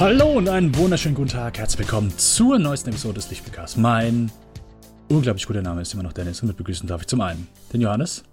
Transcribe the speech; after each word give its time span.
Hallo 0.00 0.32
und 0.32 0.48
einen 0.48 0.74
wunderschönen 0.76 1.14
guten 1.14 1.28
Tag. 1.28 1.58
Herzlich 1.58 1.80
willkommen 1.80 2.10
zur 2.16 2.58
neuesten 2.58 2.88
Episode 2.88 3.16
des 3.16 3.28
Lichtbekars. 3.28 3.76
Mein 3.76 4.32
unglaublich 5.10 5.46
guter 5.46 5.60
Name 5.60 5.82
ist 5.82 5.92
immer 5.92 6.02
noch 6.02 6.14
Dennis 6.14 6.40
und 6.40 6.48
mit 6.48 6.56
begrüßen 6.56 6.88
darf 6.88 7.02
ich 7.02 7.06
zum 7.06 7.20
einen 7.20 7.46
den 7.70 7.82
Johannes. 7.82 8.24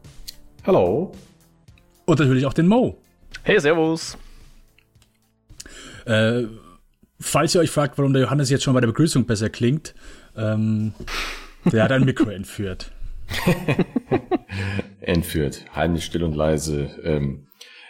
Hallo. 0.66 1.12
Und 2.06 2.20
natürlich 2.20 2.46
auch 2.46 2.54
den 2.54 2.68
Mo. 2.68 2.98
Hey, 3.44 3.60
Servus. 3.60 4.18
Äh, 6.06 6.44
falls 7.20 7.54
ihr 7.54 7.60
euch 7.60 7.70
fragt, 7.70 7.98
warum 7.98 8.14
der 8.14 8.22
Johannes 8.22 8.50
jetzt 8.50 8.64
schon 8.64 8.74
bei 8.74 8.80
der 8.80 8.88
Begrüßung 8.88 9.26
besser 9.26 9.50
klingt, 9.50 9.94
ähm, 10.38 10.94
der 11.66 11.84
hat 11.84 11.92
ein 11.92 12.06
Mikro 12.06 12.30
entführt. 12.30 12.94
entführt. 15.02 15.66
Heimlich, 15.76 16.06
still 16.06 16.24
und 16.24 16.34
leise. 16.34 16.90
Ähm, 17.04 17.47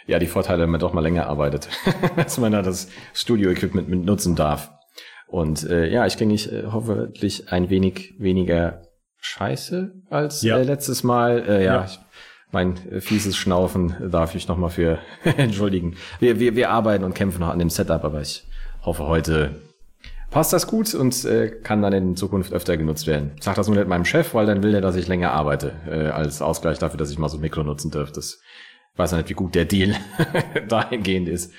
ja, 0.08 0.18
die 0.18 0.26
Vorteile, 0.26 0.62
wenn 0.62 0.70
man 0.70 0.80
doch 0.80 0.94
mal 0.94 1.02
länger 1.02 1.26
arbeitet, 1.26 1.68
dass 2.16 2.38
man 2.38 2.50
da 2.50 2.62
das 2.62 2.88
Studio-Equipment 3.14 3.88
mit 3.88 4.04
nutzen 4.04 4.34
darf. 4.34 4.72
Und 5.28 5.68
äh, 5.68 5.88
ja, 5.88 6.06
ich 6.06 6.16
denke, 6.16 6.34
ich 6.34 6.50
äh, 6.50 6.64
hoffentlich 6.72 7.52
ein 7.52 7.68
wenig 7.68 8.14
weniger 8.18 8.82
scheiße 9.20 9.92
als 10.08 10.42
ja. 10.42 10.56
äh, 10.56 10.62
letztes 10.62 11.04
Mal. 11.04 11.44
Äh, 11.46 11.64
ja, 11.64 11.74
ja. 11.74 11.84
Ich, 11.84 12.00
mein 12.50 12.76
äh, 12.90 13.00
fieses 13.02 13.36
Schnaufen 13.36 13.94
darf 14.10 14.34
ich 14.34 14.48
nochmal 14.48 14.70
für 14.70 14.98
entschuldigen. 15.36 15.96
Wir, 16.18 16.40
wir, 16.40 16.56
wir 16.56 16.70
arbeiten 16.70 17.04
und 17.04 17.14
kämpfen 17.14 17.40
noch 17.40 17.50
an 17.50 17.58
dem 17.58 17.68
Setup, 17.70 18.02
aber 18.02 18.22
ich 18.22 18.46
hoffe, 18.82 19.06
heute 19.06 19.56
passt 20.30 20.54
das 20.54 20.66
gut 20.66 20.94
und 20.94 21.22
äh, 21.26 21.48
kann 21.48 21.82
dann 21.82 21.92
in 21.92 22.16
Zukunft 22.16 22.54
öfter 22.54 22.78
genutzt 22.78 23.06
werden. 23.06 23.32
Ich 23.36 23.44
sag 23.44 23.56
das 23.56 23.68
nur 23.68 23.76
nicht 23.76 23.88
meinem 23.88 24.06
Chef, 24.06 24.32
weil 24.32 24.46
dann 24.46 24.62
will 24.62 24.74
er, 24.74 24.80
dass 24.80 24.96
ich 24.96 25.06
länger 25.06 25.32
arbeite, 25.32 25.72
äh, 25.86 26.08
als 26.08 26.40
Ausgleich 26.40 26.78
dafür, 26.78 26.96
dass 26.96 27.10
ich 27.10 27.18
mal 27.18 27.28
so 27.28 27.36
ein 27.36 27.42
Mikro 27.42 27.62
nutzen 27.62 27.90
dürfte. 27.90 28.14
Das 28.14 28.40
weiß 28.98 29.12
nicht, 29.12 29.28
wie 29.28 29.34
gut 29.34 29.54
der 29.54 29.64
Deal 29.64 29.94
dahingehend 30.68 31.28
ist. 31.28 31.52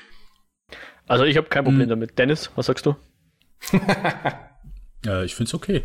Also 1.08 1.24
ich 1.24 1.38
habe 1.38 1.48
kein 1.48 1.64
Problem 1.64 1.84
hm. 1.84 1.90
damit. 1.90 2.20
Dennis, 2.20 2.52
was 2.56 2.68
sagst 2.68 2.86
du? 2.86 2.96
äh, 5.06 5.26
ich 5.26 5.36
finde 5.36 5.50
es 5.50 5.54
okay. 5.54 5.84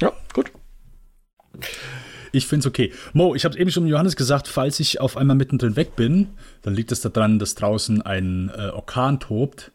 Ja, 0.00 0.12
gut. 0.32 0.52
Ich 2.32 2.46
finde 2.46 2.60
es 2.60 2.66
okay. 2.66 2.92
Mo, 3.12 3.34
ich 3.34 3.44
habe 3.44 3.58
eben 3.58 3.70
schon 3.70 3.86
Johannes 3.86 4.16
gesagt, 4.16 4.48
falls 4.48 4.80
ich 4.80 5.00
auf 5.00 5.16
einmal 5.16 5.36
mittendrin 5.36 5.76
weg 5.76 5.96
bin, 5.96 6.28
dann 6.62 6.74
liegt 6.74 6.92
es 6.92 7.00
daran, 7.02 7.38
dass 7.38 7.54
draußen 7.54 8.02
ein 8.02 8.50
äh, 8.50 8.68
Orkan 8.68 9.20
tobt. 9.20 9.72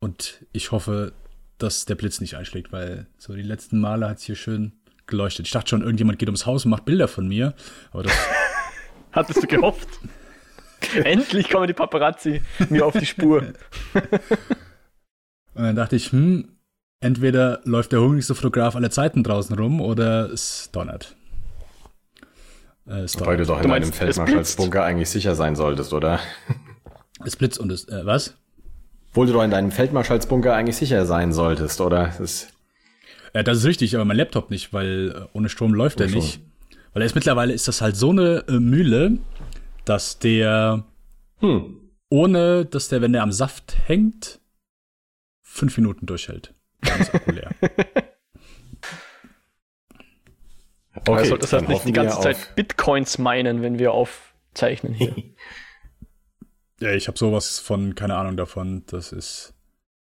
Und 0.00 0.44
ich 0.52 0.70
hoffe, 0.70 1.12
dass 1.58 1.84
der 1.84 1.94
Blitz 1.94 2.20
nicht 2.20 2.36
einschlägt, 2.36 2.70
weil 2.70 3.06
so 3.18 3.34
die 3.34 3.42
letzten 3.42 3.80
Male 3.80 4.08
hat 4.08 4.18
es 4.18 4.24
hier 4.24 4.36
schön 4.36 4.72
geleuchtet. 5.06 5.46
Ich 5.46 5.52
dachte 5.52 5.70
schon, 5.70 5.82
irgendjemand 5.82 6.18
geht 6.18 6.28
ums 6.28 6.46
Haus 6.46 6.64
und 6.64 6.70
macht 6.70 6.84
Bilder 6.84 7.08
von 7.08 7.26
mir. 7.26 7.54
Aber 7.92 8.02
das. 8.02 8.12
Hattest 9.12 9.42
du 9.42 9.46
gehofft? 9.46 9.88
Endlich 11.04 11.50
kommen 11.50 11.66
die 11.66 11.72
Paparazzi 11.72 12.42
mir 12.68 12.84
auf 12.86 12.96
die 12.96 13.06
Spur. 13.06 13.42
Und 15.54 15.62
dann 15.62 15.76
dachte 15.76 15.96
ich, 15.96 16.12
hm, 16.12 16.56
entweder 17.00 17.60
läuft 17.64 17.92
der 17.92 18.00
hungrigste 18.00 18.34
Fotograf 18.34 18.76
aller 18.76 18.90
Zeiten 18.90 19.22
draußen 19.22 19.56
rum 19.56 19.80
oder 19.80 20.30
es 20.30 20.70
donnert. 20.72 21.16
Äh, 22.86 23.00
es 23.00 23.18
Wobei 23.18 23.36
du 23.36 23.44
doch 23.44 23.60
in 23.62 23.68
deinem 23.68 23.92
Feldmarschallsbunker 23.92 24.84
eigentlich 24.84 25.10
sicher 25.10 25.34
sein 25.34 25.56
solltest, 25.56 25.92
oder? 25.92 26.20
Es 27.24 27.36
blitzt 27.36 27.58
und 27.58 27.72
es, 27.72 27.88
äh, 27.88 28.04
was? 28.04 28.36
Obwohl 29.10 29.26
du 29.26 29.32
doch 29.32 29.42
in 29.42 29.50
deinem 29.50 29.70
Feldmarschallsbunker 29.70 30.54
eigentlich 30.54 30.76
sicher 30.76 31.06
sein 31.06 31.32
solltest, 31.32 31.80
oder? 31.80 32.12
Das, 32.18 32.48
äh, 33.32 33.42
das 33.42 33.58
ist 33.58 33.64
richtig, 33.64 33.94
aber 33.94 34.04
mein 34.04 34.18
Laptop 34.18 34.50
nicht, 34.50 34.72
weil 34.72 35.14
äh, 35.16 35.36
ohne 35.36 35.48
Strom 35.48 35.72
läuft 35.72 36.00
er 36.00 36.08
nicht. 36.08 36.40
Weil 36.92 37.02
er 37.02 37.06
ist 37.06 37.14
mittlerweile 37.14 37.52
ist 37.52 37.66
das 37.68 37.80
halt 37.80 37.96
so 37.96 38.10
eine 38.10 38.44
äh, 38.48 38.52
Mühle, 38.52 39.18
dass 39.86 40.18
der 40.18 40.84
hm. 41.38 41.80
ohne, 42.10 42.66
dass 42.66 42.88
der, 42.88 43.00
wenn 43.00 43.14
der 43.14 43.22
am 43.22 43.32
Saft 43.32 43.76
hängt, 43.86 44.40
fünf 45.42 45.76
Minuten 45.78 46.04
durchhält. 46.04 46.52
Ganz 46.82 47.14
Akku 47.14 47.30
leer. 47.30 47.50
okay, 50.94 51.12
also 51.12 51.30
solltest 51.30 51.52
halt 51.54 51.68
nicht 51.68 51.86
die 51.86 51.92
ganze 51.92 52.20
Zeit 52.20 52.54
Bitcoins 52.54 53.18
meinen, 53.18 53.62
wenn 53.62 53.78
wir 53.78 53.92
aufzeichnen 53.92 54.92
hier. 54.92 55.14
ja, 56.80 56.92
ich 56.92 57.08
habe 57.08 57.16
sowas 57.16 57.58
von, 57.58 57.94
keine 57.94 58.16
Ahnung 58.16 58.36
davon. 58.36 58.84
Das 58.86 59.12
ist 59.12 59.54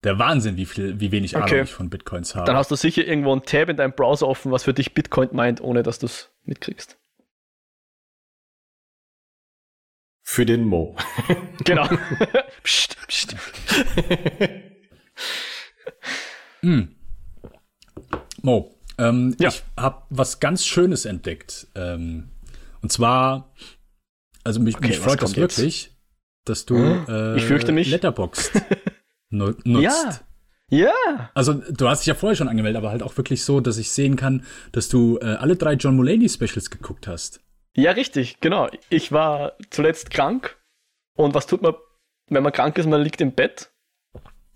der 0.03 0.19
Wahnsinn, 0.19 0.57
wie 0.57 0.65
viel, 0.65 0.99
wie 0.99 1.11
wenig 1.11 1.37
Ahnung 1.37 1.63
ich 1.63 1.71
von 1.71 1.89
Bitcoins 1.89 2.35
habe. 2.35 2.45
Dann 2.45 2.57
hast 2.57 2.71
du 2.71 2.75
sicher 2.75 3.05
irgendwo 3.05 3.33
ein 3.33 3.43
Tab 3.43 3.69
in 3.69 3.77
deinem 3.77 3.93
Browser 3.93 4.27
offen, 4.27 4.51
was 4.51 4.63
für 4.63 4.73
dich 4.73 4.93
Bitcoin 4.93 5.29
meint, 5.31 5.61
ohne 5.61 5.83
dass 5.83 5.99
du 5.99 6.07
es 6.07 6.31
mitkriegst. 6.43 6.97
Für 10.29 10.45
den 10.45 10.65
Mo. 10.65 10.93
genau. 11.63 11.87
psst, 12.63 12.97
psst. 13.07 13.35
mm. 16.61 16.81
Mo, 18.41 18.75
ähm, 18.97 19.37
ja. 19.39 19.47
ich 19.47 19.63
habe 19.77 20.03
was 20.09 20.41
ganz 20.41 20.65
Schönes 20.65 21.05
entdeckt. 21.05 21.67
Ähm, 21.75 22.27
und 22.81 22.91
zwar, 22.91 23.53
also 24.43 24.59
mich, 24.59 24.75
okay, 24.75 24.89
mich 24.89 24.99
freut 24.99 25.21
das 25.21 25.37
wirklich, 25.37 25.83
jetzt? 25.83 25.95
dass 26.43 26.65
du 26.65 26.75
hm? 26.75 27.05
äh, 27.07 27.37
ich 27.37 27.45
fürchte 27.45 27.71
mich. 27.71 27.87
Letterboxd 27.89 28.51
nutzt. 29.29 29.65
Ja. 29.65 30.19
Ja. 30.69 31.29
Also 31.35 31.53
du 31.53 31.87
hast 31.87 32.01
dich 32.01 32.07
ja 32.07 32.15
vorher 32.15 32.35
schon 32.35 32.49
angemeldet, 32.49 32.77
aber 32.77 32.91
halt 32.91 33.01
auch 33.01 33.15
wirklich 33.15 33.45
so, 33.45 33.61
dass 33.61 33.77
ich 33.77 33.91
sehen 33.91 34.17
kann, 34.17 34.43
dass 34.73 34.89
du 34.89 35.19
äh, 35.19 35.35
alle 35.35 35.55
drei 35.55 35.75
John 35.75 35.95
Mulaney 35.95 36.27
Specials 36.27 36.69
geguckt 36.69 37.07
hast. 37.07 37.39
Ja, 37.77 37.91
richtig, 37.91 38.39
genau. 38.41 38.67
Ich 38.89 39.11
war 39.11 39.53
zuletzt 39.69 40.09
krank. 40.09 40.57
Und 41.15 41.35
was 41.35 41.45
tut 41.45 41.61
man, 41.61 41.75
wenn 42.27 42.41
man 42.41 42.51
krank 42.51 42.75
ist? 42.79 42.87
Man 42.87 43.03
liegt 43.03 43.21
im 43.21 43.33
Bett 43.33 43.71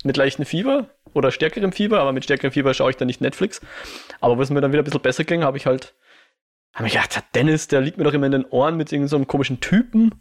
mit 0.04 0.18
leichtem 0.18 0.44
Fieber 0.44 0.90
oder 1.14 1.32
stärkerem 1.32 1.72
Fieber, 1.72 2.00
aber 2.00 2.14
mit 2.14 2.24
stärkerem 2.24 2.52
Fieber 2.52 2.74
schaue 2.74 2.90
ich 2.90 2.98
dann 2.98 3.06
nicht 3.06 3.22
Netflix. 3.22 3.62
Aber 4.22 4.38
wo 4.38 4.42
es 4.42 4.50
mir 4.50 4.60
dann 4.60 4.72
wieder 4.72 4.82
ein 4.82 4.86
bisschen 4.86 5.02
besser 5.02 5.24
ging, 5.24 5.44
habe 5.44 5.58
ich 5.58 5.68
halt, 5.68 5.94
habe 6.74 6.88
ich 6.88 6.94
gedacht, 6.94 7.24
Dennis, 7.36 7.68
der 7.68 7.82
liegt 7.82 8.00
mir 8.00 8.06
doch 8.06 8.14
immer 8.14 8.26
in 8.26 8.32
den 8.32 8.46
Ohren 8.46 8.76
mit 8.76 8.92
irgendeinem 8.92 9.22
so 9.22 9.26
komischen 9.26 9.60
Typen. 9.60 10.16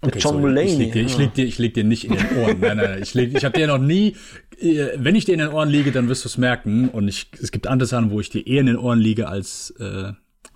Okay, 0.00 0.18
John 0.18 0.32
sorry. 0.32 0.40
Mulaney. 0.40 0.72
Ich 0.72 0.78
leg, 0.78 0.92
dir, 0.92 1.02
ich, 1.02 1.18
leg 1.18 1.34
dir, 1.34 1.44
ich 1.44 1.58
leg 1.58 1.74
dir 1.74 1.84
nicht 1.84 2.04
in 2.06 2.16
den 2.16 2.38
Ohren. 2.38 2.58
nein, 2.58 2.76
nein. 2.76 3.02
Ich, 3.02 3.14
leg, 3.14 3.36
ich 3.36 3.44
habe 3.44 3.56
dir 3.56 3.68
noch 3.68 3.78
nie, 3.78 4.16
äh, 4.58 4.88
wenn 4.96 5.14
ich 5.14 5.26
dir 5.26 5.34
in 5.34 5.38
den 5.38 5.50
Ohren 5.50 5.68
liege, 5.68 5.92
dann 5.92 6.08
wirst 6.08 6.24
du 6.24 6.28
es 6.28 6.38
merken. 6.38 6.88
Und 6.88 7.06
ich, 7.06 7.30
es 7.40 7.52
gibt 7.52 7.68
andere 7.68 7.86
Sachen, 7.86 8.10
wo 8.10 8.18
ich 8.18 8.30
dir 8.30 8.44
eher 8.44 8.60
in 8.60 8.66
den 8.66 8.78
Ohren 8.78 8.98
liege 8.98 9.28
als. 9.28 9.72
Äh, 9.78 10.12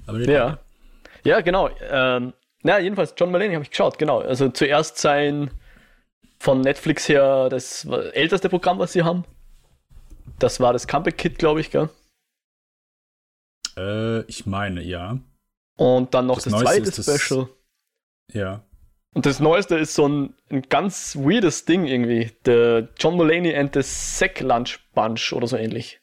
aber 0.07 0.29
ja. 0.29 0.59
Ja, 1.25 1.41
genau. 1.41 1.71
Ähm, 1.81 2.33
na, 2.63 2.79
jedenfalls, 2.79 3.15
John 3.17 3.31
Mulaney 3.31 3.55
habe 3.55 3.65
ich 3.65 3.71
geschaut, 3.71 3.99
genau. 3.99 4.21
Also 4.21 4.49
zuerst 4.51 4.99
sein 4.99 5.51
von 6.39 6.61
Netflix 6.61 7.09
her 7.09 7.49
das 7.49 7.85
älteste 7.85 8.49
Programm, 8.49 8.79
was 8.79 8.93
sie 8.93 9.03
haben. 9.03 9.25
Das 10.39 10.61
war 10.61 10.73
das 10.73 10.87
Comeback 10.87 11.19
Kit, 11.19 11.39
glaube 11.39 11.61
ich, 11.61 11.71
gell? 11.71 11.89
Äh, 13.77 14.23
ich 14.23 14.47
meine, 14.47 14.83
ja. 14.83 15.19
Und 15.77 16.15
dann 16.15 16.27
noch 16.27 16.41
das, 16.41 16.53
das 16.53 16.61
zweite 16.61 17.03
Special. 17.03 17.49
ja. 18.33 18.63
Und 19.13 19.27
das 19.27 19.41
Neueste 19.41 19.77
ist 19.77 19.95
so 19.95 20.07
ein, 20.07 20.35
ein 20.51 20.63
ganz 20.69 21.17
weirdes 21.17 21.65
Ding 21.65 21.87
irgendwie. 21.87 22.31
Der 22.45 22.89
John 22.97 23.17
Mulaney 23.17 23.55
and 23.57 23.75
the 23.75 23.83
Sack 23.83 24.41
Lunch 24.41 24.79
Bunch 24.95 25.33
oder 25.33 25.49
so 25.49 25.57
ähnlich. 25.57 26.00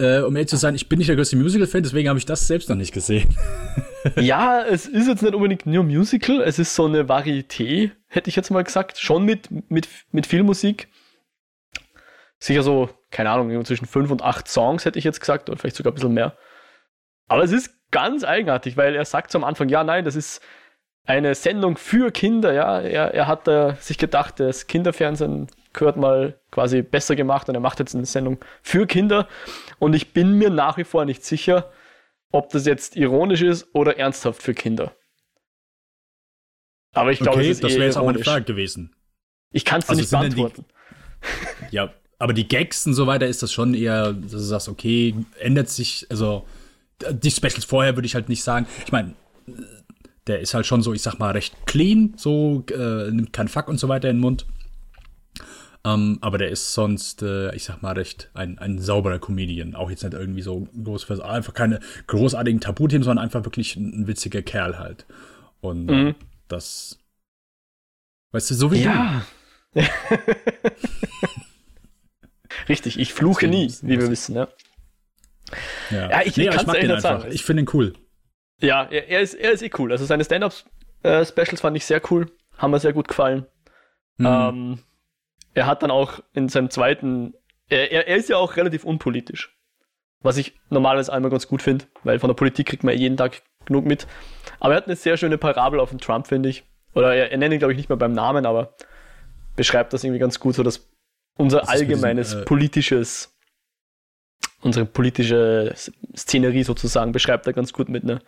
Äh, 0.00 0.20
um 0.20 0.34
ehrlich 0.34 0.48
zu 0.48 0.56
sein, 0.56 0.74
ich 0.74 0.88
bin 0.88 0.98
nicht 0.98 1.08
der 1.08 1.16
größte 1.16 1.36
Musical-Fan, 1.36 1.84
deswegen 1.84 2.08
habe 2.08 2.18
ich 2.18 2.26
das 2.26 2.46
selbst 2.46 2.68
noch 2.68 2.76
nicht 2.76 2.92
gesehen. 2.92 3.28
ja, 4.16 4.62
es 4.62 4.86
ist 4.86 5.06
jetzt 5.06 5.22
nicht 5.22 5.34
unbedingt 5.34 5.66
nur 5.66 5.84
Musical, 5.84 6.40
es 6.40 6.58
ist 6.58 6.74
so 6.74 6.86
eine 6.86 7.04
Varieté, 7.04 7.92
hätte 8.08 8.28
ich 8.28 8.36
jetzt 8.36 8.50
mal 8.50 8.64
gesagt. 8.64 8.98
Schon 8.98 9.24
mit, 9.24 9.48
mit, 9.70 9.88
mit 10.10 10.26
viel 10.26 10.42
Musik. 10.42 10.88
Sicher 12.40 12.62
so, 12.62 12.90
keine 13.10 13.30
Ahnung, 13.30 13.64
zwischen 13.64 13.86
fünf 13.86 14.10
und 14.10 14.22
acht 14.22 14.48
Songs 14.48 14.84
hätte 14.84 14.98
ich 14.98 15.04
jetzt 15.04 15.20
gesagt, 15.20 15.48
oder 15.48 15.58
vielleicht 15.58 15.76
sogar 15.76 15.92
ein 15.92 15.94
bisschen 15.94 16.12
mehr. 16.12 16.36
Aber 17.28 17.44
es 17.44 17.52
ist 17.52 17.70
ganz 17.90 18.24
eigenartig, 18.24 18.76
weil 18.76 18.96
er 18.96 19.04
sagt 19.04 19.34
am 19.36 19.44
Anfang, 19.44 19.68
ja, 19.68 19.84
nein, 19.84 20.04
das 20.04 20.16
ist 20.16 20.42
eine 21.06 21.34
Sendung 21.34 21.76
für 21.76 22.10
Kinder, 22.10 22.52
ja. 22.52 22.80
Er, 22.80 23.14
er 23.14 23.26
hat 23.26 23.46
äh, 23.46 23.74
sich 23.78 23.98
gedacht, 23.98 24.40
das 24.40 24.66
Kinderfernsehen 24.66 25.46
gehört 25.72 25.96
mal 25.96 26.38
quasi 26.50 26.82
besser 26.82 27.14
gemacht 27.16 27.48
und 27.48 27.54
er 27.54 27.60
macht 27.60 27.78
jetzt 27.78 27.94
eine 27.94 28.06
Sendung 28.06 28.38
für 28.62 28.86
Kinder. 28.86 29.28
Und 29.78 29.94
ich 29.94 30.12
bin 30.12 30.34
mir 30.34 30.50
nach 30.50 30.76
wie 30.76 30.84
vor 30.84 31.04
nicht 31.04 31.24
sicher, 31.24 31.72
ob 32.30 32.50
das 32.50 32.66
jetzt 32.66 32.96
ironisch 32.96 33.42
ist 33.42 33.68
oder 33.74 33.98
ernsthaft 33.98 34.42
für 34.42 34.54
Kinder. 34.54 34.94
Aber 36.92 37.12
ich 37.12 37.18
glaube, 37.18 37.38
okay, 37.38 37.50
es 37.50 37.58
ist 37.58 37.64
das 37.64 37.74
wäre 37.74 37.84
jetzt 37.84 37.96
auch 37.96 38.06
meine 38.06 38.22
Frage 38.22 38.44
gewesen. 38.44 38.94
Ich 39.50 39.64
kann 39.64 39.80
es 39.80 39.88
also 39.88 40.00
nicht 40.00 40.10
beantworten. 40.10 40.64
Die, 41.70 41.74
ja, 41.76 41.92
aber 42.18 42.32
die 42.32 42.46
Gags 42.46 42.86
und 42.86 42.94
so 42.94 43.06
weiter 43.06 43.26
ist 43.26 43.42
das 43.42 43.52
schon 43.52 43.74
eher, 43.74 44.12
dass 44.12 44.30
du 44.30 44.38
sagst, 44.38 44.68
okay, 44.68 45.14
ändert 45.40 45.68
sich, 45.68 46.06
also 46.10 46.46
die 47.10 47.30
Specials 47.30 47.64
vorher 47.64 47.96
würde 47.96 48.06
ich 48.06 48.14
halt 48.14 48.28
nicht 48.28 48.42
sagen. 48.42 48.66
Ich 48.84 48.92
meine, 48.92 49.14
der 50.26 50.40
ist 50.40 50.54
halt 50.54 50.66
schon 50.66 50.82
so, 50.82 50.92
ich 50.92 51.02
sag 51.02 51.18
mal, 51.18 51.32
recht 51.32 51.54
clean, 51.66 52.14
so 52.16 52.64
äh, 52.70 53.10
nimmt 53.10 53.32
kein 53.32 53.48
Fuck 53.48 53.68
und 53.68 53.78
so 53.78 53.88
weiter 53.88 54.08
in 54.08 54.16
den 54.16 54.20
Mund. 54.20 54.46
Um, 55.86 55.92
ähm, 55.92 56.18
aber 56.22 56.38
der 56.38 56.48
ist 56.48 56.72
sonst, 56.72 57.22
äh, 57.22 57.54
ich 57.54 57.64
sag 57.64 57.82
mal, 57.82 57.92
recht 57.92 58.30
ein, 58.32 58.58
ein 58.58 58.78
sauberer 58.78 59.18
Comedian. 59.18 59.74
Auch 59.74 59.90
jetzt 59.90 60.02
nicht 60.02 60.14
irgendwie 60.14 60.40
so 60.40 60.66
groß, 60.82 61.20
einfach 61.20 61.52
keine 61.52 61.78
großartigen 62.06 62.60
Tabuthemen, 62.60 63.02
sondern 63.02 63.22
einfach 63.22 63.44
wirklich 63.44 63.76
ein, 63.76 64.06
witziger 64.06 64.40
Kerl 64.40 64.78
halt. 64.78 65.04
Und 65.60 65.86
mhm. 65.86 66.14
das, 66.48 66.98
weißt 68.32 68.50
du, 68.50 68.54
so 68.54 68.72
wie 68.72 68.82
ja. 68.82 69.26
du. 69.74 69.82
Richtig, 72.68 72.98
ich 72.98 73.12
fluche 73.12 73.46
nie, 73.46 73.70
wie 73.82 73.98
wir 74.00 74.10
wissen, 74.10 74.36
ja. 74.36 74.48
Ja, 75.90 76.10
ja 76.10 76.22
ich, 76.24 76.36
nee, 76.38 76.48
ich, 76.48 76.54
ich 76.54 76.66
mag 76.66 76.80
den 76.80 76.90
einfach. 76.92 77.20
Sagen. 77.20 77.32
Ich 77.32 77.44
finde 77.44 77.62
ihn 77.62 77.70
cool. 77.74 77.92
Ja, 78.60 78.84
er, 78.84 79.08
er, 79.08 79.20
ist, 79.20 79.34
er 79.34 79.52
ist 79.52 79.62
eh 79.62 79.70
cool. 79.78 79.92
Also 79.92 80.06
seine 80.06 80.24
Stand-Up-Specials 80.24 81.52
äh, 81.52 81.56
fand 81.56 81.76
ich 81.76 81.84
sehr 81.84 82.00
cool. 82.10 82.30
Haben 82.56 82.70
mir 82.70 82.80
sehr 82.80 82.94
gut 82.94 83.08
gefallen. 83.08 83.46
Mhm. 84.16 84.26
Ähm, 84.26 84.78
er 85.54 85.66
hat 85.66 85.82
dann 85.82 85.90
auch 85.90 86.20
in 86.32 86.48
seinem 86.48 86.70
zweiten, 86.70 87.34
er, 87.68 87.90
er, 87.90 88.08
er 88.08 88.16
ist 88.16 88.28
ja 88.28 88.36
auch 88.36 88.56
relativ 88.56 88.84
unpolitisch. 88.84 89.56
Was 90.20 90.36
ich 90.36 90.58
normalerweise 90.70 91.12
einmal 91.12 91.30
ganz 91.30 91.46
gut 91.48 91.62
finde, 91.62 91.84
weil 92.02 92.18
von 92.18 92.28
der 92.28 92.34
Politik 92.34 92.66
kriegt 92.66 92.82
man 92.82 92.96
jeden 92.96 93.16
Tag 93.16 93.42
genug 93.66 93.84
mit. 93.84 94.06
Aber 94.58 94.74
er 94.74 94.78
hat 94.78 94.86
eine 94.86 94.96
sehr 94.96 95.16
schöne 95.16 95.38
Parabel 95.38 95.80
auf 95.80 95.90
den 95.90 95.98
Trump, 95.98 96.26
finde 96.26 96.48
ich. 96.48 96.64
Oder 96.94 97.14
er, 97.14 97.30
er 97.30 97.38
nennt 97.38 97.52
ihn, 97.52 97.58
glaube 97.58 97.72
ich, 97.72 97.76
nicht 97.76 97.88
mehr 97.88 97.98
beim 97.98 98.12
Namen, 98.12 98.46
aber 98.46 98.74
beschreibt 99.56 99.92
das 99.92 100.02
irgendwie 100.02 100.20
ganz 100.20 100.40
gut, 100.40 100.54
so 100.54 100.62
dass 100.62 100.88
unser 101.36 101.68
allgemeines 101.68 102.28
diesen, 102.28 102.42
äh, 102.42 102.44
politisches, 102.44 103.36
unsere 104.62 104.86
politische 104.86 105.74
Szenerie 106.16 106.62
sozusagen 106.62 107.12
beschreibt 107.12 107.46
er 107.46 107.52
ganz 107.52 107.72
gut 107.72 107.88
mit 107.88 108.04
einer, 108.04 108.20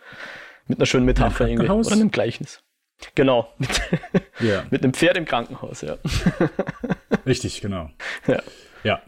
mit 0.67 0.77
einer 0.77 0.85
schönen 0.85 1.05
Metapher 1.05 1.47
irgendwie. 1.47 1.69
Oder 1.69 1.91
einem 1.91 2.11
Gleichnis. 2.11 2.63
Genau. 3.15 3.53
Mit, 3.57 3.81
yeah. 4.41 4.65
mit 4.71 4.83
einem 4.83 4.93
Pferd 4.93 5.17
im 5.17 5.25
Krankenhaus, 5.25 5.81
ja. 5.81 5.97
Richtig, 7.25 7.61
genau. 7.61 7.89
Ja. 8.27 8.41
Ja. 8.83 9.01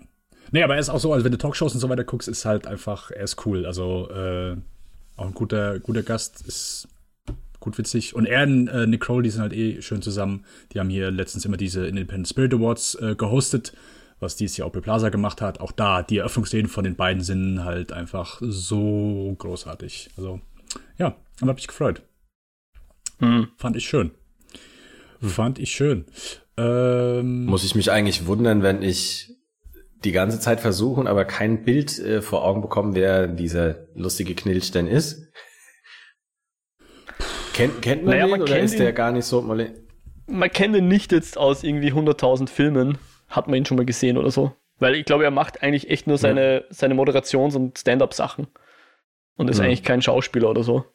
Nee, 0.51 0.63
aber 0.63 0.75
er 0.75 0.79
ist 0.79 0.89
auch 0.89 0.99
so, 0.99 1.13
also 1.13 1.23
wenn 1.25 1.31
du 1.31 1.37
Talkshows 1.37 1.73
und 1.73 1.79
so 1.79 1.89
weiter 1.89 2.03
guckst, 2.03 2.27
ist 2.27 2.45
halt 2.45 2.65
einfach, 2.65 3.11
er 3.11 3.23
ist 3.23 3.45
cool. 3.45 3.65
Also 3.65 4.09
äh, 4.09 4.57
auch 5.15 5.25
ein 5.25 5.33
guter, 5.33 5.79
guter 5.79 6.01
Gast, 6.01 6.41
ist 6.47 6.87
gut 7.59 7.77
witzig. 7.77 8.15
Und 8.15 8.25
er 8.25 8.43
und 8.43 8.67
äh, 8.67 8.87
Nick 8.87 9.01
Kroll, 9.01 9.23
die 9.23 9.29
sind 9.29 9.41
halt 9.41 9.53
eh 9.53 9.81
schön 9.81 10.01
zusammen. 10.01 10.45
Die 10.71 10.79
haben 10.79 10.89
hier 10.89 11.11
letztens 11.11 11.45
immer 11.45 11.57
diese 11.57 11.85
Independent 11.87 12.27
Spirit 12.27 12.53
Awards 12.53 12.95
äh, 12.95 13.15
gehostet, 13.15 13.73
was 14.19 14.35
dieses 14.35 14.57
Jahr 14.57 14.67
Opel 14.67 14.81
Plaza 14.81 15.09
gemacht 15.09 15.41
hat. 15.41 15.59
Auch 15.59 15.71
da, 15.71 16.01
die 16.01 16.17
Eröffnungsszenen 16.17 16.67
von 16.67 16.83
den 16.83 16.95
beiden 16.95 17.21
sind 17.21 17.63
halt 17.63 17.91
einfach 17.91 18.41
so 18.41 19.35
großartig. 19.37 20.09
Also, 20.17 20.39
ja, 20.97 21.15
und 21.41 21.49
hab 21.49 21.57
mich 21.57 21.67
gefreut. 21.67 22.01
Hm. 23.19 23.49
Fand 23.57 23.75
ich 23.75 23.87
schön. 23.87 24.11
Fand 25.21 25.59
ich 25.59 25.71
schön. 25.71 26.05
Ähm, 26.59 27.45
Muss 27.45 27.63
ich 27.63 27.75
mich 27.75 27.91
eigentlich 27.91 28.25
wundern, 28.25 28.63
wenn 28.63 28.81
ich 28.81 29.29
die 30.03 30.11
ganze 30.11 30.39
Zeit 30.39 30.59
versuchen, 30.59 31.07
aber 31.07 31.25
kein 31.25 31.63
Bild 31.63 31.99
äh, 31.99 32.21
vor 32.21 32.43
Augen 32.43 32.61
bekommen, 32.61 32.95
wer 32.95 33.27
dieser 33.27 33.87
lustige 33.95 34.35
Knilch 34.35 34.71
denn 34.71 34.87
ist? 34.87 35.31
Kennt, 37.53 37.81
kennt 37.81 38.03
man 38.03 38.11
naja, 38.11 38.25
den 38.25 38.31
man 38.31 38.41
oder 38.41 38.59
ist 38.59 38.79
der 38.79 38.93
gar 38.93 39.11
nicht 39.11 39.25
so? 39.25 39.41
Man 39.41 40.51
kennt 40.51 40.75
ihn 40.75 40.87
nicht 40.87 41.11
jetzt 41.11 41.37
aus 41.37 41.63
irgendwie 41.63 41.91
100.000 41.91 42.47
Filmen. 42.49 42.97
Hat 43.27 43.47
man 43.47 43.57
ihn 43.57 43.65
schon 43.65 43.77
mal 43.77 43.85
gesehen 43.85 44.17
oder 44.17 44.31
so? 44.31 44.53
Weil 44.79 44.95
ich 44.95 45.05
glaube, 45.05 45.25
er 45.25 45.31
macht 45.31 45.61
eigentlich 45.61 45.89
echt 45.89 46.07
nur 46.07 46.17
seine, 46.17 46.61
ja. 46.61 46.63
seine 46.69 46.95
Moderations- 46.95 47.55
und 47.55 47.77
Stand-up-Sachen. 47.77 48.47
Und 49.35 49.49
ist 49.49 49.59
ja. 49.59 49.65
eigentlich 49.65 49.83
kein 49.83 50.01
Schauspieler 50.01 50.49
oder 50.49 50.63
so. 50.63 50.85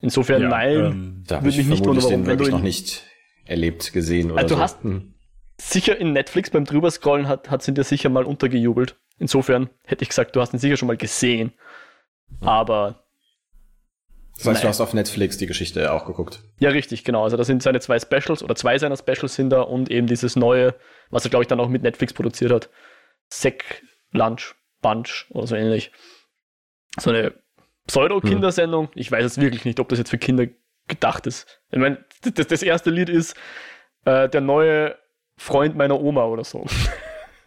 Insofern, 0.00 0.42
ja, 0.42 0.48
nein, 0.48 0.76
ähm, 0.76 1.24
würde 1.26 1.56
mich 1.56 1.66
nicht 1.66 1.84
wundern, 1.84 2.04
warum. 2.04 2.10
Den 2.10 2.26
wirklich 2.26 2.50
noch 2.50 2.62
nicht 2.62 3.04
erlebt, 3.48 3.92
gesehen 3.92 4.30
oder 4.30 4.42
also 4.42 4.54
du 4.54 4.56
so. 4.56 4.62
hast 4.62 4.82
hm. 4.82 5.14
sicher 5.60 5.96
in 5.98 6.12
Netflix 6.12 6.50
beim 6.50 6.64
drüberscrollen 6.64 7.28
hat, 7.28 7.50
hat 7.50 7.62
sie 7.62 7.72
dir 7.72 7.84
sicher 7.84 8.08
mal 8.08 8.24
untergejubelt. 8.24 8.96
Insofern 9.18 9.68
hätte 9.84 10.02
ich 10.02 10.10
gesagt, 10.10 10.36
du 10.36 10.40
hast 10.40 10.52
ihn 10.52 10.58
sicher 10.58 10.76
schon 10.76 10.86
mal 10.86 10.96
gesehen. 10.96 11.52
Aber. 12.40 13.04
Das 14.36 14.46
heißt, 14.46 14.62
du 14.62 14.68
hast 14.68 14.80
auf 14.80 14.94
Netflix 14.94 15.36
die 15.36 15.46
Geschichte 15.46 15.92
auch 15.92 16.06
geguckt. 16.06 16.40
Ja, 16.60 16.70
richtig, 16.70 17.02
genau. 17.02 17.24
Also 17.24 17.36
da 17.36 17.42
sind 17.42 17.60
seine 17.60 17.80
zwei 17.80 17.98
Specials 17.98 18.42
oder 18.44 18.54
zwei 18.54 18.78
seiner 18.78 18.96
Specials 18.96 19.34
sind 19.34 19.50
da 19.50 19.62
und 19.62 19.90
eben 19.90 20.06
dieses 20.06 20.36
neue, 20.36 20.76
was 21.10 21.24
er, 21.24 21.30
glaube 21.30 21.42
ich, 21.42 21.48
dann 21.48 21.58
auch 21.58 21.68
mit 21.68 21.82
Netflix 21.82 22.12
produziert 22.12 22.52
hat. 22.52 22.70
Sec 23.28 23.82
Lunch 24.12 24.54
Bunch 24.80 25.26
oder 25.30 25.48
so 25.48 25.56
ähnlich. 25.56 25.90
So 27.00 27.10
eine 27.10 27.34
Pseudo-Kindersendung. 27.88 28.86
Hm. 28.86 28.92
Ich 28.94 29.10
weiß 29.10 29.24
jetzt 29.24 29.40
wirklich 29.40 29.64
nicht, 29.64 29.80
ob 29.80 29.88
das 29.88 29.98
jetzt 29.98 30.10
für 30.10 30.18
Kinder 30.18 30.46
gedacht 30.88 31.26
ist. 31.26 31.60
Ich 31.70 31.78
meine, 31.78 32.04
das, 32.34 32.46
das 32.46 32.62
erste 32.62 32.90
Lied 32.90 33.08
ist 33.08 33.36
äh, 34.04 34.28
der 34.28 34.40
neue 34.40 34.96
Freund 35.36 35.76
meiner 35.76 36.00
Oma 36.00 36.24
oder 36.24 36.44
so. 36.44 36.66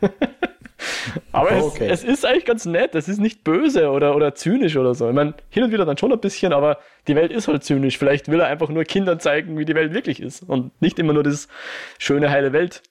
Aber 1.31 1.63
okay. 1.63 1.87
es, 1.87 2.03
es, 2.03 2.09
ist 2.09 2.25
eigentlich 2.25 2.45
ganz 2.45 2.65
nett. 2.65 2.95
Es 2.95 3.07
ist 3.07 3.19
nicht 3.19 3.43
böse 3.43 3.89
oder, 3.89 4.15
oder 4.15 4.35
zynisch 4.35 4.77
oder 4.77 4.93
so. 4.93 5.09
Ich 5.09 5.15
meine, 5.15 5.33
hin 5.49 5.63
und 5.63 5.71
wieder 5.71 5.85
dann 5.85 5.97
schon 5.97 6.11
ein 6.11 6.19
bisschen, 6.19 6.53
aber 6.53 6.77
die 7.07 7.15
Welt 7.15 7.31
ist 7.31 7.47
halt 7.47 7.63
zynisch. 7.63 7.97
Vielleicht 7.97 8.29
will 8.29 8.39
er 8.39 8.47
einfach 8.47 8.69
nur 8.69 8.83
Kindern 8.83 9.19
zeigen, 9.19 9.57
wie 9.57 9.65
die 9.65 9.75
Welt 9.75 9.93
wirklich 9.93 10.21
ist 10.21 10.43
und 10.43 10.79
nicht 10.81 10.99
immer 10.99 11.13
nur 11.13 11.23
das 11.23 11.47
schöne, 11.97 12.29
heile 12.29 12.53
Welt 12.53 12.83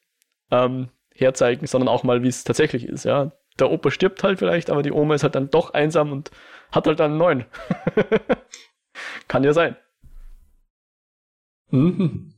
ähm, 0.51 0.89
herzeigen, 1.15 1.67
sondern 1.67 1.89
auch 1.89 2.03
mal, 2.03 2.23
wie 2.23 2.29
es 2.29 2.45
tatsächlich 2.45 2.85
ist. 2.85 3.05
Ja, 3.05 3.33
der 3.59 3.71
Opa 3.71 3.91
stirbt 3.91 4.23
halt 4.23 4.39
vielleicht, 4.39 4.71
aber 4.71 4.83
die 4.83 4.93
Oma 4.93 5.15
ist 5.15 5.23
halt 5.23 5.35
dann 5.35 5.51
doch 5.51 5.75
einsam 5.75 6.13
und 6.13 6.31
hat 6.73 6.87
halt 6.87 7.01
dann 7.01 7.13
einen 7.13 7.19
neuen. 7.19 7.45
Kann 9.29 9.45
ja 9.45 9.53
sein. 9.53 9.77
Mhm. 11.71 12.33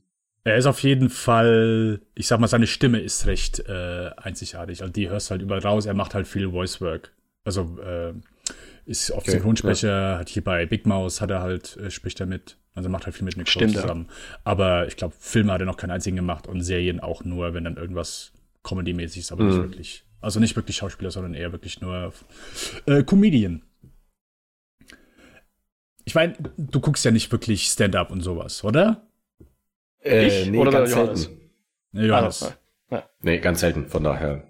Er 0.45 0.57
ist 0.57 0.67
auf 0.67 0.83
jeden 0.83 1.09
Fall, 1.09 2.01
ich 2.15 2.27
sag 2.27 2.41
mal, 2.41 2.49
seine 2.49 2.67
Stimme 2.67 3.01
ist 3.01 3.27
recht 3.27 3.61
äh, 3.69 4.11
einzigartig. 4.17 4.83
Also 4.83 4.93
die 4.93 5.09
hörst 5.09 5.31
halt 5.31 5.41
überall 5.41 5.61
raus. 5.61 5.87
Er 5.87 5.95
macht 5.95 6.15
halt 6.15 6.27
viel 6.27 6.51
Voice 6.51 6.81
Work. 6.81 7.13
Also 7.45 7.79
äh, 7.81 8.13
ist 8.85 9.13
oft 9.13 9.23
okay, 9.23 9.33
Synchronsprecher, 9.33 10.13
ja. 10.13 10.19
hat 10.19 10.29
hier 10.29 10.43
bei 10.43 10.67
Big 10.67 10.87
Mouse 10.87 11.21
hat 11.21 11.31
er 11.31 11.43
halt, 11.43 11.77
äh, 11.77 11.91
spricht 11.91 12.19
er 12.19 12.27
mit. 12.27 12.57
Also 12.75 12.89
macht 12.89 13.05
halt 13.05 13.15
viel 13.15 13.25
mit 13.25 13.37
Nick 13.37 13.49
Stimmt, 13.49 13.75
zusammen. 13.75 14.07
Ja. 14.09 14.15
Aber 14.45 14.87
ich 14.89 14.97
glaube, 14.97 15.15
Filme 15.19 15.53
hat 15.53 15.61
er 15.61 15.67
noch 15.67 15.77
keinen 15.77 15.91
einzigen 15.91 16.17
gemacht 16.17 16.49
und 16.49 16.63
Serien 16.63 17.01
auch 17.01 17.25
nur, 17.25 17.55
wenn 17.55 17.65
dann 17.65 17.77
irgendwas 17.77 18.33
Comedy-mäßig 18.65 19.21
ist, 19.21 19.33
aber 19.33 19.45
mhm. 19.45 19.49
nicht 19.51 19.59
wirklich. 19.63 20.05
Also 20.21 20.41
nicht 20.41 20.57
wirklich 20.57 20.77
Schauspieler, 20.77 21.11
sondern 21.11 21.35
eher 21.35 21.53
wirklich 21.53 21.81
nur 21.81 22.13
äh, 22.87 23.03
Comedian. 23.03 23.63
Ich 26.05 26.15
meine, 26.15 26.35
du 26.57 26.81
guckst 26.81 27.05
ja 27.05 27.11
nicht 27.11 27.31
wirklich 27.31 27.67
Stand-up 27.67 28.11
und 28.11 28.23
sowas, 28.23 28.65
oder? 28.65 29.07
Äh, 30.05 30.27
ich 30.27 30.51
nee, 30.51 30.59
oder 30.59 30.71
ganz 30.71 30.91
Johannes? 30.91 31.23
selten. 31.23 31.41
Nee, 31.93 32.07
Johannes. 32.07 32.43
Ah, 32.43 32.97
ja. 32.97 33.11
Nee, 33.21 33.39
ganz 33.39 33.61
selten, 33.61 33.87
von 33.87 34.05
daher. 34.05 34.45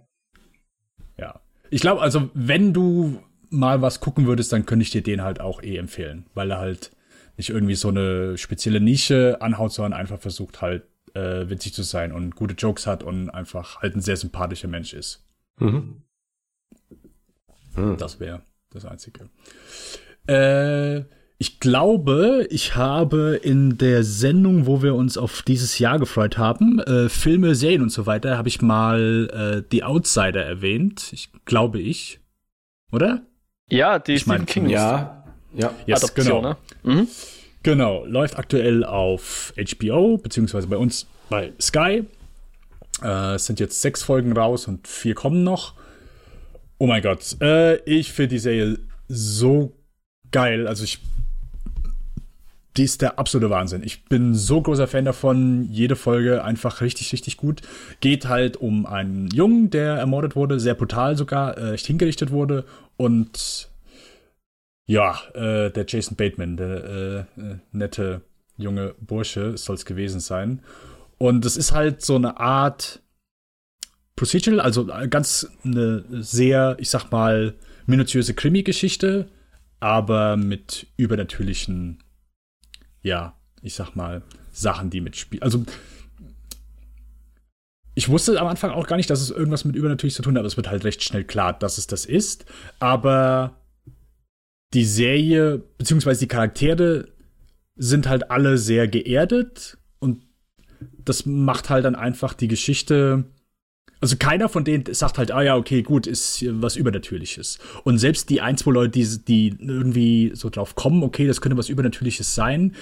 Ja. 1.19 1.41
Ich 1.71 1.81
glaube, 1.81 2.01
also, 2.01 2.31
wenn 2.35 2.73
du 2.73 3.23
mal 3.51 3.83
was 3.83 4.01
gucken 4.01 4.27
würdest, 4.27 4.53
dann 4.53 4.67
könnte 4.67 4.83
ich 4.83 4.91
dir 4.91 5.03
den 5.03 5.23
halt 5.23 5.41
auch 5.41 5.63
eh 5.63 5.77
empfehlen, 5.77 6.27
weil 6.35 6.51
er 6.51 6.59
halt 6.59 6.93
nicht 7.37 7.51
irgendwie 7.51 7.75
so 7.75 7.89
eine 7.89 8.39
spezielle 8.39 8.81
Nische 8.81 9.39
anhaut, 9.41 9.73
sondern 9.73 9.99
einfach 9.99 10.21
versucht 10.21 10.63
halt 10.63 10.85
äh, 11.15 11.49
witzig 11.49 11.75
zu 11.75 11.83
sein 11.83 12.13
und 12.13 12.35
gute 12.35 12.55
Jokes 12.55 12.87
hat 12.87 13.03
und 13.03 13.31
einfach 13.31 13.81
halt 13.83 13.95
ein 13.95 14.01
sehr 14.01 14.17
sympathischer 14.17 14.69
Mensch 14.69 14.95
ist. 14.95 15.27
Mhm. 15.59 16.03
Mhm. 17.77 17.97
Das 17.99 18.21
wäre 18.21 18.43
das 18.71 18.85
Einzige. 18.85 19.29
Äh, 20.27 21.05
ich 21.43 21.59
glaube, 21.59 22.47
ich 22.51 22.77
habe 22.77 23.41
in 23.43 23.77
der 23.77 24.05
Sendung, 24.05 24.65
wo 24.67 24.81
wir 24.81 24.95
uns 24.95 25.19
auf 25.19 25.43
dieses 25.43 25.81
Jahr 25.81 25.99
gefreut 25.99 26.39
haben, 26.39 26.79
äh, 26.79 27.09
Filme, 27.09 27.57
Serien 27.57 27.83
und 27.83 27.91
so 27.91 28.07
weiter, 28.07 28.39
habe 28.39 28.47
ich 28.49 28.63
mal 28.63 29.29
äh, 29.65 29.69
The 29.69 29.83
Outsider 29.83 30.45
erwähnt. 30.45 31.09
Ich 31.11 31.31
glaube 31.45 31.81
ich. 31.81 32.21
Oder? 32.93 33.23
Ja, 33.69 33.99
die 33.99 34.13
ich 34.13 34.25
mein, 34.29 34.47
King. 34.47 34.69
Ja, 34.69 35.25
ja. 35.53 35.75
Yes, 35.85 36.05
Adoption, 36.05 36.27
genau. 36.27 36.43
Ne? 36.43 36.57
Mhm. 36.85 37.09
Genau, 37.65 38.05
läuft 38.07 38.39
aktuell 38.39 38.85
auf 38.85 39.53
HBO, 39.57 40.19
beziehungsweise 40.19 40.69
bei 40.69 40.77
uns 40.77 41.09
bei 41.29 41.53
Sky. 41.61 42.05
Äh, 43.03 43.35
es 43.35 43.47
sind 43.47 43.59
jetzt 43.59 43.83
sechs 43.83 44.05
Folgen 44.05 44.33
raus 44.37 44.69
und 44.69 44.87
vier 44.87 45.17
kommen 45.17 45.43
noch. 45.43 45.75
Oh 46.79 46.87
mein 46.87 47.03
Gott, 47.03 47.35
äh, 47.41 47.79
ich 47.79 48.13
finde 48.13 48.29
die 48.29 48.39
Serie 48.39 48.79
so 49.09 49.73
geil. 50.31 50.69
Also 50.69 50.85
ich 50.85 51.01
die 52.77 52.85
ist 52.85 53.03
der 53.03 53.19
absolute 53.19 53.51
Wahnsinn. 53.51 53.83
Ich 53.85 54.05
bin 54.07 54.35
so 54.35 54.63
großer 54.63 54.87
Fan 54.87 55.05
davon. 55.05 55.69
Jede 55.71 55.97
Folge 55.97 56.43
einfach 56.43 56.81
richtig, 56.81 57.13
richtig 57.13 57.37
gut. 57.37 57.61
Geht 58.01 58.29
halt 58.29 58.57
um 58.57 58.87
einen 58.87 59.29
Jungen, 59.29 59.71
der 59.71 59.97
ermordet 59.97 60.37
wurde, 60.37 60.59
sehr 60.59 60.75
brutal 60.75 61.17
sogar, 61.17 61.59
äh, 61.59 61.77
hingerichtet 61.77 62.31
wurde. 62.31 62.65
Und 62.97 63.71
ja, 64.87 65.21
äh, 65.35 65.71
der 65.71 65.85
Jason 65.87 66.17
Bateman, 66.17 66.57
der 66.57 66.85
äh, 67.37 67.41
äh 67.41 67.59
nette 67.73 68.23
junge 68.57 68.95
Bursche, 69.01 69.57
soll 69.59 69.77
es 69.77 69.85
gewesen 69.85 70.21
sein. 70.21 70.63
Und 71.19 71.45
es 71.45 71.57
ist 71.57 71.73
halt 71.73 72.03
so 72.03 72.17
eine 72.17 72.41
Art 72.41 73.03
Procedural, 74.17 74.61
also 74.61 74.87
ganz 75.09 75.51
eine 75.65 76.05
sehr, 76.11 76.77
ich 76.79 76.91
sag 76.91 77.11
mal, 77.11 77.55
minutiöse 77.87 78.35
Krimi-Geschichte, 78.35 79.29
aber 79.81 80.37
mit 80.37 80.87
übernatürlichen 80.97 82.03
ja, 83.03 83.37
ich 83.63 83.75
sag 83.75 83.95
mal, 83.95 84.23
Sachen, 84.51 84.91
die 84.91 85.01
mitspielen. 85.01 85.43
Also, 85.43 85.65
ich 87.95 88.09
wusste 88.09 88.41
am 88.41 88.47
Anfang 88.47 88.71
auch 88.71 88.87
gar 88.87 88.97
nicht, 88.97 89.11
dass 89.11 89.21
es 89.21 89.31
irgendwas 89.31 89.65
mit 89.65 89.77
übernatürlich 89.77 90.15
zu 90.15 90.23
tun 90.23 90.35
hat, 90.35 90.41
aber 90.41 90.49
es 90.49 90.57
wird 90.57 90.71
halt 90.71 90.85
recht 90.85 91.03
schnell 91.03 91.25
klar, 91.25 91.53
dass 91.53 91.79
es 91.79 91.87
das 91.87 92.07
ist. 92.07 92.47
Aber 92.79 93.57
die 94.73 94.85
Serie, 94.85 95.59
beziehungsweise 95.79 96.21
die 96.21 96.29
Charaktere 96.29 97.09
sind 97.77 98.09
halt 98.09 98.31
alle 98.31 98.59
sehr 98.59 98.89
geerdet 98.89 99.79
und 99.99 100.23
das 101.05 101.27
macht 101.27 101.69
halt 101.71 101.85
dann 101.85 101.95
einfach 101.95 102.35
die 102.35 102.49
Geschichte 102.49 103.25
Also 104.03 104.17
keiner 104.17 104.49
von 104.49 104.65
denen 104.65 104.93
sagt 104.93 105.17
halt, 105.17 105.31
ah 105.31 105.43
ja, 105.43 105.57
okay, 105.57 105.83
gut, 105.83 106.09
ist 106.09 106.45
was 106.61 106.75
Übernatürliches. 106.75 107.61
Und 107.85 107.99
selbst 107.99 108.29
die 108.31 108.41
ein, 108.41 108.59
zwei 108.59 108.73
Leute, 108.73 108.91
die, 108.91 109.25
die 109.25 109.57
irgendwie 109.61 110.33
so 110.35 110.51
drauf 110.51 110.75
kommen, 110.75 111.05
okay, 111.05 111.29
das 111.29 111.41
könnte 111.41 111.57
was 111.57 111.69
Übernatürliches 111.69 112.35
sein, 112.35 112.75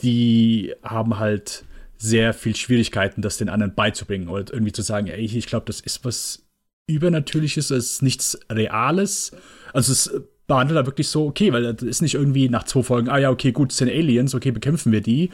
die 0.00 0.72
haben 0.84 1.18
halt 1.18 1.64
sehr 1.96 2.32
viel 2.32 2.54
Schwierigkeiten, 2.54 3.20
das 3.20 3.36
den 3.36 3.48
anderen 3.48 3.74
beizubringen 3.74 4.28
oder 4.28 4.54
irgendwie 4.54 4.70
zu 4.70 4.82
sagen, 4.82 5.08
ey, 5.08 5.24
ich 5.24 5.46
glaube, 5.46 5.66
das 5.66 5.80
ist 5.80 6.04
was 6.04 6.46
Übernatürliches, 6.86 7.68
das 7.68 7.84
ist 7.86 8.02
nichts 8.02 8.38
Reales. 8.48 9.32
Also 9.72 9.90
es 9.90 10.22
behandelt 10.46 10.78
er 10.78 10.86
wirklich 10.86 11.08
so, 11.08 11.26
okay, 11.26 11.52
weil 11.52 11.74
das 11.74 11.82
ist 11.82 12.00
nicht 12.00 12.14
irgendwie 12.14 12.48
nach 12.48 12.62
zwei 12.62 12.84
Folgen, 12.84 13.08
ah 13.08 13.18
ja, 13.18 13.30
okay, 13.30 13.50
gut, 13.50 13.72
es 13.72 13.78
sind 13.78 13.88
Aliens, 13.88 14.36
okay, 14.36 14.52
bekämpfen 14.52 14.92
wir 14.92 15.00
die. 15.00 15.30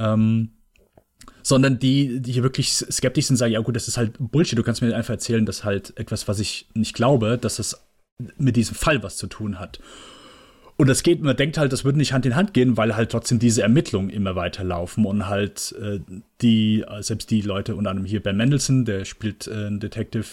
Ähm, 0.00 0.52
sondern 1.48 1.78
die, 1.78 2.20
die 2.20 2.32
hier 2.32 2.42
wirklich 2.42 2.70
skeptisch 2.70 3.26
sind, 3.26 3.36
sagen, 3.36 3.54
ja 3.54 3.60
gut, 3.60 3.74
das 3.74 3.88
ist 3.88 3.96
halt 3.96 4.12
Bullshit, 4.18 4.58
du 4.58 4.62
kannst 4.62 4.82
mir 4.82 4.94
einfach 4.94 5.14
erzählen, 5.14 5.46
dass 5.46 5.64
halt 5.64 5.94
etwas, 5.96 6.28
was 6.28 6.40
ich 6.40 6.68
nicht 6.74 6.94
glaube, 6.94 7.38
dass 7.38 7.58
es 7.58 7.80
mit 8.36 8.56
diesem 8.56 8.74
Fall 8.74 9.02
was 9.02 9.16
zu 9.16 9.28
tun 9.28 9.58
hat. 9.58 9.80
Und 10.76 10.88
das 10.88 11.02
geht, 11.02 11.22
man 11.22 11.36
denkt 11.36 11.56
halt, 11.56 11.72
das 11.72 11.84
würde 11.86 11.96
nicht 11.96 12.12
Hand 12.12 12.26
in 12.26 12.36
Hand 12.36 12.52
gehen, 12.52 12.76
weil 12.76 12.94
halt 12.94 13.10
trotzdem 13.10 13.38
diese 13.38 13.62
Ermittlungen 13.62 14.10
immer 14.10 14.36
weiterlaufen 14.36 15.06
und 15.06 15.26
halt 15.26 15.74
äh, 15.80 16.00
die, 16.42 16.84
selbst 17.00 17.30
die 17.30 17.40
Leute, 17.40 17.76
unter 17.76 17.90
anderem 17.90 18.06
hier 18.06 18.22
Ben 18.22 18.36
Mendelssohn, 18.36 18.84
der 18.84 19.06
spielt 19.06 19.46
äh, 19.46 19.52
einen 19.52 19.80
Detective, 19.80 20.26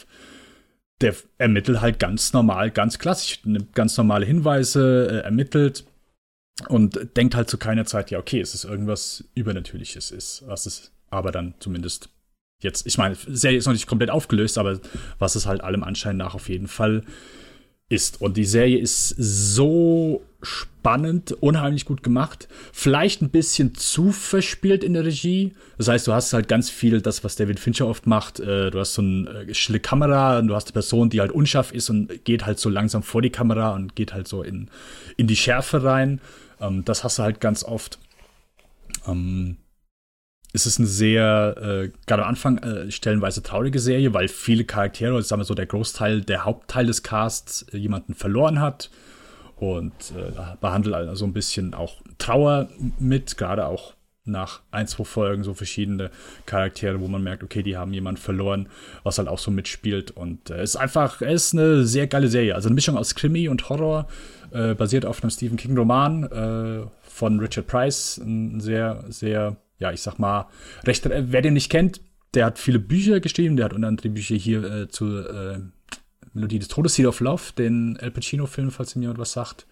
der 1.00 1.16
ermittelt 1.38 1.80
halt 1.80 1.98
ganz 1.98 2.34
normal, 2.34 2.72
ganz 2.72 3.00
klassisch, 3.00 3.40
nimmt 3.46 3.74
ganz 3.74 3.96
normale 3.96 4.26
Hinweise, 4.26 5.08
äh, 5.10 5.26
ermittelt 5.26 5.86
und 6.68 7.16
denkt 7.16 7.36
halt 7.36 7.50
zu 7.50 7.58
keiner 7.58 7.86
Zeit, 7.86 8.12
ja, 8.12 8.20
okay, 8.20 8.42
es 8.42 8.54
ist 8.54 8.66
irgendwas 8.66 9.24
Übernatürliches 9.34 10.12
ist, 10.12 10.44
was 10.46 10.66
es 10.66 10.92
aber 11.16 11.32
dann 11.32 11.56
zumindest 11.60 12.10
jetzt, 12.62 12.86
ich 12.86 12.98
meine, 12.98 13.16
Serie 13.16 13.58
ist 13.58 13.66
noch 13.66 13.74
nicht 13.74 13.88
komplett 13.88 14.10
aufgelöst, 14.10 14.58
aber 14.58 14.80
was 15.20 15.36
es 15.36 15.46
halt 15.46 15.62
allem 15.62 15.84
Anschein 15.84 16.18
nach 16.18 16.36
auf 16.36 16.50
jeden 16.50 16.68
Fall 16.68 17.04
ist. 17.90 18.22
Und 18.22 18.38
die 18.38 18.46
Serie 18.46 18.80
ist 18.80 19.10
so 19.10 20.24
spannend, 20.42 21.32
unheimlich 21.32 21.86
gut 21.86 22.04
gemacht. 22.04 22.48
Vielleicht 22.72 23.22
ein 23.22 23.30
bisschen 23.30 23.76
zu 23.76 24.12
verspielt 24.12 24.84
in 24.84 24.94
der 24.94 25.06
Regie. 25.06 25.54
Das 25.78 25.88
heißt, 25.88 26.08
du 26.08 26.14
hast 26.14 26.34
halt 26.34 26.48
ganz 26.48 26.70
viel 26.70 27.02
das, 27.02 27.24
was 27.24 27.36
David 27.36 27.60
Fincher 27.60 27.88
oft 27.88 28.08
macht. 28.08 28.40
Äh, 28.40 28.72
du 28.72 28.80
hast 28.80 28.94
so 28.96 29.02
eine 29.02 29.54
stille 29.54 29.80
Kamera 29.80 30.40
und 30.40 30.48
du 30.48 30.56
hast 30.56 30.68
eine 30.68 30.74
Person, 30.74 31.10
die 31.10 31.22
halt 31.22 31.32
unscharf 31.32 31.72
ist 31.72 31.90
und 31.90 32.26
geht 32.26 32.46
halt 32.46 32.60
so 32.60 32.70
langsam 32.70 33.04
vor 33.04 33.22
die 33.22 33.32
Kamera 33.32 33.74
und 33.74 33.96
geht 33.96 34.14
halt 34.14 34.28
so 34.28 34.44
in, 34.44 34.70
in 35.18 35.28
die 35.28 35.36
Schärfe 35.36 35.84
rein. 35.84 36.22
Ähm, 36.60 36.86
das 36.86 37.04
hast 37.04 37.20
du 37.20 37.24
halt 37.24 37.40
ganz 37.40 37.64
oft. 37.64 38.00
Ähm, 39.08 39.58
es 40.56 40.66
ist 40.66 40.80
eine 40.80 40.88
sehr, 40.88 41.56
äh, 41.62 41.92
gerade 42.08 42.24
am 42.24 42.30
Anfang, 42.30 42.58
äh, 42.60 42.90
stellenweise 42.90 43.44
traurige 43.44 43.80
Serie, 43.80 44.14
weil 44.14 44.28
viele 44.30 44.64
Charaktere, 44.64 45.22
sagen 45.22 45.42
wir 45.42 45.46
so 45.46 45.54
der 45.54 45.66
Großteil, 45.66 46.22
der 46.22 46.46
Hauptteil 46.46 46.86
des 46.86 47.04
Casts 47.04 47.64
äh, 47.74 47.78
jemanden 47.78 48.14
verloren 48.14 48.62
hat 48.62 48.90
und 49.58 49.94
äh, 50.18 50.32
behandelt 50.62 50.96
also 50.96 51.26
ein 51.26 51.34
bisschen 51.34 51.74
auch 51.74 52.02
Trauer 52.18 52.70
mit, 53.00 53.38
gerade 53.38 53.66
auch 53.66 53.94
nach 54.24 54.62
ein, 54.72 54.88
zwei 54.88 55.04
Folgen 55.04 55.44
so 55.44 55.54
verschiedene 55.54 56.10
Charaktere, 56.46 57.00
wo 57.00 57.08
man 57.08 57.22
merkt, 57.22 57.44
okay, 57.44 57.62
die 57.62 57.78
haben 57.78 57.94
jemanden 57.94 58.20
verloren, 58.20 58.70
was 59.04 59.20
halt 59.20 59.28
auch 59.28 59.38
so 59.38 59.52
mitspielt. 59.52 60.12
Und 60.12 60.50
äh, 60.50 60.62
es 60.62 60.72
ist 60.72 60.76
einfach, 60.78 61.22
es 61.22 61.48
ist 61.48 61.54
eine 61.54 61.84
sehr 61.84 62.08
geile 62.08 62.30
Serie. 62.30 62.56
Also 62.56 62.70
eine 62.70 62.76
Mischung 62.76 62.98
aus 62.98 63.14
Krimi 63.14 63.50
und 63.50 63.70
Horror, 63.70 64.08
äh, 64.52 64.74
basiert 64.74 65.06
auf 65.06 65.22
einem 65.22 65.30
Stephen 65.30 65.58
King-Roman 65.58 66.24
äh, 66.24 66.88
von 67.04 67.40
Richard 67.40 67.68
Price. 67.68 68.18
Ein 68.18 68.62
sehr, 68.62 69.04
sehr 69.10 69.58
ja, 69.80 69.92
ich 69.92 70.02
sag 70.02 70.20
mal, 70.20 70.48
recht, 70.84 71.06
äh, 71.06 71.24
wer 71.28 71.42
den 71.42 71.54
nicht 71.54 71.70
kennt, 71.70 72.02
der 72.34 72.46
hat 72.46 72.60
viele 72.60 72.80
Bücher 72.80 73.20
geschrieben, 73.20 73.56
der 73.56 73.66
hat 73.66 73.74
unter 73.74 73.88
anderem 73.88 74.14
Bücher 74.14 74.36
hier 74.36 74.64
äh, 74.64 74.88
zu 74.90 75.20
äh, 75.20 75.60
Melodie 76.34 76.60
des 76.60 76.68
Todes, 76.68 76.96
Seed 76.96 77.06
of 77.06 77.20
Love, 77.22 77.54
den 77.58 77.96
El 77.96 78.12
Pacino-Film, 78.12 78.72
falls 78.72 78.96
ihm 78.96 79.02
jemand 79.02 79.20
was 79.20 79.32
sagt. 79.32 79.66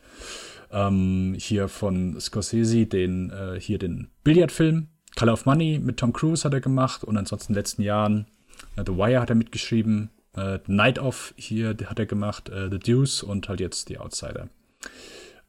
Ähm, 0.72 1.36
hier 1.38 1.68
von 1.68 2.20
Scorsese, 2.20 2.86
den, 2.86 3.30
äh, 3.32 3.60
hier 3.60 3.78
den 3.78 4.08
Billardfilm, 4.24 4.88
Color 5.16 5.34
of 5.34 5.46
Money 5.46 5.80
mit 5.80 5.98
Tom 5.98 6.14
Cruise 6.14 6.44
hat 6.44 6.54
er 6.54 6.62
gemacht 6.62 7.04
und 7.04 7.18
ansonsten 7.18 7.52
in 7.52 7.56
den 7.56 7.60
letzten 7.60 7.82
Jahren 7.84 8.26
äh, 8.76 8.84
The 8.86 8.94
Wire 8.94 9.20
hat 9.20 9.30
er 9.30 9.36
mitgeschrieben, 9.36 10.10
äh, 10.36 10.60
Night 10.66 10.98
of 10.98 11.34
hier 11.38 11.76
hat 11.86 12.00
er 12.00 12.08
gemacht, 12.08 12.50
The 12.52 12.80
Deuce 12.80 13.22
und 13.22 13.50
halt 13.50 13.60
jetzt 13.60 13.90
The 13.90 14.00
Outsider. 14.00 14.50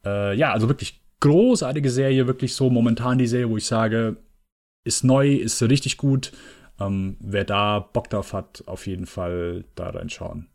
Ja, 0.04 0.52
also 0.52 0.68
wirklich 0.68 1.00
großartige 1.20 1.88
Serie, 1.88 2.26
wirklich 2.26 2.54
so 2.54 2.68
momentan 2.68 3.16
die 3.16 3.26
Serie, 3.26 3.48
wo 3.48 3.56
ich 3.56 3.64
sage, 3.64 4.18
ist 4.84 5.04
neu, 5.04 5.34
ist 5.34 5.60
richtig 5.62 5.96
gut. 5.96 6.32
Ähm, 6.80 7.16
wer 7.20 7.44
da 7.44 7.78
Bock 7.78 8.10
drauf 8.10 8.32
hat, 8.32 8.64
auf 8.66 8.86
jeden 8.86 9.06
Fall 9.06 9.64
da 9.74 9.90
reinschauen. 9.90 10.48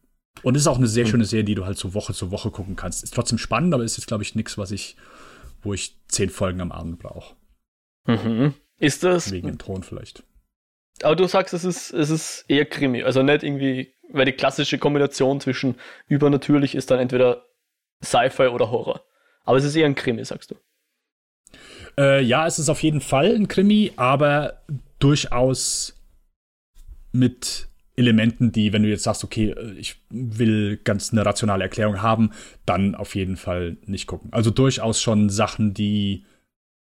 Und 0.43 0.55
ist 0.55 0.67
auch 0.67 0.77
eine 0.77 0.88
sehr 0.88 1.05
schöne 1.05 1.25
Serie, 1.25 1.43
die 1.43 1.55
du 1.55 1.65
halt 1.65 1.77
so 1.77 1.93
Woche 1.93 2.13
zu 2.13 2.31
Woche 2.31 2.51
gucken 2.51 2.75
kannst. 2.75 3.03
Ist 3.03 3.13
trotzdem 3.13 3.38
spannend, 3.38 3.74
aber 3.74 3.83
ist 3.83 3.98
jetzt, 3.98 4.07
glaube 4.07 4.24
ich, 4.24 4.36
nichts, 4.36 4.57
was 4.57 4.71
ich, 4.71 4.95
wo 5.62 5.74
ich 5.74 5.98
zehn 6.07 6.29
Folgen 6.29 6.62
am 6.62 6.71
Abend 6.71 7.00
brauche. 7.00 7.36
Mhm. 8.05 8.53
Ist 8.77 9.03
das. 9.03 9.31
Wegen 9.31 9.48
dem 9.48 9.57
Ton 9.57 9.83
vielleicht. 9.83 10.24
Aber 11.03 11.15
du 11.15 11.27
sagst, 11.27 11.53
es 11.53 11.65
ist, 11.65 11.91
es 11.91 12.09
ist 12.09 12.45
eher 12.48 12.65
Krimi. 12.65 13.03
Also 13.03 13.21
nicht 13.24 13.43
irgendwie, 13.43 13.93
weil 14.09 14.25
die 14.25 14.33
klassische 14.33 14.77
Kombination 14.77 15.41
zwischen 15.41 15.75
übernatürlich 16.07 16.75
ist 16.75 16.91
dann 16.91 17.00
entweder 17.00 17.45
Sci-Fi 18.03 18.48
oder 18.48 18.71
Horror. 18.71 19.01
Aber 19.43 19.57
es 19.57 19.63
ist 19.63 19.75
eher 19.75 19.86
ein 19.86 19.95
Krimi, 19.95 20.24
sagst 20.24 20.51
du. 20.51 20.55
Äh, 21.99 22.23
ja, 22.23 22.47
es 22.47 22.59
ist 22.59 22.69
auf 22.69 22.81
jeden 22.81 23.01
Fall 23.01 23.35
ein 23.35 23.49
Krimi, 23.49 23.91
aber 23.97 24.61
durchaus 24.99 25.95
mit 27.11 27.67
Elementen, 27.97 28.53
die, 28.53 28.71
wenn 28.71 28.83
du 28.83 28.89
jetzt 28.89 29.03
sagst, 29.03 29.25
okay, 29.25 29.49
äh, 29.49 29.73
ich 29.73 29.97
will 30.09 30.77
ganz 30.77 31.11
eine 31.11 31.25
rationale 31.25 31.63
Erklärung 31.63 32.01
haben, 32.01 32.31
dann 32.65 32.95
auf 32.95 33.15
jeden 33.15 33.35
Fall 33.35 33.75
nicht 33.85 34.07
gucken. 34.07 34.31
Also 34.31 34.49
durchaus 34.49 35.01
schon 35.01 35.29
Sachen, 35.29 35.73
die 35.73 36.23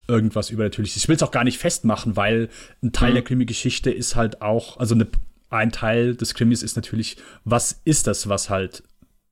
irgendwas 0.07 0.51
übernatürliches. 0.51 1.03
Ich 1.03 1.09
will 1.09 1.17
es 1.17 1.23
auch 1.25 1.33
gar 1.33 1.45
nicht 1.45 1.59
festmachen, 1.59 2.17
weil 2.17 2.49
ein 2.83 2.93
Teil 2.93 3.11
mhm. 3.11 3.15
der 3.15 3.25
Krimi-Geschichte 3.25 3.91
ist 3.91 4.15
halt 4.15 4.43
auch, 4.43 4.77
also 4.77 4.95
eine, 4.95 5.09
ein 5.49 5.73
Teil 5.73 6.15
des 6.15 6.35
Krimis 6.35 6.63
ist 6.63 6.77
natürlich, 6.77 7.17
was 7.45 7.81
ist 7.85 8.07
das, 8.07 8.29
was 8.29 8.49
halt 8.49 8.85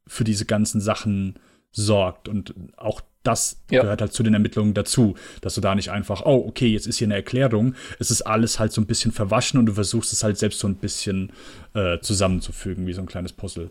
für 0.08 0.24
diese 0.24 0.44
ganzen 0.44 0.80
Sachen 0.80 1.38
sorgt 1.70 2.28
und 2.28 2.54
auch 2.76 3.02
das 3.22 3.62
ja. 3.70 3.82
gehört 3.82 4.00
halt 4.00 4.12
zu 4.12 4.22
den 4.22 4.34
Ermittlungen 4.34 4.74
dazu, 4.74 5.14
dass 5.40 5.54
du 5.54 5.60
da 5.60 5.74
nicht 5.74 5.90
einfach, 5.90 6.22
oh, 6.24 6.44
okay, 6.46 6.68
jetzt 6.68 6.86
ist 6.86 6.98
hier 6.98 7.06
eine 7.06 7.16
Erklärung. 7.16 7.74
Es 7.98 8.10
ist 8.10 8.22
alles 8.22 8.58
halt 8.58 8.72
so 8.72 8.80
ein 8.80 8.86
bisschen 8.86 9.12
verwaschen 9.12 9.58
und 9.58 9.66
du 9.66 9.74
versuchst 9.74 10.12
es 10.12 10.22
halt 10.22 10.38
selbst 10.38 10.60
so 10.60 10.68
ein 10.68 10.76
bisschen 10.76 11.32
äh, 11.74 11.98
zusammenzufügen, 12.00 12.86
wie 12.86 12.92
so 12.92 13.00
ein 13.00 13.06
kleines 13.06 13.32
Puzzle. 13.32 13.70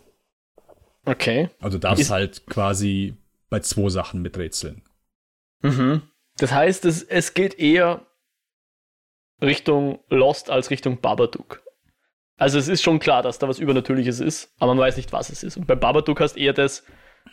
Okay. 1.06 1.50
Also 1.60 1.77
darfst 1.77 2.01
ist 2.01 2.12
halt 2.12 2.46
quasi 2.48 3.16
bei 3.50 3.62
zwei 3.62 3.89
Sachen 3.89 4.22
miträtseln. 4.22 4.82
Mhm. 5.62 6.01
Das 6.38 6.51
heißt, 6.51 6.86
es, 6.86 7.01
es 7.01 7.34
geht 7.34 7.58
eher 7.58 8.06
Richtung 9.42 10.00
Lost 10.10 10.50
als 10.50 10.70
Richtung 10.70 11.00
Babadook. 11.00 11.63
Also 12.38 12.60
es 12.60 12.68
ist 12.68 12.84
schon 12.84 13.00
klar, 13.00 13.24
dass 13.24 13.39
da 13.39 13.48
was 13.48 13.58
Übernatürliches 13.58 14.20
ist, 14.20 14.54
aber 14.60 14.75
man 14.75 14.84
weiß 14.84 14.98
nicht, 14.98 15.12
was 15.12 15.30
es 15.30 15.44
ist. 15.44 15.58
Und 15.58 15.66
bei 15.66 15.75
Babadook 15.75 16.20
hast 16.20 16.38
eher 16.38 16.54
das, 16.54 16.84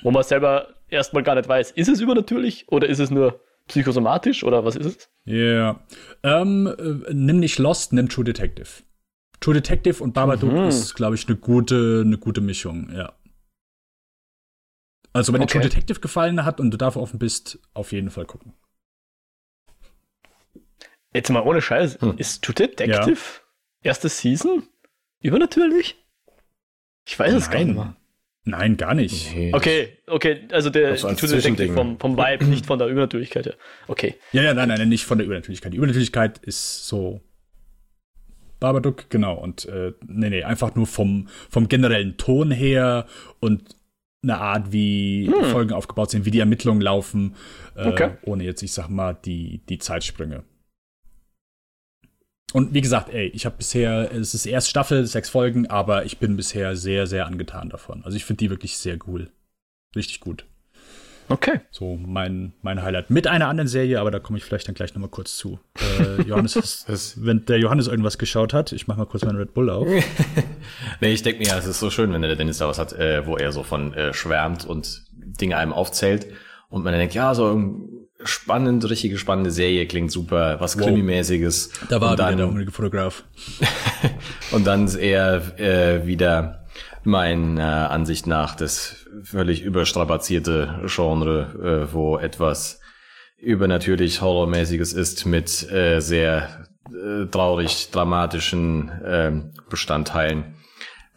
wo 0.03 0.11
man 0.11 0.23
selber 0.23 0.75
erstmal 0.95 1.23
gar 1.23 1.35
nicht 1.35 1.49
weiß, 1.49 1.73
ist 1.73 1.89
es 1.89 2.01
übernatürlich 2.01 2.67
oder 2.69 2.89
ist 2.89 2.99
es 2.99 3.11
nur 3.11 3.41
psychosomatisch 3.69 4.45
oder 4.45 4.65
was 4.65 4.77
ist 4.77 4.87
es? 4.87 5.11
Ja. 5.25 5.35
Yeah. 5.35 5.87
Ähm, 6.23 6.67
äh, 6.67 7.13
nimm 7.13 7.41
nicht 7.41 7.59
Lost, 7.59 7.93
nimm 7.93 8.09
True 8.09 8.25
Detective. 8.25 8.69
True 9.41 9.55
Detective 9.55 10.03
und 10.03 10.15
Babadook 10.15 10.53
mhm. 10.53 10.69
ist, 10.69 10.95
glaube 10.95 11.17
ich, 11.17 11.27
eine 11.29 11.37
gute, 11.37 12.03
eine 12.05 12.19
gute 12.19 12.41
Mischung, 12.41 12.91
ja. 12.95 13.13
Also, 15.13 15.33
wenn 15.33 15.43
okay. 15.43 15.59
dir 15.59 15.61
True 15.61 15.71
Detective 15.71 16.01
gefallen 16.01 16.45
hat 16.45 16.61
und 16.61 16.71
du 16.71 16.77
dafür 16.77 17.03
offen 17.03 17.19
bist, 17.19 17.59
auf 17.73 17.93
jeden 17.93 18.11
Fall 18.11 18.27
gucken. 18.27 18.55
Jetzt 21.13 21.31
mal 21.31 21.43
ohne 21.43 21.63
Scheiß, 21.63 22.01
hm. 22.01 22.19
ist 22.19 22.43
True 22.43 22.55
Detective 22.55 23.11
ja. 23.11 23.19
erste 23.83 24.09
Season 24.09 24.65
übernatürlich? 25.21 25.97
Ich 27.07 27.19
weiß 27.19 27.31
Nein. 27.33 27.41
es 27.41 27.51
gar 27.51 27.65
nicht 27.65 27.75
mehr. 27.75 27.97
Nein, 28.47 28.77
gar 28.77 28.95
nicht. 28.95 29.35
Nee, 29.35 29.53
okay, 29.55 29.89
okay, 30.07 30.41
also 30.53 30.69
der 30.69 30.91
also 30.91 31.09
Detective 31.09 31.73
vom, 31.73 31.99
vom 31.99 32.19
Vibe, 32.19 32.45
nicht 32.45 32.67
von 32.67 32.79
der 32.79 32.89
Übernatürlichkeit 32.89 33.47
her. 33.47 33.55
Okay. 33.89 34.17
Ja, 34.33 34.43
ja, 34.43 34.53
nein, 34.53 34.69
nein, 34.69 34.89
nicht 34.89 35.05
von 35.05 35.17
der 35.17 35.27
Übernatürlichkeit. 35.27 35.73
Die 35.73 35.79
Übernatürlichkeit 35.79 36.39
ist 36.39 36.87
so 36.87 37.23
Babadook, 38.61 39.09
genau. 39.09 39.35
Und 39.35 39.65
äh, 39.67 39.93
nee, 40.07 40.29
nee, 40.29 40.43
einfach 40.43 40.75
nur 40.75 40.87
vom, 40.87 41.29
vom 41.49 41.69
generellen 41.69 42.19
Ton 42.19 42.51
her 42.51 43.07
und 43.41 43.77
eine 44.23 44.39
Art, 44.39 44.73
wie 44.73 45.31
hm. 45.33 45.45
Folgen 45.51 45.73
aufgebaut 45.73 46.11
sind, 46.11 46.25
wie 46.25 46.31
die 46.31 46.41
Ermittlungen 46.41 46.81
laufen, 46.81 47.37
äh, 47.77 47.89
okay. 47.89 48.11
ohne 48.23 48.45
jetzt, 48.45 48.63
ich 48.63 48.73
sag 48.73 48.89
mal, 48.89 49.15
die, 49.15 49.63
die 49.69 49.79
Zeitsprünge. 49.79 50.45
Und 52.55 52.73
wie 52.73 52.83
gesagt, 52.83 53.13
ey, 53.13 53.27
ich 53.35 53.47
habe 53.47 53.57
bisher, 53.57 54.13
es 54.13 54.33
ist 54.33 54.47
erst 54.47 54.71
Staffel, 54.71 55.05
sechs 55.07 55.29
Folgen, 55.29 55.67
aber 55.67 56.05
ich 56.05 56.19
bin 56.19 56.37
bisher 56.37 56.77
sehr, 56.77 57.09
sehr 57.09 57.27
angetan 57.27 57.69
davon. 57.69 58.05
Also 58.05 58.17
ich 58.17 58.25
finde 58.25 58.39
die 58.39 58.51
wirklich 58.51 58.79
sehr 58.79 58.97
cool. 59.09 59.29
Richtig 59.97 60.21
gut. 60.21 60.45
Okay. 61.29 61.63
So 61.73 61.97
mein, 61.97 62.53
mein 62.63 62.81
Highlight. 62.81 63.11
Mit 63.11 63.27
einer 63.27 63.49
anderen 63.49 63.67
Serie, 63.67 63.99
aber 63.99 64.13
da 64.13 64.21
komme 64.21 64.39
ich 64.39 64.45
vielleicht 64.45 64.69
dann 64.69 64.77
gleich 64.77 64.95
nochmal 64.95 65.11
kurz 65.11 65.37
zu. 65.37 65.59
Äh, 65.99 66.23
Johannes, 66.23 66.55
ist, 66.87 67.25
wenn 67.27 67.45
der 67.45 67.59
Johannes 67.59 67.89
irgendwas 67.89 68.19
geschaut 68.19 68.53
hat, 68.53 68.71
ich 68.71 68.87
mache 68.87 68.99
mal 68.99 69.07
kurz 69.07 69.25
meinen 69.25 69.39
Red 69.39 69.53
Bull 69.53 69.69
auf. 69.69 69.89
nee, 71.01 71.13
ich 71.13 71.25
denke 71.25 71.41
mir, 71.41 71.49
ja, 71.49 71.59
es 71.59 71.67
ist 71.67 71.81
so 71.81 71.91
schön, 71.91 72.13
wenn 72.13 72.23
der 72.23 72.37
Dennis 72.37 72.59
da 72.59 72.69
was 72.69 72.79
hat, 72.79 72.93
äh, 72.93 73.27
wo 73.27 73.37
er 73.37 73.51
so 73.51 73.65
von 73.65 73.95
äh, 73.95 74.15
schwärmt 74.15 74.65
und 74.65 75.03
Dinge 75.13 75.57
einem 75.57 75.73
aufzählt 75.73 76.29
und 76.69 76.85
man 76.85 76.93
dann 76.93 77.01
denkt, 77.01 77.15
ja, 77.15 77.35
so 77.35 77.61
spannend, 78.29 78.89
richtige 78.89 79.19
spannende 79.19 79.51
Serie, 79.51 79.87
klingt 79.87 80.11
super, 80.11 80.57
was 80.61 80.79
wow. 80.79 80.87
Krimimäßiges. 80.87 81.71
Da 81.89 82.01
war 82.01 82.13
und 82.13 82.19
dann, 82.19 82.37
der 82.37 82.47
hungrige 82.47 82.73
Fotograf. 82.73 83.25
und 84.53 84.67
dann 84.67 84.87
ist 84.87 84.97
er 84.97 85.59
äh, 85.59 86.07
wieder 86.07 86.65
meiner 87.05 87.61
äh, 87.61 87.93
Ansicht 87.93 88.27
nach 88.27 88.55
das 88.55 89.07
völlig 89.23 89.63
überstrapazierte 89.63 90.83
Genre, 90.87 91.87
äh, 91.89 91.93
wo 91.93 92.19
etwas 92.19 92.81
übernatürlich 93.39 94.23
Horrormäßiges 94.23 94.93
ist 94.95 95.27
mit 95.27 95.71
äh, 95.71 96.01
sehr 96.01 96.67
äh, 96.89 97.27
traurig 97.27 97.91
dramatischen 97.91 98.89
äh, 98.89 99.33
Bestandteilen, 99.69 100.55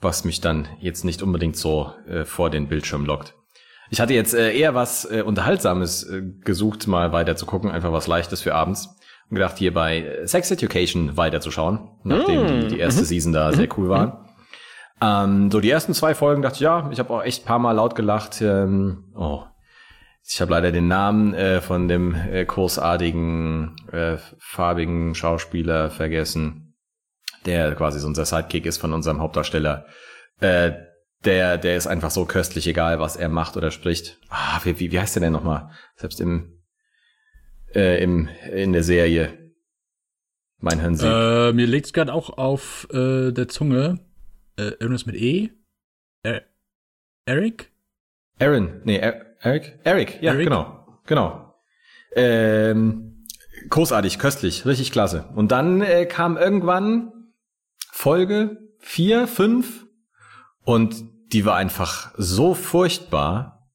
was 0.01 0.25
mich 0.25 0.41
dann 0.41 0.67
jetzt 0.79 1.05
nicht 1.05 1.21
unbedingt 1.21 1.55
so 1.55 1.93
äh, 2.07 2.25
vor 2.25 2.49
den 2.49 2.67
Bildschirm 2.67 3.05
lockt. 3.05 3.37
Ich 3.89 4.01
hatte 4.01 4.13
jetzt 4.13 4.34
äh, 4.34 4.53
eher 4.58 4.75
was 4.75 5.06
äh, 5.06 5.22
Unterhaltsames 5.22 6.03
äh, 6.03 6.22
gesucht, 6.44 6.88
mal 6.88 7.12
weiter 7.12 7.36
zu 7.36 7.46
gucken, 7.46 7.72
einfach 7.72 7.91
was 7.91 8.08
Leichtes 8.08 8.41
für 8.41 8.56
abends. 8.56 8.96
Und 9.29 9.36
gedacht, 9.36 9.58
hier 9.58 9.74
bei 9.74 10.20
Sex 10.24 10.51
Education 10.51 11.17
weiterzuschauen, 11.17 11.89
nachdem 12.03 12.44
mm. 12.44 12.48
die, 12.48 12.67
die 12.70 12.79
erste 12.79 13.01
-hmm. 13.01 13.06
Season 13.06 13.34
da 13.34 13.51
sehr 13.51 13.67
cool 13.77 13.89
war. 13.89 14.27
Ähm, 15.01 15.51
so 15.51 15.60
die 15.60 15.70
ersten 15.70 15.94
zwei 15.94 16.15
Folgen 16.15 16.41
dachte 16.41 16.56
ich, 16.56 16.62
ja, 16.62 16.89
ich 16.91 17.00
habe 17.00 17.13
auch 17.13 17.24
echt 17.24 17.46
paar 17.46 17.60
Mal 17.60 17.74
laut 17.74 17.96
gelacht. 17.96 18.41
Ähm, 18.41 19.12
oh, 19.15 19.44
ich 20.25 20.41
habe 20.41 20.51
leider 20.51 20.72
den 20.72 20.88
Namen 20.88 21.34
äh, 21.34 21.62
von 21.62 21.88
dem 21.88 22.15
äh, 22.15 22.44
großartigen 22.46 23.75
äh, 23.91 24.17
farbigen 24.39 25.13
Schauspieler 25.15 25.89
vergessen, 25.89 26.75
der 27.46 27.75
quasi 27.75 28.00
so 28.00 28.08
unser 28.08 28.25
Sidekick 28.25 28.65
ist 28.65 28.77
von 28.77 28.94
unserem 28.94 29.20
Hauptdarsteller. 29.22 29.86
Äh, 30.39 30.72
der, 31.25 31.57
der 31.57 31.77
ist 31.77 31.88
einfach 31.88 32.12
so 32.12 32.25
köstlich, 32.25 32.67
egal 32.67 33.00
was 33.00 33.15
er 33.15 33.29
macht 33.29 33.57
oder 33.57 33.71
spricht. 33.71 34.19
Ah, 34.29 34.59
wie, 34.63 34.79
wie, 34.79 34.91
wie 34.91 35.00
heißt 35.00 35.15
der 35.15 35.21
denn 35.21 35.33
nochmal? 35.33 35.71
Selbst 35.95 36.19
im, 36.21 36.62
äh, 37.74 38.01
im, 38.03 38.29
in 38.51 38.74
der 38.74 38.83
Serie. 38.83 39.53
Mein 40.59 40.79
Hirn 40.79 40.97
äh, 41.00 41.53
Mir 41.53 41.67
liegt's 41.67 41.93
gerade 41.93 42.13
auch 42.13 42.38
auf 42.38 42.88
äh, 42.91 43.31
der 43.31 43.47
Zunge. 43.47 44.00
Äh, 44.57 44.71
irgendwas 44.79 45.05
mit 45.05 45.15
E? 45.15 45.51
Er 46.24 46.43
Eric? 47.25 47.71
Aaron, 48.39 48.81
nee, 48.83 48.97
er 48.97 49.36
Eric? 49.41 49.79
Eric, 49.83 50.21
ja, 50.21 50.33
Eric? 50.33 50.45
genau. 50.45 51.01
Genau. 51.05 51.55
Ähm, 52.15 53.25
großartig, 53.69 54.17
köstlich, 54.17 54.65
richtig 54.65 54.91
klasse. 54.91 55.29
Und 55.36 55.51
dann 55.51 55.81
äh, 55.81 56.05
kam 56.05 56.38
irgendwann 56.38 57.12
Folge 57.91 58.57
vier, 58.79 59.27
fünf 59.27 59.87
und 60.67 61.05
die 61.31 61.45
war 61.45 61.55
einfach 61.55 62.12
so 62.17 62.53
furchtbar, 62.53 63.69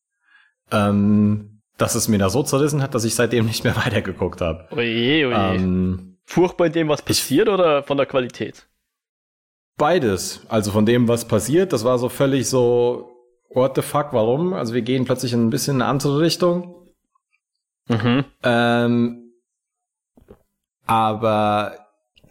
ähm, 0.70 1.62
dass 1.78 1.94
es 1.94 2.06
mir 2.06 2.18
da 2.18 2.28
so 2.28 2.42
zerrissen 2.42 2.82
hat, 2.82 2.94
dass 2.94 3.04
ich 3.04 3.14
seitdem 3.14 3.46
nicht 3.46 3.64
mehr 3.64 3.74
weitergeguckt 3.84 4.42
habe. 4.42 4.68
Oje, 4.72 5.26
oje. 5.26 5.54
Ähm, 5.54 6.18
Furchtbar 6.26 6.66
in 6.66 6.72
dem, 6.74 6.88
was 6.88 7.00
passiert 7.00 7.48
ich, 7.48 7.54
oder 7.54 7.82
von 7.82 7.96
der 7.96 8.04
Qualität? 8.04 8.68
Beides. 9.78 10.42
Also 10.50 10.70
von 10.70 10.84
dem, 10.84 11.08
was 11.08 11.26
passiert, 11.26 11.72
das 11.72 11.82
war 11.82 11.98
so 11.98 12.10
völlig 12.10 12.46
so, 12.46 13.10
what 13.48 13.74
the 13.74 13.82
fuck, 13.82 14.08
warum? 14.12 14.52
Also 14.52 14.74
wir 14.74 14.82
gehen 14.82 15.06
plötzlich 15.06 15.32
in 15.32 15.46
ein 15.46 15.50
bisschen 15.50 15.76
eine 15.76 15.86
andere 15.86 16.20
Richtung. 16.20 16.92
Mhm. 17.88 18.26
Ähm, 18.42 19.32
aber 20.86 21.78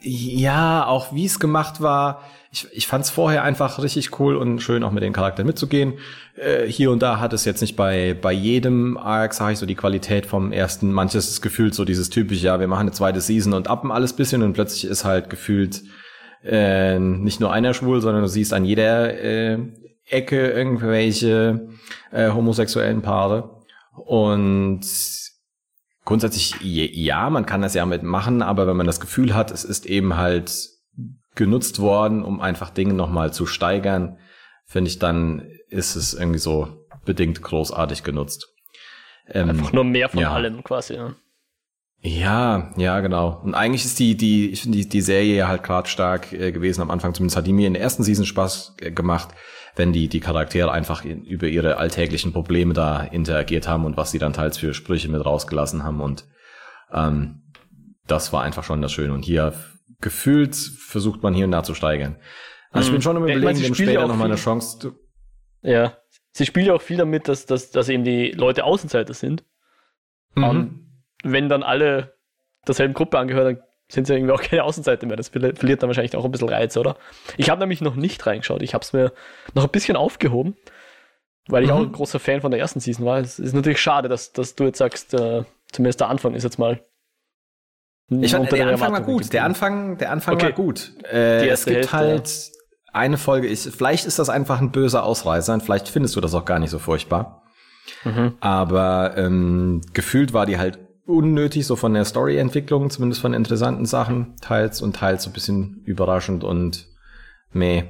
ja, 0.02 0.86
auch 0.86 1.14
wie 1.14 1.26
es 1.26 1.40
gemacht 1.40 1.82
war, 1.82 2.22
ich, 2.52 2.68
ich 2.74 2.88
fand 2.88 3.06
es 3.06 3.10
vorher 3.10 3.44
einfach 3.44 3.82
richtig 3.82 4.20
cool 4.20 4.36
und 4.36 4.60
schön, 4.60 4.84
auch 4.84 4.92
mit 4.92 5.04
den 5.04 5.14
Charakteren 5.14 5.48
mitzugehen. 5.48 5.94
Äh, 6.36 6.66
hier 6.68 6.92
und 6.92 7.02
da 7.02 7.20
hat 7.20 7.32
es 7.32 7.46
jetzt 7.46 7.62
nicht 7.62 7.78
bei, 7.78 8.14
bei 8.14 8.34
jedem 8.34 8.98
Arc, 8.98 9.34
sage 9.34 9.54
ich 9.54 9.60
so, 9.60 9.66
die 9.66 9.76
Qualität 9.76 10.26
vom 10.26 10.52
ersten. 10.52 10.92
Manches 10.92 11.30
ist 11.30 11.42
gefühlt 11.42 11.74
so 11.74 11.86
dieses 11.86 12.10
typische, 12.10 12.48
ja, 12.48 12.60
wir 12.60 12.68
machen 12.68 12.82
eine 12.82 12.92
zweite 12.92 13.22
Season 13.22 13.54
und 13.54 13.70
appen 13.70 13.90
alles 13.90 14.14
bisschen 14.14 14.44
und 14.44 14.52
plötzlich 14.52 14.84
ist 14.84 15.06
halt 15.06 15.30
gefühlt 15.30 15.82
äh, 16.44 17.00
nicht 17.00 17.40
nur 17.40 17.54
einer 17.54 17.74
schwul, 17.74 18.02
sondern 18.02 18.24
du 18.24 18.28
siehst 18.28 18.54
an 18.54 18.66
jeder 18.66 19.18
äh, 19.18 19.58
Ecke 20.10 20.52
irgendwelche 20.52 21.70
äh, 22.12 22.32
homosexuellen 22.32 23.02
Paare. 23.02 23.62
Und 23.96 24.82
grundsätzlich 26.04 26.56
ja, 26.62 27.30
man 27.30 27.46
kann 27.46 27.62
das 27.62 27.76
ja 27.76 27.86
mitmachen, 27.86 28.42
aber 28.42 28.68
wenn 28.68 28.76
man 28.76 28.88
das 28.88 29.00
Gefühl 29.00 29.36
hat, 29.36 29.52
es 29.52 29.64
ist 29.64 29.86
eben 29.86 30.18
halt 30.18 30.71
genutzt 31.42 31.80
worden, 31.80 32.22
um 32.24 32.40
einfach 32.40 32.70
Dinge 32.70 32.94
nochmal 32.94 33.34
zu 33.34 33.48
steigern, 33.48 34.20
finde 34.64 34.92
ich, 34.92 35.00
dann 35.00 35.50
ist 35.70 35.96
es 35.96 36.14
irgendwie 36.14 36.38
so 36.38 36.86
bedingt 37.04 37.42
großartig 37.42 38.04
genutzt. 38.04 38.48
Ähm, 39.28 39.50
einfach 39.50 39.74
nur 39.74 39.84
mehr 39.84 40.08
von 40.10 40.20
ja. 40.20 40.32
allem 40.32 40.64
quasi. 40.64 40.94
Ja. 40.94 41.16
Ja, 42.04 42.72
ja, 42.78 43.00
genau. 43.00 43.42
Und 43.44 43.56
eigentlich 43.56 43.86
ist 43.86 43.98
die, 43.98 44.16
die, 44.16 44.52
ich 44.52 44.62
finde 44.62 44.78
die, 44.78 44.88
die 44.90 45.02
Serie 45.02 45.36
ja 45.36 45.48
halt 45.48 45.64
gerade 45.64 45.90
stark 45.90 46.32
äh, 46.32 46.52
gewesen 46.52 46.82
am 46.84 46.92
Anfang. 46.92 47.16
Zumindest 47.16 47.38
hat 47.38 47.48
die 47.48 47.54
mir 47.54 47.66
in 47.66 47.74
der 47.74 47.82
ersten 47.82 48.04
Season 48.04 48.26
Spaß 48.26 48.76
äh, 48.82 48.92
gemacht, 48.92 49.30
wenn 49.76 49.94
die, 49.94 50.10
die 50.10 50.20
Charaktere 50.20 50.72
einfach 50.72 51.04
in, 51.06 51.24
über 51.24 51.48
ihre 51.48 51.78
alltäglichen 51.78 52.34
Probleme 52.34 52.76
da 52.76 53.02
interagiert 53.02 53.68
haben 53.68 53.86
und 53.86 53.98
was 53.98 54.12
sie 54.12 54.20
dann 54.20 54.34
teils 54.34 54.60
für 54.60 54.76
Sprüche 54.76 55.10
mit 55.10 55.26
rausgelassen 55.26 55.84
haben. 55.84 56.02
Und 56.02 56.26
ähm, 56.94 57.52
das 58.06 58.32
war 58.32 58.44
einfach 58.44 58.64
schon 58.64 58.84
das 58.84 58.92
Schöne. 58.92 59.14
Und 59.14 59.26
hier 59.26 59.54
gefühlt 60.02 60.56
versucht 60.56 61.24
man 61.24 61.34
hier 61.34 61.46
und 61.46 61.52
da 61.52 61.64
zu 61.64 61.74
steigern. 61.74 62.18
Also 62.72 62.90
ich 62.90 62.94
bin 62.94 63.02
schon 63.02 63.18
im 63.18 63.24
Überlegen, 63.24 63.44
meine, 63.44 63.60
dem 63.60 63.76
später 63.76 64.08
noch 64.08 64.16
mal 64.16 64.26
eine 64.26 64.36
Chance 64.36 64.80
zu. 64.80 65.00
Ja. 65.62 65.98
Sie 66.34 66.46
spielt 66.46 66.68
ja 66.68 66.74
auch 66.74 66.82
viel 66.82 66.98
damit, 66.98 67.28
dass, 67.28 67.46
dass, 67.46 67.72
dass 67.72 67.90
eben 67.90 68.04
die 68.04 68.32
Leute 68.32 68.64
Außenseiter 68.64 69.14
sind. 69.14 69.44
Mhm. 70.36 70.44
Um, 70.44 71.04
wenn 71.24 71.50
dann 71.50 71.64
alle 71.64 72.16
derselben 72.66 72.94
Gruppe 72.94 73.20
angehören, 73.20 73.56
dann 73.56 73.64
sind 73.90 74.08
sie 74.08 74.14
irgendwie 74.14 74.34
auch 74.34 74.42
keine 74.42 74.64
Außenseite 74.64 75.06
mehr. 75.06 75.18
Das 75.18 75.30
verliert 75.30 75.84
dann 75.84 75.90
wahrscheinlich 75.90 76.16
auch 76.16 76.24
ein 76.24 76.32
bisschen 76.32 76.50
Reiz, 76.50 76.78
oder? 76.78 76.96
Ich 77.36 77.50
habe 77.50 77.60
nämlich 77.60 77.82
noch 77.82 77.96
nicht 77.96 78.26
reingeschaut. 78.26 78.62
Ich 78.62 78.74
habe 78.74 78.84
es 78.84 78.94
mir 78.94 79.12
noch 79.54 79.66
ein 79.66 79.70
bisschen 79.70 79.98
aufgehoben, 79.98 80.56
weil 81.48 81.64
ich 81.64 81.70
mhm. 81.70 81.76
auch 81.76 81.82
ein 81.82 81.92
großer 81.92 82.20
Fan 82.20 82.40
von 82.40 82.52
der 82.52 82.62
ersten 82.62 82.80
Season 82.80 83.06
war. 83.06 83.20
Es 83.20 83.38
ist 83.38 83.54
natürlich 83.54 83.82
schade, 83.82 84.08
dass, 84.08 84.32
dass 84.32 84.56
du 84.56 84.64
jetzt 84.64 84.78
sagst, 84.78 85.14
äh, 85.14 85.44
zumindest 85.72 86.00
der 86.00 86.08
Anfang 86.08 86.34
ist 86.34 86.44
jetzt 86.44 86.60
mal. 86.60 86.82
Ich 88.20 88.32
fand, 88.32 88.52
der 88.52 88.68
Anfang 88.68 88.92
war 88.92 89.02
gut. 89.02 89.32
Der 89.32 89.46
Anfang, 89.46 89.98
der 89.98 90.12
Anfang 90.12 90.36
okay. 90.36 90.46
war 90.48 90.52
gut. 90.52 90.92
Äh, 91.12 91.48
es 91.48 91.66
gibt 91.66 91.78
Hälfte, 91.78 91.94
halt 91.94 92.28
ja. 92.28 92.94
eine 92.94 93.18
Folge. 93.18 93.48
Ich, 93.48 93.62
vielleicht 93.62 94.06
ist 94.06 94.20
das 94.20 94.30
einfach 94.30 94.60
ein 94.60 94.72
böser 94.72 95.04
Ausreißer 95.04 95.54
und 95.54 95.64
vielleicht 95.64 95.88
findest 95.88 96.16
du 96.16 96.22
das 96.22 96.34
auch 96.34 96.44
gar 96.44 96.60
nicht 96.60 96.72
so 96.72 96.80
furchtbar. 96.80 97.44
Mhm. 98.04 98.34
Aber 98.42 99.14
ähm, 99.16 99.82
gefühlt 99.94 100.34
war 100.34 100.46
die 100.46 100.58
halt 100.58 100.80
unnötig, 101.06 101.66
so 101.66 101.76
von 101.76 101.94
der 101.94 102.06
Storyentwicklung, 102.06 102.90
zumindest 102.90 103.22
von 103.22 103.34
interessanten 103.34 103.86
Sachen, 103.86 104.36
teils 104.42 104.82
und 104.82 104.96
teils 104.96 105.24
so 105.24 105.30
ein 105.30 105.34
bisschen 105.34 105.82
überraschend 105.86 106.44
und 106.44 106.88
meh. 107.52 107.84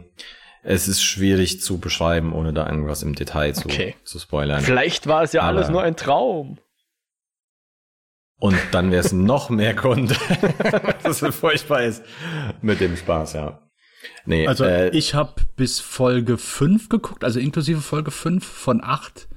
Es 0.64 0.88
ist 0.88 1.02
schwierig 1.02 1.62
zu 1.62 1.80
beschreiben, 1.80 2.34
ohne 2.34 2.54
da 2.54 2.68
irgendwas 2.68 3.02
im 3.02 3.16
Detail 3.16 3.54
zu, 3.54 3.68
okay. 3.68 3.96
zu 4.04 4.20
spoilern. 4.20 4.62
Vielleicht 4.62 5.08
war 5.08 5.24
es 5.24 5.34
ja 5.34 5.42
Aber 5.42 5.58
alles 5.58 5.70
nur 5.70 5.82
ein 5.82 5.96
Traum. 5.96 6.60
Und 8.42 8.58
dann 8.72 8.90
wäre 8.90 9.06
es 9.06 9.14
noch 9.14 9.52
mehr 9.52 9.76
Grund, 9.76 10.18
dass 11.04 11.22
es 11.22 11.36
furchtbar 11.36 11.84
ist 11.84 12.04
mit 12.64 12.80
dem 12.80 12.98
Spaß, 12.98 13.34
ja. 13.34 13.62
Nee, 14.26 14.48
also 14.48 14.64
äh, 14.64 14.90
ich 14.90 15.14
habe 15.14 15.36
bis 15.56 15.80
Folge 15.80 16.40
5 16.40 16.90
geguckt, 16.90 17.24
also 17.24 17.40
inklusive 17.40 17.82
Folge 17.82 18.10
5 18.10 18.44
von 18.44 18.84
8. 18.84 19.28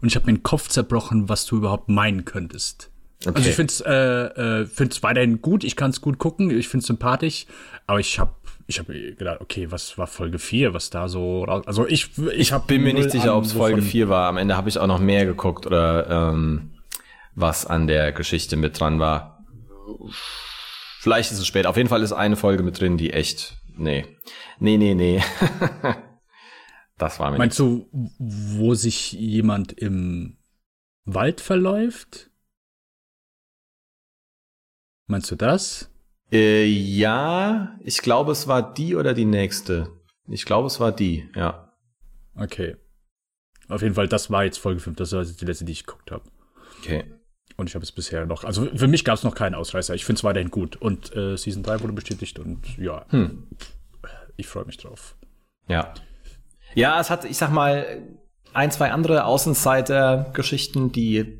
Und 0.00 0.08
ich 0.08 0.16
habe 0.16 0.24
mir 0.24 0.38
den 0.38 0.42
Kopf 0.42 0.68
zerbrochen, 0.68 1.28
was 1.28 1.44
du 1.44 1.58
überhaupt 1.58 1.90
meinen 1.90 2.24
könntest. 2.24 2.90
Okay. 3.26 3.36
Also 3.36 3.50
ich 3.50 3.54
finde 3.54 3.70
es 3.70 3.80
äh, 3.82 4.62
äh, 4.62 4.66
find's 4.66 5.02
weiterhin 5.02 5.42
gut, 5.42 5.62
ich 5.62 5.76
kann 5.76 5.90
es 5.90 6.00
gut 6.00 6.16
gucken, 6.16 6.50
ich 6.50 6.68
finde 6.68 6.84
es 6.84 6.86
sympathisch, 6.86 7.44
aber 7.86 8.00
ich 8.00 8.18
habe 8.18 8.32
ich 8.66 8.78
hab 8.78 8.86
gedacht, 8.86 9.42
okay, 9.42 9.70
was 9.70 9.98
war 9.98 10.06
Folge 10.06 10.38
4, 10.38 10.72
was 10.72 10.88
da 10.88 11.08
so 11.08 11.44
raus. 11.44 11.66
Also 11.66 11.86
ich, 11.86 12.12
ich 12.34 12.50
hab 12.50 12.66
bin 12.66 12.82
mir 12.82 12.94
nicht 12.94 13.10
sicher, 13.10 13.36
ob 13.36 13.44
es 13.44 13.52
Folge 13.52 13.82
4 13.82 14.08
war. 14.08 14.26
Am 14.26 14.38
Ende 14.38 14.56
habe 14.56 14.70
ich 14.70 14.78
auch 14.78 14.86
noch 14.86 15.00
mehr 15.00 15.26
geguckt 15.26 15.66
oder 15.66 16.32
ähm, 16.32 16.70
was 17.34 17.66
an 17.66 17.86
der 17.86 18.12
Geschichte 18.12 18.56
mit 18.56 18.78
dran 18.78 19.00
war. 19.00 19.44
Vielleicht 21.00 21.32
ist 21.32 21.38
es 21.38 21.46
spät. 21.46 21.66
Auf 21.66 21.76
jeden 21.76 21.88
Fall 21.88 22.02
ist 22.02 22.12
eine 22.12 22.36
Folge 22.36 22.62
mit 22.62 22.80
drin, 22.80 22.96
die 22.96 23.12
echt. 23.12 23.58
Nee. 23.76 24.06
Nee, 24.58 24.76
nee, 24.76 24.94
nee. 24.94 25.22
das 26.98 27.18
war 27.18 27.30
mir 27.30 27.38
Meinst 27.38 27.60
nicht. 27.60 27.86
du, 27.92 28.08
wo 28.18 28.74
sich 28.74 29.12
jemand 29.12 29.72
im 29.72 30.38
Wald 31.04 31.40
verläuft? 31.40 32.30
Meinst 35.06 35.30
du 35.30 35.36
das? 35.36 35.90
Äh, 36.32 36.64
ja, 36.64 37.78
ich 37.80 37.98
glaube, 37.98 38.32
es 38.32 38.48
war 38.48 38.72
die 38.72 38.96
oder 38.96 39.12
die 39.12 39.26
nächste. 39.26 39.90
Ich 40.26 40.46
glaube, 40.46 40.68
es 40.68 40.80
war 40.80 40.92
die, 40.92 41.28
ja. 41.34 41.72
Okay. 42.34 42.76
Auf 43.68 43.82
jeden 43.82 43.94
Fall, 43.94 44.08
das 44.08 44.30
war 44.30 44.44
jetzt 44.44 44.58
Folge 44.58 44.80
5, 44.80 44.96
das 44.96 45.12
war 45.12 45.22
jetzt 45.22 45.40
die 45.40 45.44
letzte, 45.44 45.64
die 45.64 45.72
ich 45.72 45.84
geguckt 45.86 46.10
habe. 46.10 46.24
Okay. 46.80 47.04
Und 47.56 47.68
ich 47.68 47.74
habe 47.74 47.84
es 47.84 47.92
bisher 47.92 48.26
noch, 48.26 48.44
also 48.44 48.66
für 48.74 48.88
mich 48.88 49.04
gab 49.04 49.16
es 49.16 49.22
noch 49.22 49.34
keinen 49.34 49.54
Ausreißer. 49.54 49.94
Ich 49.94 50.04
finde 50.04 50.18
es 50.18 50.24
weiterhin 50.24 50.50
gut. 50.50 50.76
Und 50.76 51.14
äh, 51.14 51.36
Season 51.36 51.62
3 51.62 51.80
wurde 51.82 51.92
bestätigt 51.92 52.38
und 52.38 52.76
ja, 52.78 53.04
Hm. 53.10 53.46
ich 54.36 54.46
freue 54.48 54.64
mich 54.64 54.76
drauf. 54.76 55.16
Ja. 55.68 55.94
Ja, 56.74 57.00
es 57.00 57.10
hat, 57.10 57.24
ich 57.24 57.36
sag 57.36 57.50
mal, 57.52 58.02
ein, 58.52 58.70
zwei 58.72 58.90
andere 58.90 59.24
Außenseiter-Geschichten, 59.24 60.90
die 60.90 61.38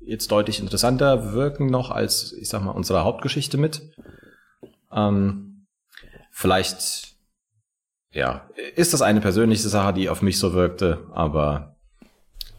jetzt 0.00 0.30
deutlich 0.30 0.60
interessanter 0.60 1.32
wirken 1.32 1.66
noch 1.66 1.90
als, 1.90 2.32
ich 2.32 2.48
sag 2.48 2.62
mal, 2.62 2.70
unsere 2.70 3.04
Hauptgeschichte 3.04 3.58
mit. 3.58 3.82
Ähm, 4.92 5.66
vielleicht, 6.30 7.16
ja, 8.12 8.48
ist 8.76 8.94
das 8.94 9.02
eine 9.02 9.20
persönliche 9.20 9.68
Sache, 9.68 9.92
die 9.92 10.08
auf 10.08 10.22
mich 10.22 10.38
so 10.38 10.52
wirkte, 10.54 11.06
aber 11.12 11.76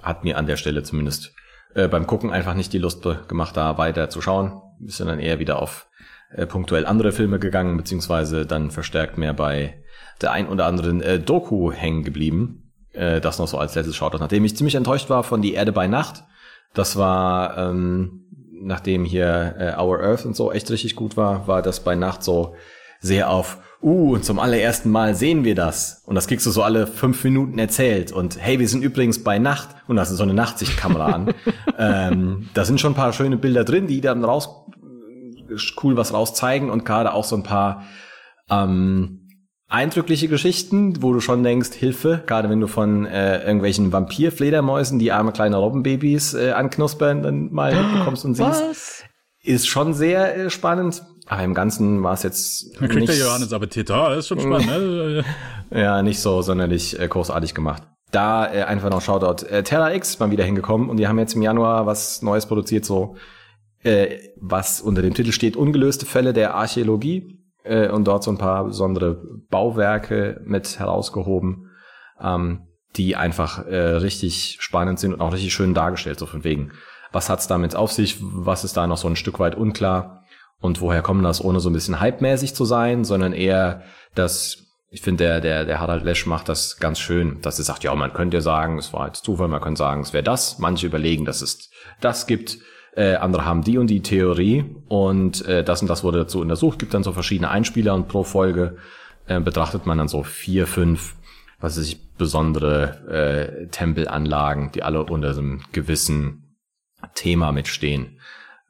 hat 0.03 0.23
mir 0.23 0.37
an 0.37 0.45
der 0.45 0.57
Stelle 0.57 0.83
zumindest 0.83 1.33
äh, 1.73 1.87
beim 1.87 2.07
Gucken 2.07 2.31
einfach 2.31 2.53
nicht 2.53 2.73
die 2.73 2.79
Lust 2.79 3.05
gemacht, 3.27 3.55
da 3.57 3.77
weiter 3.77 4.09
zu 4.09 4.21
schauen. 4.21 4.61
Wir 4.79 4.91
sind 4.91 5.07
dann 5.07 5.19
eher 5.19 5.39
wieder 5.39 5.61
auf 5.61 5.87
äh, 6.31 6.45
punktuell 6.45 6.85
andere 6.85 7.11
Filme 7.11 7.39
gegangen, 7.39 7.77
beziehungsweise 7.77 8.45
dann 8.45 8.71
verstärkt 8.71 9.17
mehr 9.17 9.33
bei 9.33 9.83
der 10.21 10.31
ein 10.31 10.47
oder 10.47 10.65
anderen 10.65 11.01
äh, 11.01 11.19
Doku 11.19 11.71
hängen 11.71 12.03
geblieben. 12.03 12.71
Äh, 12.93 13.21
das 13.21 13.39
noch 13.39 13.47
so 13.47 13.57
als 13.57 13.75
letztes 13.75 13.95
Shoutout. 13.95 14.19
Nachdem 14.19 14.45
ich 14.45 14.55
ziemlich 14.55 14.75
enttäuscht 14.75 15.09
war 15.09 15.23
von 15.23 15.41
Die 15.41 15.53
Erde 15.53 15.71
bei 15.71 15.87
Nacht. 15.87 16.23
Das 16.73 16.97
war, 16.97 17.57
ähm, 17.57 18.25
nachdem 18.61 19.05
hier 19.05 19.55
äh, 19.57 19.81
Our 19.81 19.99
Earth 20.01 20.25
und 20.25 20.35
so 20.35 20.51
echt 20.51 20.69
richtig 20.69 20.95
gut 20.95 21.17
war, 21.17 21.47
war 21.47 21.61
das 21.61 21.79
bei 21.79 21.95
Nacht 21.95 22.23
so 22.23 22.55
sehr 22.99 23.29
auf, 23.29 23.57
uh, 23.81 24.17
zum 24.17 24.39
allerersten 24.39 24.89
Mal 24.89 25.15
sehen 25.15 25.43
wir 25.43 25.55
das. 25.55 26.03
Und 26.05 26.15
das 26.15 26.27
kriegst 26.27 26.45
du 26.45 26.51
so 26.51 26.63
alle 26.63 26.87
fünf 26.87 27.23
Minuten 27.23 27.59
erzählt. 27.59 28.11
Und 28.11 28.37
hey, 28.39 28.59
wir 28.59 28.67
sind 28.67 28.83
übrigens 28.83 29.23
bei 29.23 29.39
Nacht. 29.39 29.69
Und 29.87 29.95
das 29.95 30.11
ist 30.11 30.17
so 30.17 30.23
eine 30.23 30.33
Nachtsichtkamera 30.33 31.05
an. 31.07 31.33
ähm, 31.77 32.49
da 32.53 32.65
sind 32.65 32.79
schon 32.81 32.93
ein 32.93 32.95
paar 32.95 33.13
schöne 33.13 33.37
Bilder 33.37 33.63
drin, 33.63 33.87
die 33.87 34.01
dann 34.01 34.23
raus, 34.23 34.49
cool 35.83 35.97
was 35.97 36.13
raus 36.13 36.33
zeigen. 36.33 36.69
Und 36.69 36.85
gerade 36.85 37.13
auch 37.13 37.23
so 37.23 37.35
ein 37.35 37.43
paar, 37.43 37.83
ähm, 38.49 39.19
eindrückliche 39.69 40.27
Geschichten, 40.27 41.01
wo 41.01 41.13
du 41.13 41.21
schon 41.21 41.43
denkst, 41.43 41.73
Hilfe, 41.73 42.23
gerade 42.25 42.49
wenn 42.49 42.59
du 42.59 42.67
von 42.67 43.05
äh, 43.05 43.43
irgendwelchen 43.43 43.93
Vampirfledermäusen, 43.93 44.97
die 44.97 45.11
arme 45.11 45.31
kleine 45.31 45.57
Robbenbabys 45.57 46.33
äh, 46.33 46.51
anknuspern, 46.51 47.21
dann 47.21 47.53
mal 47.53 47.75
mitbekommst 47.83 48.25
und 48.25 48.33
siehst, 48.33 48.49
Was? 48.49 49.03
Ist 49.43 49.67
schon 49.67 49.93
sehr 49.93 50.37
äh, 50.37 50.49
spannend. 50.49 51.03
Aber 51.27 51.43
im 51.43 51.53
Ganzen 51.53 52.01
war 52.01 52.13
es 52.13 52.23
jetzt 52.23 52.75
Dann 52.79 52.89
kriegt 52.89 53.07
der 53.07 53.15
nicht, 53.15 53.23
Johannes 53.23 53.53
Appetit. 53.53 53.91
Ah, 53.91 54.09
das 54.09 54.19
ist 54.19 54.27
schon 54.29 54.39
spannend, 54.39 54.67
ne? 54.67 55.23
ja, 55.71 56.01
nicht 56.01 56.19
so 56.19 56.41
sonderlich 56.41 56.99
äh, 56.99 57.07
großartig 57.07 57.53
gemacht. 57.53 57.83
Da 58.11 58.51
äh, 58.51 58.63
einfach 58.63 58.89
noch 58.89 59.01
Shoutout. 59.01 59.45
Äh, 59.45 59.63
Terra 59.63 59.93
X 59.93 60.17
mal 60.19 60.31
wieder 60.31 60.43
hingekommen 60.43 60.89
und 60.89 60.97
die 60.97 61.07
haben 61.07 61.19
jetzt 61.19 61.35
im 61.35 61.43
Januar 61.43 61.85
was 61.85 62.23
Neues 62.23 62.47
produziert, 62.47 62.83
so 62.83 63.15
äh, 63.83 64.17
was 64.37 64.81
unter 64.81 65.01
dem 65.01 65.13
Titel 65.13 65.31
steht, 65.31 65.55
ungelöste 65.55 66.05
Fälle 66.05 66.33
der 66.33 66.55
Archäologie 66.55 67.39
äh, 67.63 67.89
und 67.89 68.07
dort 68.07 68.23
so 68.23 68.31
ein 68.31 68.37
paar 68.37 68.65
besondere 68.65 69.21
Bauwerke 69.49 70.41
mit 70.43 70.79
herausgehoben, 70.79 71.69
ähm, 72.19 72.67
die 72.95 73.15
einfach 73.15 73.65
äh, 73.67 73.77
richtig 73.77 74.57
spannend 74.59 74.99
sind 74.99 75.13
und 75.13 75.21
auch 75.21 75.33
richtig 75.33 75.53
schön 75.53 75.73
dargestellt, 75.73 76.19
so 76.19 76.25
von 76.25 76.43
wegen. 76.43 76.71
Was 77.11 77.29
hat's 77.29 77.47
damit 77.47 77.75
auf 77.75 77.91
sich? 77.91 78.17
Was 78.21 78.63
ist 78.63 78.77
da 78.77 78.87
noch 78.87 78.97
so 78.97 79.07
ein 79.07 79.15
Stück 79.15 79.39
weit 79.39 79.55
unklar? 79.55 80.23
Und 80.61 80.81
woher 80.81 81.01
kommt 81.01 81.23
das, 81.23 81.43
ohne 81.43 81.59
so 81.59 81.69
ein 81.69 81.73
bisschen 81.73 82.01
hypemäßig 82.01 82.53
zu 82.53 82.65
sein, 82.65 83.05
sondern 83.05 83.33
eher, 83.33 83.83
dass 84.13 84.65
ich 84.91 85.01
finde, 85.01 85.23
der, 85.23 85.41
der, 85.41 85.65
der 85.65 85.79
Harald 85.79 86.03
Lesch 86.03 86.25
macht 86.25 86.49
das 86.49 86.77
ganz 86.77 86.99
schön, 86.99 87.41
dass 87.41 87.59
er 87.59 87.65
sagt, 87.65 87.83
ja, 87.83 87.93
man 87.93 88.11
könnte 88.11 88.37
ja 88.37 88.41
sagen, 88.41 88.79
es 88.79 88.91
war 88.91 89.07
jetzt 89.07 89.23
Zufall, 89.23 89.47
man 89.47 89.61
könnte 89.61 89.77
sagen, 89.77 90.01
es 90.01 90.13
wäre 90.13 90.23
das. 90.23 90.57
Manche 90.57 90.87
überlegen, 90.87 91.25
dass 91.25 91.41
es 91.41 91.69
das 92.01 92.25
gibt. 92.25 92.57
Äh, 92.95 93.15
andere 93.15 93.45
haben 93.45 93.63
die 93.63 93.77
und 93.77 93.87
die 93.87 94.01
Theorie 94.01 94.65
und 94.87 95.45
äh, 95.45 95.63
das 95.63 95.81
und 95.81 95.89
das 95.89 96.03
wurde 96.03 96.17
dazu 96.17 96.39
untersucht. 96.39 96.79
Gibt 96.79 96.95
dann 96.95 97.03
so 97.03 97.11
verschiedene 97.11 97.49
Einspieler 97.49 97.93
und 97.93 98.07
pro 98.07 98.23
Folge 98.23 98.77
äh, 99.27 99.39
betrachtet 99.39 99.85
man 99.85 99.99
dann 99.99 100.07
so 100.07 100.23
vier, 100.23 100.65
fünf, 100.65 101.15
was 101.59 101.77
weiß 101.77 101.85
ich, 101.85 102.15
besondere 102.17 103.61
äh, 103.61 103.67
Tempelanlagen, 103.67 104.71
die 104.71 104.81
alle 104.81 105.03
unter 105.03 105.35
so 105.35 105.41
einem 105.41 105.61
gewissen 105.71 106.48
Thema 107.15 107.51
mitstehen, 107.51 108.19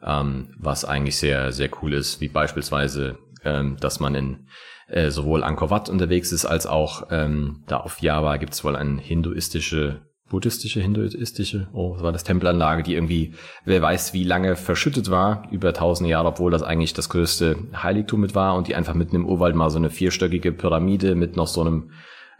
ähm, 0.04 0.54
was 0.58 0.86
eigentlich 0.86 1.18
sehr, 1.18 1.52
sehr 1.52 1.70
cool 1.82 1.94
ist, 1.94 2.22
wie 2.22 2.28
beispielsweise, 2.28 3.18
ähm, 3.44 3.78
dass 3.80 4.00
man 4.00 4.15
in 4.15 4.48
äh, 4.88 5.12
sowohl 5.12 5.44
Angkor 5.44 5.70
Wat 5.70 5.89
unterwegs 5.89 6.32
ist, 6.32 6.46
als 6.46 6.65
auch 6.65 7.08
ähm, 7.12 7.63
da 7.68 7.78
auf 7.78 8.02
Java 8.02 8.38
gibt 8.38 8.54
es 8.54 8.63
wohl 8.63 8.76
eine 8.76 9.00
hinduistische, 9.00 10.02
buddhistische, 10.30 10.80
hinduistische, 10.80 11.68
oh, 11.74 11.96
was 11.96 12.04
war 12.04 12.12
das, 12.12 12.24
Tempelanlage, 12.24 12.84
die 12.84 12.96
irgendwie, 12.96 13.34
wer 13.65 13.82
weiß 13.82 14.13
wie 14.13 14.24
lange 14.24 14.56
verschüttet 14.56 15.10
war, 15.10 15.48
über 15.52 15.74
tausende 15.74 16.10
Jahre, 16.10 16.30
obwohl 16.30 16.52
das 16.52 16.63
eigentlich 16.63 16.94
das 16.94 17.10
größte 17.10 17.58
Heiligtum 17.76 18.22
mit 18.22 18.36
war 18.36 18.56
und 18.56 18.68
die 18.68 18.76
einfach 18.76 18.94
mitten 18.94 19.15
im 19.15 19.28
Urwald 19.28 19.56
mal 19.56 19.70
so 19.70 19.78
eine 19.78 19.89
vierstöckige 19.89 20.52
Pyramide 20.52 21.15
mit 21.15 21.36
noch 21.36 21.48
so 21.48 21.62
einem 21.62 21.92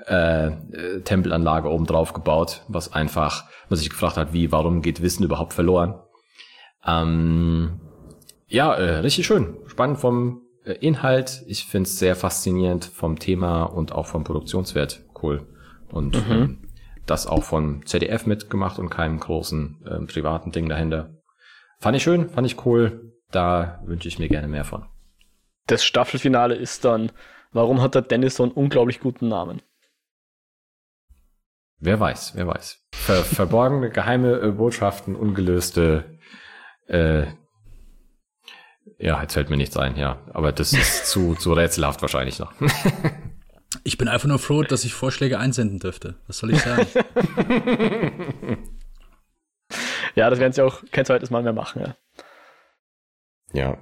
äh, 0.10 0.48
äh, 0.48 1.02
Tempelanlage 1.02 1.70
oben 1.70 1.86
drauf 1.86 2.14
gebaut, 2.14 2.64
was 2.68 2.94
einfach, 2.94 3.46
man 3.70 3.78
sich 3.78 3.90
gefragt 3.90 4.18
hat, 4.18 4.34
wie, 4.34 4.52
warum 4.52 4.82
geht 4.82 5.02
Wissen 5.02 5.24
überhaupt 5.24 5.54
verloren? 5.54 5.96
Ähm, 6.86 7.80
ja, 8.48 8.74
äh, 8.74 8.98
richtig 8.98 9.28
schön. 9.28 9.58
Spannend 9.68 10.00
vom 10.00 10.42
äh, 10.66 10.74
Inhalt. 10.74 11.44
Ich 11.48 11.66
finde 11.66 11.88
es 11.88 12.00
sehr 12.00 12.16
faszinierend 12.16 12.86
vom 12.86 13.20
Thema 13.20 13.64
und 13.64 13.92
auch 13.92 14.08
vom 14.08 14.24
Produktionswert 14.24 15.04
cool. 15.22 15.48
Und 15.92 16.16
ähm, 16.30 16.68
das 17.06 17.28
auch 17.28 17.44
von 17.44 17.86
ZDF 17.86 18.26
mitgemacht 18.26 18.80
und 18.80 18.90
keinem 18.90 19.20
großen 19.20 19.86
ähm, 19.90 20.08
privaten 20.08 20.52
Ding 20.52 20.70
dahinter. 20.70 21.12
Fand 21.80 21.96
ich 21.96 22.04
schön, 22.04 22.30
fand 22.30 22.48
ich 22.48 22.66
cool. 22.66 23.14
Da 23.32 23.80
wünsche 23.86 24.08
ich 24.08 24.20
mir 24.20 24.28
gerne 24.28 24.48
mehr 24.48 24.66
von. 24.66 24.86
Das 25.68 25.84
Staffelfinale 25.84 26.56
ist 26.56 26.84
dann, 26.84 27.12
warum 27.52 27.82
hat 27.82 27.94
der 27.94 28.02
Dennis 28.02 28.36
so 28.36 28.44
einen 28.44 28.52
unglaublich 28.52 29.00
guten 29.00 29.28
Namen? 29.28 29.62
Wer 31.80 32.00
weiß, 32.00 32.34
wer 32.36 32.48
weiß. 32.48 32.80
Ver 32.94 33.24
verborgene, 33.24 33.90
geheime 33.90 34.40
äh, 34.40 34.52
Botschaften, 34.52 35.16
ungelöste. 35.16 36.20
Äh, 36.88 37.28
ja, 38.98 39.22
jetzt 39.22 39.34
fällt 39.34 39.50
mir 39.50 39.58
nichts 39.58 39.78
ein, 39.78 39.96
ja. 39.96 40.22
Aber 40.34 40.52
das 40.52 40.74
ist 40.74 41.06
zu, 41.10 41.36
zu 41.36 41.54
rätselhaft 41.54 42.02
wahrscheinlich 42.02 42.40
noch. 42.40 42.54
Ich 43.84 44.00
bin 44.00 44.08
einfach 44.08 44.28
nur 44.28 44.40
froh, 44.40 44.64
dass 44.64 44.84
ich 44.84 44.96
Vorschläge 44.96 45.38
einsenden 45.38 45.78
dürfte. 45.78 46.16
Was 46.26 46.40
soll 46.40 46.52
ich 46.52 46.60
sagen? 46.60 46.88
Ja, 50.16 50.30
das 50.30 50.40
werden 50.40 50.54
sie 50.54 50.62
auch 50.62 50.84
kein 50.92 51.06
zweites 51.06 51.30
Mal 51.30 51.44
mehr 51.44 51.54
machen. 51.54 51.82
Ja. 51.82 51.96
ja. 53.54 53.78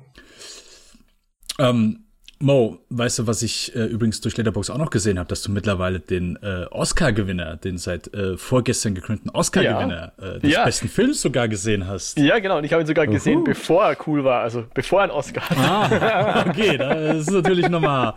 ähm, 1.59 2.06
Mo, 2.39 2.77
weißt 2.89 3.19
du, 3.19 3.27
was 3.27 3.41
ich 3.41 3.75
äh, 3.75 3.85
übrigens 3.85 4.21
durch 4.21 4.37
Letterbox 4.37 4.69
auch 4.69 4.77
noch 4.77 4.91
gesehen 4.91 5.17
habe, 5.17 5.27
dass 5.27 5.41
du 5.41 5.51
mittlerweile 5.51 5.99
den 5.99 6.37
äh, 6.43 6.65
Oscar-Gewinner, 6.69 7.57
den 7.57 7.79
seit 7.79 8.13
äh, 8.13 8.37
vorgestern 8.37 8.93
gekrönten 8.93 9.31
Oscar-Gewinner 9.31 10.13
äh, 10.19 10.39
des 10.39 10.53
Ja. 10.53 10.63
besten 10.63 10.87
Films 10.87 11.19
sogar 11.21 11.47
gesehen 11.47 11.87
hast. 11.87 12.19
ja, 12.19 12.37
genau. 12.37 12.59
Und 12.59 12.63
ich 12.63 12.73
habe 12.73 12.83
ihn 12.83 12.87
sogar 12.87 13.07
gesehen, 13.07 13.37
Uhu. 13.39 13.43
bevor 13.45 13.85
er 13.85 13.97
cool 14.05 14.23
war. 14.23 14.41
Also 14.43 14.65
bevor 14.73 14.99
er 14.99 15.03
einen 15.05 15.11
Oscar 15.13 15.49
hatte. 15.49 15.59
Ah, 15.61 16.45
okay, 16.49 16.77
das 16.77 17.17
ist 17.21 17.31
natürlich 17.31 17.69
nochmal 17.69 18.13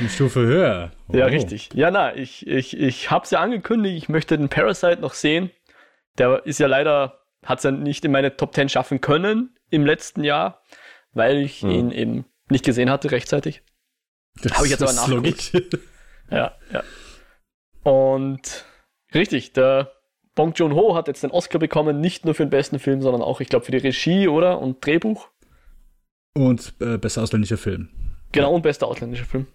eine 0.00 0.08
Stufe 0.08 0.40
höher. 0.40 0.90
Ja, 1.12 1.26
Oh. 1.26 1.28
richtig. 1.28 1.68
Ja, 1.74 1.90
na, 1.90 2.16
ich, 2.16 2.46
ich, 2.46 2.74
ich 2.78 3.10
habe 3.10 3.24
es 3.24 3.30
ja 3.32 3.40
angekündigt, 3.40 3.96
ich 3.96 4.08
möchte 4.08 4.38
den 4.38 4.48
Parasite 4.48 5.00
noch 5.02 5.12
sehen. 5.12 5.50
Der 6.16 6.46
ist 6.46 6.58
ja 6.58 6.66
leider, 6.68 7.18
hat 7.44 7.58
es 7.58 7.64
ja 7.64 7.70
nicht 7.70 8.02
in 8.04 8.12
meine 8.12 8.34
Top 8.36 8.54
10 8.54 8.70
schaffen 8.70 9.02
können 9.02 9.50
im 9.70 9.84
letzten 9.84 10.24
Jahr, 10.24 10.62
weil 11.12 11.36
ich 11.38 11.60
Hm. 11.60 11.70
ihn 11.70 11.90
eben 11.90 12.24
nicht 12.50 12.64
gesehen 12.64 12.90
hatte 12.90 13.10
rechtzeitig. 13.10 13.62
Das 14.42 14.52
Hab 14.52 14.64
ich 14.64 14.70
jetzt 14.70 14.82
aber 14.82 14.92
nachgeguckt. 14.92 15.78
Ja, 16.30 16.54
ja. 16.70 16.84
Und 17.84 18.66
richtig, 19.14 19.54
der 19.54 19.92
Bong 20.34 20.52
Joon-ho 20.52 20.94
hat 20.94 21.08
jetzt 21.08 21.22
den 21.22 21.30
Oscar 21.30 21.58
bekommen, 21.58 22.02
nicht 22.02 22.26
nur 22.26 22.34
für 22.34 22.44
den 22.44 22.50
besten 22.50 22.78
Film, 22.78 23.00
sondern 23.00 23.22
auch, 23.22 23.40
ich 23.40 23.48
glaube, 23.48 23.64
für 23.64 23.72
die 23.72 23.78
Regie, 23.78 24.28
oder? 24.28 24.60
Und 24.60 24.84
Drehbuch. 24.84 25.28
Und 26.34 26.74
äh, 26.80 26.98
besser 26.98 27.22
ausländischer 27.22 27.56
Film. 27.56 27.88
Genau, 28.32 28.54
und 28.54 28.60
bester 28.60 28.88
ausländischer 28.88 29.24
Film. 29.24 29.46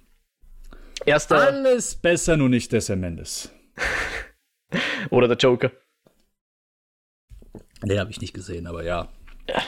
Erster 1.05 1.37
Alles 1.37 1.95
besser, 1.95 2.37
nur 2.37 2.49
nicht 2.49 2.71
der 2.71 2.81
Sam 2.81 3.01
Mendes. 3.01 3.53
oder 5.11 5.27
der 5.27 5.37
Joker. 5.37 5.71
Den 7.83 7.99
habe 7.99 8.09
ich 8.09 8.19
nicht 8.19 8.33
gesehen, 8.33 8.65
aber 8.67 8.83
ja. 8.83 9.09
Ja, 9.47 9.61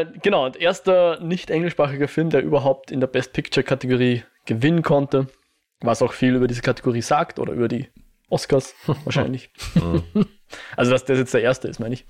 äh, 0.00 0.06
genau. 0.22 0.46
Und 0.46 0.56
erster 0.56 1.20
nicht 1.20 1.50
englischsprachiger 1.50 2.08
Film, 2.08 2.30
der 2.30 2.42
überhaupt 2.42 2.90
in 2.90 3.00
der 3.00 3.06
Best 3.06 3.32
Picture-Kategorie 3.32 4.24
gewinnen 4.44 4.82
konnte. 4.82 5.28
Was 5.80 6.02
auch 6.02 6.12
viel 6.12 6.34
über 6.34 6.46
diese 6.46 6.62
Kategorie 6.62 7.02
sagt 7.02 7.38
oder 7.38 7.52
über 7.52 7.68
die 7.68 7.88
Oscars 8.28 8.74
wahrscheinlich. 9.04 9.50
Mhm. 9.74 10.26
also, 10.76 10.90
dass 10.90 11.04
das 11.04 11.18
jetzt 11.18 11.34
der 11.34 11.42
erste 11.42 11.68
ist, 11.68 11.78
meine 11.78 11.94
ich. 11.94 12.04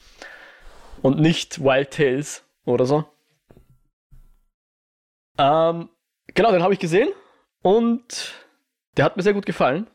Und 1.02 1.20
nicht 1.20 1.62
Wild 1.62 1.90
Tales 1.92 2.44
oder 2.64 2.84
so. 2.86 3.04
Ähm, 5.38 5.88
genau, 6.34 6.52
den 6.52 6.62
habe 6.62 6.74
ich 6.74 6.80
gesehen 6.80 7.08
und 7.62 8.34
der 8.96 9.04
hat 9.04 9.16
mir 9.16 9.22
sehr 9.22 9.34
gut 9.34 9.46
gefallen. 9.46 9.88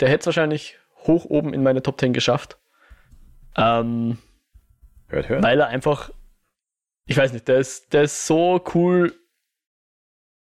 Der 0.00 0.08
hätte 0.08 0.20
es 0.20 0.26
wahrscheinlich 0.26 0.78
hoch 1.06 1.24
oben 1.24 1.52
in 1.54 1.62
meine 1.62 1.82
Top 1.82 1.98
10 1.98 2.12
geschafft. 2.12 2.58
Ähm, 3.56 4.18
Hört, 5.08 5.28
hört. 5.28 5.42
weil 5.42 5.60
er 5.60 5.68
einfach, 5.68 6.10
ich 7.06 7.16
weiß 7.16 7.32
nicht, 7.32 7.48
der 7.48 7.58
ist, 7.58 7.92
der 7.92 8.02
ist 8.02 8.26
so 8.26 8.62
cool. 8.74 9.14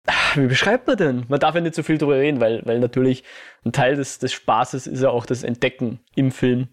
Ah, 0.05 0.36
Wie 0.36 0.47
beschreibt 0.47 0.88
man 0.88 0.97
denn? 0.97 1.25
Man 1.29 1.39
darf 1.39 1.55
ja 1.55 1.62
nicht 1.62 1.75
so 1.75 1.81
viel 1.81 1.97
drüber 1.97 2.17
reden, 2.17 2.39
weil, 2.39 2.62
weil 2.65 2.79
natürlich 2.79 3.23
ein 3.65 3.71
Teil 3.71 3.95
des, 3.95 4.19
des 4.19 4.34
Spaßes 4.34 4.86
ist 4.86 5.01
ja 5.01 5.10
auch 5.10 5.25
das 5.25 5.43
Entdecken 5.43 5.99
im 6.15 6.31
Film, 6.31 6.69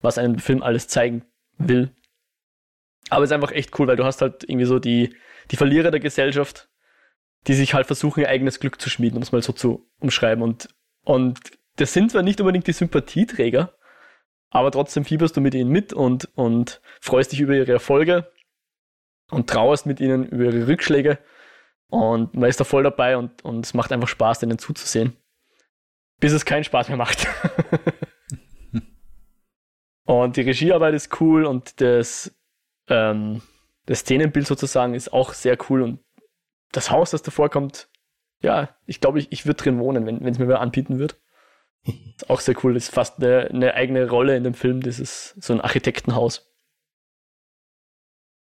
was 0.00 0.16
einem 0.16 0.38
Film 0.38 0.62
alles 0.62 0.88
zeigen 0.88 1.24
will. 1.58 1.90
Aber 3.10 3.22
es 3.22 3.30
ist 3.30 3.34
einfach 3.34 3.52
echt 3.52 3.78
cool, 3.78 3.86
weil 3.86 3.96
du 3.96 4.04
hast 4.04 4.22
halt 4.22 4.44
irgendwie 4.44 4.64
so 4.64 4.78
die, 4.78 5.14
die 5.50 5.56
Verlierer 5.56 5.90
der 5.90 6.00
Gesellschaft, 6.00 6.70
die 7.46 7.52
sich 7.52 7.74
halt 7.74 7.86
versuchen, 7.86 8.20
ihr 8.20 8.30
eigenes 8.30 8.60
Glück 8.60 8.80
zu 8.80 8.88
schmieden, 8.88 9.18
um 9.18 9.22
es 9.22 9.32
mal 9.32 9.42
so 9.42 9.52
zu 9.52 9.90
umschreiben. 10.00 10.42
Und, 10.42 10.70
und 11.04 11.38
das 11.76 11.92
sind 11.92 12.12
zwar 12.12 12.22
nicht 12.22 12.40
unbedingt 12.40 12.66
die 12.66 12.72
Sympathieträger, 12.72 13.74
aber 14.48 14.70
trotzdem 14.70 15.04
fieberst 15.04 15.36
du 15.36 15.42
mit 15.42 15.54
ihnen 15.54 15.70
mit 15.70 15.92
und, 15.92 16.30
und 16.34 16.80
freust 17.02 17.32
dich 17.32 17.40
über 17.40 17.54
ihre 17.54 17.72
Erfolge 17.72 18.32
und 19.30 19.48
trauerst 19.48 19.86
mit 19.86 20.00
ihnen 20.00 20.26
über 20.26 20.44
ihre 20.44 20.66
Rückschläge. 20.66 21.18
Und 21.88 22.34
man 22.34 22.48
ist 22.48 22.60
da 22.60 22.64
voll 22.64 22.82
dabei 22.82 23.16
und, 23.16 23.44
und 23.44 23.64
es 23.64 23.74
macht 23.74 23.92
einfach 23.92 24.08
Spaß, 24.08 24.40
denen 24.40 24.58
zuzusehen. 24.58 25.16
Bis 26.20 26.32
es 26.32 26.44
keinen 26.44 26.64
Spaß 26.64 26.88
mehr 26.88 26.96
macht. 26.96 27.26
und 30.04 30.36
die 30.36 30.42
Regiearbeit 30.42 30.94
ist 30.94 31.20
cool 31.20 31.44
und 31.44 31.80
das, 31.80 32.34
ähm, 32.88 33.42
das 33.86 34.00
Szenenbild 34.00 34.46
sozusagen 34.46 34.94
ist 34.94 35.12
auch 35.12 35.34
sehr 35.34 35.56
cool 35.68 35.82
und 35.82 36.00
das 36.72 36.90
Haus, 36.90 37.10
das 37.10 37.22
davor 37.22 37.50
kommt, 37.50 37.88
ja, 38.40 38.76
ich 38.86 39.00
glaube, 39.00 39.18
ich, 39.18 39.28
ich 39.30 39.46
würde 39.46 39.62
drin 39.62 39.78
wohnen, 39.78 40.06
wenn 40.06 40.26
es 40.26 40.38
mir 40.38 40.48
wer 40.48 40.60
anbieten 40.60 40.98
wird. 40.98 41.20
Ist 42.16 42.28
auch 42.28 42.40
sehr 42.40 42.54
cool. 42.62 42.74
Das 42.74 42.84
ist 42.84 42.94
fast 42.94 43.18
eine, 43.18 43.48
eine 43.50 43.74
eigene 43.74 44.08
Rolle 44.08 44.36
in 44.36 44.44
dem 44.44 44.54
Film, 44.54 44.80
dieses 44.80 45.30
so 45.38 45.52
ein 45.52 45.60
Architektenhaus. 45.60 46.53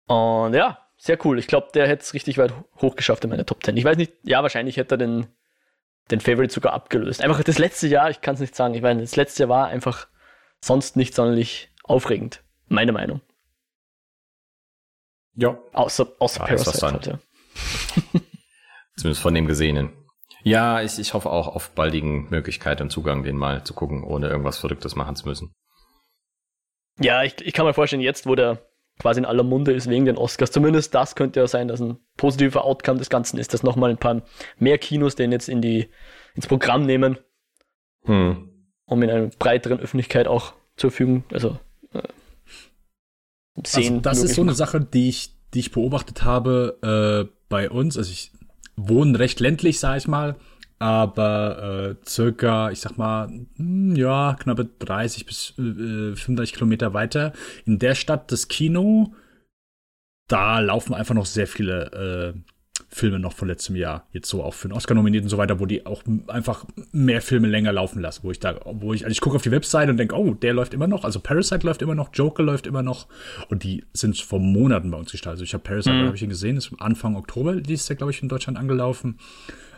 Und 0.06 0.54
ja, 0.54 0.78
sehr 0.96 1.18
cool. 1.24 1.38
Ich 1.38 1.46
glaube, 1.46 1.68
der 1.74 1.88
hätte 1.88 2.02
es 2.02 2.14
richtig 2.14 2.38
weit 2.38 2.52
hoch 2.80 2.96
geschafft 2.96 3.24
in 3.24 3.30
meine 3.30 3.46
Top 3.46 3.64
10. 3.64 3.76
Ich 3.76 3.84
weiß 3.84 3.96
nicht, 3.96 4.12
ja, 4.22 4.42
wahrscheinlich 4.42 4.76
hätte 4.76 4.94
er 4.94 4.98
den, 4.98 5.26
den 6.10 6.20
Favorite 6.20 6.52
sogar 6.52 6.72
abgelöst. 6.72 7.22
Einfach 7.22 7.42
das 7.42 7.58
letzte 7.58 7.88
Jahr, 7.88 8.10
ich 8.10 8.20
kann 8.20 8.34
es 8.34 8.40
nicht 8.40 8.54
sagen, 8.54 8.74
ich 8.74 8.82
meine, 8.82 9.00
das 9.00 9.16
letzte 9.16 9.44
Jahr 9.44 9.50
war 9.50 9.66
einfach 9.68 10.08
sonst 10.60 10.96
nicht 10.96 11.14
sonderlich 11.14 11.70
aufregend. 11.84 12.42
Meine 12.68 12.92
Meinung. 12.92 13.20
Ja, 15.36 15.58
Außer, 15.72 16.06
außer 16.18 16.40
Ja, 16.40 16.46
Parasite 16.46 16.86
halt, 16.86 17.06
ja. 17.06 17.18
zumindest 18.96 19.22
von 19.22 19.34
dem 19.34 19.46
Gesehenen. 19.46 19.92
Ja, 20.42 20.82
ich, 20.82 20.98
ich 20.98 21.14
hoffe 21.14 21.30
auch 21.30 21.48
auf 21.48 21.70
baldigen 21.70 22.28
Möglichkeit 22.30 22.80
und 22.80 22.90
Zugang, 22.90 23.24
den 23.24 23.36
mal 23.36 23.64
zu 23.64 23.74
gucken, 23.74 24.04
ohne 24.04 24.28
irgendwas 24.28 24.58
Verrücktes 24.58 24.94
machen 24.94 25.16
zu 25.16 25.26
müssen. 25.26 25.52
Ja, 27.00 27.22
ich, 27.24 27.40
ich 27.40 27.52
kann 27.52 27.66
mir 27.66 27.74
vorstellen, 27.74 28.02
jetzt, 28.02 28.26
wo 28.26 28.34
der 28.34 28.58
quasi 28.98 29.20
in 29.20 29.26
aller 29.26 29.42
Munde 29.42 29.72
ist 29.72 29.88
wegen 29.88 30.04
den 30.04 30.16
Oscars, 30.16 30.50
zumindest 30.52 30.94
das 30.94 31.14
könnte 31.16 31.40
ja 31.40 31.46
sein, 31.46 31.68
dass 31.68 31.80
ein 31.80 31.98
positiver 32.16 32.64
Outcome 32.64 32.98
des 32.98 33.10
Ganzen 33.10 33.38
ist, 33.38 33.52
dass 33.52 33.62
nochmal 33.62 33.90
ein 33.90 33.98
paar 33.98 34.22
mehr 34.58 34.78
Kinos 34.78 35.16
den 35.16 35.32
jetzt 35.32 35.48
in 35.48 35.60
die, 35.60 35.88
ins 36.34 36.46
Programm 36.46 36.86
nehmen, 36.86 37.18
Hm. 38.04 38.50
um 38.84 39.02
in 39.02 39.10
einer 39.10 39.28
breiteren 39.38 39.80
Öffentlichkeit 39.80 40.28
auch 40.28 40.52
zur 40.76 40.90
Verfügung, 40.90 41.24
also 41.32 41.58
äh, 41.92 42.02
sehen. 43.64 43.94
Also 43.94 44.00
das 44.00 44.22
ist 44.22 44.34
so 44.34 44.42
eine 44.42 44.54
Sache, 44.54 44.80
die 44.80 45.08
ich, 45.08 45.34
die 45.54 45.60
ich 45.60 45.72
beobachtet 45.72 46.22
habe 46.22 46.78
äh, 47.28 47.32
bei 47.48 47.70
uns. 47.70 47.96
Also 47.96 48.10
ich 48.10 48.32
wohne 48.76 49.18
recht 49.18 49.40
ländlich, 49.40 49.80
sag 49.80 49.96
ich 49.96 50.08
mal, 50.08 50.36
aber 50.84 51.96
äh, 52.02 52.06
circa, 52.06 52.70
ich 52.70 52.80
sag 52.80 52.98
mal, 52.98 53.28
hm, 53.56 53.96
ja, 53.96 54.36
knappe 54.38 54.66
30 54.80 55.24
bis 55.24 55.54
äh, 55.58 56.14
35 56.14 56.52
Kilometer 56.52 56.92
weiter 56.92 57.32
in 57.64 57.78
der 57.78 57.94
Stadt 57.94 58.30
das 58.30 58.48
Kino. 58.48 59.14
Da 60.28 60.60
laufen 60.60 60.92
einfach 60.92 61.14
noch 61.14 61.24
sehr 61.24 61.46
viele 61.46 62.34
äh, 62.34 62.38
Filme 62.90 63.18
noch 63.18 63.32
von 63.32 63.48
letztem 63.48 63.76
Jahr, 63.76 64.06
jetzt 64.12 64.28
so 64.28 64.42
auch 64.42 64.52
für 64.52 64.68
den 64.68 64.74
Oscar 64.76 64.94
nominiert 64.94 65.22
und 65.24 65.30
so 65.30 65.38
weiter, 65.38 65.58
wo 65.58 65.64
die 65.64 65.86
auch 65.86 66.02
einfach 66.26 66.66
mehr 66.92 67.22
Filme 67.22 67.48
länger 67.48 67.72
laufen 67.72 68.02
lassen, 68.02 68.20
wo 68.22 68.30
ich 68.30 68.38
da, 68.40 68.60
wo 68.66 68.92
ich, 68.92 69.04
also 69.04 69.12
ich 69.12 69.22
gucke 69.22 69.36
auf 69.36 69.42
die 69.42 69.50
Webseite 69.52 69.90
und 69.90 69.96
denke, 69.96 70.14
oh, 70.14 70.34
der 70.34 70.52
läuft 70.52 70.74
immer 70.74 70.86
noch, 70.86 71.04
also 71.04 71.18
Parasite 71.18 71.66
läuft 71.66 71.80
immer 71.80 71.94
noch, 71.94 72.10
Joker 72.12 72.42
läuft 72.42 72.66
immer 72.66 72.82
noch 72.82 73.06
und 73.48 73.64
die 73.64 73.84
sind 73.94 74.18
vor 74.20 74.38
Monaten 74.38 74.90
bei 74.90 74.98
uns 74.98 75.10
gestartet. 75.10 75.36
Also 75.36 75.44
ich 75.44 75.54
habe 75.54 75.64
Parasite, 75.64 75.94
Mhm. 75.96 76.06
habe 76.06 76.16
ich 76.16 76.22
ihn 76.22 76.28
gesehen, 76.28 76.58
ist 76.58 76.72
Anfang 76.78 77.16
Oktober, 77.16 77.56
die 77.56 77.72
ist 77.72 77.88
ja, 77.88 77.94
glaube 77.94 78.12
ich, 78.12 78.22
in 78.22 78.28
Deutschland 78.28 78.58
angelaufen. 78.58 79.18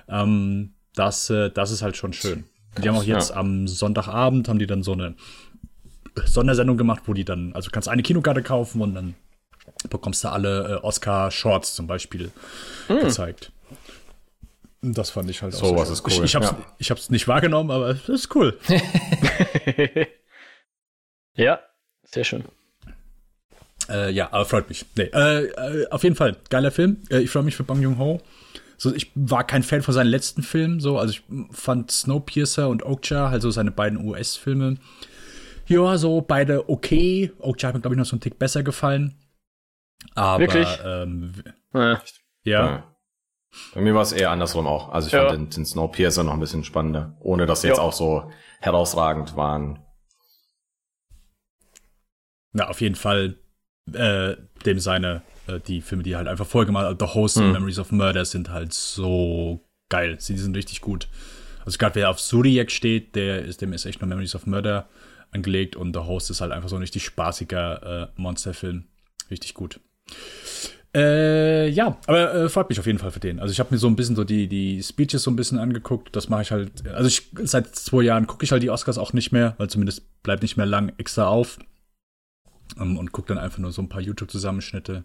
Ähm, 0.09 0.73
das, 0.97 1.31
äh, 1.31 1.51
das 1.51 1.71
ist 1.71 1.83
halt 1.83 1.97
schon 1.97 2.13
schön. 2.13 2.45
Die 2.83 2.89
haben 2.89 2.97
auch 2.97 3.05
jetzt 3.05 3.31
ja. 3.31 3.37
am 3.37 3.69
Sonntagabend 3.69 4.49
haben 4.49 4.59
die 4.59 4.67
dann 4.67 4.83
so 4.83 4.93
eine 4.93 5.15
Sondersendung 6.25 6.77
gemacht, 6.77 7.03
wo 7.07 7.15
die 7.15 7.25
dann, 7.25 7.53
also 7.55 7.71
kannst 7.71 7.89
eine 7.89 8.03
Kinokarte 8.03 8.43
kaufen 8.43 8.83
und 8.83 8.95
dann 8.95 9.15
bekommst 9.89 10.25
du 10.25 10.29
alle 10.29 10.77
äh, 10.77 10.85
Oscar-Shorts 10.85 11.75
zum 11.75 11.87
Beispiel 11.87 12.33
gezeigt. 12.89 13.53
Das 14.83 15.11
fand 15.11 15.31
ich 15.31 15.43
halt 15.43 15.53
So, 15.55 15.67
auch 15.67 15.77
was 15.77 15.91
ist 15.91 16.05
cool, 16.05 16.13
Ich, 16.13 16.23
ich, 16.23 16.35
hab's, 16.35 16.51
ja. 16.51 16.59
Ich 16.79 16.91
hab's 16.91 17.11
nicht 17.11 17.27
wahrgenommen, 17.29 17.71
aber 17.71 17.95
das 17.95 18.09
ist 18.09 18.35
cool. 18.35 18.59
ja, 21.35 21.61
sehr 22.05 22.25
schön. 22.25 22.45
Äh, 23.89 24.11
ja, 24.13 24.29
aber 24.33 24.45
freut 24.45 24.69
mich. 24.69 24.85
Nee, 24.97 25.11
äh, 25.13 25.45
äh, 25.45 25.89
auf 25.91 26.03
jeden 26.05 26.17
Fall, 26.17 26.37
geiler 26.51 26.71
Film. 26.71 27.03
Äh, 27.11 27.21
ich 27.21 27.31
freue 27.31 27.43
mich 27.43 27.57
für 27.57 27.65
Bong 27.65 27.83
Joon-ho. 27.83 28.21
So, 28.79 28.95
ich 28.95 29.11
war 29.15 29.45
kein 29.47 29.63
Fan 29.63 29.83
von 29.83 29.95
seinen 29.95 30.09
letzten 30.09 30.43
Filmen, 30.43 30.81
so, 30.81 30.99
also 30.99 31.13
ich 31.13 31.23
fand 31.51 31.91
Snowpiercer 31.91 32.69
und 32.69 32.83
Okja, 32.85 33.27
also 33.29 33.51
seine 33.51 33.71
beiden 33.71 34.05
US-Filme, 34.07 34.77
ja, 35.67 35.97
so 35.99 36.21
beide 36.21 36.69
okay. 36.69 37.33
Okja 37.39 37.69
hat 37.69 37.75
mir, 37.75 37.81
glaube 37.81 37.95
ich, 37.95 37.99
noch 37.99 38.07
so 38.07 38.13
einen 38.15 38.21
Tick 38.21 38.39
besser 38.39 38.63
gefallen. 38.63 39.15
Aber, 40.15 40.41
Wirklich? 40.41 40.69
Ähm, 40.85 41.33
Äh, 41.75 41.97
ja, 42.45 42.67
Ja. 42.67 42.93
Bei 43.75 43.81
mir 43.81 43.95
war 43.95 44.03
es 44.03 44.13
eher 44.13 44.31
andersrum 44.31 44.67
auch. 44.67 44.91
Also 44.91 45.07
ich 45.09 45.15
Ja. 45.15 45.27
fand 45.29 45.33
den, 45.33 45.51
den 45.51 45.65
Snowpiercer 45.65 46.23
noch 46.23 46.35
ein 46.35 46.41
bisschen 46.41 46.63
spannender, 46.65 47.17
ohne 47.21 47.47
dass 47.47 47.63
sie 47.63 47.69
jetzt 47.69 47.79
Ja. 47.79 47.83
auch 47.83 47.93
so 47.93 48.31
herausragend 48.61 49.37
waren. 49.37 49.79
na, 52.53 52.69
auf 52.69 52.81
jeden 52.81 52.95
Fall, 52.95 53.39
äh, 53.93 54.37
dem 54.65 54.79
seine, 54.81 55.23
äh, 55.47 55.61
die 55.61 55.81
Filme, 55.81 56.03
die 56.03 56.17
halt 56.17 56.29
einfach 56.29 56.47
vorher 56.47 56.67
gemacht 56.67 56.87
hat, 56.87 57.01
The 57.01 57.15
Host 57.15 57.37
und 57.39 57.47
Mhm. 57.47 57.53
Memories 57.53 57.79
of 57.79 57.93
Murder 57.93 58.25
sind 58.25 58.51
halt 58.51 58.73
so 58.73 59.61
geil. 59.89 60.17
Sie 60.19 60.35
die 60.35 60.41
sind 60.41 60.57
richtig 60.57 60.81
gut. 60.81 61.09
Also 61.65 61.79
gerade 61.79 61.95
wer 61.97 62.11
auf 62.11 62.19
Zodiac 62.19 62.71
steht, 62.71 63.15
der 63.17 63.45
ist, 63.45 63.61
dem 63.61 63.73
ist 63.73 63.87
echt 63.87 64.01
nur 64.01 64.09
Memories 64.09 64.35
of 64.35 64.47
Murder 64.47 64.89
angelegt 65.33 65.75
und 65.77 65.95
The 65.95 66.01
Host 66.03 66.31
ist 66.31 66.41
halt 66.41 66.53
einfach 66.53 66.69
so 66.69 66.77
ein 66.77 66.83
richtig 66.83 67.05
spaßiger 67.05 68.03
äh, 68.17 68.21
Monsterfilm. 68.21 68.85
Richtig 69.31 69.55
gut. 69.55 69.81
Äh, 70.95 71.69
ja, 71.69 71.99
aber 72.07 72.35
äh, 72.35 72.49
freut 72.49 72.71
mich 72.71 72.79
auf 72.79 72.87
jeden 72.87 72.99
Fall 72.99 73.11
für 73.11 73.21
den. 73.21 73.39
Also 73.39 73.53
ich 73.53 73.61
habe 73.61 73.75
mir 73.75 73.79
so 73.79 73.87
ein 73.87 73.97
bisschen 73.97 74.17
so 74.17 74.25
die, 74.25 74.47
die 74.49 74.83
Speeches 74.83 75.25
so 75.25 75.31
ein 75.31 75.37
bisschen 75.37 75.59
angeguckt. 75.59 76.15
Das 76.17 76.29
mache 76.31 76.43
ich 76.43 76.53
halt. 76.53 76.71
Also 76.89 77.09
ich 77.09 77.23
seit 77.43 77.75
zwei 77.77 78.03
Jahren 78.03 78.27
gucke 78.27 78.45
ich 78.45 78.53
halt 78.53 78.63
die 78.63 78.71
Oscars 78.71 78.97
auch 78.97 79.13
nicht 79.13 79.31
mehr, 79.31 79.55
weil 79.59 79.69
zumindest 79.69 80.23
bleibt 80.23 80.43
nicht 80.43 80.57
mehr 80.57 80.65
lang 80.65 80.93
extra 80.97 81.27
auf. 81.29 81.59
Ähm, 82.79 82.97
und 82.97 83.13
gucke 83.13 83.29
dann 83.29 83.39
einfach 83.39 83.59
nur 83.59 83.73
so 83.73 83.83
ein 83.83 83.89
paar 83.89 84.01
YouTube-Zusammenschnitte. 84.01 85.05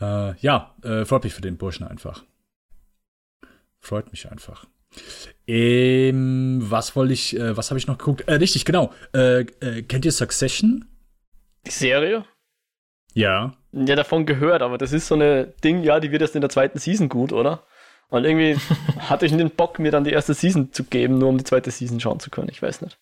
Äh, 0.00 0.38
ja, 0.40 0.74
äh, 0.82 1.04
freut 1.04 1.24
mich 1.24 1.34
für 1.34 1.42
den 1.42 1.56
Burschen 1.56 1.86
einfach. 1.86 2.24
Freut 3.80 4.10
mich 4.10 4.30
einfach. 4.30 4.66
Ähm, 5.46 6.58
was 6.62 6.96
wollte 6.96 7.12
ich, 7.12 7.36
äh, 7.36 7.56
was 7.56 7.70
habe 7.70 7.78
ich 7.78 7.86
noch 7.86 7.98
geguckt? 7.98 8.22
Äh, 8.22 8.34
richtig, 8.34 8.64
genau. 8.64 8.92
Äh, 9.14 9.40
äh, 9.60 9.82
kennt 9.82 10.04
ihr 10.04 10.12
Succession? 10.12 10.86
die 11.68 11.70
Serie? 11.70 12.24
Ja. 13.14 13.54
Ja, 13.72 13.96
davon 13.96 14.26
gehört, 14.26 14.62
aber 14.62 14.78
das 14.78 14.92
ist 14.92 15.06
so 15.06 15.14
eine 15.14 15.52
Ding, 15.62 15.82
ja, 15.82 16.00
die 16.00 16.10
wird 16.10 16.22
erst 16.22 16.34
in 16.34 16.40
der 16.40 16.50
zweiten 16.50 16.78
Season 16.78 17.08
gut, 17.08 17.32
oder? 17.32 17.64
Und 18.08 18.24
irgendwie 18.24 18.56
hatte 18.98 19.26
ich 19.26 19.32
den 19.32 19.50
Bock, 19.50 19.78
mir 19.78 19.90
dann 19.90 20.04
die 20.04 20.12
erste 20.12 20.34
Season 20.34 20.72
zu 20.72 20.84
geben, 20.84 21.18
nur 21.18 21.28
um 21.28 21.38
die 21.38 21.44
zweite 21.44 21.70
Season 21.70 22.00
schauen 22.00 22.20
zu 22.20 22.30
können. 22.30 22.48
Ich 22.50 22.62
weiß 22.62 22.80
nicht. 22.82 22.98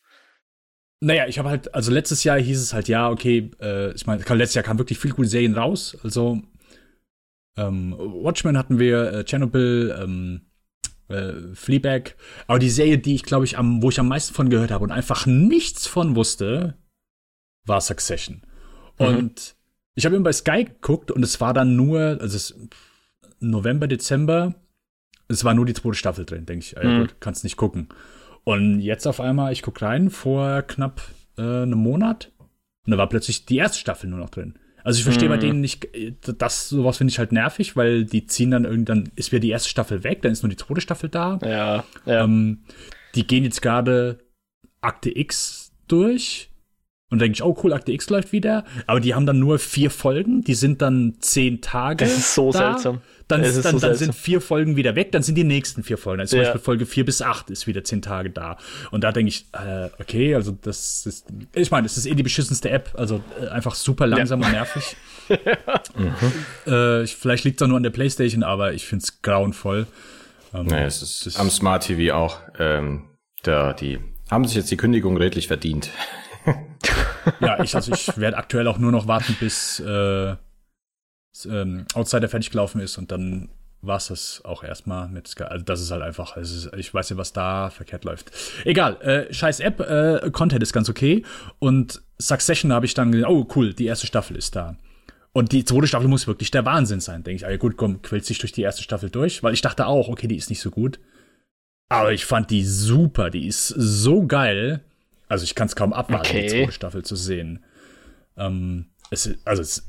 Naja, 1.00 1.26
ich 1.26 1.38
habe 1.38 1.50
halt, 1.50 1.74
also 1.74 1.92
letztes 1.92 2.24
Jahr 2.24 2.38
hieß 2.38 2.60
es 2.60 2.72
halt, 2.72 2.88
ja, 2.88 3.10
okay, 3.10 3.50
äh, 3.60 3.92
ich 3.92 4.06
meine, 4.06 4.22
letztes 4.22 4.54
Jahr 4.54 4.64
kamen 4.64 4.78
wirklich 4.78 4.98
viele 4.98 5.14
gute 5.14 5.28
Serien 5.28 5.54
raus. 5.54 5.96
Also 6.02 6.40
ähm, 7.58 7.94
Watchmen 7.98 8.56
hatten 8.56 8.78
wir, 8.78 9.12
äh, 9.12 9.24
Chernobyl, 9.24 9.94
ähm, 10.00 10.40
äh, 11.08 11.54
Fleabag. 11.54 12.16
Aber 12.46 12.58
die 12.58 12.70
Serie, 12.70 12.98
die 12.98 13.14
ich, 13.14 13.22
glaube 13.24 13.44
ich, 13.44 13.58
am, 13.58 13.82
wo 13.82 13.90
ich 13.90 14.00
am 14.00 14.08
meisten 14.08 14.34
von 14.34 14.50
gehört 14.50 14.70
habe 14.70 14.84
und 14.84 14.90
einfach 14.90 15.26
nichts 15.26 15.86
von 15.86 16.16
wusste, 16.16 16.76
war 17.66 17.80
Succession. 17.80 18.42
Und 18.98 19.56
ich 19.94 20.06
habe 20.06 20.14
eben 20.14 20.24
bei 20.24 20.32
Sky 20.32 20.64
geguckt 20.64 21.10
und 21.10 21.22
es 21.22 21.40
war 21.40 21.52
dann 21.52 21.76
nur, 21.76 22.18
also 22.20 22.36
es 22.36 22.54
November, 23.40 23.86
Dezember, 23.86 24.54
es 25.28 25.44
war 25.44 25.54
nur 25.54 25.66
die 25.66 25.74
zweite 25.74 25.94
Staffel 25.96 26.24
drin, 26.24 26.46
denke 26.46 26.64
ich. 26.64 26.72
Ja, 26.72 26.84
Mhm. 26.84 27.00
gut, 27.00 27.16
kannst 27.20 27.44
nicht 27.44 27.56
gucken. 27.56 27.88
Und 28.46 28.78
jetzt 28.80 29.08
auf 29.08 29.20
einmal, 29.20 29.52
ich 29.52 29.62
gucke 29.62 29.84
rein, 29.84 30.08
vor 30.08 30.62
knapp 30.62 31.02
äh, 31.36 31.42
einem 31.42 31.78
Monat, 31.80 32.30
und 32.86 32.92
da 32.92 32.96
war 32.96 33.08
plötzlich 33.08 33.44
die 33.44 33.56
erste 33.56 33.78
Staffel 33.78 34.08
nur 34.08 34.20
noch 34.20 34.30
drin. 34.30 34.54
Also 34.84 34.98
ich 34.98 35.04
verstehe 35.04 35.28
bei 35.28 35.34
Mhm. 35.34 35.40
denen 35.40 35.60
nicht, 35.60 35.84
äh, 35.96 36.14
das 36.38 36.68
sowas 36.68 36.98
finde 36.98 37.10
ich 37.10 37.18
halt 37.18 37.32
nervig, 37.32 37.74
weil 37.74 38.04
die 38.04 38.26
ziehen 38.28 38.52
dann 38.52 38.64
irgendwie, 38.64 38.84
dann 38.84 39.10
ist 39.16 39.32
wieder 39.32 39.40
die 39.40 39.50
erste 39.50 39.68
Staffel 39.68 40.04
weg, 40.04 40.22
dann 40.22 40.30
ist 40.30 40.44
nur 40.44 40.50
die 40.50 40.56
zweite 40.56 40.80
Staffel 40.80 41.08
da. 41.08 41.40
Ja, 41.42 41.84
ja. 42.06 42.24
Ähm, 42.24 42.60
die 43.16 43.26
gehen 43.26 43.42
jetzt 43.42 43.62
gerade 43.62 44.20
Akte 44.80 45.10
X 45.18 45.72
durch. 45.88 46.50
Und 47.10 47.20
denke 47.20 47.34
ich, 47.34 47.42
oh 47.42 47.56
cool, 47.62 47.72
Akte 47.72 47.92
X 47.92 48.10
läuft 48.10 48.30
wieder. 48.32 48.64
Aber 48.86 49.00
die 49.00 49.14
haben 49.14 49.26
dann 49.26 49.38
nur 49.40 49.58
vier 49.58 49.90
Folgen, 49.90 50.42
die 50.42 50.54
sind 50.54 50.82
dann 50.82 51.16
zehn 51.18 51.60
Tage. 51.60 52.04
Das 52.04 52.16
ist 52.16 52.34
so 52.34 52.52
da. 52.52 52.58
seltsam. 52.72 53.00
Dann, 53.28 53.42
ist 53.42 53.64
dann, 53.64 53.76
so 53.78 53.86
dann 53.86 53.96
sind 53.96 54.14
vier 54.14 54.40
Folgen 54.40 54.76
wieder 54.76 54.94
weg, 54.94 55.10
dann 55.10 55.22
sind 55.24 55.34
die 55.34 55.42
nächsten 55.42 55.82
vier 55.82 55.98
Folgen. 55.98 56.20
Also 56.20 56.30
zum 56.36 56.38
Ja. 56.38 56.44
Beispiel 56.44 56.60
Folge 56.60 56.86
vier 56.86 57.04
bis 57.04 57.22
acht 57.22 57.50
ist 57.50 57.66
wieder 57.66 57.82
zehn 57.82 58.00
Tage 58.00 58.30
da. 58.30 58.56
Und 58.92 59.02
da 59.02 59.10
denke 59.10 59.30
ich, 59.30 59.46
äh, 59.52 59.88
okay, 60.00 60.34
also 60.36 60.52
das 60.52 61.04
ist, 61.06 61.26
ich 61.52 61.70
meine, 61.72 61.82
das 61.88 61.96
ist 61.96 62.06
eh 62.06 62.14
die 62.14 62.22
beschissenste 62.22 62.70
App, 62.70 62.90
also 62.94 63.20
äh, 63.42 63.48
einfach 63.48 63.74
super 63.74 64.06
langsam 64.06 64.42
und 64.42 64.52
nervig. 64.52 64.96
äh, 66.66 67.02
ich, 67.02 67.16
vielleicht 67.16 67.44
liegt 67.44 67.60
es 67.60 67.64
auch 67.64 67.68
nur 67.68 67.76
an 67.76 67.82
der 67.82 67.90
Playstation, 67.90 68.42
aber 68.42 68.72
ich 68.74 68.86
finde 68.86 69.02
es 69.04 69.22
grauenvoll. 69.22 69.86
Ähm, 70.54 70.66
Naja, 70.66 70.86
es 70.86 71.02
ist 71.02 71.26
das- 71.26 71.36
am 71.36 71.50
Smart 71.50 71.84
TV 71.84 72.14
auch. 72.14 72.38
Ähm, 72.58 73.04
da, 73.42 73.72
die 73.72 73.98
haben 74.30 74.44
sich 74.44 74.56
jetzt 74.56 74.70
die 74.70 74.76
Kündigung 74.76 75.16
redlich 75.16 75.48
verdient. 75.48 75.90
Ja, 77.40 77.60
ich, 77.62 77.74
also 77.74 77.92
ich 77.92 78.16
werde 78.18 78.36
aktuell 78.36 78.68
auch 78.68 78.78
nur 78.78 78.92
noch 78.92 79.08
warten, 79.08 79.36
bis 79.40 79.80
äh, 79.80 80.36
ähm, 81.44 81.84
Outsider 81.94 82.28
fertig 82.28 82.50
gelaufen 82.50 82.80
ist 82.80 82.96
und 82.98 83.10
dann 83.12 83.48
war 83.82 83.98
es 83.98 84.08
das 84.08 84.40
auch 84.44 84.64
erstmal 84.64 85.08
mit 85.08 85.28
Sky. 85.28 85.44
Also 85.44 85.64
das 85.64 85.80
ist 85.80 85.90
halt 85.90 86.02
einfach, 86.02 86.36
ist, 86.36 86.70
ich 86.76 86.92
weiß 86.92 87.10
ja, 87.10 87.16
was 87.18 87.32
da 87.32 87.70
verkehrt 87.70 88.04
läuft. 88.04 88.32
Egal, 88.64 89.00
äh, 89.02 89.32
scheiß 89.32 89.60
App, 89.60 89.80
äh, 89.80 90.30
Content 90.32 90.62
ist 90.62 90.72
ganz 90.72 90.88
okay. 90.88 91.24
Und 91.58 92.02
Succession 92.18 92.72
habe 92.72 92.86
ich 92.86 92.94
dann 92.94 93.12
gesehen, 93.12 93.26
oh 93.28 93.46
cool, 93.54 93.74
die 93.74 93.84
erste 93.86 94.06
Staffel 94.06 94.36
ist 94.36 94.56
da. 94.56 94.76
Und 95.32 95.52
die 95.52 95.64
zweite 95.66 95.86
Staffel 95.86 96.08
muss 96.08 96.26
wirklich 96.26 96.50
der 96.50 96.64
Wahnsinn 96.64 97.00
sein, 97.00 97.22
denke 97.22 97.36
ich. 97.36 97.46
Ah, 97.46 97.50
ja, 97.50 97.58
gut, 97.58 97.76
komm, 97.76 98.00
quält 98.02 98.24
sich 98.24 98.38
durch 98.38 98.52
die 98.52 98.62
erste 98.62 98.82
Staffel 98.82 99.10
durch, 99.10 99.42
weil 99.42 99.52
ich 99.52 99.60
dachte 99.60 99.86
auch, 99.86 100.08
okay, 100.08 100.26
die 100.26 100.36
ist 100.36 100.48
nicht 100.48 100.60
so 100.62 100.70
gut. 100.70 100.98
Aber 101.90 102.12
ich 102.12 102.24
fand 102.24 102.50
die 102.50 102.64
super, 102.64 103.30
die 103.30 103.46
ist 103.46 103.68
so 103.68 104.26
geil. 104.26 104.80
Also 105.28 105.44
ich 105.44 105.54
kann 105.54 105.66
es 105.68 105.76
kaum 105.76 105.92
abwarten, 105.92 106.32
die 106.32 106.38
Okay. 106.38 106.48
zweite 106.62 106.72
Staffel 106.72 107.04
zu 107.04 107.14
sehen. 107.14 107.62
Ähm, 108.36 108.86
es, 109.10 109.26
ist- 109.26 109.46
also 109.46 109.62
es, 109.62 109.86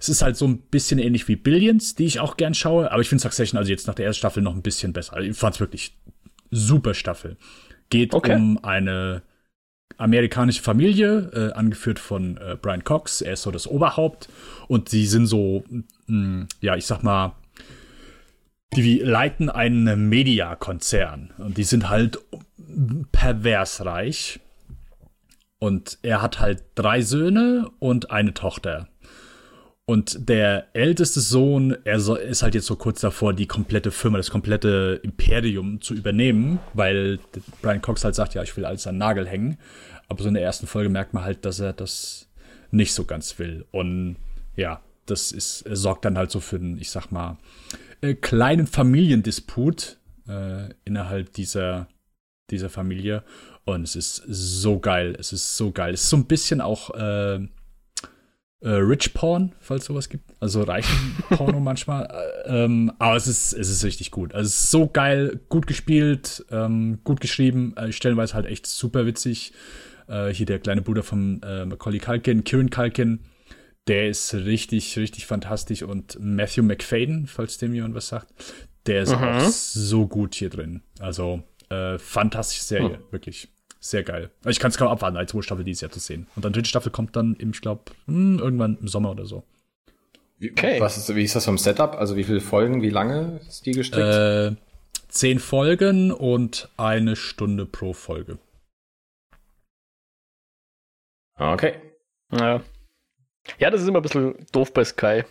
es 0.00 0.08
ist 0.08 0.22
halt 0.22 0.36
so 0.36 0.46
ein 0.46 0.58
bisschen 0.58 0.98
ähnlich 0.98 1.28
wie 1.28 1.36
Billions, 1.36 1.94
die 1.94 2.04
ich 2.04 2.20
auch 2.20 2.36
gern 2.36 2.54
schaue, 2.54 2.90
aber 2.92 3.00
ich 3.02 3.08
finde 3.08 3.22
Succession 3.22 3.58
also 3.58 3.70
jetzt 3.70 3.86
nach 3.86 3.94
der 3.94 4.06
ersten 4.06 4.20
Staffel 4.20 4.42
noch 4.42 4.54
ein 4.54 4.62
bisschen 4.62 4.92
besser. 4.92 5.18
Ich 5.20 5.36
fand 5.36 5.54
es 5.54 5.60
wirklich 5.60 5.96
super 6.50 6.94
Staffel. 6.94 7.36
Geht 7.90 8.14
Okay. 8.14 8.34
um 8.34 8.62
eine 8.64 9.22
amerikanische 9.98 10.62
Familie, 10.62 11.30
äh, 11.34 11.52
angeführt 11.52 11.98
von 11.98 12.36
äh, 12.38 12.56
Brian 12.60 12.84
Cox. 12.84 13.20
Er 13.20 13.34
ist 13.34 13.42
so 13.42 13.50
das 13.50 13.66
Oberhaupt 13.66 14.28
und 14.68 14.88
sie 14.88 15.06
sind 15.06 15.26
so, 15.26 15.64
mh, 16.06 16.46
ja, 16.60 16.76
ich 16.76 16.86
sag 16.86 17.02
mal, 17.02 17.34
die 18.74 18.98
leiten 19.00 19.50
einen 19.50 20.08
Mediakonzern 20.08 21.30
und 21.38 21.58
die 21.58 21.64
sind 21.64 21.90
halt 21.90 22.18
pervers 23.12 23.84
reich. 23.84 24.40
Und 25.58 25.98
er 26.02 26.22
hat 26.22 26.40
halt 26.40 26.64
drei 26.74 27.02
Söhne 27.02 27.70
und 27.78 28.10
eine 28.10 28.34
Tochter. 28.34 28.88
Und 29.92 30.26
der 30.30 30.68
älteste 30.72 31.20
Sohn, 31.20 31.76
er 31.84 32.00
so, 32.00 32.14
ist 32.14 32.42
halt 32.42 32.54
jetzt 32.54 32.66
so 32.66 32.76
kurz 32.76 33.02
davor, 33.02 33.34
die 33.34 33.46
komplette 33.46 33.90
Firma, 33.90 34.16
das 34.16 34.30
komplette 34.30 34.98
Imperium 35.02 35.82
zu 35.82 35.92
übernehmen, 35.92 36.60
weil 36.72 37.18
Brian 37.60 37.82
Cox 37.82 38.02
halt 38.02 38.14
sagt, 38.14 38.32
ja, 38.32 38.42
ich 38.42 38.56
will 38.56 38.64
alles 38.64 38.86
an 38.86 38.96
Nagel 38.96 39.28
hängen. 39.28 39.58
Aber 40.08 40.22
so 40.22 40.28
in 40.28 40.34
der 40.34 40.42
ersten 40.42 40.66
Folge 40.66 40.88
merkt 40.88 41.12
man 41.12 41.24
halt, 41.24 41.44
dass 41.44 41.60
er 41.60 41.74
das 41.74 42.26
nicht 42.70 42.94
so 42.94 43.04
ganz 43.04 43.38
will. 43.38 43.66
Und 43.70 44.16
ja, 44.56 44.80
das 45.04 45.30
ist, 45.30 45.58
sorgt 45.70 46.06
dann 46.06 46.16
halt 46.16 46.30
so 46.30 46.40
für 46.40 46.56
einen, 46.56 46.78
ich 46.78 46.88
sag 46.88 47.10
mal, 47.12 47.36
äh, 48.00 48.14
kleinen 48.14 48.66
Familiendisput 48.66 49.98
äh, 50.26 50.70
innerhalb 50.86 51.34
dieser, 51.34 51.86
dieser 52.48 52.70
Familie. 52.70 53.24
Und 53.66 53.82
es 53.82 53.94
ist 53.94 54.22
so 54.26 54.78
geil. 54.78 55.14
Es 55.18 55.34
ist 55.34 55.58
so 55.58 55.70
geil. 55.70 55.92
Es 55.92 56.04
ist 56.04 56.08
so 56.08 56.16
ein 56.16 56.24
bisschen 56.24 56.62
auch 56.62 56.94
äh, 56.94 57.46
äh, 58.62 58.70
Rich 58.70 59.12
Porn, 59.14 59.52
falls 59.58 59.86
sowas 59.86 60.08
gibt. 60.08 60.30
Also 60.40 60.62
reichen 60.62 61.16
Porno 61.30 61.60
manchmal. 61.60 62.06
Äh, 62.46 62.64
ähm, 62.64 62.92
aber 62.98 63.16
es 63.16 63.26
ist, 63.26 63.52
es 63.52 63.68
ist 63.68 63.84
richtig 63.84 64.10
gut. 64.10 64.34
Also 64.34 64.46
es 64.46 64.64
ist 64.64 64.70
so 64.70 64.86
geil, 64.86 65.40
gut 65.48 65.66
gespielt, 65.66 66.44
ähm, 66.50 67.00
gut 67.04 67.20
geschrieben, 67.20 67.76
äh, 67.76 67.92
stellenweise 67.92 68.34
halt 68.34 68.46
echt 68.46 68.66
super 68.66 69.04
witzig. 69.06 69.52
Äh, 70.08 70.28
hier 70.32 70.46
der 70.46 70.58
kleine 70.58 70.82
Bruder 70.82 71.02
von 71.02 71.42
äh, 71.42 71.64
Macaulay 71.64 71.98
Culkin, 71.98 72.44
Kieran 72.44 72.70
Culkin, 72.70 73.20
der 73.88 74.08
ist 74.08 74.32
richtig, 74.34 74.96
richtig 74.96 75.26
fantastisch. 75.26 75.82
Und 75.82 76.18
Matthew 76.20 76.62
McFadden, 76.62 77.26
falls 77.26 77.58
dem 77.58 77.74
jemand 77.74 77.94
was 77.94 78.08
sagt, 78.08 78.28
der 78.86 79.02
ist 79.02 79.14
auch 79.14 79.40
so 79.48 80.06
gut 80.06 80.34
hier 80.34 80.50
drin. 80.50 80.82
Also 80.98 81.42
äh, 81.68 81.98
fantastische 81.98 82.64
Serie, 82.64 83.00
wirklich. 83.10 83.48
Sehr 83.84 84.04
geil. 84.04 84.30
Ich 84.46 84.60
kann 84.60 84.70
es 84.70 84.78
kaum 84.78 84.86
abwarten, 84.86 85.16
als 85.16 85.32
zweite 85.32 85.42
Staffel 85.42 85.64
dieses 85.64 85.80
Jahr 85.80 85.90
zu 85.90 85.98
sehen. 85.98 86.28
Und 86.36 86.44
dann 86.44 86.52
dritte 86.52 86.68
Staffel 86.68 86.92
kommt 86.92 87.16
dann, 87.16 87.34
im, 87.34 87.50
ich 87.50 87.60
glaube, 87.60 87.82
irgendwann 88.06 88.78
im 88.80 88.86
Sommer 88.86 89.10
oder 89.10 89.26
so. 89.26 89.42
Wie, 90.38 90.52
Okay. 90.52 90.80
was 90.80 90.96
ist, 90.96 91.12
wie 91.16 91.24
ist 91.24 91.34
das 91.34 91.44
vom 91.46 91.58
Setup? 91.58 91.96
Also 91.96 92.16
wie 92.16 92.22
viele 92.22 92.40
Folgen, 92.40 92.80
wie 92.80 92.90
lange 92.90 93.40
ist 93.48 93.66
die 93.66 93.72
gestrickt? 93.72 94.06
Äh, 94.06 94.52
zehn 95.08 95.40
Folgen 95.40 96.12
und 96.12 96.68
eine 96.76 97.16
Stunde 97.16 97.66
pro 97.66 97.92
Folge. 97.92 98.38
okay. 101.36 101.74
Ja. 102.30 102.62
ja, 103.58 103.70
das 103.70 103.82
ist 103.82 103.88
immer 103.88 103.98
ein 103.98 104.02
bisschen 104.02 104.46
doof 104.52 104.72
bei 104.72 104.84
Sky. 104.84 105.24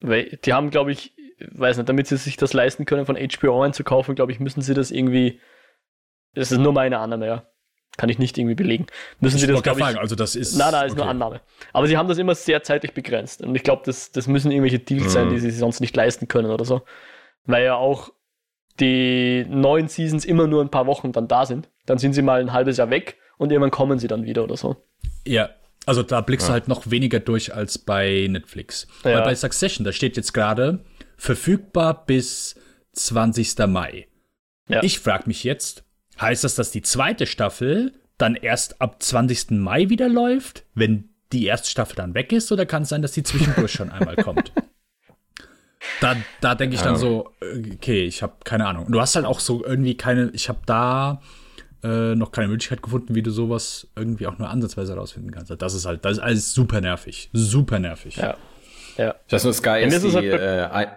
Weil 0.00 0.40
die 0.44 0.52
haben, 0.52 0.70
glaube 0.70 0.90
ich, 0.90 1.12
weiß 1.38 1.76
nicht, 1.76 1.88
damit 1.88 2.08
sie 2.08 2.16
sich 2.16 2.36
das 2.36 2.52
leisten 2.52 2.84
können, 2.84 3.06
von 3.06 3.16
HBO 3.16 3.62
einzukaufen, 3.62 4.16
glaube 4.16 4.32
ich, 4.32 4.40
müssen 4.40 4.60
sie 4.60 4.74
das 4.74 4.90
irgendwie. 4.90 5.40
Das 6.34 6.50
ist 6.50 6.58
nur 6.58 6.72
meine 6.72 6.98
Annahme, 6.98 7.26
ja. 7.28 7.46
Kann 7.96 8.08
ich 8.08 8.18
nicht 8.18 8.36
irgendwie 8.36 8.54
belegen. 8.54 8.86
Müssen 9.20 9.38
sie 9.38 9.46
das, 9.46 9.62
glaube 9.62 9.80
ich. 9.80 9.98
also 9.98 10.14
das 10.16 10.36
ist. 10.36 10.56
Nein, 10.56 10.72
nein, 10.72 10.86
ist 10.88 10.94
nur 10.96 11.04
okay. 11.04 11.10
Annahme. 11.10 11.40
Aber 11.72 11.86
sie 11.86 11.96
haben 11.96 12.08
das 12.08 12.18
immer 12.18 12.34
sehr 12.34 12.62
zeitlich 12.62 12.92
begrenzt. 12.92 13.42
Und 13.42 13.54
ich 13.54 13.62
glaube, 13.62 13.82
das, 13.86 14.12
das 14.12 14.26
müssen 14.26 14.50
irgendwelche 14.50 14.78
Deals 14.78 15.12
sein, 15.12 15.28
Mhm. 15.28 15.30
die 15.30 15.38
sie 15.38 15.50
sich 15.50 15.58
sonst 15.60 15.80
nicht 15.80 15.96
leisten 15.96 16.28
können 16.28 16.50
oder 16.50 16.64
so. 16.64 16.82
Weil 17.46 17.64
ja 17.64 17.74
auch 17.76 18.10
die 18.80 19.46
neuen 19.48 19.88
Seasons 19.88 20.24
immer 20.24 20.46
nur 20.46 20.62
ein 20.62 20.70
paar 20.70 20.86
Wochen 20.86 21.12
dann 21.12 21.28
da 21.28 21.46
sind. 21.46 21.70
Dann 21.86 21.98
sind 21.98 22.12
sie 22.12 22.22
mal 22.22 22.40
ein 22.40 22.52
halbes 22.52 22.76
Jahr 22.76 22.90
weg 22.90 23.16
und 23.38 23.50
irgendwann 23.50 23.70
kommen 23.70 23.98
sie 23.98 24.08
dann 24.08 24.24
wieder 24.24 24.44
oder 24.44 24.56
so. 24.56 24.76
Ja, 25.26 25.50
also 25.86 26.02
da 26.02 26.20
blickst 26.20 26.48
du 26.48 26.52
halt 26.52 26.68
noch 26.68 26.90
weniger 26.90 27.20
durch 27.20 27.54
als 27.54 27.78
bei 27.78 28.26
Netflix. 28.28 28.86
Ja. 29.04 29.14
Weil 29.14 29.22
bei 29.22 29.34
Succession, 29.34 29.84
da 29.84 29.92
steht 29.92 30.16
jetzt 30.16 30.34
gerade 30.34 30.84
verfügbar 31.16 32.04
bis 32.04 32.56
20. 32.92 33.66
Mai. 33.66 34.08
Ja. 34.68 34.82
Ich 34.82 34.98
frage 34.98 35.24
mich 35.26 35.44
jetzt, 35.44 35.84
heißt 36.20 36.44
das, 36.44 36.54
dass 36.54 36.70
die 36.70 36.82
zweite 36.82 37.26
Staffel 37.26 37.92
dann 38.18 38.34
erst 38.34 38.80
ab 38.80 39.02
20. 39.02 39.52
Mai 39.52 39.88
wieder 39.88 40.08
läuft, 40.08 40.64
wenn 40.74 41.10
die 41.32 41.44
erste 41.44 41.70
Staffel 41.70 41.96
dann 41.96 42.14
weg 42.14 42.32
ist, 42.32 42.50
oder 42.52 42.66
kann 42.66 42.82
es 42.82 42.88
sein, 42.88 43.02
dass 43.02 43.12
die 43.12 43.22
zwischendurch 43.22 43.72
schon 43.72 43.90
einmal 43.90 44.16
kommt? 44.16 44.52
Da, 46.00 46.16
da 46.40 46.56
denke 46.56 46.74
ich 46.74 46.82
dann 46.82 46.96
so, 46.96 47.30
okay, 47.40 48.04
ich 48.04 48.22
habe 48.22 48.34
keine 48.44 48.66
Ahnung. 48.66 48.86
Und 48.86 48.92
du 48.92 49.00
hast 49.00 49.14
halt 49.14 49.24
auch 49.24 49.38
so 49.38 49.64
irgendwie 49.64 49.96
keine, 49.96 50.30
ich 50.32 50.48
habe 50.48 50.58
da 50.66 51.22
äh, 51.84 52.14
noch 52.14 52.32
keine 52.32 52.48
Möglichkeit 52.48 52.82
gefunden, 52.82 53.14
wie 53.14 53.22
du 53.22 53.30
sowas 53.30 53.86
irgendwie 53.94 54.26
auch 54.26 54.36
nur 54.36 54.50
ansatzweise 54.50 54.94
herausfinden 54.94 55.30
kannst. 55.30 55.50
Das 55.62 55.74
ist 55.74 55.86
halt, 55.86 56.04
das 56.04 56.14
ist 56.14 56.18
alles 56.18 56.52
super 56.52 56.80
nervig. 56.80 57.30
Super 57.32 57.78
nervig. 57.78 58.16
Ja. 58.16 58.36
Ja. 58.96 59.14
Ich 59.26 59.32
weiß 59.32 59.44
nur, 59.44 59.52
Sky 59.52 59.82
ist 59.84 59.94
ist 59.94 60.06
die, 60.06 60.16
halt 60.16 60.40
äh, 60.40 60.68
ein, 60.72 60.88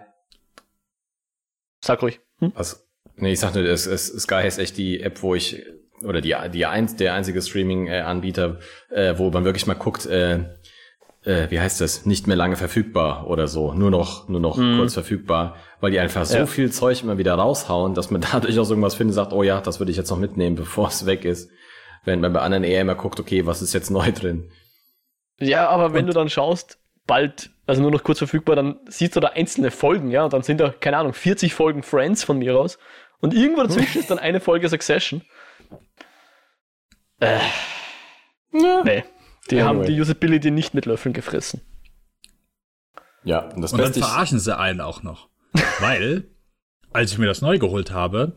Sag 1.81 2.01
ruhig. 2.01 2.19
Hm? 2.39 2.51
was, 2.55 2.88
nee, 3.21 3.31
ich 3.33 3.39
sag 3.39 3.55
nur, 3.55 3.63
es, 3.65 3.85
es, 3.85 4.07
Sky 4.07 4.45
ist 4.47 4.59
echt 4.59 4.77
die 4.77 5.01
App, 5.01 5.21
wo 5.21 5.35
ich, 5.35 5.63
oder 6.03 6.21
die, 6.21 6.35
die 6.53 6.65
eins, 6.65 6.95
der 6.95 7.13
einzige 7.13 7.41
Streaming-Anbieter, 7.41 8.59
äh, 8.89 9.15
wo 9.17 9.29
man 9.31 9.45
wirklich 9.45 9.67
mal 9.67 9.73
guckt, 9.73 10.05
äh, 10.05 10.39
äh, 11.23 11.49
wie 11.49 11.59
heißt 11.59 11.81
das, 11.81 12.05
nicht 12.05 12.27
mehr 12.27 12.37
lange 12.37 12.55
verfügbar 12.55 13.27
oder 13.27 13.47
so, 13.47 13.73
nur 13.73 13.91
noch, 13.91 14.29
nur 14.29 14.39
noch 14.39 14.55
kurz 14.55 14.93
verfügbar, 14.93 15.55
weil 15.81 15.91
die 15.91 15.99
einfach 15.99 16.25
so 16.25 16.37
Ja. 16.37 16.45
viel 16.45 16.71
Zeug 16.71 17.03
immer 17.03 17.17
wieder 17.17 17.33
raushauen, 17.35 17.93
dass 17.93 18.09
man 18.11 18.21
da 18.31 18.39
durchaus 18.39 18.69
irgendwas 18.69 18.95
findet, 18.95 19.15
sagt, 19.15 19.33
oh 19.33 19.43
ja, 19.43 19.59
das 19.61 19.79
würde 19.79 19.91
ich 19.91 19.97
jetzt 19.97 20.09
noch 20.09 20.19
mitnehmen, 20.19 20.55
bevor 20.57 20.87
es 20.87 21.05
weg 21.05 21.25
ist. 21.25 21.49
Wenn 22.05 22.21
man 22.21 22.31
bei 22.31 22.39
anderen 22.39 22.63
eher 22.63 22.81
immer 22.81 22.95
guckt, 22.95 23.19
okay, 23.19 23.45
was 23.45 23.61
ist 23.61 23.73
jetzt 23.73 23.89
neu 23.91 24.11
drin? 24.13 24.49
Ja, 25.39 25.67
aber 25.69 25.93
wenn 25.93 26.07
du 26.07 26.13
dann 26.13 26.29
schaust, 26.29 26.79
bald, 27.05 27.49
also 27.65 27.81
nur 27.81 27.91
noch 27.91 28.03
kurz 28.03 28.19
verfügbar, 28.19 28.55
dann 28.55 28.79
siehst 28.87 29.15
du 29.15 29.19
da 29.19 29.29
einzelne 29.29 29.71
Folgen, 29.71 30.09
ja, 30.11 30.23
und 30.23 30.31
dann 30.33 30.43
sind 30.43 30.59
da, 30.61 30.69
keine 30.69 30.97
Ahnung, 30.97 31.13
40 31.13 31.53
Folgen 31.53 31.83
Friends 31.83 32.23
von 32.23 32.37
mir 32.39 32.57
aus. 32.57 32.77
Und 33.21 33.33
irgendwo 33.33 33.63
dazwischen 33.63 33.99
ist 33.99 34.09
dann 34.09 34.19
eine 34.19 34.39
Folge 34.39 34.69
Succession. 34.69 35.21
Äh. 37.19 37.39
Nee. 38.51 39.03
Die 39.51 39.55
Anyway. 39.61 39.63
haben 39.67 39.83
die 39.85 39.99
Usability 39.99 40.51
nicht 40.51 40.73
mit 40.73 40.85
Löffeln 40.85 41.13
gefressen. 41.13 41.61
Ja, 43.23 43.39
und 43.49 43.61
das 43.61 43.73
Und 43.73 43.79
dann 43.79 43.87
Beste 43.89 43.99
ist, 43.99 44.05
verarschen 44.07 44.39
sie 44.39 44.57
einen 44.57 44.81
auch 44.81 45.03
noch. 45.03 45.29
Weil, 45.79 46.29
als 46.91 47.11
ich 47.11 47.17
mir 47.17 47.25
das 47.25 47.41
neu 47.41 47.59
geholt 47.59 47.91
habe, 47.91 48.35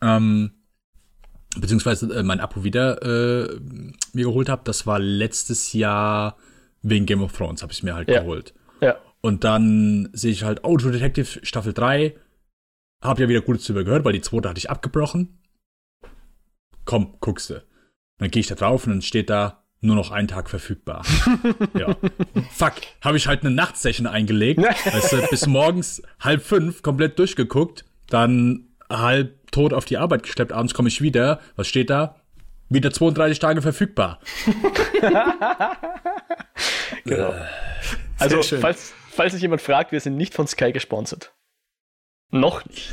ähm, 0.00 0.52
beziehungsweise 1.58 2.14
äh, 2.14 2.22
mein 2.22 2.40
Abo 2.40 2.62
wieder 2.64 3.02
äh, 3.02 3.58
mir 4.12 4.24
geholt 4.24 4.48
habe, 4.48 4.62
das 4.64 4.86
war 4.86 4.98
letztes 4.98 5.72
Jahr 5.72 6.36
wegen 6.82 7.06
Game 7.06 7.22
of 7.22 7.32
Thrones, 7.36 7.62
habe 7.62 7.72
ich 7.72 7.82
mir 7.82 7.94
halt 7.94 8.08
Ja. 8.08 8.20
geholt. 8.20 8.54
Ja. 8.80 8.96
Und 9.20 9.44
dann 9.44 10.08
sehe 10.12 10.32
ich 10.32 10.44
halt, 10.44 10.60
oh, 10.64 10.76
True 10.76 10.92
Detective 10.92 11.44
Staffel 11.44 11.72
3, 11.72 12.14
hab 13.02 13.18
ja 13.18 13.28
wieder 13.28 13.40
Gutes 13.40 13.66
drüber 13.66 13.84
gehört, 13.84 14.04
weil 14.04 14.12
die 14.12 14.20
zweite 14.20 14.48
hatte 14.48 14.58
ich 14.58 14.70
abgebrochen. 14.70 15.38
Komm, 16.84 17.16
guckst 17.20 17.50
du. 17.50 17.62
dann 18.18 18.30
gehe 18.30 18.40
ich 18.40 18.46
da 18.46 18.54
drauf 18.54 18.86
und 18.86 18.92
dann 18.92 19.02
steht 19.02 19.30
da 19.30 19.62
nur 19.80 19.96
noch 19.96 20.10
einen 20.12 20.28
Tag 20.28 20.48
verfügbar. 20.48 21.04
ja. 21.78 21.96
Fuck, 22.52 22.74
habe 23.00 23.16
ich 23.16 23.26
halt 23.26 23.42
eine 23.42 23.50
Nachtsession 23.50 24.06
eingelegt, 24.06 24.60
weißt 24.60 25.12
du, 25.12 25.26
bis 25.28 25.46
morgens 25.46 26.02
halb 26.20 26.42
fünf 26.42 26.82
komplett 26.82 27.18
durchgeguckt, 27.18 27.84
dann 28.08 28.68
halb 28.88 29.50
tot 29.50 29.72
auf 29.72 29.84
die 29.84 29.98
Arbeit 29.98 30.22
geschleppt, 30.22 30.52
abends 30.52 30.72
komme 30.72 30.88
ich 30.88 31.02
wieder, 31.02 31.40
was 31.56 31.66
steht 31.66 31.90
da? 31.90 32.16
Wieder 32.68 32.90
32 32.90 33.38
Tage 33.38 33.60
verfügbar. 33.60 34.20
genau. 37.04 37.34
also, 38.18 38.42
falls, 38.42 38.94
falls 39.10 39.32
sich 39.32 39.42
jemand 39.42 39.60
fragt, 39.60 39.92
wir 39.92 40.00
sind 40.00 40.16
nicht 40.16 40.32
von 40.32 40.46
Sky 40.46 40.72
gesponsert. 40.72 41.34
Noch 42.32 42.64
nicht. 42.64 42.90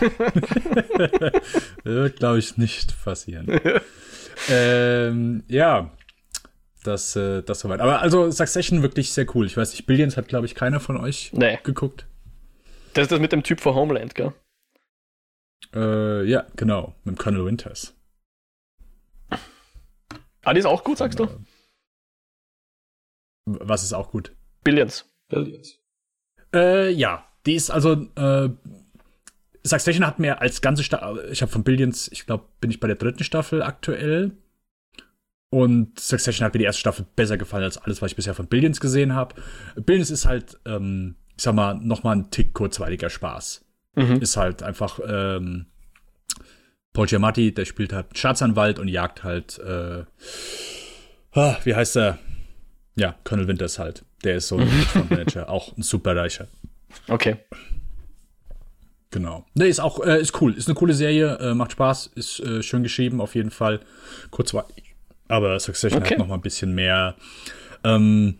Wird, 1.84 2.18
glaube 2.18 2.38
ich, 2.38 2.58
nicht 2.58 3.02
passieren. 3.02 3.58
ähm, 4.50 5.42
ja, 5.48 5.90
das, 6.82 7.16
äh, 7.16 7.42
das 7.42 7.60
soweit. 7.60 7.80
Aber 7.80 8.02
also 8.02 8.30
Succession 8.30 8.82
wirklich 8.82 9.10
sehr 9.10 9.26
cool. 9.34 9.46
Ich 9.46 9.56
weiß 9.56 9.72
nicht, 9.72 9.86
Billions 9.86 10.18
hat, 10.18 10.28
glaube 10.28 10.44
ich, 10.44 10.54
keiner 10.54 10.80
von 10.80 10.98
euch 10.98 11.32
nee. 11.32 11.58
geguckt. 11.62 12.06
Das 12.92 13.04
ist 13.04 13.12
das 13.12 13.20
mit 13.20 13.32
dem 13.32 13.42
Typ 13.42 13.60
von 13.60 13.74
Homeland, 13.74 14.14
gell? 14.14 14.34
Äh, 15.74 16.24
ja, 16.24 16.46
genau, 16.54 16.94
mit 17.04 17.18
Colonel 17.18 17.46
Winters. 17.46 17.96
Ah, 20.44 20.52
die 20.52 20.60
ist 20.60 20.66
auch 20.66 20.84
gut, 20.84 20.98
sagst 20.98 21.18
du? 21.18 21.26
Was 23.46 23.82
ist 23.82 23.94
auch 23.94 24.10
gut? 24.10 24.36
Billions. 24.62 25.10
Billions. 25.28 25.80
Äh, 26.54 26.90
ja, 26.90 27.26
die 27.46 27.54
ist 27.54 27.70
also, 27.70 28.06
äh, 28.16 28.48
Succession 29.66 30.06
hat 30.06 30.18
mir 30.18 30.40
als 30.40 30.60
ganze 30.60 30.82
Staffel, 30.82 31.28
ich 31.32 31.42
habe 31.42 31.50
von 31.50 31.64
Billions, 31.64 32.08
ich 32.12 32.26
glaube, 32.26 32.44
bin 32.60 32.70
ich 32.70 32.80
bei 32.80 32.86
der 32.86 32.96
dritten 32.96 33.24
Staffel 33.24 33.62
aktuell. 33.62 34.32
Und 35.50 36.00
Succession 36.00 36.44
hat 36.44 36.52
mir 36.52 36.58
die 36.58 36.64
erste 36.64 36.80
Staffel 36.80 37.06
besser 37.14 37.38
gefallen 37.38 37.62
als 37.62 37.78
alles, 37.78 38.02
was 38.02 38.10
ich 38.10 38.16
bisher 38.16 38.34
von 38.34 38.48
Billions 38.48 38.80
gesehen 38.80 39.14
habe. 39.14 39.36
Billions 39.76 40.10
ist 40.10 40.26
halt, 40.26 40.58
ähm, 40.66 41.14
ich 41.36 41.44
sag 41.44 41.54
mal, 41.54 41.74
nochmal 41.74 42.16
ein 42.16 42.30
Tick 42.30 42.54
kurzweiliger 42.54 43.08
Spaß. 43.08 43.64
Mhm. 43.94 44.20
Ist 44.20 44.36
halt 44.36 44.64
einfach, 44.64 44.98
ähm, 45.06 45.66
Paul 46.92 47.06
Giamatti, 47.06 47.54
der 47.54 47.64
spielt 47.64 47.92
halt 47.92 48.18
Staatsanwalt 48.18 48.78
und 48.78 48.88
jagt 48.88 49.22
halt, 49.22 49.58
äh, 49.60 50.04
ah, 51.32 51.56
wie 51.64 51.74
heißt 51.74 51.96
er? 51.96 52.18
Ja, 52.96 53.16
Colonel 53.24 53.48
Winters 53.48 53.78
halt. 53.78 54.04
Der 54.24 54.36
ist 54.36 54.48
so 54.48 54.58
ein 54.58 54.68
Manager, 55.08 55.48
auch 55.48 55.76
ein 55.76 55.82
superreicher. 55.82 56.48
Okay. 57.08 57.36
Genau. 59.10 59.46
Ne, 59.54 59.66
ist 59.66 59.80
auch, 59.80 60.04
äh, 60.04 60.20
ist 60.20 60.40
cool. 60.40 60.54
Ist 60.54 60.66
eine 60.66 60.74
coole 60.74 60.92
Serie, 60.92 61.38
äh, 61.38 61.54
macht 61.54 61.72
Spaß, 61.72 62.08
ist 62.16 62.40
äh, 62.40 62.62
schön 62.62 62.82
geschrieben, 62.82 63.20
auf 63.20 63.34
jeden 63.36 63.52
Fall. 63.52 63.80
Kurzweilig. 64.30 64.96
Aber 65.28 65.58
Succession 65.60 66.02
okay. 66.02 66.14
hat 66.14 66.18
noch 66.18 66.26
mal 66.26 66.34
ein 66.34 66.40
bisschen 66.40 66.74
mehr 66.74 67.14
ähm, 67.84 68.38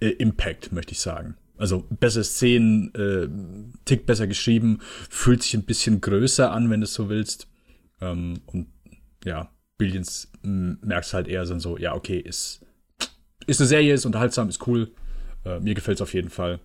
äh, 0.00 0.08
Impact, 0.08 0.72
möchte 0.72 0.92
ich 0.92 1.00
sagen. 1.00 1.36
Also 1.56 1.84
bessere 1.90 2.24
Szenen, 2.24 2.94
äh, 2.94 3.28
Tick 3.84 4.06
besser 4.06 4.26
geschrieben, 4.26 4.80
fühlt 5.08 5.42
sich 5.42 5.54
ein 5.54 5.64
bisschen 5.64 6.00
größer 6.00 6.50
an, 6.50 6.70
wenn 6.70 6.80
du 6.80 6.84
es 6.84 6.94
so 6.94 7.08
willst. 7.08 7.46
Ähm, 8.00 8.40
und 8.46 8.68
ja, 9.24 9.50
Billions 9.76 10.30
merkst 10.42 11.14
halt 11.14 11.28
eher 11.28 11.46
so, 11.46 11.78
ja, 11.78 11.94
okay, 11.94 12.18
ist, 12.18 12.60
ist 13.46 13.60
eine 13.60 13.68
Serie, 13.68 13.94
ist 13.94 14.06
unterhaltsam, 14.06 14.48
ist 14.48 14.66
cool. 14.66 14.92
Äh, 15.44 15.60
mir 15.60 15.74
gefällt 15.74 15.98
es 15.98 16.02
auf 16.02 16.14
jeden 16.14 16.30
Fall. 16.30 16.60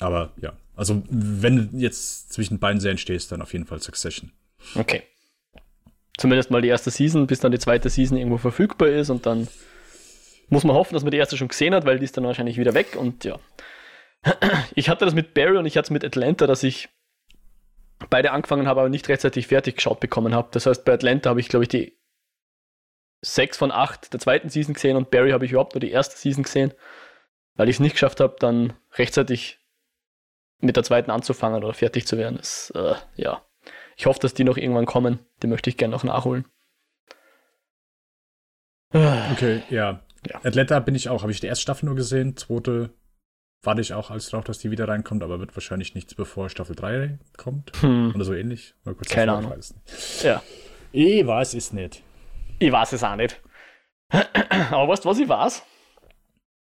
Aber 0.00 0.32
ja, 0.40 0.54
also 0.74 1.02
wenn 1.08 1.56
du 1.56 1.78
jetzt 1.78 2.32
zwischen 2.32 2.58
beiden 2.58 2.80
Serien 2.80 2.98
stehst, 2.98 3.30
dann 3.32 3.42
auf 3.42 3.52
jeden 3.52 3.66
Fall 3.66 3.80
Succession. 3.80 4.32
Okay. 4.74 5.02
Zumindest 6.16 6.50
mal 6.50 6.62
die 6.62 6.68
erste 6.68 6.90
Season, 6.90 7.26
bis 7.26 7.40
dann 7.40 7.52
die 7.52 7.58
zweite 7.58 7.88
Season 7.88 8.16
irgendwo 8.16 8.38
verfügbar 8.38 8.88
ist 8.88 9.10
und 9.10 9.26
dann 9.26 9.48
muss 10.48 10.64
man 10.64 10.74
hoffen, 10.74 10.94
dass 10.94 11.02
man 11.02 11.12
die 11.12 11.18
erste 11.18 11.36
schon 11.36 11.48
gesehen 11.48 11.74
hat, 11.74 11.86
weil 11.86 11.98
die 11.98 12.04
ist 12.04 12.16
dann 12.16 12.24
wahrscheinlich 12.24 12.58
wieder 12.58 12.74
weg 12.74 12.96
und 12.96 13.24
ja. 13.24 13.38
Ich 14.74 14.88
hatte 14.88 15.04
das 15.04 15.14
mit 15.14 15.34
Barry 15.34 15.56
und 15.56 15.66
ich 15.66 15.76
hatte 15.76 15.86
es 15.86 15.90
mit 15.90 16.04
Atlanta, 16.04 16.46
dass 16.46 16.62
ich 16.62 16.88
beide 18.08 18.32
angefangen 18.32 18.66
habe, 18.66 18.80
aber 18.80 18.88
nicht 18.88 19.08
rechtzeitig 19.08 19.46
fertig 19.46 19.76
geschaut 19.76 20.00
bekommen 20.00 20.34
habe. 20.34 20.48
Das 20.52 20.66
heißt, 20.66 20.84
bei 20.84 20.94
Atlanta 20.94 21.30
habe 21.30 21.40
ich, 21.40 21.48
glaube 21.48 21.64
ich, 21.64 21.68
die 21.68 21.98
sechs 23.22 23.58
von 23.58 23.70
acht 23.70 24.12
der 24.12 24.20
zweiten 24.20 24.48
Season 24.48 24.74
gesehen 24.74 24.96
und 24.96 25.10
Barry 25.10 25.30
habe 25.30 25.44
ich 25.44 25.52
überhaupt 25.52 25.74
nur 25.74 25.80
die 25.80 25.90
erste 25.90 26.16
Season 26.16 26.42
gesehen, 26.42 26.72
weil 27.54 27.68
ich 27.68 27.76
es 27.76 27.80
nicht 27.80 27.92
geschafft 27.92 28.20
habe, 28.20 28.36
dann 28.38 28.72
rechtzeitig 28.94 29.59
mit 30.60 30.76
der 30.76 30.84
zweiten 30.84 31.10
anzufangen 31.10 31.62
oder 31.62 31.74
fertig 31.74 32.06
zu 32.06 32.18
werden. 32.18 32.36
Das, 32.36 32.72
äh, 32.74 32.94
ja. 33.16 33.42
Ich 33.96 34.06
hoffe, 34.06 34.20
dass 34.20 34.34
die 34.34 34.44
noch 34.44 34.56
irgendwann 34.56 34.86
kommen. 34.86 35.18
Die 35.42 35.46
möchte 35.46 35.70
ich 35.70 35.76
gerne 35.76 35.92
noch 35.92 36.04
nachholen. 36.04 36.46
Okay, 38.92 39.62
ja. 39.70 40.00
ja. 40.26 40.40
Atlanta 40.42 40.80
bin 40.80 40.94
ich 40.94 41.08
auch, 41.08 41.22
habe 41.22 41.32
ich 41.32 41.40
die 41.40 41.46
erste 41.46 41.62
Staffel 41.62 41.86
nur 41.86 41.94
gesehen, 41.94 42.36
zweite 42.36 42.90
warte 43.62 43.80
ich 43.80 43.92
auch 43.92 44.10
als 44.10 44.30
drauf, 44.30 44.44
dass 44.44 44.58
die 44.58 44.70
wieder 44.70 44.88
reinkommt, 44.88 45.22
aber 45.22 45.38
wird 45.40 45.54
wahrscheinlich 45.54 45.94
nichts, 45.94 46.14
bevor 46.14 46.48
Staffel 46.48 46.74
3 46.74 47.18
kommt. 47.36 47.72
Hm. 47.80 48.12
Oder 48.14 48.24
so 48.24 48.34
ähnlich. 48.34 48.74
Keine 49.08 49.32
Ahnung. 49.32 49.54
Ja. 50.22 50.42
Ich 50.92 51.26
weiß 51.26 51.54
es 51.54 51.72
nicht. 51.72 52.02
Ich 52.58 52.72
weiß 52.72 52.92
es 52.92 53.04
auch 53.04 53.16
nicht. 53.16 53.40
Aber 54.10 54.88
weißt 54.88 55.04
du, 55.04 55.08
was 55.08 55.18
ich 55.18 55.28
weiß? 55.28 55.62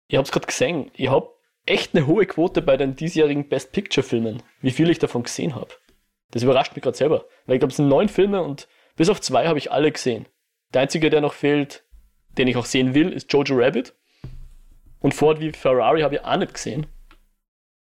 Ich 0.09 0.17
habe 0.17 0.25
es 0.25 0.33
gerade 0.33 0.47
gesehen. 0.47 0.91
Ich 0.95 1.09
habe 1.09 1.29
echt 1.69 1.95
eine 1.95 2.07
hohe 2.07 2.27
Quote 2.27 2.63
bei 2.63 2.77
den 2.77 2.97
diesjährigen 2.97 3.49
Best 3.49 3.73
Picture 3.73 4.07
Filmen, 4.07 4.43
wie 4.61 4.71
viel 4.71 4.91
ich 4.91 4.99
davon 4.99 5.23
gesehen 5.23 5.55
habe. 5.55 5.75
Das 6.31 6.43
überrascht 6.43 6.75
mich 6.75 6.83
gerade 6.83 6.97
selber. 6.97 7.25
Weil 7.47 7.57
ich 7.57 7.61
glaube, 7.61 7.71
es 7.71 7.77
sind 7.77 7.89
neun 7.89 8.09
Filme 8.09 8.43
und 8.43 8.69
bis 8.97 9.09
auf 9.09 9.21
zwei 9.21 9.47
habe 9.47 9.59
ich 9.59 9.73
alle 9.73 9.91
gesehen. 9.91 10.27
Der 10.75 10.83
einzige, 10.83 11.11
der 11.11 11.21
noch 11.21 11.33
fehlt, 11.33 11.85
den 12.37 12.49
ich 12.49 12.57
auch 12.57 12.67
sehen 12.67 12.95
will, 12.95 13.13
ist 13.13 13.33
Jojo 13.33 13.57
Rabbit. 13.57 13.95
Und 15.01 15.15
Ford 15.15 15.41
wie 15.41 15.53
Ferrari 15.53 16.03
habe 16.03 16.17
ich 16.17 16.25
auch 16.25 16.37
nicht 16.37 16.55
gesehen. 16.55 16.87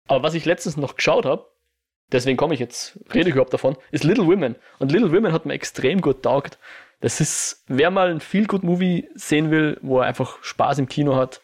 Aber 0.08 0.24
was 0.24 0.34
ich 0.34 0.46
letztens 0.46 0.78
noch 0.78 0.96
geschaut 0.96 1.26
habe, 1.26 1.48
deswegen 2.12 2.38
komme 2.38 2.54
ich 2.54 2.60
jetzt, 2.60 3.00
rede 3.14 3.30
ich 3.30 3.36
überhaupt 3.36 3.54
davon, 3.54 3.78
ist 3.92 4.04
Little 4.04 4.28
Women. 4.28 4.56
Und 4.80 4.92
Little 4.92 5.12
Women 5.12 5.32
hat 5.32 5.46
mir 5.46 5.54
extrem 5.54 6.02
gut 6.02 6.24
taugt. 6.24 6.60
Das 7.00 7.22
ist, 7.22 7.64
wer 7.68 7.92
mal 7.92 8.10
ein 8.10 8.20
Feel 8.20 8.46
Good 8.46 8.64
Movie 8.64 9.10
sehen 9.16 9.52
will, 9.52 9.78
wo 9.82 10.00
er 10.00 10.08
einfach 10.08 10.44
Spaß 10.44 10.80
im 10.80 10.90
Kino 10.90 11.16
hat, 11.16 11.42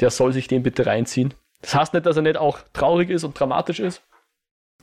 der 0.00 0.10
soll 0.10 0.32
sich 0.32 0.48
den 0.48 0.62
bitte 0.62 0.86
reinziehen. 0.86 1.34
Das 1.62 1.74
heißt 1.74 1.94
nicht, 1.94 2.06
dass 2.06 2.16
er 2.16 2.22
nicht 2.22 2.36
auch 2.36 2.58
traurig 2.72 3.10
ist 3.10 3.24
und 3.24 3.38
dramatisch 3.38 3.80
ist, 3.80 4.02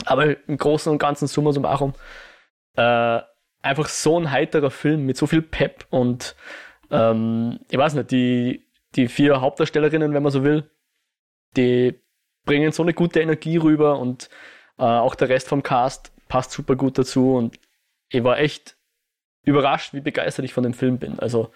aber 0.05 0.47
im 0.47 0.57
Großen 0.57 0.91
und 0.91 0.97
Ganzen 0.97 1.28
summa 1.28 1.51
summarum 1.51 1.93
äh, 2.76 3.21
einfach 3.61 3.88
so 3.88 4.19
ein 4.19 4.32
heiterer 4.32 4.71
Film 4.71 5.05
mit 5.05 5.17
so 5.17 5.28
viel 5.28 5.41
Pep 5.41 5.86
und 5.89 6.36
ähm, 6.91 7.59
ich 7.69 7.78
weiß 7.78 7.93
nicht, 7.93 8.11
die, 8.11 8.65
die 8.95 9.07
vier 9.07 9.41
Hauptdarstellerinnen, 9.41 10.13
wenn 10.13 10.24
man 10.24 10.32
so 10.32 10.43
will, 10.43 10.69
die 11.55 11.99
bringen 12.45 12.71
so 12.71 12.84
eine 12.84 12.93
gute 12.93 13.21
Energie 13.21 13.57
rüber 13.57 13.99
und 13.99 14.30
äh, 14.78 14.84
auch 14.84 15.15
der 15.15 15.30
Rest 15.30 15.47
vom 15.47 15.63
Cast 15.63 16.11
passt 16.28 16.51
super 16.51 16.76
gut 16.76 16.97
dazu 16.97 17.36
und 17.36 17.59
ich 18.09 18.24
war 18.24 18.38
echt 18.38 18.78
überrascht, 19.43 19.93
wie 19.93 20.01
begeistert 20.01 20.45
ich 20.45 20.53
von 20.53 20.63
dem 20.63 20.74
Film 20.74 20.97
bin. 20.97 21.19
Also 21.19 21.51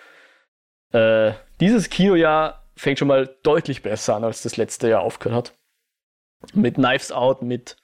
äh, 0.91 1.33
dieses 1.59 1.89
Kinojahr 1.89 2.66
fängt 2.77 2.99
schon 2.99 3.07
mal 3.07 3.35
deutlich 3.43 3.81
besser 3.81 4.15
an, 4.15 4.23
als 4.23 4.43
das 4.43 4.55
letzte 4.55 4.87
Jahr 4.87 5.01
aufgehört 5.01 5.51
hat. 6.41 6.55
Mit 6.55 6.75
Knives 6.75 7.11
Out, 7.11 7.41
mit 7.41 7.75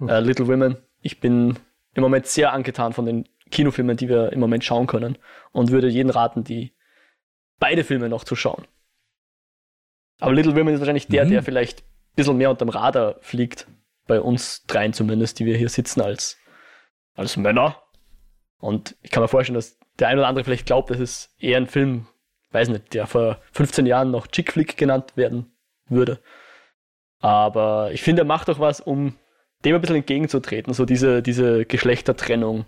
äh, 0.00 0.20
Little 0.20 0.48
Women. 0.48 0.78
Ich 1.02 1.20
bin 1.20 1.58
im 1.94 2.02
Moment 2.02 2.26
sehr 2.26 2.52
angetan 2.52 2.92
von 2.92 3.06
den 3.06 3.28
Kinofilmen, 3.50 3.96
die 3.96 4.08
wir 4.08 4.32
im 4.32 4.40
Moment 4.40 4.64
schauen 4.64 4.86
können 4.86 5.18
und 5.52 5.70
würde 5.70 5.88
jeden 5.88 6.10
raten, 6.10 6.44
die 6.44 6.74
beide 7.58 7.84
Filme 7.84 8.08
noch 8.08 8.24
zu 8.24 8.34
schauen. 8.34 8.66
Aber 10.20 10.32
Little 10.32 10.56
Women 10.56 10.74
ist 10.74 10.80
wahrscheinlich 10.80 11.08
der, 11.08 11.26
mhm. 11.26 11.30
der 11.30 11.42
vielleicht 11.42 11.80
ein 11.80 12.16
bisschen 12.16 12.36
mehr 12.38 12.50
unterm 12.50 12.70
Radar 12.70 13.16
fliegt. 13.20 13.66
Bei 14.06 14.20
uns 14.20 14.64
dreien 14.66 14.94
zumindest, 14.94 15.38
die 15.38 15.44
wir 15.44 15.56
hier 15.56 15.68
sitzen 15.68 16.00
als, 16.00 16.38
als 17.14 17.36
Männer. 17.36 17.82
Und 18.58 18.96
ich 19.02 19.10
kann 19.10 19.22
mir 19.22 19.28
vorstellen, 19.28 19.54
dass 19.54 19.78
der 19.98 20.08
ein 20.08 20.18
oder 20.18 20.26
andere 20.26 20.44
vielleicht 20.44 20.66
glaubt, 20.66 20.90
das 20.90 20.98
ist 20.98 21.34
eher 21.38 21.58
ein 21.58 21.66
Film, 21.66 22.06
weiß 22.50 22.68
nicht, 22.68 22.94
der 22.94 23.06
vor 23.06 23.38
15 23.52 23.86
Jahren 23.86 24.10
noch 24.10 24.26
Chick 24.26 24.52
Flick 24.52 24.76
genannt 24.76 25.16
werden 25.16 25.52
würde. 25.88 26.20
Aber 27.20 27.90
ich 27.92 28.02
finde, 28.02 28.22
er 28.22 28.26
macht 28.26 28.48
doch 28.48 28.60
was, 28.60 28.80
um 28.80 29.16
dem 29.64 29.74
ein 29.74 29.80
bisschen 29.80 29.96
entgegenzutreten. 29.96 30.72
So 30.72 30.84
diese, 30.84 31.22
diese 31.22 31.64
Geschlechtertrennung. 31.64 32.66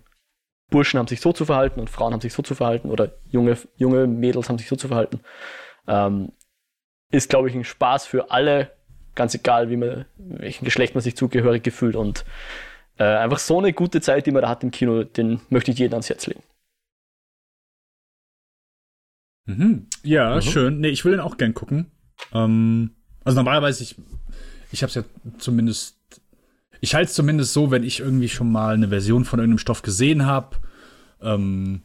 Burschen 0.70 0.98
haben 0.98 1.08
sich 1.08 1.20
so 1.20 1.32
zu 1.32 1.44
verhalten 1.44 1.80
und 1.80 1.90
Frauen 1.90 2.12
haben 2.12 2.20
sich 2.20 2.32
so 2.32 2.42
zu 2.42 2.54
verhalten 2.54 2.90
oder 2.90 3.12
junge, 3.28 3.56
junge 3.76 4.06
Mädels 4.06 4.48
haben 4.48 4.58
sich 4.58 4.68
so 4.68 4.76
zu 4.76 4.86
verhalten. 4.86 5.20
Ähm, 5.88 6.30
ist, 7.10 7.28
glaube 7.28 7.48
ich, 7.48 7.56
ein 7.56 7.64
Spaß 7.64 8.06
für 8.06 8.30
alle, 8.30 8.70
ganz 9.16 9.34
egal, 9.34 9.68
wie 9.70 9.76
man, 9.76 10.06
welchen 10.16 10.64
Geschlecht 10.64 10.94
man 10.94 11.02
sich 11.02 11.16
zugehörig 11.16 11.64
gefühlt. 11.64 11.96
Und 11.96 12.24
äh, 12.98 13.04
einfach 13.04 13.40
so 13.40 13.58
eine 13.58 13.72
gute 13.72 14.00
Zeit, 14.00 14.26
die 14.26 14.30
man 14.30 14.42
da 14.42 14.48
hat 14.48 14.62
im 14.62 14.70
Kino, 14.70 15.02
den 15.02 15.40
möchte 15.48 15.72
ich 15.72 15.78
jedem 15.78 15.94
ans 15.94 16.08
Herz 16.08 16.28
legen. 16.28 16.42
Mhm. 19.58 19.86
Ja, 20.02 20.36
mhm. 20.36 20.42
schön. 20.42 20.80
Nee, 20.80 20.88
ich 20.88 21.04
will 21.04 21.12
den 21.12 21.20
auch 21.20 21.36
gern 21.36 21.54
gucken. 21.54 21.86
Ähm, 22.32 22.90
also 23.24 23.36
normalerweise, 23.36 23.82
ich, 23.82 23.96
ich 24.72 24.82
habe 24.82 24.88
es 24.88 24.94
ja 24.94 25.04
zumindest, 25.38 25.96
ich 26.80 26.94
halte 26.94 27.08
es 27.08 27.14
zumindest 27.14 27.52
so, 27.52 27.70
wenn 27.70 27.82
ich 27.82 28.00
irgendwie 28.00 28.28
schon 28.28 28.50
mal 28.50 28.74
eine 28.74 28.88
Version 28.88 29.24
von 29.24 29.38
irgendeinem 29.38 29.58
Stoff 29.58 29.82
gesehen 29.82 30.26
habe, 30.26 30.56
ähm, 31.20 31.82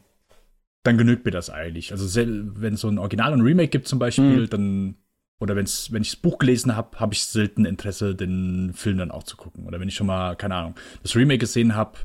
dann 0.82 0.98
genügt 0.98 1.24
mir 1.24 1.32
das 1.32 1.50
eigentlich. 1.50 1.92
Also 1.92 2.20
wenn 2.20 2.74
es 2.74 2.80
so 2.80 2.88
ein 2.88 2.98
Original 2.98 3.32
und 3.32 3.40
Remake 3.42 3.68
gibt 3.68 3.88
zum 3.88 3.98
Beispiel, 3.98 4.42
mhm. 4.42 4.50
dann 4.50 4.94
oder 5.38 5.54
wenn's, 5.54 5.92
wenn 5.92 6.02
ich 6.02 6.12
das 6.12 6.20
Buch 6.20 6.38
gelesen 6.38 6.76
habe, 6.76 6.98
habe 6.98 7.12
ich 7.12 7.24
selten 7.24 7.66
Interesse, 7.66 8.14
den 8.14 8.72
Film 8.74 8.98
dann 8.98 9.10
auch 9.10 9.24
zu 9.24 9.36
gucken. 9.36 9.66
Oder 9.66 9.80
wenn 9.80 9.88
ich 9.88 9.94
schon 9.94 10.06
mal, 10.06 10.34
keine 10.34 10.54
Ahnung, 10.54 10.74
das 11.02 11.14
Remake 11.14 11.38
gesehen 11.38 11.74
habe, 11.74 11.98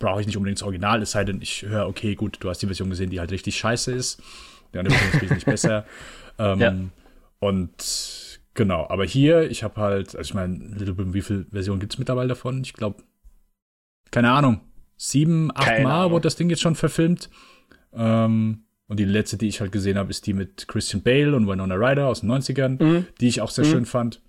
brauche 0.00 0.20
ich 0.20 0.26
nicht 0.26 0.36
unbedingt 0.36 0.58
das 0.58 0.64
Original, 0.64 1.00
es 1.02 1.12
sei 1.12 1.22
denn, 1.22 1.40
ich 1.40 1.62
höre, 1.62 1.86
okay, 1.86 2.16
gut, 2.16 2.38
du 2.40 2.48
hast 2.48 2.58
die 2.58 2.66
Version 2.66 2.90
gesehen, 2.90 3.10
die 3.10 3.20
halt 3.20 3.30
richtig 3.30 3.56
scheiße 3.56 3.92
ist. 3.92 4.20
Die 4.74 4.78
Version 4.78 4.98
ist 4.98 5.22
wesentlich 5.22 5.44
besser. 5.44 5.86
Ähm, 6.38 6.58
ja. 6.58 6.74
Und 7.38 8.40
genau, 8.54 8.88
aber 8.88 9.04
hier, 9.04 9.50
ich 9.50 9.62
habe 9.62 9.78
halt, 9.78 10.16
also 10.16 10.30
ich 10.30 10.32
meine, 10.32 10.54
Little 10.54 10.94
Bim, 10.94 11.12
wie 11.12 11.20
viele 11.20 11.44
Versionen 11.50 11.78
gibt 11.78 11.92
es 11.92 11.98
mittlerweile 11.98 12.28
davon? 12.28 12.62
Ich 12.62 12.72
glaube, 12.72 13.02
keine 14.10 14.30
Ahnung, 14.30 14.62
sieben, 14.96 15.50
acht 15.54 15.66
keine 15.66 15.84
Mal 15.84 16.00
Ahnung. 16.00 16.12
wurde 16.12 16.22
das 16.22 16.36
Ding 16.36 16.48
jetzt 16.48 16.62
schon 16.62 16.76
verfilmt. 16.76 17.28
Ähm, 17.92 18.64
und 18.86 18.98
die 18.98 19.04
letzte, 19.04 19.36
die 19.36 19.48
ich 19.48 19.60
halt 19.60 19.70
gesehen 19.70 19.98
habe, 19.98 20.08
ist 20.08 20.26
die 20.26 20.32
mit 20.32 20.66
Christian 20.66 21.02
Bale 21.02 21.36
und 21.36 21.46
Winona 21.46 21.74
Ryder 21.74 22.06
aus 22.06 22.22
den 22.22 22.30
90ern, 22.30 22.82
mhm. 22.82 23.06
die 23.20 23.28
ich 23.28 23.42
auch 23.42 23.50
sehr 23.50 23.66
mhm. 23.66 23.70
schön 23.70 23.84
fand. 23.84 24.22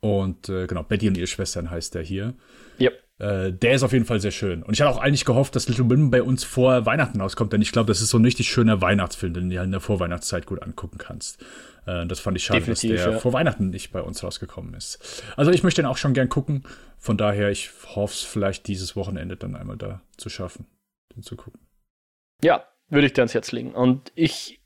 Und 0.00 0.50
äh, 0.50 0.66
genau, 0.66 0.82
Betty 0.82 1.08
und 1.08 1.16
ihre 1.16 1.26
Schwestern 1.26 1.70
heißt 1.70 1.94
der 1.94 2.02
hier. 2.02 2.34
Yep. 2.78 3.07
Äh, 3.18 3.52
der 3.52 3.72
ist 3.72 3.82
auf 3.82 3.92
jeden 3.92 4.04
Fall 4.04 4.20
sehr 4.20 4.30
schön. 4.30 4.62
Und 4.62 4.74
ich 4.74 4.80
hatte 4.80 4.90
auch 4.90 5.00
eigentlich 5.00 5.24
gehofft, 5.24 5.56
dass 5.56 5.68
Little 5.68 5.90
Women 5.90 6.10
bei 6.10 6.22
uns 6.22 6.44
vor 6.44 6.86
Weihnachten 6.86 7.20
rauskommt, 7.20 7.52
denn 7.52 7.62
ich 7.62 7.72
glaube, 7.72 7.88
das 7.88 8.00
ist 8.00 8.10
so 8.10 8.18
ein 8.18 8.24
richtig 8.24 8.48
schöner 8.48 8.80
Weihnachtsfilm, 8.80 9.34
den 9.34 9.50
du 9.50 9.56
halt 9.56 9.66
in 9.66 9.72
der 9.72 9.80
Vorweihnachtszeit 9.80 10.46
gut 10.46 10.62
angucken 10.62 10.98
kannst. 10.98 11.42
Äh, 11.86 12.06
das 12.06 12.20
fand 12.20 12.36
ich 12.36 12.44
schade, 12.44 12.60
Definitiv, 12.60 12.92
dass 12.92 13.04
der 13.04 13.12
ja. 13.14 13.18
vor 13.18 13.32
Weihnachten 13.32 13.70
nicht 13.70 13.90
bei 13.90 14.02
uns 14.02 14.22
rausgekommen 14.22 14.74
ist. 14.74 15.24
Also 15.36 15.50
ich 15.50 15.64
möchte 15.64 15.82
den 15.82 15.86
auch 15.86 15.96
schon 15.96 16.14
gern 16.14 16.28
gucken. 16.28 16.64
Von 16.96 17.16
daher, 17.16 17.50
ich 17.50 17.70
hoffe 17.94 18.14
es 18.14 18.22
vielleicht 18.22 18.68
dieses 18.68 18.94
Wochenende 18.94 19.36
dann 19.36 19.56
einmal 19.56 19.76
da 19.76 20.00
zu 20.16 20.28
schaffen, 20.28 20.66
den 21.14 21.22
zu 21.22 21.36
gucken. 21.36 21.60
Ja, 22.42 22.64
würde 22.88 23.06
ich 23.06 23.14
dir 23.14 23.22
ans 23.22 23.34
Herz 23.34 23.50
legen. 23.50 23.72
Und 23.74 24.12
ich 24.14 24.60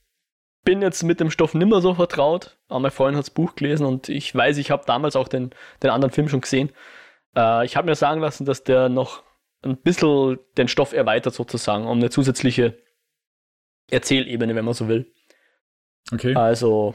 bin 0.64 0.82
jetzt 0.82 1.02
mit 1.02 1.20
dem 1.20 1.30
Stoff 1.30 1.54
nimmer 1.54 1.80
so 1.80 1.94
vertraut. 1.94 2.58
Aber 2.68 2.80
mein 2.80 2.90
Freund 2.90 3.16
hat 3.16 3.24
das 3.24 3.30
Buch 3.30 3.54
gelesen 3.54 3.86
und 3.86 4.08
ich 4.08 4.34
weiß, 4.34 4.58
ich 4.58 4.70
habe 4.70 4.84
damals 4.86 5.16
auch 5.16 5.28
den, 5.28 5.50
den 5.82 5.90
anderen 5.90 6.12
Film 6.12 6.28
schon 6.28 6.40
gesehen. 6.40 6.70
Äh, 7.36 7.64
ich 7.64 7.76
habe 7.76 7.86
mir 7.86 7.94
sagen 7.94 8.20
lassen, 8.20 8.44
dass 8.44 8.64
der 8.64 8.88
noch 8.88 9.22
ein 9.62 9.76
bisschen 9.76 10.38
den 10.56 10.68
Stoff 10.68 10.92
erweitert 10.92 11.34
sozusagen, 11.34 11.86
um 11.86 11.98
eine 11.98 12.10
zusätzliche 12.10 12.78
Erzählebene, 13.90 14.54
wenn 14.54 14.64
man 14.64 14.74
so 14.74 14.88
will. 14.88 15.12
Okay. 16.12 16.34
Also 16.34 16.94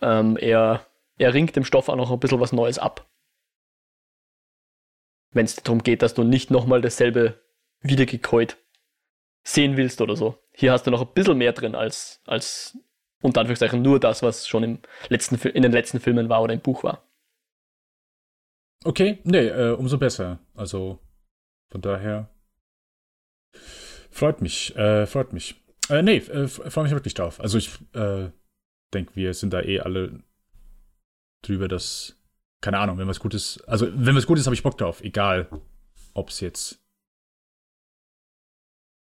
ähm, 0.00 0.36
er, 0.36 0.86
er 1.18 1.34
ringt 1.34 1.54
dem 1.54 1.64
Stoff 1.64 1.88
auch 1.88 1.96
noch 1.96 2.10
ein 2.10 2.18
bisschen 2.18 2.40
was 2.40 2.52
Neues 2.52 2.78
ab. 2.78 3.08
Wenn 5.30 5.46
es 5.46 5.56
darum 5.56 5.82
geht, 5.82 6.02
dass 6.02 6.14
du 6.14 6.24
nicht 6.24 6.50
nochmal 6.50 6.80
dasselbe 6.80 7.40
wiedergekäut 7.80 8.58
sehen 9.44 9.76
willst 9.76 10.00
oder 10.00 10.16
so. 10.16 10.38
Hier 10.52 10.72
hast 10.72 10.86
du 10.86 10.90
noch 10.90 11.00
ein 11.00 11.14
bisschen 11.14 11.38
mehr 11.38 11.52
drin 11.52 11.74
als, 11.74 12.20
als 12.26 12.78
unter 13.22 13.40
Anführungszeichen 13.40 13.82
nur 13.82 13.98
das, 13.98 14.22
was 14.22 14.46
schon 14.46 14.62
im 14.62 14.78
letzten, 15.08 15.36
in 15.48 15.62
den 15.62 15.72
letzten 15.72 16.00
Filmen 16.00 16.28
war 16.28 16.42
oder 16.42 16.52
im 16.52 16.60
Buch 16.60 16.84
war. 16.84 17.02
Okay, 18.84 19.18
nee, 19.24 19.46
äh, 19.46 19.72
umso 19.72 19.98
besser. 19.98 20.38
Also 20.54 20.98
von 21.70 21.80
daher 21.80 22.28
freut 24.10 24.42
mich, 24.42 24.74
äh, 24.76 25.06
freut 25.06 25.32
mich. 25.32 25.56
Äh, 25.88 26.02
nee, 26.02 26.16
äh, 26.18 26.48
freue 26.48 26.84
mich 26.84 26.92
wirklich 26.92 27.14
drauf. 27.14 27.40
Also 27.40 27.58
ich 27.58 27.70
äh, 27.92 28.30
denke, 28.92 29.16
wir 29.16 29.34
sind 29.34 29.52
da 29.52 29.60
eh 29.62 29.80
alle 29.80 30.22
drüber, 31.42 31.68
dass, 31.68 32.20
keine 32.60 32.78
Ahnung, 32.78 32.98
wenn 32.98 33.08
was 33.08 33.20
Gutes, 33.20 33.62
also 33.66 33.88
wenn 33.92 34.16
was 34.16 34.26
Gutes, 34.26 34.46
habe 34.46 34.54
ich 34.54 34.62
Bock 34.62 34.78
drauf, 34.78 35.02
egal, 35.02 35.48
ob 36.14 36.28
es 36.28 36.40
jetzt 36.40 36.80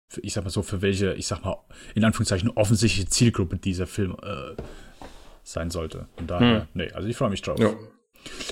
für, 0.09 0.21
ich 0.21 0.33
sag 0.33 0.45
mal 0.45 0.51
so, 0.51 0.63
für 0.63 0.83
welche, 0.83 1.15
ich 1.15 1.27
sag 1.27 1.45
mal, 1.45 1.57
in 1.95 2.05
Anführungszeichen 2.05 2.51
offensichtliche 2.51 3.09
Zielgruppe 3.09 3.57
dieser 3.57 3.87
Film 3.87 4.17
äh, 4.23 4.55
sein 5.43 5.71
sollte. 5.71 6.09
Und 6.17 6.31
daher, 6.31 6.63
hm. 6.63 6.69
nee, 6.75 6.91
also 6.93 7.09
ich 7.09 7.17
freue 7.17 7.31
mich 7.31 7.43
drauf. 7.43 7.59
Ja. 7.59 7.75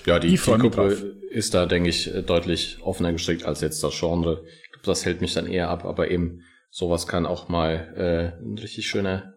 Ja, 0.06 0.18
die, 0.18 0.28
die 0.28 0.36
Zielgruppe 0.38 1.16
ist 1.30 1.54
da, 1.54 1.66
denke 1.66 1.88
ich, 1.88 2.10
deutlich 2.26 2.78
offener 2.82 3.12
gestrickt 3.12 3.44
als 3.44 3.60
jetzt 3.60 3.82
das 3.82 3.98
Genre. 3.98 4.44
Ich 4.64 4.72
glaube, 4.72 4.86
das 4.86 5.04
hält 5.04 5.20
mich 5.20 5.34
dann 5.34 5.46
eher 5.46 5.68
ab, 5.68 5.84
aber 5.84 6.10
eben 6.10 6.42
sowas 6.70 7.06
kann 7.06 7.26
auch 7.26 7.48
mal 7.48 7.92
äh, 7.96 8.42
ein 8.42 8.58
richtig 8.58 8.88
schöner 8.88 9.34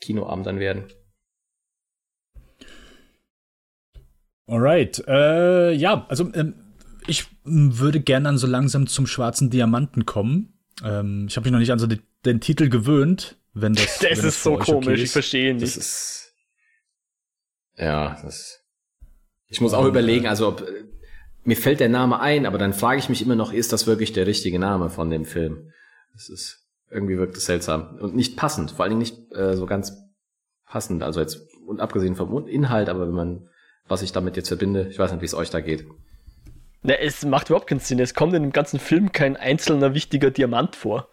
Kinoabend 0.00 0.46
dann 0.46 0.58
werden. 0.58 0.84
Alright, 4.46 5.02
äh, 5.08 5.72
ja, 5.72 6.06
also 6.08 6.32
ähm, 6.34 6.54
ich 7.06 7.26
würde 7.44 8.00
gerne 8.00 8.24
dann 8.24 8.38
so 8.38 8.46
langsam 8.46 8.86
zum 8.86 9.06
schwarzen 9.06 9.50
Diamanten 9.50 10.06
kommen. 10.06 10.58
Ähm, 10.84 11.26
ich 11.28 11.36
habe 11.36 11.46
mich 11.46 11.52
noch 11.52 11.58
nicht 11.58 11.72
an 11.72 11.80
so 11.80 11.86
den, 11.86 12.02
den 12.24 12.40
Titel 12.40 12.68
gewöhnt, 12.68 13.36
wenn 13.54 13.74
das. 13.74 13.98
das 14.00 14.18
wenn 14.18 14.28
ist 14.28 14.42
so 14.42 14.56
komisch, 14.56 14.86
okay 14.86 15.02
ich 15.02 15.10
verstehe 15.10 15.54
nicht. 15.54 15.64
Das 15.64 15.76
ist, 15.76 16.34
ja, 17.76 18.20
das 18.22 18.65
ich 19.48 19.60
muss 19.60 19.74
auch 19.74 19.84
überlegen, 19.84 20.26
also 20.26 20.48
ob, 20.48 20.66
mir 21.44 21.56
fällt 21.56 21.80
der 21.80 21.88
Name 21.88 22.20
ein, 22.20 22.46
aber 22.46 22.58
dann 22.58 22.72
frage 22.72 22.98
ich 22.98 23.08
mich 23.08 23.22
immer 23.22 23.36
noch, 23.36 23.52
ist 23.52 23.72
das 23.72 23.86
wirklich 23.86 24.12
der 24.12 24.26
richtige 24.26 24.58
Name 24.58 24.90
von 24.90 25.10
dem 25.10 25.24
Film? 25.24 25.72
Das 26.12 26.28
ist, 26.28 26.66
irgendwie 26.90 27.18
wirkt 27.18 27.36
es 27.36 27.46
seltsam 27.46 27.98
und 28.00 28.16
nicht 28.16 28.36
passend, 28.36 28.72
vor 28.72 28.84
allen 28.84 28.90
Dingen 28.90 29.00
nicht 29.00 29.32
äh, 29.32 29.54
so 29.56 29.66
ganz 29.66 29.96
passend, 30.66 31.02
also 31.02 31.20
jetzt, 31.20 31.46
und 31.66 31.80
abgesehen 31.80 32.16
vom 32.16 32.48
Inhalt, 32.48 32.88
aber 32.88 33.06
wenn 33.06 33.14
man, 33.14 33.48
was 33.86 34.02
ich 34.02 34.12
damit 34.12 34.36
jetzt 34.36 34.48
verbinde, 34.48 34.88
ich 34.88 34.98
weiß 34.98 35.12
nicht, 35.12 35.20
wie 35.20 35.26
es 35.26 35.34
euch 35.34 35.50
da 35.50 35.60
geht. 35.60 35.86
Ne, 36.82 36.98
es 36.98 37.24
macht 37.24 37.48
überhaupt 37.48 37.68
keinen 37.68 37.80
Sinn. 37.80 37.98
Es 37.98 38.14
kommt 38.14 38.34
in 38.34 38.42
dem 38.42 38.52
ganzen 38.52 38.78
Film 38.78 39.10
kein 39.10 39.36
einzelner 39.36 39.94
wichtiger 39.94 40.30
Diamant 40.30 40.76
vor. 40.76 41.08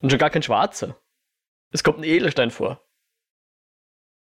Und 0.00 0.10
schon 0.10 0.18
gar 0.18 0.30
kein 0.30 0.42
schwarzer. 0.42 0.96
Es 1.70 1.84
kommt 1.84 1.98
ein 1.98 2.04
Edelstein 2.04 2.50
vor. 2.50 2.80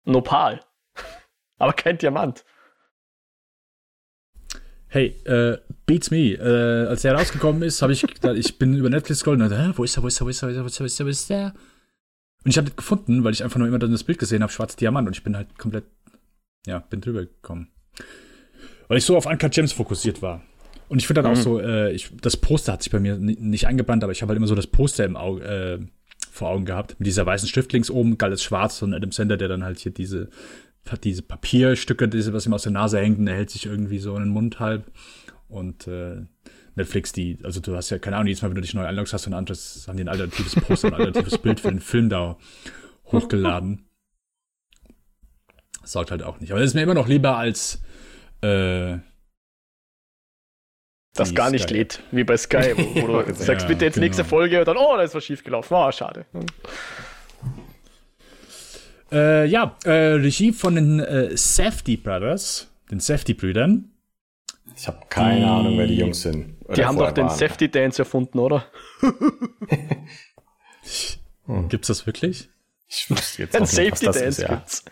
Ein 0.04 0.14
Opal. 0.14 0.64
Aber 1.58 1.72
kein 1.72 1.98
Diamant 1.98 2.44
hey, 4.96 5.14
äh, 5.24 5.58
Beats 5.84 6.10
Me. 6.10 6.32
Äh, 6.32 6.88
als 6.88 7.02
der 7.02 7.14
rausgekommen 7.14 7.62
ist, 7.62 7.82
habe 7.82 7.92
ich 7.92 8.00
gedacht, 8.06 8.36
ich 8.36 8.58
bin 8.58 8.74
über 8.74 8.88
Netflix 8.88 9.20
scrollen 9.20 9.42
und 9.42 9.50
dachte, 9.50 9.76
wo 9.76 9.84
ist 9.84 9.96
er, 9.96 10.02
wo 10.02 10.08
ist 10.08 10.20
er, 10.20 10.26
wo 10.26 10.30
ist 10.30 10.42
er, 10.42 10.48
wo 10.48 10.66
ist 10.66 10.80
er, 10.80 10.82
wo 10.82 10.86
ist 10.86 11.00
er, 11.00 11.06
wo 11.06 11.10
ist 11.10 11.30
er? 11.30 11.54
Und 12.44 12.50
ich 12.50 12.56
habe 12.56 12.68
das 12.68 12.76
gefunden, 12.76 13.24
weil 13.24 13.32
ich 13.32 13.44
einfach 13.44 13.58
nur 13.58 13.68
immer 13.68 13.78
dann 13.78 13.92
das 13.92 14.04
Bild 14.04 14.18
gesehen 14.18 14.42
habe, 14.42 14.52
schwarzer 14.52 14.76
Diamant, 14.76 15.06
und 15.06 15.16
ich 15.16 15.22
bin 15.22 15.36
halt 15.36 15.58
komplett, 15.58 15.84
ja, 16.66 16.78
bin 16.78 17.00
drüber 17.00 17.22
gekommen. 17.22 17.68
Weil 18.88 18.98
ich 18.98 19.04
so 19.04 19.16
auf 19.16 19.26
Uncut 19.26 19.52
Gems 19.52 19.72
fokussiert 19.72 20.22
war. 20.22 20.42
Und 20.88 20.98
ich 20.98 21.06
finde 21.06 21.22
dann 21.22 21.32
mhm. 21.32 21.38
auch 21.38 21.42
so, 21.42 21.60
äh, 21.60 21.92
ich, 21.92 22.10
das 22.22 22.36
Poster 22.36 22.72
hat 22.72 22.82
sich 22.82 22.92
bei 22.92 23.00
mir 23.00 23.16
nicht 23.16 23.66
eingebrannt, 23.66 24.04
aber 24.04 24.12
ich 24.12 24.22
habe 24.22 24.30
halt 24.30 24.36
immer 24.36 24.46
so 24.46 24.54
das 24.54 24.68
Poster 24.68 25.04
im 25.04 25.16
Auge, 25.16 25.44
äh, 25.44 25.78
vor 26.30 26.50
Augen 26.50 26.64
gehabt. 26.64 26.94
Mit 26.98 27.06
dieser 27.06 27.26
weißen 27.26 27.48
Stift 27.48 27.72
links 27.72 27.90
oben, 27.90 28.18
galles 28.18 28.42
Schwarz 28.42 28.82
und 28.82 28.94
Adam 28.94 29.10
Sender, 29.10 29.36
der 29.36 29.48
dann 29.48 29.64
halt 29.64 29.78
hier 29.78 29.92
diese 29.92 30.28
hat 30.92 31.04
diese 31.04 31.22
Papierstücke, 31.22 32.08
diese, 32.08 32.32
was 32.32 32.46
ihm 32.46 32.54
aus 32.54 32.62
der 32.62 32.72
Nase 32.72 32.98
hängt, 32.98 33.18
und 33.18 33.26
er 33.26 33.36
hält 33.36 33.50
sich 33.50 33.66
irgendwie 33.66 33.98
so 33.98 34.14
in 34.16 34.24
den 34.24 34.32
Mund 34.32 34.60
halb. 34.60 34.90
Und 35.48 35.86
äh, 35.86 36.22
Netflix, 36.74 37.12
die, 37.12 37.38
also 37.42 37.60
du 37.60 37.74
hast 37.76 37.90
ja, 37.90 37.98
keine 37.98 38.16
Ahnung, 38.16 38.28
jedes 38.28 38.42
Mal, 38.42 38.48
wenn 38.48 38.56
du 38.56 38.60
dich 38.60 38.74
neu 38.74 38.84
einloggst, 38.84 39.12
hast 39.12 39.26
du 39.26 39.30
ein 39.30 39.34
anderes, 39.34 39.86
haben 39.88 39.96
die 39.96 40.04
ein 40.04 40.08
alternatives 40.08 40.54
Poster, 40.56 40.88
ein 40.88 40.94
alternatives 40.94 41.38
Bild 41.38 41.60
für 41.60 41.70
den 41.70 41.80
Film 41.80 42.08
da 42.08 42.36
hochgeladen. 43.06 43.86
Sorgt 45.84 46.10
halt 46.10 46.22
auch 46.22 46.40
nicht. 46.40 46.50
Aber 46.50 46.60
das 46.60 46.70
ist 46.70 46.74
mir 46.74 46.82
immer 46.82 46.94
noch 46.94 47.08
lieber 47.08 47.36
als 47.36 47.80
äh, 48.42 48.98
das 51.14 51.34
gar 51.34 51.50
nicht 51.50 51.64
Sky. 51.64 51.74
lädt, 51.74 52.02
wie 52.10 52.24
bei 52.24 52.36
Sky, 52.36 52.74
wo, 52.76 53.02
wo 53.02 53.22
du 53.22 53.34
sagst, 53.34 53.62
ja, 53.62 53.68
bitte 53.68 53.86
jetzt 53.86 53.94
genau. 53.94 54.04
nächste 54.04 54.24
Folge 54.24 54.58
und 54.58 54.68
dann, 54.68 54.76
oh, 54.76 54.96
da 54.96 55.02
ist 55.02 55.14
was 55.14 55.24
schiefgelaufen. 55.24 55.74
Oh, 55.74 55.90
schade. 55.90 56.26
Äh, 59.12 59.46
ja, 59.46 59.76
äh, 59.84 60.14
Regie 60.14 60.52
von 60.52 60.74
den 60.74 61.00
äh, 61.00 61.36
Safety 61.36 61.96
Brothers, 61.96 62.68
den 62.90 63.00
Safety-Brüdern. 63.00 63.90
Ich 64.76 64.86
habe 64.88 64.98
keine 65.08 65.40
die, 65.40 65.46
Ahnung, 65.46 65.78
wer 65.78 65.86
die 65.86 65.96
Jungs 65.96 66.22
sind. 66.22 66.56
Die 66.76 66.84
haben 66.84 66.98
doch 66.98 67.12
den 67.12 67.28
Safety 67.28 67.70
Dance 67.70 68.02
erfunden, 68.02 68.38
oder? 68.38 68.66
hm. 71.46 71.68
Gibt's 71.68 71.88
das 71.88 72.06
wirklich? 72.06 72.48
Ich 72.88 73.10
wusste 73.10 73.42
jetzt 73.42 73.56
Ein 73.56 73.66
Safety 73.66 74.04
Dance 74.06 74.24
ist, 74.24 74.38
ja. 74.38 74.48
gibt's. 74.48 74.84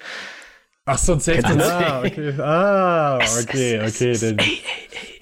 Ach 0.87 0.99
so, 0.99 1.15
ein 1.15 1.21
Safety 1.21 1.43
Dance. 1.43 1.75
Ah, 1.75 2.03
okay. 2.05 2.35
Ah, 2.39 3.19
okay, 3.43 3.87
okay. 3.87 4.17
Den, 4.17 4.39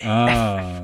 ah. 0.07 0.82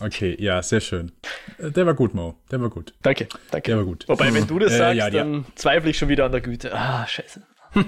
Okay, 0.00 0.36
ja, 0.38 0.62
sehr 0.62 0.80
schön. 0.80 1.12
Äh, 1.58 1.70
der 1.70 1.86
war 1.86 1.94
gut, 1.94 2.14
Mo. 2.14 2.36
Der 2.50 2.60
war 2.60 2.70
gut. 2.70 2.94
Danke, 3.02 3.28
danke. 3.50 3.70
Der 3.70 3.78
war 3.78 3.84
gut. 3.84 4.04
Wobei, 4.08 4.32
wenn 4.32 4.46
du 4.46 4.58
das 4.58 4.72
äh, 4.72 4.78
sagst, 4.78 4.98
ja, 4.98 5.10
dann 5.10 5.34
ja. 5.34 5.44
zweifle 5.54 5.90
ich 5.90 5.98
schon 5.98 6.08
wieder 6.08 6.24
an 6.26 6.32
der 6.32 6.40
Güte. 6.40 6.72
Ah, 6.74 7.06
scheiße. 7.06 7.42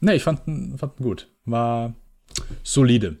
nee, 0.00 0.14
ich 0.14 0.22
fand, 0.22 0.40
fand 0.78 1.00
ihn 1.00 1.02
gut. 1.02 1.28
War 1.44 1.94
solide. 2.62 3.18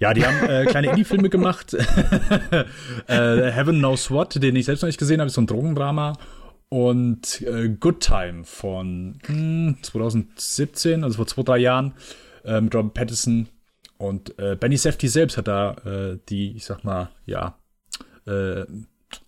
Ja, 0.00 0.12
die 0.12 0.26
haben 0.26 0.48
äh, 0.48 0.64
kleine 0.66 0.90
Indie-Filme 0.90 1.30
gemacht. 1.30 1.74
äh, 1.74 2.64
Heaven 3.06 3.78
Knows 3.78 4.10
What, 4.10 4.42
den 4.42 4.56
ich 4.56 4.64
selbst 4.64 4.82
noch 4.82 4.88
nicht 4.88 4.98
gesehen 4.98 5.20
habe, 5.20 5.28
ist 5.28 5.34
so 5.34 5.40
ein 5.40 5.46
Drogendrama. 5.46 6.14
Und 6.68 7.42
äh, 7.42 7.68
Good 7.68 8.00
Time 8.00 8.44
von 8.44 9.18
hm, 9.26 9.76
2017, 9.82 11.04
also 11.04 11.16
vor 11.16 11.26
zwei, 11.26 11.42
drei 11.42 11.58
Jahren, 11.58 11.94
äh, 12.44 12.60
mit 12.60 12.74
Robert 12.74 12.94
Pattinson 12.94 13.48
und 13.98 14.38
äh, 14.38 14.56
Benny 14.56 14.76
Safety 14.76 15.08
selbst 15.08 15.36
hat 15.36 15.48
da 15.48 15.72
äh, 15.84 16.18
die, 16.28 16.56
ich 16.56 16.64
sag 16.64 16.84
mal, 16.84 17.10
ja, 17.26 17.58
äh, 18.26 18.64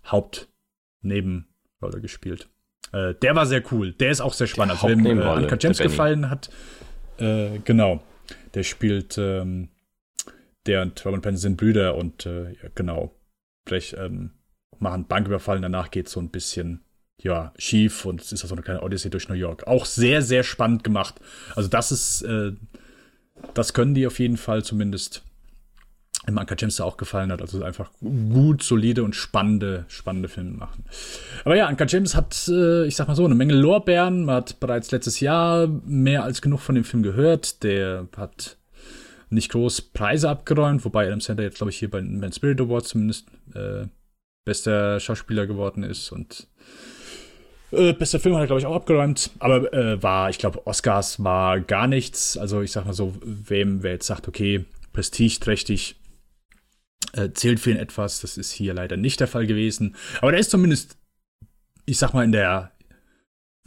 Hauptnebenrolle 0.07 2.01
gespielt. 2.01 2.49
Äh, 2.93 3.15
der 3.15 3.35
war 3.35 3.47
sehr 3.47 3.63
cool. 3.73 3.93
Der 3.93 4.11
ist 4.11 4.21
auch 4.21 4.33
sehr 4.33 4.47
spannend. 4.47 4.83
Also, 4.83 4.89
wem 4.89 5.05
äh, 5.07 5.15
der 5.47 5.57
Benny. 5.57 5.75
gefallen 5.75 6.31
hat, 6.31 6.51
äh, 7.19 7.59
genau. 7.65 8.03
Der 8.55 8.63
spielt, 8.63 9.19
ähm, 9.19 9.69
der 10.67 10.83
und 10.83 11.05
Robin 11.05 11.21
Pattinson 11.21 11.51
sind 11.51 11.57
Brüder 11.57 11.95
und 11.95 12.27
äh, 12.27 12.53
ja, 12.53 12.69
genau. 12.75 13.15
Vielleicht 13.67 13.95
ähm, 13.95 14.33
machen 14.79 15.07
Banküberfallen, 15.07 15.63
danach 15.63 15.91
geht 15.91 16.09
so 16.09 16.21
ein 16.21 16.31
bisschen 16.31 16.83
ja, 17.23 17.53
schief 17.59 18.05
und 18.05 18.21
es 18.21 18.33
ist 18.33 18.41
so 18.41 18.55
eine 18.55 18.63
kleine 18.63 18.83
Odyssee 18.83 19.11
durch 19.11 19.29
New 19.29 19.35
York. 19.35 19.67
Auch 19.67 19.87
sehr, 19.87 20.23
sehr 20.23 20.43
spannend 20.43 20.85
gemacht. 20.85 21.17
Also 21.55 21.69
das 21.69 21.93
ist, 21.93 22.23
äh, 22.23 22.53
das 23.55 23.73
können 23.73 23.95
die 23.95 24.07
auf 24.07 24.19
jeden 24.19 24.37
Fall 24.37 24.65
zumindest 24.65 25.23
im 26.27 26.39
Anker 26.39 26.57
James 26.59 26.81
auch 26.81 26.97
gefallen 26.97 27.31
hat. 27.31 27.41
Also 27.41 27.63
einfach 27.63 27.91
gut, 28.01 28.63
solide 28.63 29.05
und 29.05 29.15
spannende, 29.15 29.85
spannende 29.89 30.29
Filme 30.29 30.53
machen. 30.53 30.85
Aber 31.45 31.57
ja, 31.57 31.67
Anker 31.67 31.87
James 31.87 32.17
hat, 32.17 32.49
äh, 32.49 32.87
ich 32.87 32.97
sag 32.97 33.07
mal 33.09 33.15
so, 33.15 33.25
eine 33.25 33.35
Menge 33.35 33.55
Lorbeeren. 33.55 34.25
Man 34.25 34.37
hat 34.37 34.59
bereits 34.61 34.91
letztes 34.91 35.21
Jahr 35.21 35.69
mehr 35.87 36.25
als 36.25 36.43
genug 36.43 36.61
von 36.61 36.75
dem 36.75 36.85
Film 36.85 37.03
gehört. 37.03 37.63
Der 37.63 38.09
hat 38.17 38.57
nicht 39.31 39.51
groß 39.51 39.83
Preise 39.83 40.29
abgeräumt, 40.29 40.85
wobei 40.85 41.07
Adam 41.07 41.21
Sandler 41.21 41.45
jetzt, 41.45 41.59
glaube 41.59 41.71
ich, 41.71 41.79
hier 41.79 41.91
bei 41.91 42.01
den 42.01 42.33
Spirit 42.33 42.61
Awards 42.61 42.91
zumindest 42.91 43.27
äh, 43.55 43.87
bester 44.45 45.01
Schauspieler 45.01 45.47
geworden 45.47 45.83
ist 45.83 46.13
und 46.13 46.47
äh, 47.73 47.93
bester 47.93 48.21
Film 48.21 48.35
hat 48.35 48.43
er, 48.43 48.47
glaube 48.47 48.61
ich, 48.61 48.67
auch 48.67 48.75
abgeräumt. 48.75 49.31
Aber 49.39 49.73
äh, 49.73 50.03
war, 50.03 50.31
ich 50.31 50.39
glaube, 50.39 50.67
Oscars 50.67 51.23
war 51.23 51.61
gar 51.61 51.87
nichts. 51.87 52.37
Also 52.37 52.63
ich 52.63 52.73
sag 52.73 52.85
mal 52.85 52.93
so, 52.93 53.15
wem, 53.23 53.83
wer 53.83 53.93
jetzt 53.93 54.07
sagt, 54.07 54.29
okay, 54.29 54.65
prestigeträchtig, 54.93 55.97
äh, 57.13 57.31
zählt 57.33 57.61
für 57.61 57.71
ihn 57.71 57.77
etwas. 57.77 58.21
Das 58.21 58.37
ist 58.37 58.53
hier 58.53 58.75
leider 58.75 58.97
nicht 58.97 59.21
der 59.21 59.29
Fall 59.29 59.47
gewesen. 59.47 59.97
Aber 60.21 60.31
der 60.31 60.41
ist 60.41 60.51
zumindest, 60.51 60.97
ich 61.85 61.99
sag 61.99 62.13
mal, 62.13 62.25
in 62.25 62.33
der 62.33 62.73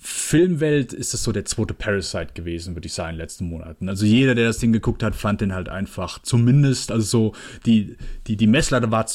Filmwelt 0.02 0.94
ist 0.94 1.14
das 1.14 1.24
so 1.24 1.34
der 1.34 1.44
zweite 1.44 1.74
Parasite 1.74 2.34
gewesen, 2.34 2.74
würde 2.74 2.88
ich 2.88 2.94
sagen, 2.94 3.10
in 3.10 3.16
den 3.16 3.22
letzten 3.22 3.46
Monaten. 3.46 3.90
Also 3.90 4.06
jeder, 4.06 4.34
der 4.34 4.48
das 4.48 4.60
Ding 4.60 4.72
geguckt 4.72 5.04
hat, 5.04 5.14
fand 5.14 5.42
den 5.42 5.54
halt 5.54 5.68
einfach 5.68 6.22
zumindest, 6.22 6.90
also 6.92 7.06
so, 7.06 7.36
die, 7.66 7.98
die, 8.26 8.38
die 8.38 8.48
Messlatte 8.48 8.92
war 8.92 9.08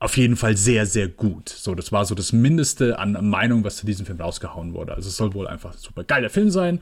auf 0.00 0.16
jeden 0.16 0.36
Fall 0.36 0.56
sehr, 0.56 0.86
sehr 0.86 1.08
gut. 1.08 1.50
So, 1.50 1.74
das 1.74 1.92
war 1.92 2.06
so 2.06 2.14
das 2.14 2.32
Mindeste 2.32 2.98
an 2.98 3.28
Meinung, 3.28 3.64
was 3.64 3.76
zu 3.76 3.86
diesem 3.86 4.06
Film 4.06 4.18
rausgehauen 4.18 4.72
wurde. 4.72 4.94
Also 4.94 5.10
es 5.10 5.16
soll 5.16 5.34
wohl 5.34 5.46
einfach 5.46 5.72
ein 5.72 5.78
super 5.78 6.04
geiler 6.04 6.30
Film 6.30 6.50
sein. 6.50 6.80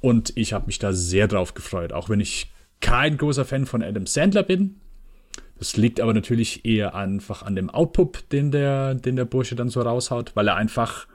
Und 0.00 0.32
ich 0.36 0.52
habe 0.52 0.66
mich 0.66 0.78
da 0.78 0.92
sehr 0.92 1.26
drauf 1.26 1.54
gefreut, 1.54 1.92
auch 1.92 2.08
wenn 2.08 2.20
ich 2.20 2.52
kein 2.80 3.16
großer 3.16 3.44
Fan 3.44 3.66
von 3.66 3.82
Adam 3.82 4.06
Sandler 4.06 4.44
bin. 4.44 4.76
Das 5.58 5.76
liegt 5.76 6.00
aber 6.00 6.14
natürlich 6.14 6.64
eher 6.64 6.94
einfach 6.94 7.42
an 7.42 7.56
dem 7.56 7.68
Output, 7.68 8.32
den 8.32 8.52
der, 8.52 8.94
den 8.94 9.16
der 9.16 9.24
Bursche 9.24 9.56
dann 9.56 9.68
so 9.68 9.82
raushaut, 9.82 10.34
weil 10.34 10.48
er 10.48 10.56
einfach. 10.56 11.06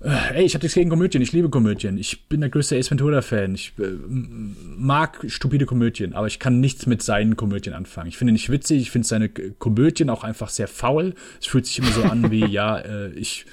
Ey, 0.00 0.44
ich 0.44 0.54
habe 0.54 0.64
nichts 0.64 0.74
gegen 0.74 0.90
Komödien, 0.90 1.22
ich 1.22 1.32
liebe 1.32 1.50
Komödien. 1.50 1.98
Ich 1.98 2.28
bin 2.28 2.40
der 2.40 2.50
größte 2.50 2.76
Ace 2.76 2.90
Ventura-Fan. 2.90 3.54
Ich 3.56 3.72
äh, 3.78 3.88
mag 4.06 5.24
stupide 5.26 5.66
Komödien, 5.66 6.12
aber 6.12 6.28
ich 6.28 6.38
kann 6.38 6.60
nichts 6.60 6.86
mit 6.86 7.02
seinen 7.02 7.36
Komödien 7.36 7.74
anfangen. 7.74 8.08
Ich 8.08 8.16
finde 8.16 8.30
ihn 8.30 8.34
nicht 8.34 8.48
witzig, 8.48 8.80
ich 8.80 8.90
finde 8.92 9.08
seine 9.08 9.28
Komödien 9.28 10.08
auch 10.08 10.22
einfach 10.22 10.50
sehr 10.50 10.68
faul. 10.68 11.14
Es 11.40 11.48
fühlt 11.48 11.66
sich 11.66 11.80
immer 11.80 11.90
so 11.90 12.04
an 12.04 12.30
wie, 12.30 12.46
ja, 12.46 12.78
äh, 12.78 13.10
ich 13.14 13.44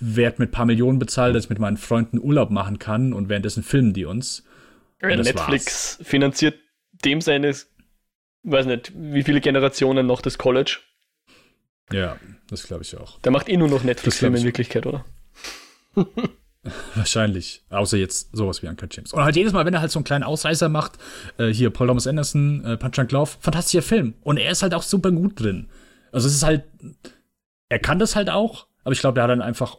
werde 0.00 0.36
mit 0.38 0.50
paar 0.50 0.66
Millionen 0.66 0.98
bezahlt, 0.98 1.36
dass 1.36 1.44
ich 1.44 1.50
mit 1.50 1.60
meinen 1.60 1.76
Freunden 1.76 2.18
Urlaub 2.18 2.50
machen 2.50 2.80
kann 2.80 3.12
und 3.12 3.28
währenddessen 3.28 3.62
filmen 3.62 3.92
die 3.92 4.04
uns. 4.04 4.42
Ja, 5.00 5.14
das 5.14 5.26
Netflix 5.26 5.98
finanziert 6.02 6.58
dem 7.04 7.20
seines, 7.20 7.70
weiß 8.42 8.66
nicht, 8.66 8.92
wie 8.96 9.22
viele 9.22 9.40
Generationen 9.40 10.06
noch 10.06 10.22
das 10.22 10.38
College. 10.38 10.78
Ja, 11.92 12.16
das 12.48 12.66
glaube 12.66 12.82
ich 12.82 12.96
auch. 12.96 13.20
Der 13.20 13.30
macht 13.30 13.48
eh 13.48 13.56
nur 13.56 13.68
noch 13.68 13.84
Netflix-Filme 13.84 14.38
in 14.38 14.40
ich. 14.40 14.46
Wirklichkeit, 14.46 14.86
oder? 14.86 15.04
Wahrscheinlich. 16.94 17.62
Außer 17.70 17.96
jetzt 17.98 18.34
sowas 18.34 18.62
wie 18.62 18.68
Uncut 18.68 18.94
James. 18.94 19.12
Und 19.12 19.22
halt 19.22 19.36
jedes 19.36 19.52
Mal, 19.52 19.66
wenn 19.66 19.74
er 19.74 19.80
halt 19.80 19.90
so 19.90 19.98
einen 19.98 20.04
kleinen 20.04 20.24
Ausreißer 20.24 20.68
macht, 20.68 20.92
äh, 21.38 21.48
hier 21.48 21.70
Paul 21.70 21.88
Thomas 21.88 22.06
Anderson, 22.06 22.64
äh, 22.64 22.76
Punch 22.76 22.96
Drunk 22.96 23.12
Love, 23.12 23.32
fantastischer 23.40 23.82
Film. 23.82 24.14
Und 24.22 24.38
er 24.38 24.50
ist 24.50 24.62
halt 24.62 24.74
auch 24.74 24.82
super 24.82 25.12
gut 25.12 25.40
drin. 25.40 25.68
Also 26.12 26.28
es 26.28 26.34
ist 26.34 26.42
halt, 26.42 26.64
er 27.68 27.78
kann 27.78 27.98
das 27.98 28.16
halt 28.16 28.30
auch, 28.30 28.66
aber 28.84 28.92
ich 28.92 29.00
glaube, 29.00 29.20
er 29.20 29.24
hat 29.24 29.30
dann 29.30 29.42
einfach 29.42 29.78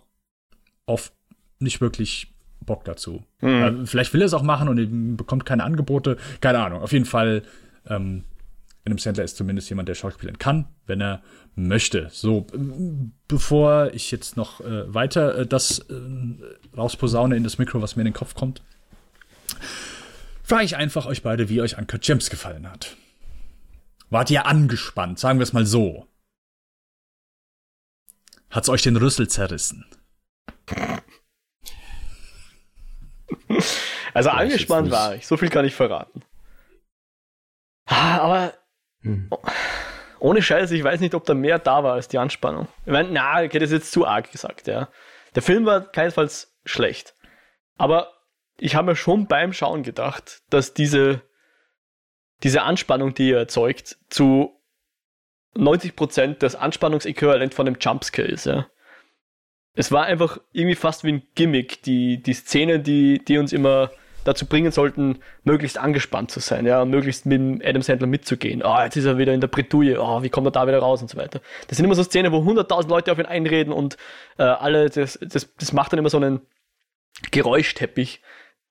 oft 0.85 1.13
nicht 1.59 1.81
wirklich 1.81 2.33
Bock 2.65 2.83
dazu. 2.83 3.23
Äh, 3.41 3.71
vielleicht 3.85 4.13
will 4.13 4.21
er 4.21 4.25
es 4.25 4.33
auch 4.33 4.43
machen 4.43 4.67
und 4.67 5.17
bekommt 5.17 5.45
keine 5.45 5.63
Angebote. 5.63 6.17
Keine 6.41 6.59
Ahnung. 6.59 6.81
Auf 6.81 6.91
jeden 6.91 7.05
Fall, 7.05 7.43
ähm, 7.87 8.23
Adam 8.85 8.99
Sandler 8.99 9.23
ist 9.23 9.35
zumindest 9.35 9.67
jemand, 9.69 9.89
der 9.89 9.95
schauspielern 9.95 10.37
kann, 10.37 10.67
wenn 10.85 11.01
er 11.01 11.23
möchte. 11.55 12.09
So, 12.11 12.45
bevor 13.27 13.91
ich 13.93 14.11
jetzt 14.11 14.37
noch 14.37 14.61
äh, 14.61 14.93
weiter 14.93 15.39
äh, 15.39 15.47
das 15.47 15.79
äh, 15.79 15.93
rausposaune 16.77 17.35
in 17.35 17.43
das 17.43 17.57
Mikro, 17.57 17.81
was 17.81 17.95
mir 17.95 18.03
in 18.03 18.07
den 18.07 18.13
Kopf 18.13 18.35
kommt, 18.35 18.61
frage 20.43 20.65
ich 20.65 20.75
einfach 20.75 21.07
euch 21.07 21.23
beide, 21.23 21.49
wie 21.49 21.61
euch 21.61 21.77
Uncut 21.77 22.01
Gems 22.01 22.29
gefallen 22.29 22.69
hat. 22.69 22.95
Wart 24.11 24.29
ihr 24.29 24.45
angespannt? 24.45 25.17
Sagen 25.17 25.39
wir 25.39 25.43
es 25.43 25.53
mal 25.53 25.65
so. 25.65 26.07
Hat's 28.51 28.69
euch 28.69 28.83
den 28.83 28.97
Rüssel 28.97 29.27
zerrissen? 29.27 29.85
Also 34.13 34.29
angespannt 34.29 34.91
war 34.91 35.15
ich, 35.15 35.25
so 35.25 35.37
viel 35.37 35.49
kann 35.49 35.65
ich 35.65 35.73
verraten. 35.73 36.21
Ah, 37.87 38.19
Aber 38.19 38.53
Hm. 39.05 39.29
ohne 40.19 40.41
Scheiß, 40.41 40.71
ich 40.71 40.83
weiß 40.83 40.99
nicht, 40.99 41.13
ob 41.13 41.25
da 41.25 41.35
mehr 41.35 41.59
da 41.59 41.83
war 41.83 41.93
als 41.93 42.07
die 42.07 42.17
Anspannung. 42.17 42.67
Ich 42.85 42.91
meine, 42.91 43.09
na, 43.11 43.43
okay, 43.43 43.59
das 43.59 43.69
ist 43.69 43.77
jetzt 43.77 43.91
zu 43.91 44.07
arg 44.07 44.31
gesagt, 44.31 44.67
ja. 44.67 44.89
Der 45.35 45.43
Film 45.43 45.65
war 45.65 45.81
keinesfalls 45.81 46.57
schlecht. 46.65 47.13
Aber 47.77 48.13
ich 48.57 48.75
habe 48.75 48.87
mir 48.87 48.95
schon 48.95 49.27
beim 49.27 49.53
Schauen 49.53 49.83
gedacht, 49.83 50.41
dass 50.49 50.73
diese, 50.73 51.21
diese 52.41 52.63
Anspannung, 52.63 53.13
die 53.13 53.31
er 53.31 53.39
erzeugt, 53.39 53.97
zu 54.09 54.59
90% 55.55 56.39
das 56.39 56.55
Anspannungsäquivalent 56.55 57.53
von 57.53 57.67
einem 57.67 57.77
Jumpscare 57.79 58.27
ist, 58.27 58.45
ja. 58.45 58.67
Es 59.77 59.91
war 59.91 60.05
einfach 60.05 60.39
irgendwie 60.53 60.75
fast 60.75 61.03
wie 61.03 61.11
ein 61.11 61.27
Gimmick, 61.35 61.83
die, 61.83 62.23
die 62.23 62.33
Szenen, 62.33 62.81
die, 62.81 63.23
die 63.23 63.37
uns 63.37 63.53
immer 63.53 63.91
dazu 64.25 64.45
bringen 64.45 64.71
sollten, 64.71 65.19
möglichst 65.43 65.77
angespannt 65.77 66.31
zu 66.31 66.41
sein, 66.41 66.65
ja, 66.65 66.83
möglichst 66.83 67.25
mit 67.25 67.39
dem 67.39 67.61
Adam 67.63 67.81
Sandler 67.81 68.07
mitzugehen. 68.07 68.61
Oh, 68.63 68.77
jetzt 68.83 68.97
ist 68.97 69.05
er 69.05 69.17
wieder 69.17 69.33
in 69.33 69.39
der 69.39 69.47
Bredouille, 69.47 70.01
oh, 70.01 70.21
wie 70.23 70.29
kommt 70.29 70.47
er 70.47 70.51
da 70.51 70.67
wieder 70.67 70.79
raus 70.79 71.01
und 71.01 71.09
so 71.09 71.17
weiter. 71.17 71.39
Das 71.67 71.77
sind 71.77 71.85
immer 71.85 71.95
so 71.95 72.03
Szenen, 72.03 72.33
wo 72.33 72.39
100.000 72.39 72.89
Leute 72.89 73.11
auf 73.11 73.19
ihn 73.19 73.25
einreden 73.25 73.71
und 73.71 73.97
äh, 74.37 74.43
alle, 74.43 74.89
das, 74.89 75.17
das, 75.21 75.53
das 75.55 75.71
macht 75.71 75.93
dann 75.93 75.99
immer 75.99 76.09
so 76.09 76.17
einen 76.17 76.41
Geräuschteppich, 77.31 78.21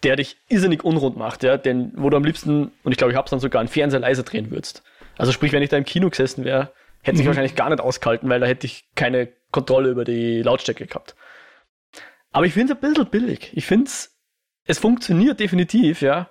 der 0.02 0.16
dich 0.16 0.36
irrsinnig 0.48 0.84
unrund 0.84 1.16
macht, 1.16 1.42
ja, 1.44 1.57
denn 1.57 1.92
wo 1.96 2.11
du 2.11 2.16
am 2.16 2.24
liebsten, 2.24 2.72
und 2.82 2.92
ich 2.92 2.98
glaube, 2.98 3.12
ich 3.12 3.16
hab's 3.16 3.30
dann 3.30 3.40
sogar, 3.40 3.61
einen 3.61 3.68
Fernseher 3.68 4.00
leiser 4.00 4.22
drehen 4.22 4.50
würdest. 4.50 4.82
Also 5.16 5.32
sprich, 5.32 5.52
wenn 5.52 5.62
ich 5.62 5.70
da 5.70 5.76
im 5.76 5.84
Kino 5.84 6.11
gesessen 6.11 6.44
wäre, 6.44 6.72
hätte 7.02 7.20
ich 7.20 7.26
wahrscheinlich 7.26 7.55
gar 7.55 7.70
nicht 7.70 7.80
ausgehalten, 7.80 8.28
weil 8.28 8.40
da 8.40 8.46
hätte 8.46 8.66
ich 8.66 8.88
keine 8.94 9.28
Kontrolle 9.50 9.90
über 9.90 10.05
die 10.05 10.42
Lautstärke 10.42 10.86
gehabt. 10.86 11.14
Aber 12.32 12.46
ich 12.46 12.52
finde 12.52 12.72
es 12.72 12.78
ein 12.78 12.90
bisschen 12.90 13.11
billig. 13.11 13.52
Ich 13.55 13.66
finde 13.66 13.86
es, 13.86 14.13
es 14.64 14.78
funktioniert 14.78 15.40
definitiv, 15.40 16.00
ja. 16.00 16.30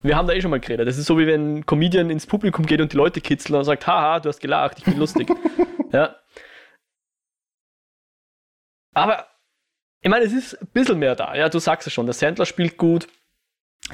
Wir 0.00 0.16
haben 0.16 0.28
da 0.28 0.32
eh 0.32 0.40
schon 0.40 0.50
mal 0.50 0.60
geredet. 0.60 0.86
Das 0.86 0.96
ist 0.96 1.06
so 1.06 1.18
wie 1.18 1.26
wenn 1.26 1.58
ein 1.58 1.66
Comedian 1.66 2.10
ins 2.10 2.26
Publikum 2.26 2.66
geht 2.66 2.80
und 2.80 2.92
die 2.92 2.96
Leute 2.96 3.20
kitzeln 3.20 3.56
und 3.56 3.64
sagt, 3.64 3.86
haha, 3.86 4.20
du 4.20 4.28
hast 4.28 4.40
gelacht, 4.40 4.78
ich 4.78 4.84
bin 4.84 4.96
lustig. 4.96 5.28
ja. 5.92 6.14
Aber 8.94 9.26
ich 10.00 10.08
meine, 10.08 10.24
es 10.24 10.32
ist 10.32 10.54
ein 10.54 10.68
bisschen 10.68 11.00
mehr 11.00 11.16
da. 11.16 11.34
Ja, 11.34 11.48
du 11.48 11.58
sagst 11.58 11.86
es 11.88 11.92
schon, 11.92 12.06
der 12.06 12.12
Sandler 12.12 12.46
spielt 12.46 12.76
gut. 12.76 13.08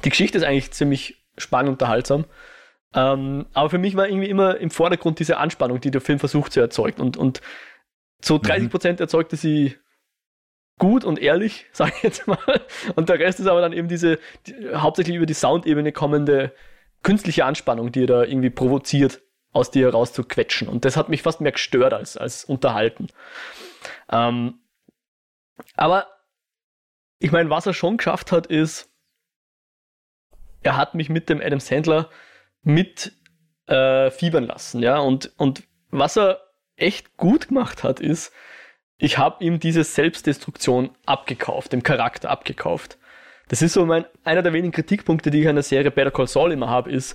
Die 0.05 0.11
Geschichte 0.11 0.37
ist 0.37 0.45
eigentlich 0.45 0.73
ziemlich 0.73 1.25
spannend 1.39 1.69
und 1.69 1.75
unterhaltsam. 1.75 2.27
Ähm, 2.95 3.47
aber 3.55 3.71
für 3.71 3.79
mich 3.79 3.97
war 3.97 4.07
irgendwie 4.07 4.29
immer 4.29 4.59
im 4.59 4.71
Vordergrund 4.71 5.19
diese 5.19 5.39
Anspannung, 5.39 5.81
die 5.81 5.91
der 5.91 6.03
Film 6.03 6.19
versucht 6.19 6.53
zu 6.53 6.61
erzeugen. 6.61 7.01
Und, 7.01 7.17
und 7.17 7.41
so 8.21 8.39
30 8.39 8.71
Prozent 8.71 9.01
erzeugte 9.01 9.37
sie 9.37 9.77
gut 10.79 11.05
und 11.05 11.19
ehrlich, 11.19 11.67
sage 11.73 11.93
ich 11.97 12.03
jetzt 12.03 12.27
mal. 12.27 12.39
Und 12.97 13.09
der 13.09 13.19
Rest 13.19 13.41
ist 13.41 13.47
aber 13.47 13.61
dann 13.61 13.73
eben 13.73 13.89
diese 13.89 14.19
die, 14.47 14.75
hauptsächlich 14.75 15.17
über 15.17 15.27
die 15.27 15.35
Soundebene 15.35 15.93
kommende 15.93 16.53
künstliche 17.03 17.45
Anspannung, 17.45 17.93
die 17.93 18.05
er 18.05 18.07
da 18.07 18.25
irgendwie 18.25 18.51
provoziert, 18.51 19.21
aus 19.53 19.71
dir 19.71 19.91
rauszuquetschen. 19.91 20.69
Und 20.69 20.85
das 20.85 20.97
hat 20.97 21.09
mich 21.09 21.23
fast 21.23 21.41
mehr 21.41 21.53
gestört 21.53 21.93
als, 21.93 22.17
als 22.17 22.45
unterhalten. 22.45 23.09
Ähm, 24.11 24.61
aber 25.77 26.09
ich 27.19 27.31
meine, 27.31 27.51
was 27.51 27.67
er 27.67 27.75
schon 27.75 27.97
geschafft 27.97 28.33
hat, 28.33 28.47
ist, 28.47 28.91
er 30.63 30.77
hat 30.77 30.95
mich 30.95 31.09
mit 31.09 31.29
dem 31.29 31.41
Adam 31.41 31.61
Sandler 31.61 32.11
mit 32.63 33.13
äh, 33.67 34.11
fiebern 34.11 34.45
lassen, 34.45 34.83
ja. 34.83 34.99
Und, 34.99 35.33
und 35.37 35.63
was 35.91 36.17
er 36.17 36.41
echt 36.77 37.17
gut 37.17 37.49
gemacht 37.49 37.85
hat, 37.85 38.01
ist, 38.01 38.33
ich 39.05 39.19
habe 39.19 39.45
ihm 39.45 39.61
diese 39.61 39.85
Selbstdestruktion 39.85 40.91
abgekauft, 41.05 41.75
dem 41.75 41.83
Charakter 41.83 42.31
abgekauft. 42.31 42.97
Das 43.49 43.61
ist 43.61 43.75
so 43.75 43.85
mein, 43.85 44.07
einer 44.25 44.41
der 44.41 44.55
wenigen 44.55 44.73
Kritikpunkte, 44.73 45.31
die 45.31 45.43
ich 45.43 45.49
an 45.49 45.57
der 45.57 45.63
Serie 45.63 45.91
Better 45.91 46.11
Call 46.11 46.27
Saul 46.27 46.53
immer 46.53 46.71
habe, 46.71 46.91
ist 46.91 47.15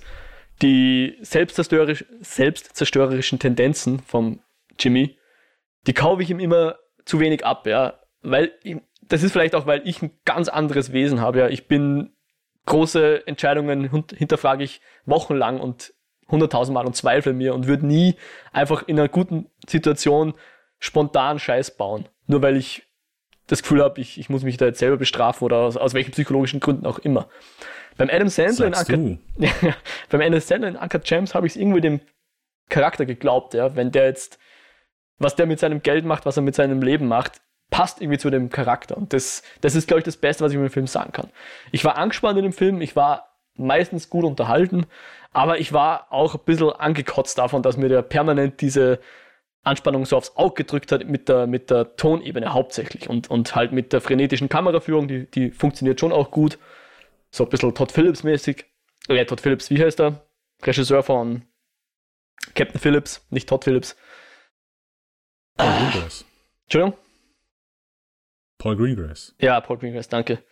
die 0.62 1.18
selbstzerstörerisch, 1.20 2.04
selbstzerstörerischen 2.20 3.40
Tendenzen 3.40 3.98
vom 3.98 4.38
Jimmy, 4.78 5.18
die 5.88 5.92
kaufe 5.92 6.22
ich 6.22 6.30
ihm 6.30 6.38
immer 6.38 6.76
zu 7.04 7.18
wenig 7.18 7.44
ab, 7.44 7.66
ja. 7.66 7.94
Weil, 8.22 8.52
ich, 8.62 8.76
das 9.02 9.24
ist 9.24 9.32
vielleicht 9.32 9.56
auch, 9.56 9.66
weil 9.66 9.82
ich 9.84 10.00
ein 10.00 10.12
ganz 10.24 10.48
anderes 10.48 10.92
Wesen 10.92 11.20
habe, 11.20 11.40
ja. 11.40 11.48
Ich 11.48 11.66
bin 11.66 12.12
große 12.66 13.26
Entscheidungen 13.26 13.90
hinterfrage 14.16 14.62
ich 14.62 14.80
wochenlang 15.06 15.58
und 15.58 15.92
hunderttausendmal 16.28 16.86
und 16.86 16.94
zweifle 16.94 17.32
mir 17.32 17.52
und 17.52 17.66
würde 17.66 17.84
nie 17.84 18.14
einfach 18.52 18.86
in 18.86 18.96
einer 18.96 19.08
guten 19.08 19.50
Situation 19.68 20.34
spontan 20.80 21.38
Scheiß 21.38 21.76
bauen. 21.76 22.08
Nur 22.26 22.42
weil 22.42 22.56
ich 22.56 22.82
das 23.46 23.62
Gefühl 23.62 23.82
habe, 23.82 24.00
ich, 24.00 24.18
ich 24.18 24.28
muss 24.28 24.42
mich 24.42 24.56
da 24.56 24.66
jetzt 24.66 24.78
selber 24.78 24.96
bestrafen 24.96 25.44
oder 25.44 25.58
aus, 25.58 25.76
aus 25.76 25.94
welchen 25.94 26.12
psychologischen 26.12 26.60
Gründen 26.60 26.86
auch 26.86 26.98
immer. 26.98 27.28
Beim 27.96 28.08
Adam 28.10 28.28
Sandler 28.28 28.66
in 28.66 28.74
Uncut, 28.74 29.18
beim 30.08 30.20
Adam 30.20 30.40
Sandler 30.40 30.68
in 30.68 30.76
Uncut 30.76 31.04
Gems 31.04 31.34
habe 31.34 31.46
ich 31.46 31.52
es 31.54 31.56
irgendwie 31.60 31.80
dem 31.80 32.00
Charakter 32.68 33.04
geglaubt, 33.04 33.54
ja, 33.54 33.76
wenn 33.76 33.92
der 33.92 34.06
jetzt, 34.06 34.38
was 35.18 35.36
der 35.36 35.46
mit 35.46 35.58
seinem 35.58 35.82
Geld 35.82 36.04
macht, 36.04 36.24
was 36.24 36.36
er 36.36 36.42
mit 36.42 36.54
seinem 36.54 36.80
Leben 36.82 37.08
macht, 37.08 37.40
passt 37.68 38.00
irgendwie 38.00 38.18
zu 38.18 38.30
dem 38.30 38.48
Charakter. 38.48 38.96
Und 38.96 39.12
das, 39.12 39.42
das 39.60 39.74
ist, 39.74 39.88
glaube 39.88 40.00
ich, 40.00 40.04
das 40.04 40.16
Beste, 40.16 40.44
was 40.44 40.52
ich 40.52 40.56
über 40.56 40.66
den 40.66 40.72
Film 40.72 40.86
sagen 40.86 41.12
kann. 41.12 41.30
Ich 41.72 41.84
war 41.84 41.98
angespannt 41.98 42.38
in 42.38 42.44
dem 42.44 42.52
Film, 42.52 42.80
ich 42.80 42.96
war 42.96 43.36
meistens 43.54 44.08
gut 44.08 44.24
unterhalten, 44.24 44.86
aber 45.32 45.58
ich 45.58 45.72
war 45.72 46.06
auch 46.10 46.34
ein 46.34 46.40
bisschen 46.44 46.70
angekotzt 46.70 47.38
davon, 47.38 47.62
dass 47.62 47.76
mir 47.76 47.88
der 47.88 48.02
permanent 48.02 48.60
diese 48.60 49.00
Anspannung 49.62 50.06
so 50.06 50.16
aufs 50.16 50.36
Auge 50.36 50.64
gedrückt 50.64 50.90
hat 50.90 51.06
mit 51.06 51.28
der, 51.28 51.46
mit 51.46 51.70
der 51.70 51.96
Tonebene 51.96 52.52
hauptsächlich 52.52 53.08
und, 53.08 53.28
und 53.30 53.54
halt 53.54 53.72
mit 53.72 53.92
der 53.92 54.00
frenetischen 54.00 54.48
Kameraführung, 54.48 55.06
die, 55.06 55.30
die 55.30 55.50
funktioniert 55.50 56.00
schon 56.00 56.12
auch 56.12 56.30
gut. 56.30 56.58
So 57.30 57.44
ein 57.44 57.50
bisschen 57.50 57.74
Todd 57.74 57.92
Phillips 57.92 58.22
mäßig. 58.22 58.64
Ja, 59.08 59.24
Todd 59.24 59.40
Phillips, 59.40 59.70
wie 59.70 59.82
heißt 59.82 60.00
er? 60.00 60.26
Regisseur 60.62 61.02
von 61.02 61.42
Captain 62.54 62.80
Phillips, 62.80 63.26
nicht 63.30 63.48
Todd 63.48 63.64
Phillips. 63.64 63.96
Paul 65.56 65.68
Greengrass. 65.68 66.24
Entschuldigung? 66.64 66.98
Paul 68.58 68.76
Greengrass. 68.76 69.34
Ja, 69.40 69.60
Paul 69.60 69.78
Greengrass, 69.78 70.08
danke. 70.08 70.42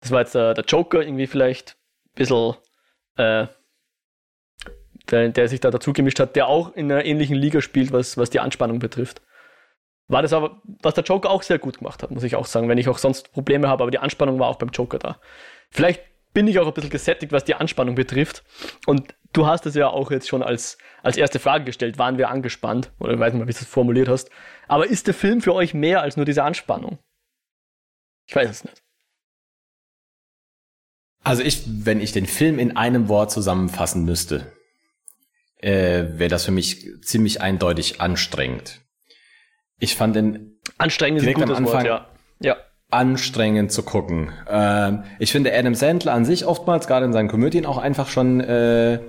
Das 0.00 0.10
war 0.10 0.20
jetzt 0.20 0.34
der, 0.34 0.54
der 0.54 0.64
Joker, 0.64 1.02
irgendwie 1.02 1.26
vielleicht 1.26 1.76
ein 2.06 2.14
bisschen 2.14 2.54
äh, 3.16 3.46
der, 5.10 5.28
der 5.28 5.48
sich 5.48 5.60
da 5.60 5.70
dazu 5.70 5.92
gemischt 5.92 6.20
hat, 6.20 6.36
der 6.36 6.48
auch 6.48 6.74
in 6.74 6.90
einer 6.90 7.04
ähnlichen 7.04 7.36
Liga 7.36 7.60
spielt, 7.60 7.92
was, 7.92 8.16
was 8.16 8.30
die 8.30 8.40
Anspannung 8.40 8.78
betrifft. 8.78 9.22
War 10.08 10.22
das 10.22 10.32
aber, 10.32 10.60
was 10.82 10.94
der 10.94 11.04
Joker 11.04 11.30
auch 11.30 11.42
sehr 11.42 11.58
gut 11.58 11.78
gemacht 11.78 12.02
hat, 12.02 12.10
muss 12.10 12.22
ich 12.22 12.36
auch 12.36 12.46
sagen, 12.46 12.68
wenn 12.68 12.78
ich 12.78 12.88
auch 12.88 12.98
sonst 12.98 13.32
Probleme 13.32 13.68
habe, 13.68 13.82
aber 13.82 13.90
die 13.90 13.98
Anspannung 13.98 14.38
war 14.38 14.48
auch 14.48 14.56
beim 14.56 14.70
Joker 14.70 14.98
da. 14.98 15.20
Vielleicht 15.70 16.02
bin 16.32 16.46
ich 16.46 16.58
auch 16.58 16.66
ein 16.66 16.74
bisschen 16.74 16.90
gesättigt, 16.90 17.32
was 17.32 17.44
die 17.44 17.54
Anspannung 17.54 17.94
betrifft. 17.94 18.44
Und 18.86 19.14
du 19.32 19.46
hast 19.46 19.64
es 19.64 19.74
ja 19.74 19.88
auch 19.88 20.10
jetzt 20.10 20.28
schon 20.28 20.42
als, 20.42 20.76
als 21.02 21.16
erste 21.16 21.38
Frage 21.38 21.64
gestellt, 21.64 21.98
waren 21.98 22.18
wir 22.18 22.28
angespannt? 22.28 22.92
Oder 23.00 23.14
ich 23.14 23.18
weiß 23.18 23.32
nicht 23.32 23.40
mal, 23.40 23.48
wie 23.48 23.52
du 23.52 23.58
es 23.58 23.66
formuliert 23.66 24.08
hast. 24.08 24.30
Aber 24.68 24.86
ist 24.86 25.06
der 25.06 25.14
Film 25.14 25.40
für 25.40 25.54
euch 25.54 25.72
mehr 25.72 26.02
als 26.02 26.16
nur 26.16 26.26
diese 26.26 26.44
Anspannung? 26.44 26.98
Ich 28.28 28.36
weiß 28.36 28.50
es 28.50 28.64
nicht. 28.64 28.82
Also 31.24 31.42
ich, 31.42 31.64
wenn 31.66 32.00
ich 32.00 32.12
den 32.12 32.26
Film 32.26 32.58
in 32.58 32.76
einem 32.76 33.08
Wort 33.08 33.32
zusammenfassen 33.32 34.04
müsste, 34.04 34.52
äh, 35.58 36.04
wäre 36.18 36.28
das 36.28 36.44
für 36.44 36.50
mich 36.50 36.86
ziemlich 37.02 37.40
eindeutig 37.40 38.00
anstrengend. 38.00 38.80
Ich 39.78 39.94
fand 39.94 40.16
den 40.16 40.58
anstrengend 40.78 41.22
ist 41.22 41.28
ein 41.28 41.34
gutes 41.34 41.56
Anfang 41.56 41.84
Wort, 41.84 41.86
ja. 41.86 42.06
ja. 42.40 42.56
anstrengend 42.90 43.72
zu 43.72 43.82
gucken. 43.82 44.32
Ähm, 44.48 45.04
ich 45.18 45.32
finde 45.32 45.56
Adam 45.56 45.74
Sandler 45.74 46.12
an 46.12 46.24
sich 46.24 46.46
oftmals 46.46 46.86
gerade 46.86 47.06
in 47.06 47.12
seinen 47.12 47.28
Komödien 47.28 47.66
auch 47.66 47.78
einfach 47.78 48.08
schon 48.08 48.40
äh, 48.40 49.00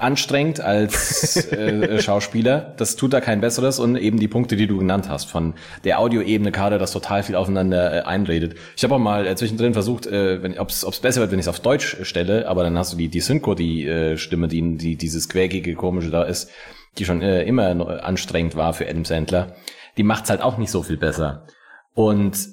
anstrengend 0.00 0.60
als 0.60 1.46
äh, 1.52 2.00
Schauspieler. 2.00 2.74
Das 2.76 2.96
tut 2.96 3.12
da 3.12 3.20
kein 3.20 3.40
besseres 3.40 3.78
und 3.78 3.96
eben 3.96 4.18
die 4.18 4.28
Punkte, 4.28 4.56
die 4.56 4.66
du 4.66 4.78
genannt 4.78 5.08
hast, 5.08 5.26
von 5.26 5.54
der 5.84 5.98
Audioebene 5.98 6.52
gerade, 6.52 6.78
das 6.78 6.92
total 6.92 7.22
viel 7.22 7.36
aufeinander 7.36 7.98
äh, 7.98 8.00
einredet. 8.02 8.56
Ich 8.76 8.84
habe 8.84 8.94
auch 8.94 8.98
mal 8.98 9.26
äh, 9.26 9.36
zwischendrin 9.36 9.72
versucht, 9.72 10.06
äh, 10.06 10.40
ob 10.58 10.70
es 10.70 11.00
besser 11.00 11.20
wird, 11.20 11.32
wenn 11.32 11.38
ich 11.38 11.44
es 11.44 11.48
auf 11.48 11.60
Deutsch 11.60 11.98
stelle, 12.02 12.48
aber 12.48 12.64
dann 12.64 12.76
hast 12.78 12.92
du 12.92 12.96
die, 12.96 13.08
die 13.08 13.20
Synchro, 13.20 13.54
die 13.54 13.86
äh, 13.86 14.16
Stimme, 14.16 14.48
die, 14.48 14.76
die 14.76 14.96
dieses 14.96 15.28
quäkige, 15.28 15.74
komische 15.74 16.10
da 16.10 16.22
ist, 16.22 16.50
die 16.98 17.04
schon 17.04 17.22
äh, 17.22 17.42
immer 17.44 18.02
anstrengend 18.02 18.56
war 18.56 18.72
für 18.72 18.88
Adam 18.88 19.04
Sandler. 19.04 19.54
Die 19.96 20.02
macht's 20.02 20.30
halt 20.30 20.40
auch 20.40 20.58
nicht 20.58 20.70
so 20.70 20.82
viel 20.82 20.96
besser. 20.96 21.46
Und 21.94 22.48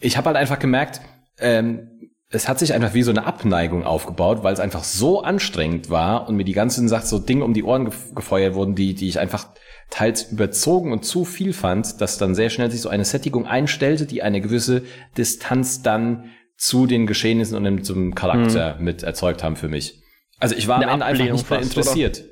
ich 0.00 0.16
habe 0.16 0.26
halt 0.26 0.36
einfach 0.36 0.58
gemerkt, 0.58 1.00
ähm, 1.38 1.93
es 2.34 2.48
hat 2.48 2.58
sich 2.58 2.74
einfach 2.74 2.94
wie 2.94 3.02
so 3.02 3.10
eine 3.10 3.26
Abneigung 3.26 3.84
aufgebaut, 3.84 4.42
weil 4.42 4.52
es 4.52 4.60
einfach 4.60 4.84
so 4.84 5.22
anstrengend 5.22 5.90
war 5.90 6.28
und 6.28 6.36
mir 6.36 6.44
die 6.44 6.52
ganzen 6.52 6.88
Sachen 6.88 7.06
so 7.06 7.18
Dinge 7.18 7.44
um 7.44 7.54
die 7.54 7.62
Ohren 7.62 7.90
gefeuert 8.14 8.54
wurden, 8.54 8.74
die, 8.74 8.94
die 8.94 9.08
ich 9.08 9.18
einfach 9.18 9.48
teils 9.90 10.24
überzogen 10.24 10.92
und 10.92 11.04
zu 11.04 11.24
viel 11.24 11.52
fand, 11.52 12.00
dass 12.00 12.18
dann 12.18 12.34
sehr 12.34 12.50
schnell 12.50 12.70
sich 12.70 12.80
so 12.80 12.88
eine 12.88 13.04
Sättigung 13.04 13.46
einstellte, 13.46 14.06
die 14.06 14.22
eine 14.22 14.40
gewisse 14.40 14.82
Distanz 15.16 15.82
dann 15.82 16.30
zu 16.56 16.86
den 16.86 17.06
Geschehnissen 17.06 17.56
und 17.56 17.84
zum 17.84 18.14
Charakter 18.14 18.76
mhm. 18.76 18.84
mit 18.84 19.02
erzeugt 19.02 19.42
haben 19.42 19.56
für 19.56 19.68
mich. 19.68 20.02
Also 20.40 20.54
ich 20.56 20.66
war 20.66 20.82
am 20.82 20.88
Ende 20.88 21.04
einfach 21.04 21.24
nicht 21.24 21.50
mehr 21.50 21.60
interessiert. 21.60 22.20
Oder? 22.20 22.28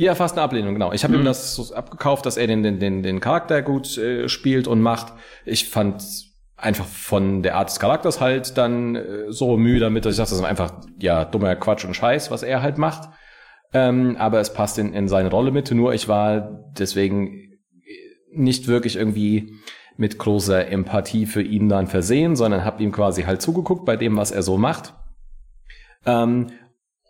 Ja, 0.00 0.14
fast 0.14 0.34
eine 0.34 0.42
Ablehnung, 0.42 0.74
genau. 0.74 0.92
Ich 0.92 1.02
habe 1.02 1.14
mhm. 1.14 1.22
ihm 1.22 1.24
das 1.24 1.54
so 1.54 1.74
abgekauft, 1.74 2.24
dass 2.26 2.36
er 2.36 2.46
den, 2.46 2.62
den, 2.62 2.78
den, 2.78 3.02
den 3.02 3.20
Charakter 3.20 3.62
gut 3.62 3.98
äh, 3.98 4.28
spielt 4.28 4.68
und 4.68 4.80
macht. 4.80 5.12
Ich 5.44 5.68
fand 5.68 6.27
einfach 6.58 6.86
von 6.86 7.42
der 7.42 7.56
Art 7.56 7.70
des 7.70 7.80
Charakters 7.80 8.20
halt 8.20 8.58
dann 8.58 8.96
äh, 8.96 9.32
so 9.32 9.56
müde 9.56 9.80
damit, 9.80 10.04
dass 10.04 10.12
ich 10.12 10.16
sage, 10.16 10.30
das 10.30 10.38
ist 10.38 10.44
einfach 10.44 10.72
ja 10.98 11.24
dummer 11.24 11.54
Quatsch 11.56 11.84
und 11.84 11.94
Scheiß, 11.94 12.30
was 12.30 12.42
er 12.42 12.62
halt 12.62 12.78
macht. 12.78 13.08
Ähm, 13.72 14.16
aber 14.18 14.40
es 14.40 14.52
passt 14.52 14.78
in, 14.78 14.92
in 14.92 15.08
seine 15.08 15.30
Rolle 15.30 15.50
mit. 15.50 15.70
Nur 15.70 15.94
ich 15.94 16.08
war 16.08 16.64
deswegen 16.78 17.52
nicht 18.32 18.66
wirklich 18.66 18.96
irgendwie 18.96 19.54
mit 19.96 20.18
großer 20.18 20.68
Empathie 20.68 21.26
für 21.26 21.42
ihn 21.42 21.68
dann 21.68 21.86
versehen, 21.86 22.36
sondern 22.36 22.64
habe 22.64 22.82
ihm 22.82 22.92
quasi 22.92 23.22
halt 23.22 23.42
zugeguckt 23.42 23.84
bei 23.84 23.96
dem, 23.96 24.16
was 24.16 24.30
er 24.30 24.42
so 24.42 24.56
macht. 24.56 24.94
Ähm, 26.06 26.48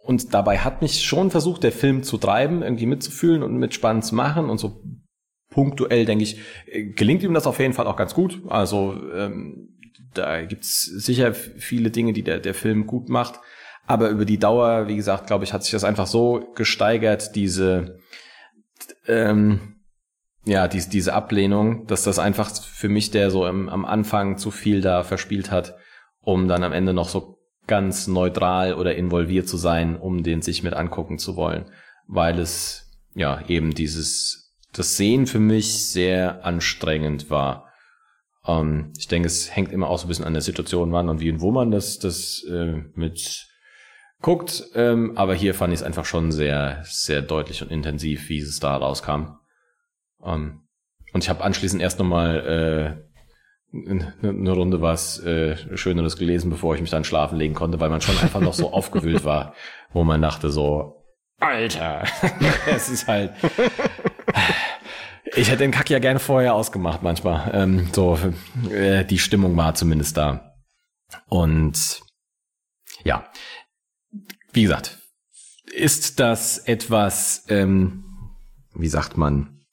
und 0.03 0.32
dabei 0.32 0.59
hat 0.59 0.80
mich 0.80 1.05
schon 1.05 1.30
versucht, 1.30 1.62
der 1.62 1.72
Film 1.72 2.03
zu 2.03 2.16
treiben, 2.16 2.62
irgendwie 2.62 2.86
mitzufühlen 2.86 3.42
und 3.42 3.59
mit 3.59 3.74
spannend 3.74 4.05
zu 4.05 4.14
machen 4.14 4.49
und 4.49 4.59
so 4.59 4.82
punktuell, 5.51 6.05
denke 6.05 6.24
ich, 6.24 6.38
gelingt 6.94 7.22
ihm 7.22 7.34
das 7.34 7.46
auf 7.46 7.59
jeden 7.59 7.72
Fall 7.72 7.86
auch 7.86 7.96
ganz 7.96 8.14
gut. 8.14 8.42
Also 8.49 8.96
ähm, 9.14 9.78
da 10.14 10.42
gibt's 10.42 10.84
sicher 10.84 11.34
viele 11.34 11.90
Dinge, 11.90 12.12
die 12.12 12.22
der, 12.22 12.38
der 12.38 12.55
Film 12.55 12.86
gut 12.86 13.09
macht. 13.09 13.40
Aber 13.86 14.11
über 14.11 14.24
die 14.24 14.38
Dauer, 14.38 14.86
wie 14.86 14.96
gesagt, 14.96 15.26
glaube 15.26 15.44
ich, 15.44 15.53
hat 15.53 15.62
sich 15.62 15.72
das 15.72 15.84
einfach 15.84 16.07
so 16.07 16.53
gesteigert, 16.55 17.34
diese, 17.34 17.99
ähm, 19.07 19.76
ja, 20.44 20.68
diese, 20.68 20.90
diese 20.90 21.14
Ablehnung, 21.14 21.86
dass 21.86 22.03
das 22.05 22.18
einfach 22.18 22.55
für 22.55 22.90
mich, 22.90 23.11
der 23.11 23.30
so 23.30 23.46
im, 23.46 23.68
am 23.68 23.86
Anfang 23.86 24.36
zu 24.36 24.51
viel 24.51 24.82
da 24.82 25.05
verspielt 25.05 25.51
hat, 25.51 25.76
um 26.20 26.49
dann 26.49 26.64
am 26.64 26.72
Ende 26.72 26.92
noch 26.92 27.09
so 27.09 27.38
ganz 27.66 28.07
neutral 28.07 28.74
oder 28.74 28.94
involviert 28.94 29.49
zu 29.49 29.57
sein, 29.57 29.96
um 29.96 30.22
den 30.22 30.42
sich 30.42 30.62
mit 30.62 30.74
angucken 30.74 31.18
zu 31.18 31.36
wollen, 31.36 31.70
weil 32.07 32.38
es 32.38 32.90
ja 33.14 33.42
eben 33.49 33.74
dieses 33.74 34.47
das 34.79 34.97
Sehen 34.97 35.26
für 35.26 35.41
mich 35.41 35.85
sehr 35.85 36.45
anstrengend 36.45 37.31
war. 37.31 37.68
Ähm, 38.47 38.93
ich 38.99 39.09
denke, 39.09 39.26
es 39.26 39.55
hängt 39.55 39.72
immer 39.72 39.89
auch 39.89 39.99
so 39.99 40.07
ein 40.07 40.09
bisschen 40.09 40.24
an 40.24 40.35
der 40.35 40.43
Situation, 40.43 40.93
wann 40.93 41.09
und 41.09 41.20
wie 41.20 41.31
und 41.31 41.41
wo 41.41 41.51
man 41.51 41.70
das, 41.70 41.99
das 41.99 42.45
äh, 42.51 42.83
mit 42.95 43.47
guckt. 44.20 44.64
Ähm, 44.74 45.16
aber 45.16 45.35
hier 45.35 45.55
fand 45.55 45.72
ich 45.72 45.81
es 45.81 45.87
einfach 45.87 46.05
schon 46.05 46.33
sehr, 46.33 46.83
sehr 46.85 47.22
deutlich 47.22 47.62
und 47.62 47.70
intensiv, 47.70 48.29
wie 48.29 48.39
es 48.39 48.59
da 48.61 48.76
rauskam. 48.76 49.39
Ähm, 50.24 50.62
und 51.12 51.24
ich 51.24 51.31
habe 51.31 51.45
anschließend 51.45 51.83
erst 51.83 51.99
nochmal 51.99 53.05
äh, 53.05 53.09
eine 54.26 54.53
Runde 54.53 54.81
was 54.81 55.20
äh, 55.20 55.76
Schöneres 55.76 56.16
gelesen, 56.16 56.51
bevor 56.51 56.74
ich 56.74 56.81
mich 56.81 56.91
dann 56.91 57.05
schlafen 57.05 57.39
legen 57.39 57.55
konnte, 57.55 57.81
weil 57.81 57.91
man 57.91 58.01
schon 58.01 58.18
einfach 58.18 58.41
noch 58.41 58.55
so 58.55 58.72
aufgewühlt 58.72 59.24
war, 59.24 59.55
wo 59.93 60.05
man 60.05 60.22
dachte 60.22 60.51
so, 60.51 60.99
Alter, 61.41 62.05
es 62.66 62.89
ist 62.89 63.07
halt, 63.07 63.33
ich 65.39 65.49
hätte 65.49 65.59
den 65.59 65.70
Kack 65.70 65.89
ja 65.89 65.99
gerne 65.99 66.18
vorher 66.18 66.55
ausgemacht 66.55 67.03
manchmal. 67.03 67.51
Ähm, 67.55 67.89
so, 67.93 68.18
äh, 68.70 69.05
die 69.05 69.18
Stimmung 69.18 69.57
war 69.57 69.74
zumindest 69.74 70.16
da. 70.16 70.55
Und 71.28 72.01
ja, 73.05 73.30
wie 74.53 74.62
gesagt, 74.62 74.99
ist 75.72 76.18
das 76.18 76.59
etwas, 76.59 77.45
ähm, 77.49 78.05
wie 78.74 78.89
sagt 78.89 79.16
man, 79.16 79.64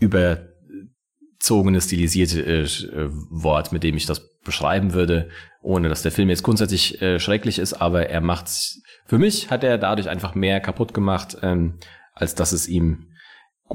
überzogene, 0.00 1.80
stilisierte 1.80 2.42
äh, 2.42 3.08
Wort, 3.30 3.72
mit 3.72 3.84
dem 3.84 3.96
ich 3.96 4.06
das 4.06 4.40
beschreiben 4.40 4.94
würde, 4.94 5.30
ohne 5.62 5.88
dass 5.88 6.02
der 6.02 6.12
Film 6.12 6.28
jetzt 6.28 6.42
grundsätzlich 6.42 7.00
äh, 7.00 7.18
schrecklich 7.20 7.58
ist, 7.58 7.74
aber 7.74 8.10
er 8.10 8.20
macht's, 8.20 8.82
für 9.06 9.18
mich 9.18 9.50
hat 9.50 9.64
er 9.64 9.78
dadurch 9.78 10.08
einfach 10.08 10.34
mehr 10.34 10.60
kaputt 10.60 10.92
gemacht, 10.92 11.36
ähm, 11.42 11.78
als 12.14 12.34
dass 12.34 12.52
es 12.52 12.68
ihm 12.68 13.13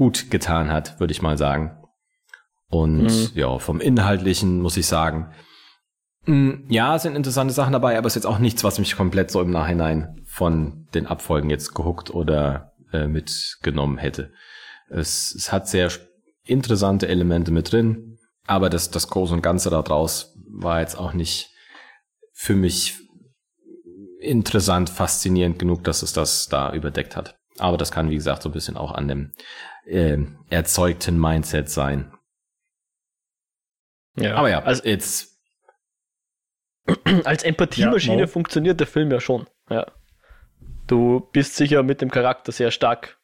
gut 0.00 0.30
getan 0.30 0.72
hat, 0.72 0.98
würde 0.98 1.12
ich 1.12 1.20
mal 1.20 1.36
sagen. 1.36 1.76
Und 2.70 3.02
mhm. 3.02 3.28
ja, 3.34 3.58
vom 3.58 3.82
Inhaltlichen 3.82 4.62
muss 4.62 4.78
ich 4.78 4.86
sagen, 4.86 5.34
mh, 6.24 6.34
mm, 6.34 6.64
ja, 6.70 6.96
es 6.96 7.02
sind 7.02 7.16
interessante 7.16 7.52
Sachen 7.52 7.74
dabei, 7.74 7.98
aber 7.98 8.06
es 8.06 8.12
ist 8.12 8.22
jetzt 8.22 8.32
auch 8.32 8.38
nichts, 8.38 8.64
was 8.64 8.78
mich 8.78 8.96
komplett 8.96 9.30
so 9.30 9.42
im 9.42 9.50
Nachhinein 9.50 10.22
von 10.24 10.88
den 10.94 11.06
Abfolgen 11.06 11.50
jetzt 11.50 11.74
gehuckt 11.74 12.14
oder 12.14 12.72
äh, 12.94 13.08
mitgenommen 13.08 13.98
hätte. 13.98 14.32
Es, 14.88 15.34
es 15.34 15.52
hat 15.52 15.68
sehr 15.68 15.90
interessante 16.44 17.06
Elemente 17.06 17.50
mit 17.50 17.70
drin, 17.70 18.16
aber 18.46 18.70
das, 18.70 18.90
das 18.90 19.08
Große 19.08 19.34
und 19.34 19.42
Ganze 19.42 19.68
da 19.68 19.82
draus 19.82 20.34
war 20.48 20.80
jetzt 20.80 20.98
auch 20.98 21.12
nicht 21.12 21.50
für 22.32 22.56
mich 22.56 22.96
interessant, 24.18 24.88
faszinierend 24.88 25.58
genug, 25.58 25.84
dass 25.84 26.02
es 26.02 26.14
das 26.14 26.48
da 26.48 26.72
überdeckt 26.72 27.16
hat. 27.16 27.36
Aber 27.58 27.76
das 27.76 27.92
kann, 27.92 28.08
wie 28.08 28.14
gesagt, 28.14 28.42
so 28.42 28.48
ein 28.48 28.52
bisschen 28.52 28.78
auch 28.78 28.92
an 28.92 29.06
dem 29.06 29.32
äh, 29.86 30.18
erzeugten 30.50 31.18
Mindset 31.20 31.68
sein. 31.70 32.12
Ja. 34.16 34.34
Aber 34.34 34.50
ja, 34.50 34.62
also 34.62 34.84
jetzt. 34.84 35.38
Als 37.24 37.42
Empathiemaschine 37.42 38.20
Ja, 38.20 38.26
funktioniert 38.26 38.80
der 38.80 38.86
Film 38.86 39.10
ja 39.10 39.20
schon. 39.20 39.46
Ja. 39.68 39.86
Du 40.86 41.20
bist 41.32 41.56
sicher 41.56 41.82
mit 41.82 42.00
dem 42.00 42.10
Charakter 42.10 42.52
sehr 42.52 42.70
stark 42.70 43.20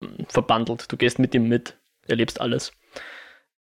mm, 0.00 0.24
verbandelt. 0.28 0.90
Du 0.90 0.96
gehst 0.96 1.18
mit 1.18 1.34
ihm 1.34 1.48
mit, 1.48 1.78
erlebst 2.06 2.40
alles. 2.40 2.72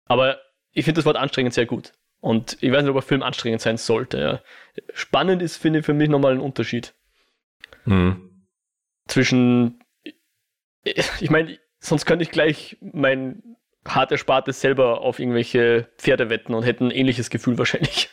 Aber 0.06 0.40
ich 0.72 0.84
finde 0.84 0.98
das 0.98 1.04
Wort 1.06 1.16
anstrengend 1.16 1.54
sehr 1.54 1.66
gut. 1.66 1.92
Und 2.20 2.56
ich 2.60 2.72
weiß 2.72 2.82
nicht, 2.82 2.90
ob 2.90 2.96
ein 2.96 3.02
Film 3.02 3.22
anstrengend 3.22 3.60
sein 3.60 3.76
sollte. 3.76 4.18
Ja. 4.18 4.42
Spannend 4.94 5.42
ist, 5.42 5.56
finde 5.56 5.80
ich, 5.80 5.86
für 5.86 5.94
mich 5.94 6.08
nochmal 6.08 6.32
ein 6.32 6.40
Unterschied 6.40 6.94
Hm. 7.84 8.46
zwischen. 9.06 9.80
Ich 10.82 11.30
meine, 11.30 11.58
sonst 11.86 12.04
könnte 12.04 12.22
ich 12.22 12.30
gleich 12.30 12.76
mein 12.80 13.56
hart 13.86 14.10
erspartes 14.12 14.60
selber 14.60 15.00
auf 15.00 15.18
irgendwelche 15.18 15.88
Pferde 15.98 16.28
wetten 16.28 16.54
und 16.54 16.64
hätte 16.64 16.84
ein 16.84 16.90
ähnliches 16.90 17.30
Gefühl 17.30 17.58
wahrscheinlich. 17.58 18.10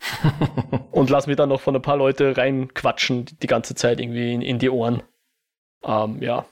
und 0.90 1.10
lass 1.10 1.26
mich 1.26 1.36
dann 1.36 1.50
noch 1.50 1.60
von 1.60 1.76
ein 1.76 1.82
paar 1.82 1.96
Leute 1.96 2.36
reinquatschen 2.36 3.26
die, 3.26 3.38
die 3.38 3.46
ganze 3.46 3.74
Zeit 3.74 4.00
irgendwie 4.00 4.32
in, 4.32 4.42
in 4.42 4.58
die 4.58 4.70
Ohren. 4.70 5.02
Ähm, 5.84 6.22
ja. 6.22 6.46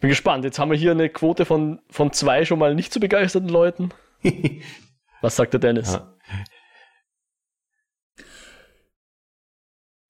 Bin 0.00 0.10
gespannt. 0.10 0.44
Jetzt 0.44 0.58
haben 0.58 0.70
wir 0.70 0.78
hier 0.78 0.92
eine 0.92 1.08
Quote 1.08 1.44
von, 1.44 1.80
von 1.90 2.12
zwei 2.12 2.44
schon 2.44 2.58
mal 2.58 2.74
nicht 2.74 2.92
so 2.92 3.00
begeisterten 3.00 3.48
Leuten. 3.48 3.90
Was 5.20 5.36
sagt 5.36 5.52
der 5.52 5.60
Dennis? 5.60 5.92
Ja. 5.92 6.14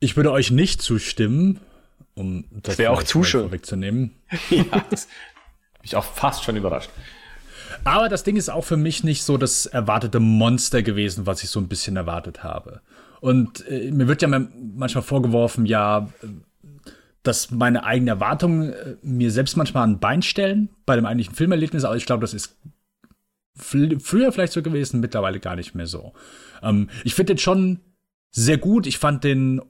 Ich 0.01 0.17
würde 0.17 0.31
euch 0.31 0.51
nicht 0.51 0.81
zustimmen, 0.81 1.61
um 2.19 2.45
das 2.51 2.79
wär 2.79 2.93
auch 2.93 3.03
zu 3.03 3.23
schön. 3.25 3.43
vorwegzunehmen. 3.43 4.11
ja, 4.51 4.64
das 4.91 5.07
bin 5.07 5.85
ich 5.85 5.97
auch 5.97 6.05
fast 6.05 6.45
schon 6.45 6.57
überrascht. 6.57 6.91
Aber 7.85 8.09
das 8.09 8.25
Ding 8.25 8.37
ist 8.37 8.49
auch 8.49 8.64
für 8.64 8.77
mich 8.77 9.05
nicht 9.05 9.23
so 9.23 9.37
das 9.37 9.66
erwartete 9.66 10.21
Monster 10.21 10.83
gewesen, 10.83 11.27
was 11.27 11.43
ich 11.43 11.51
so 11.51 11.61
ein 11.61 11.69
bisschen 11.69 11.97
erwartet 11.97 12.43
habe. 12.43 12.81
Und 13.21 13.66
äh, 13.69 13.91
mir 13.91 14.09
wird 14.09 14.23
ja 14.23 14.29
ma- 14.29 14.49
manchmal 14.75 15.03
vorgeworfen, 15.03 15.66
ja, 15.66 16.09
äh, 16.23 16.27
dass 17.23 17.51
meine 17.51 17.85
eigenen 17.85 18.09
Erwartungen 18.09 18.73
äh, 18.73 18.97
mir 19.03 19.31
selbst 19.31 19.57
manchmal 19.57 19.87
ein 19.87 19.99
Bein 19.99 20.23
stellen 20.23 20.71
bei 20.87 20.97
dem 20.97 21.05
eigentlichen 21.05 21.35
Filmerlebnis, 21.35 21.85
aber 21.85 21.97
ich 21.97 22.07
glaube, 22.07 22.23
das 22.23 22.33
ist 22.35 22.57
früher 23.57 24.33
vielleicht 24.33 24.53
so 24.53 24.62
gewesen, 24.62 25.01
mittlerweile 25.01 25.41
gar 25.41 25.57
nicht 25.57 25.75
mehr 25.75 25.87
so. 25.87 26.12
Ähm, 26.62 26.89
ich 27.05 27.14
finde 27.14 27.35
den 27.35 27.39
schon 27.39 27.81
sehr 28.31 28.59
gut. 28.59 28.87
Ich 28.87 28.99
fand 28.99 29.25
den 29.25 29.61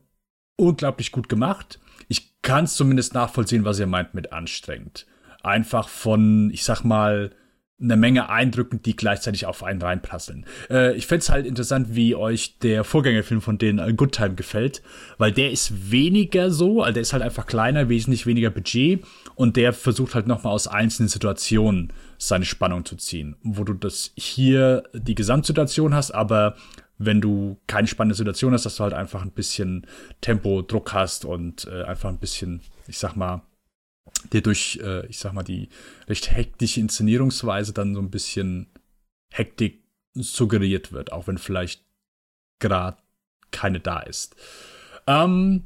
unglaublich 0.56 1.10
gut 1.12 1.28
gemacht. 1.28 1.78
Kann 2.48 2.64
es 2.64 2.76
zumindest 2.76 3.12
nachvollziehen, 3.12 3.66
was 3.66 3.78
ihr 3.78 3.86
meint 3.86 4.14
mit 4.14 4.32
anstrengend. 4.32 5.06
Einfach 5.42 5.86
von, 5.86 6.50
ich 6.50 6.64
sag 6.64 6.82
mal, 6.82 7.30
eine 7.78 7.96
Menge 7.96 8.30
Eindrücken, 8.30 8.80
die 8.82 8.96
gleichzeitig 8.96 9.44
auf 9.44 9.62
einen 9.62 9.82
reinprasseln. 9.82 10.46
Äh, 10.70 10.96
ich 10.96 11.06
find's 11.06 11.28
halt 11.28 11.46
interessant, 11.46 11.94
wie 11.94 12.14
euch 12.14 12.58
der 12.58 12.84
Vorgängerfilm 12.84 13.42
von 13.42 13.58
denen 13.58 13.78
A 13.78 13.90
Good 13.90 14.12
Time 14.12 14.34
gefällt, 14.34 14.82
weil 15.18 15.30
der 15.30 15.50
ist 15.50 15.90
weniger 15.92 16.50
so, 16.50 16.82
also 16.82 16.94
der 16.94 17.02
ist 17.02 17.12
halt 17.12 17.22
einfach 17.22 17.46
kleiner, 17.46 17.90
wesentlich 17.90 18.24
weniger 18.24 18.48
Budget 18.48 19.04
und 19.34 19.56
der 19.56 19.74
versucht 19.74 20.14
halt 20.14 20.26
nochmal 20.26 20.54
aus 20.54 20.66
einzelnen 20.68 21.08
Situationen 21.08 21.92
seine 22.16 22.46
Spannung 22.46 22.86
zu 22.86 22.96
ziehen, 22.96 23.36
wo 23.42 23.62
du 23.62 23.74
das 23.74 24.10
hier 24.16 24.84
die 24.94 25.14
Gesamtsituation 25.14 25.94
hast, 25.94 26.12
aber 26.12 26.56
wenn 26.98 27.20
du 27.20 27.58
keine 27.66 27.86
spannende 27.86 28.16
Situation 28.16 28.52
hast, 28.52 28.66
dass 28.66 28.76
du 28.76 28.82
halt 28.82 28.92
einfach 28.92 29.22
ein 29.22 29.30
bisschen 29.30 29.86
Tempo, 30.20 30.62
Druck 30.62 30.92
hast 30.92 31.24
und 31.24 31.66
äh, 31.66 31.84
einfach 31.84 32.08
ein 32.08 32.18
bisschen, 32.18 32.60
ich 32.86 32.98
sag 32.98 33.14
mal, 33.14 33.42
dir 34.32 34.42
durch, 34.42 34.80
äh, 34.82 35.06
ich 35.06 35.18
sag 35.18 35.32
mal, 35.32 35.44
die 35.44 35.68
recht 36.08 36.32
hektische 36.32 36.80
Inszenierungsweise 36.80 37.72
dann 37.72 37.94
so 37.94 38.00
ein 38.00 38.10
bisschen 38.10 38.66
Hektik 39.32 39.84
suggeriert 40.14 40.92
wird, 40.92 41.12
auch 41.12 41.28
wenn 41.28 41.38
vielleicht 41.38 41.84
gerade 42.58 42.98
keine 43.52 43.78
da 43.80 44.00
ist. 44.00 44.34
Ähm, 45.06 45.64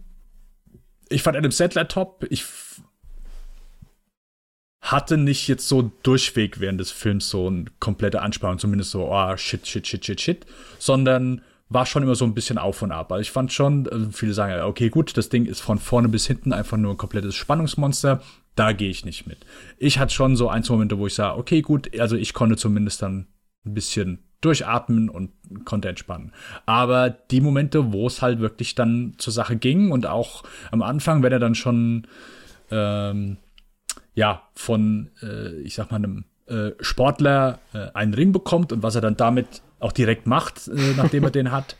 ich 1.09 1.22
fand 1.22 1.37
Adam 1.37 1.51
Sandler 1.51 1.89
top. 1.89 2.26
Ich 2.30 2.45
hatte 4.83 5.16
nicht 5.16 5.47
jetzt 5.47 5.68
so 5.68 5.93
durchweg 6.03 6.59
während 6.59 6.80
des 6.80 6.91
Films 6.91 7.30
so 7.30 7.47
eine 7.47 7.66
komplette 7.78 8.20
Anspannung, 8.20 8.59
zumindest 8.59 8.91
so, 8.91 9.09
oh, 9.11 9.37
shit, 9.37 9.66
shit, 9.66 9.87
shit, 9.87 10.05
shit, 10.05 10.20
shit, 10.20 10.47
sondern 10.78 11.41
war 11.68 11.87
schon 11.87 12.03
immer 12.03 12.16
so 12.16 12.24
ein 12.24 12.35
bisschen 12.35 12.59
auf 12.59 12.83
und 12.83 12.93
ab. 12.93 13.12
Also 13.12 13.22
ich 13.22 13.30
fand 13.30 13.53
schon, 13.53 13.89
also 13.89 14.11
viele 14.11 14.35
sagen, 14.35 14.61
okay, 14.62 14.91
gut, 14.91 15.16
das 15.16 15.28
Ding 15.28 15.47
ist 15.47 15.61
von 15.61 15.78
vorne 15.78 16.09
bis 16.09 16.26
hinten 16.26 16.53
einfach 16.53 16.76
nur 16.76 16.93
ein 16.93 16.99
komplettes 16.99 17.35
Spannungsmonster. 17.37 18.20
Da 18.57 18.72
gehe 18.72 18.91
ich 18.91 19.05
nicht 19.05 19.26
mit. 19.26 19.39
Ich 19.78 19.99
hatte 19.99 20.12
schon 20.12 20.37
so 20.37 20.49
ein, 20.49 20.64
zwei 20.64 20.74
Momente, 20.74 20.99
wo 20.99 21.07
ich 21.07 21.14
sage, 21.14 21.39
okay, 21.39 21.62
gut, 21.62 21.99
also 21.99 22.16
ich 22.16 22.35
konnte 22.35 22.57
zumindest 22.57 23.01
dann 23.01 23.28
ein 23.64 23.74
bisschen 23.74 24.18
durchatmen 24.43 25.09
und 25.09 25.30
konnte 25.64 25.89
entspannen. 25.89 26.33
Aber 26.66 27.09
die 27.09 27.41
Momente, 27.41 27.93
wo 27.93 28.07
es 28.09 28.20
halt 28.20 28.41
wirklich 28.41 28.74
dann 28.74 29.14
zur 29.16 29.33
Sache 29.33 29.57
ging 29.57 29.93
und 29.93 30.07
auch 30.07 30.43
am 30.72 30.83
Anfang, 30.83 31.22
wenn 31.22 31.33
er 31.33 31.39
dann 31.39 31.55
schon 31.55 32.07
ähm, 32.70 33.39
ja 34.14 34.42
von, 34.54 35.10
äh, 35.22 35.60
ich 35.60 35.74
sag 35.74 35.90
mal, 35.90 35.96
einem 35.96 36.24
äh, 36.46 36.72
Sportler 36.80 37.58
äh, 37.72 37.88
einen 37.94 38.14
Ring 38.14 38.32
bekommt 38.32 38.72
und 38.72 38.82
was 38.82 38.94
er 38.94 39.00
dann 39.00 39.16
damit 39.16 39.62
auch 39.80 39.92
direkt 39.92 40.26
macht, 40.26 40.68
äh, 40.68 40.94
nachdem 40.96 41.24
er 41.24 41.30
den 41.30 41.52
hat. 41.52 41.76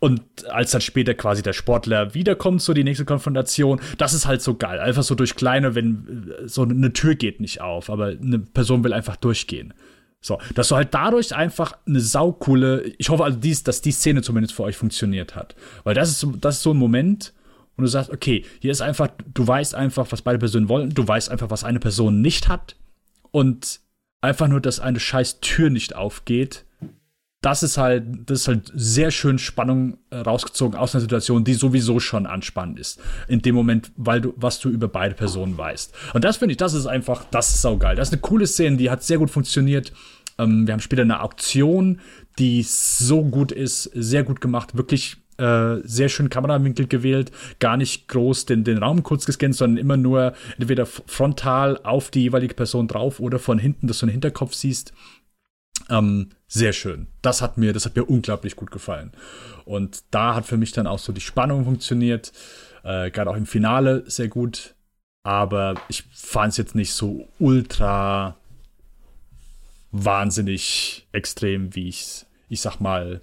Und 0.00 0.22
als 0.50 0.72
dann 0.72 0.80
später 0.80 1.14
quasi 1.14 1.42
der 1.42 1.52
Sportler 1.52 2.12
wiederkommt, 2.14 2.60
so 2.60 2.74
die 2.74 2.82
nächste 2.84 3.04
Konfrontation, 3.04 3.80
das 3.98 4.14
ist 4.14 4.26
halt 4.26 4.42
so 4.42 4.54
geil. 4.54 4.80
Einfach 4.80 5.04
so 5.04 5.14
durch 5.14 5.36
kleine, 5.36 5.74
wenn 5.74 6.32
äh, 6.44 6.48
so 6.48 6.62
eine 6.62 6.92
Tür 6.92 7.14
geht 7.14 7.40
nicht 7.40 7.60
auf, 7.60 7.90
aber 7.90 8.06
eine 8.08 8.38
Person 8.38 8.82
will 8.84 8.92
einfach 8.92 9.16
durchgehen. 9.16 9.74
So, 10.20 10.38
dass 10.54 10.68
du 10.68 10.76
halt 10.76 10.92
dadurch 10.92 11.36
einfach 11.36 11.76
eine 11.86 12.00
saukoole, 12.00 12.82
ich 12.98 13.10
hoffe 13.10 13.22
also, 13.22 13.38
dies, 13.38 13.62
dass 13.62 13.80
die 13.80 13.92
Szene 13.92 14.22
zumindest 14.22 14.54
für 14.54 14.64
euch 14.64 14.76
funktioniert 14.76 15.36
hat. 15.36 15.54
Weil 15.84 15.94
das 15.94 16.10
ist, 16.10 16.26
das 16.40 16.56
ist 16.56 16.62
so 16.62 16.72
ein 16.72 16.78
Moment, 16.78 17.32
und 17.76 17.82
du 17.84 17.88
sagst, 17.88 18.10
okay, 18.10 18.44
hier 18.60 18.72
ist 18.72 18.80
einfach, 18.80 19.08
du 19.34 19.46
weißt 19.46 19.74
einfach, 19.74 20.06
was 20.10 20.22
beide 20.22 20.38
Personen 20.38 20.68
wollen, 20.68 20.90
du 20.90 21.06
weißt 21.06 21.30
einfach, 21.30 21.50
was 21.50 21.64
eine 21.64 21.80
Person 21.80 22.20
nicht 22.20 22.48
hat 22.48 22.76
und 23.30 23.80
einfach 24.22 24.48
nur, 24.48 24.60
dass 24.60 24.80
eine 24.80 25.00
scheiß 25.00 25.40
Tür 25.40 25.70
nicht 25.70 25.94
aufgeht. 25.94 26.64
Das 27.42 27.62
ist 27.62 27.76
halt, 27.76 28.04
das 28.26 28.40
ist 28.40 28.48
halt 28.48 28.72
sehr 28.74 29.10
schön 29.10 29.38
Spannung 29.38 29.98
äh, 30.10 30.16
rausgezogen 30.16 30.76
aus 30.76 30.94
einer 30.94 31.02
Situation, 31.02 31.44
die 31.44 31.54
sowieso 31.54 32.00
schon 32.00 32.26
anspannend 32.26 32.80
ist. 32.80 32.98
In 33.28 33.42
dem 33.42 33.54
Moment, 33.54 33.92
weil 33.96 34.22
du, 34.22 34.34
was 34.36 34.58
du 34.58 34.70
über 34.70 34.88
beide 34.88 35.14
Personen 35.14 35.56
weißt. 35.56 35.94
Und 36.14 36.24
das 36.24 36.38
finde 36.38 36.52
ich, 36.52 36.56
das 36.56 36.72
ist 36.72 36.86
einfach, 36.86 37.24
das 37.30 37.54
ist 37.54 37.62
saugeil. 37.62 37.94
Das 37.94 38.08
ist 38.08 38.14
eine 38.14 38.22
coole 38.22 38.46
Szene, 38.46 38.78
die 38.78 38.90
hat 38.90 39.04
sehr 39.04 39.18
gut 39.18 39.30
funktioniert. 39.30 39.92
Ähm, 40.38 40.66
wir 40.66 40.72
haben 40.72 40.80
später 40.80 41.02
eine 41.02 41.20
Auktion, 41.20 42.00
die 42.38 42.62
so 42.62 43.22
gut 43.22 43.52
ist, 43.52 43.84
sehr 43.94 44.24
gut 44.24 44.40
gemacht, 44.40 44.76
wirklich 44.76 45.18
äh, 45.38 45.76
sehr 45.84 46.08
schön 46.08 46.30
Kamerawinkel 46.30 46.86
gewählt, 46.86 47.32
gar 47.58 47.76
nicht 47.76 48.08
groß 48.08 48.46
den, 48.46 48.64
den 48.64 48.78
Raum 48.78 49.02
kurz 49.02 49.26
gescannt, 49.26 49.54
sondern 49.54 49.78
immer 49.78 49.96
nur 49.96 50.34
entweder 50.58 50.86
frontal 50.86 51.80
auf 51.82 52.10
die 52.10 52.22
jeweilige 52.22 52.54
Person 52.54 52.88
drauf 52.88 53.20
oder 53.20 53.38
von 53.38 53.58
hinten, 53.58 53.86
dass 53.86 53.98
du 53.98 54.06
einen 54.06 54.12
Hinterkopf 54.12 54.54
siehst. 54.54 54.92
Ähm, 55.88 56.30
sehr 56.48 56.72
schön. 56.72 57.06
Das 57.22 57.42
hat 57.42 57.58
mir, 57.58 57.72
das 57.72 57.84
hat 57.84 57.96
mir 57.96 58.04
unglaublich 58.04 58.56
gut 58.56 58.70
gefallen. 58.70 59.12
Und 59.64 60.02
da 60.10 60.34
hat 60.34 60.46
für 60.46 60.56
mich 60.56 60.72
dann 60.72 60.86
auch 60.86 60.98
so 60.98 61.12
die 61.12 61.20
Spannung 61.20 61.64
funktioniert. 61.64 62.32
Äh, 62.82 63.10
Gerade 63.10 63.30
auch 63.30 63.36
im 63.36 63.46
Finale 63.46 64.04
sehr 64.06 64.28
gut. 64.28 64.74
Aber 65.22 65.74
ich 65.88 66.04
fand 66.12 66.52
es 66.52 66.56
jetzt 66.56 66.74
nicht 66.74 66.92
so 66.92 67.28
ultra 67.38 68.36
wahnsinnig 69.90 71.06
extrem, 71.12 71.74
wie 71.74 71.88
ich 71.88 72.26
ich 72.48 72.60
sag 72.60 72.80
mal, 72.80 73.20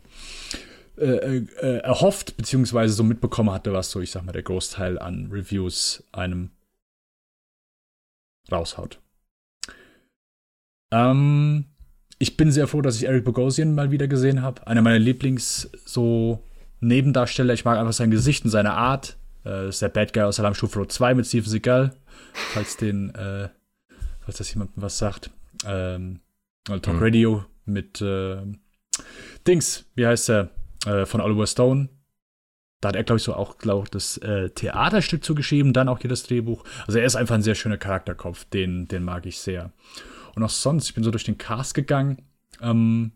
äh, 0.98 1.38
äh, 1.38 1.78
erhofft, 1.80 2.38
beziehungsweise 2.38 2.94
so 2.94 3.04
mitbekommen 3.04 3.52
hatte, 3.52 3.74
was 3.74 3.92
so, 3.92 4.00
ich 4.00 4.12
sag 4.12 4.26
mal, 4.26 4.32
der 4.32 4.44
Großteil 4.44 5.00
an 5.00 5.30
Reviews 5.32 6.04
einem 6.12 6.52
raushaut. 8.52 9.00
Ähm, 10.92 11.66
ich 12.20 12.38
bin 12.38 12.52
sehr 12.52 12.68
froh, 12.68 12.82
dass 12.82 12.96
ich 12.96 13.06
Eric 13.06 13.26
Bogosian 13.26 13.74
mal 13.74 13.92
wieder 13.92 14.08
gesehen 14.08 14.42
habe. 14.42 14.66
Einer 14.68 14.82
meiner 14.82 15.00
Lieblings 15.00 15.70
so 15.86 16.44
Nebendarsteller. 16.80 17.54
Ich 17.54 17.66
mag 17.66 17.80
einfach 17.80 17.94
sein 17.94 18.12
Gesicht 18.12 18.46
und 18.46 18.52
seine 18.52 18.74
Art. 18.74 19.18
Äh, 19.44 19.50
das 19.50 19.76
ist 19.76 19.82
der 19.82 19.90
Bad 19.90 20.14
Guy 20.14 20.24
aus 20.24 20.40
Alarm 20.40 20.54
Stufe 20.54 20.80
Rot 20.80 20.92
2 20.92 21.16
mit 21.16 21.26
Steven 21.26 21.50
Seagal. 21.50 21.96
Falls 22.54 22.78
den, 22.78 23.14
äh, 23.16 23.50
falls 24.22 24.38
das 24.38 24.54
jemandem 24.54 24.82
was 24.82 24.98
sagt. 24.98 25.32
Ähm, 25.66 26.20
Talk 26.66 26.88
Mhm. 26.88 27.00
Radio 27.00 27.46
mit 27.66 28.02
äh, 28.02 28.38
Dings, 29.48 29.86
wie 29.96 30.06
heißt 30.06 30.30
er? 30.30 30.50
Äh, 30.86 31.06
von 31.06 31.22
Oliver 31.22 31.48
Stone. 31.48 31.90
da 32.82 32.90
hat 32.90 32.96
er, 32.98 33.04
glaube 33.04 33.18
ich, 33.18 33.24
so 33.24 33.34
auch, 33.34 33.58
glaube 33.58 33.90
das 33.90 34.18
äh, 34.18 34.50
Theaterstück 34.50 35.24
zugeschrieben, 35.24 35.72
dann 35.72 35.88
auch 35.88 36.00
hier 36.00 36.10
das 36.10 36.24
Drehbuch. 36.24 36.64
Also 36.86 37.00
er 37.00 37.06
ist 37.06 37.16
einfach 37.16 37.36
ein 37.36 37.42
sehr 37.42 37.56
schöner 37.56 37.78
Charakterkopf, 37.78 38.44
den, 38.46 38.88
den 38.90 39.04
mag 39.04 39.26
ich 39.26 39.40
sehr. 39.40 39.72
Und 40.36 40.44
auch 40.44 40.50
sonst, 40.50 40.90
ich 40.90 40.94
bin 40.96 41.04
so 41.04 41.12
durch 41.12 41.24
den 41.24 41.38
Cast 41.38 41.74
gegangen, 41.76 42.22
ähm, 42.62 43.14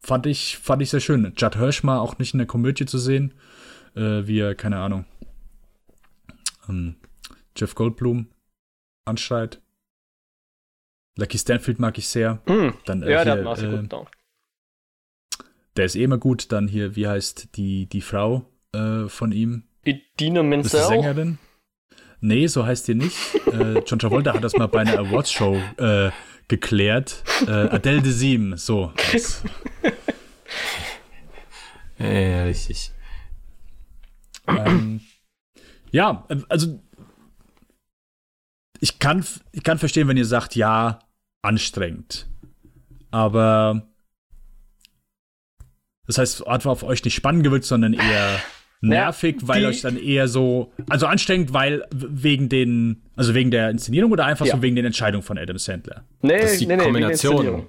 fand 0.00 0.26
ich, 0.26 0.58
fand 0.58 0.82
ich 0.82 0.90
sehr 0.90 1.00
schön. 1.00 1.32
Judd 1.36 1.56
Hirsch 1.56 1.84
mal 1.84 1.98
auch 1.98 2.18
nicht 2.18 2.34
in 2.34 2.38
der 2.38 2.46
Komödie 2.48 2.86
zu 2.86 2.98
sehen, 2.98 3.34
äh, 3.94 4.26
wie 4.26 4.40
er, 4.40 4.54
keine 4.56 4.78
Ahnung, 4.78 5.04
ähm, 6.68 6.96
Jeff 7.56 7.74
Goldblum 7.76 8.26
anschreit. 9.04 9.60
Lucky 11.16 11.38
Stanfield 11.38 11.78
mag 11.78 11.96
ich 11.98 12.08
sehr. 12.08 12.42
Mm, 12.46 12.70
Dann, 12.86 13.02
äh, 13.04 13.12
ja, 13.12 13.22
hier, 13.22 13.36
der 13.36 13.48
hat 13.48 13.60
mir 13.62 13.68
äh, 13.68 13.80
gut 13.82 13.92
da. 13.92 14.04
Der 15.76 15.84
ist 15.86 15.96
eh 15.96 16.04
immer 16.04 16.18
gut. 16.18 16.52
Dann 16.52 16.68
hier, 16.68 16.96
wie 16.96 17.06
heißt 17.08 17.56
die, 17.56 17.86
die 17.86 18.00
Frau 18.00 18.44
äh, 18.72 19.08
von 19.08 19.32
ihm? 19.32 19.64
Idina 19.84 20.40
Ist 20.40 20.44
die 20.44 20.48
Menzel. 20.48 20.82
Sängerin? 20.84 21.38
Nee, 22.20 22.46
so 22.46 22.64
heißt 22.64 22.88
die 22.88 22.94
nicht. 22.94 23.16
äh, 23.52 23.80
John 23.86 23.98
Travolta 23.98 24.32
hat 24.32 24.42
das 24.42 24.56
mal 24.56 24.66
bei 24.66 24.80
einer 24.80 24.98
Awards-Show 24.98 25.60
äh, 25.76 26.10
geklärt. 26.48 27.22
Äh, 27.46 27.50
Adele 27.50 28.00
de 28.00 28.12
Sim, 28.12 28.56
so. 28.56 28.92
Ja, 31.98 32.44
richtig. 32.44 32.92
ähm, 34.48 35.00
ja, 35.90 36.24
äh, 36.28 36.36
also 36.48 36.80
ich 38.80 38.98
kann, 38.98 39.24
ich 39.52 39.62
kann 39.62 39.78
verstehen, 39.78 40.08
wenn 40.08 40.16
ihr 40.16 40.26
sagt, 40.26 40.56
ja, 40.56 40.98
anstrengend. 41.42 42.26
Aber 43.10 43.86
das 46.06 46.18
heißt, 46.18 46.46
hat 46.46 46.66
auf 46.66 46.82
euch 46.82 47.04
nicht 47.04 47.14
spannend 47.14 47.44
gewirkt, 47.44 47.64
sondern 47.64 47.92
eher 47.94 48.40
nervig, 48.80 49.36
weil 49.42 49.60
die- 49.60 49.66
euch 49.66 49.80
dann 49.82 49.96
eher 49.96 50.28
so, 50.28 50.72
also 50.90 51.06
anstrengend, 51.06 51.52
weil 51.52 51.84
wegen 51.94 52.48
den, 52.48 53.02
also 53.16 53.34
wegen 53.34 53.50
der 53.50 53.70
Inszenierung 53.70 54.12
oder 54.12 54.26
einfach 54.26 54.44
Ja. 54.46 54.56
so 54.56 54.62
wegen 54.62 54.76
den 54.76 54.84
Entscheidungen 54.84 55.22
von 55.22 55.38
Adam 55.38 55.56
Sandler. 55.58 56.04
Nee, 56.20 56.38
Das 56.40 56.52
ist 56.52 56.60
die 56.60 56.66
nee, 56.66 56.76
nee, 56.76 56.82
wegen 56.84 56.92
der 56.94 57.02
Kombination. 57.02 57.32
Inszenierung. 57.36 57.66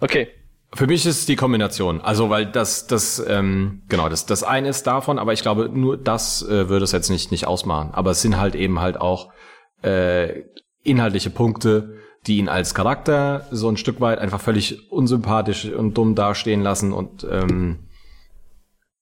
Okay. 0.00 0.28
Für 0.74 0.86
mich 0.86 1.04
ist 1.04 1.18
es 1.20 1.26
die 1.26 1.36
Kombination. 1.36 2.00
Also, 2.00 2.30
weil 2.30 2.46
das, 2.46 2.86
das, 2.86 3.22
ähm, 3.28 3.82
genau, 3.88 4.08
das, 4.08 4.24
das 4.24 4.42
eine 4.42 4.68
ist 4.68 4.86
davon, 4.86 5.18
aber 5.18 5.34
ich 5.34 5.42
glaube, 5.42 5.68
nur 5.68 5.98
das 5.98 6.42
äh, 6.48 6.68
würde 6.70 6.84
es 6.84 6.92
jetzt 6.92 7.10
nicht, 7.10 7.30
nicht 7.30 7.46
ausmachen. 7.46 7.90
Aber 7.92 8.12
es 8.12 8.22
sind 8.22 8.38
halt 8.38 8.54
eben 8.54 8.80
halt 8.80 8.98
auch 8.98 9.32
äh, 9.82 10.44
inhaltliche 10.82 11.28
Punkte, 11.28 11.98
die 12.26 12.38
ihn 12.38 12.48
als 12.48 12.74
Charakter 12.74 13.46
so 13.50 13.68
ein 13.68 13.76
Stück 13.76 14.00
weit 14.00 14.18
einfach 14.18 14.40
völlig 14.40 14.90
unsympathisch 14.90 15.66
und 15.66 15.98
dumm 15.98 16.14
dastehen 16.14 16.62
lassen 16.62 16.92
und 16.92 17.26
ähm, 17.28 17.88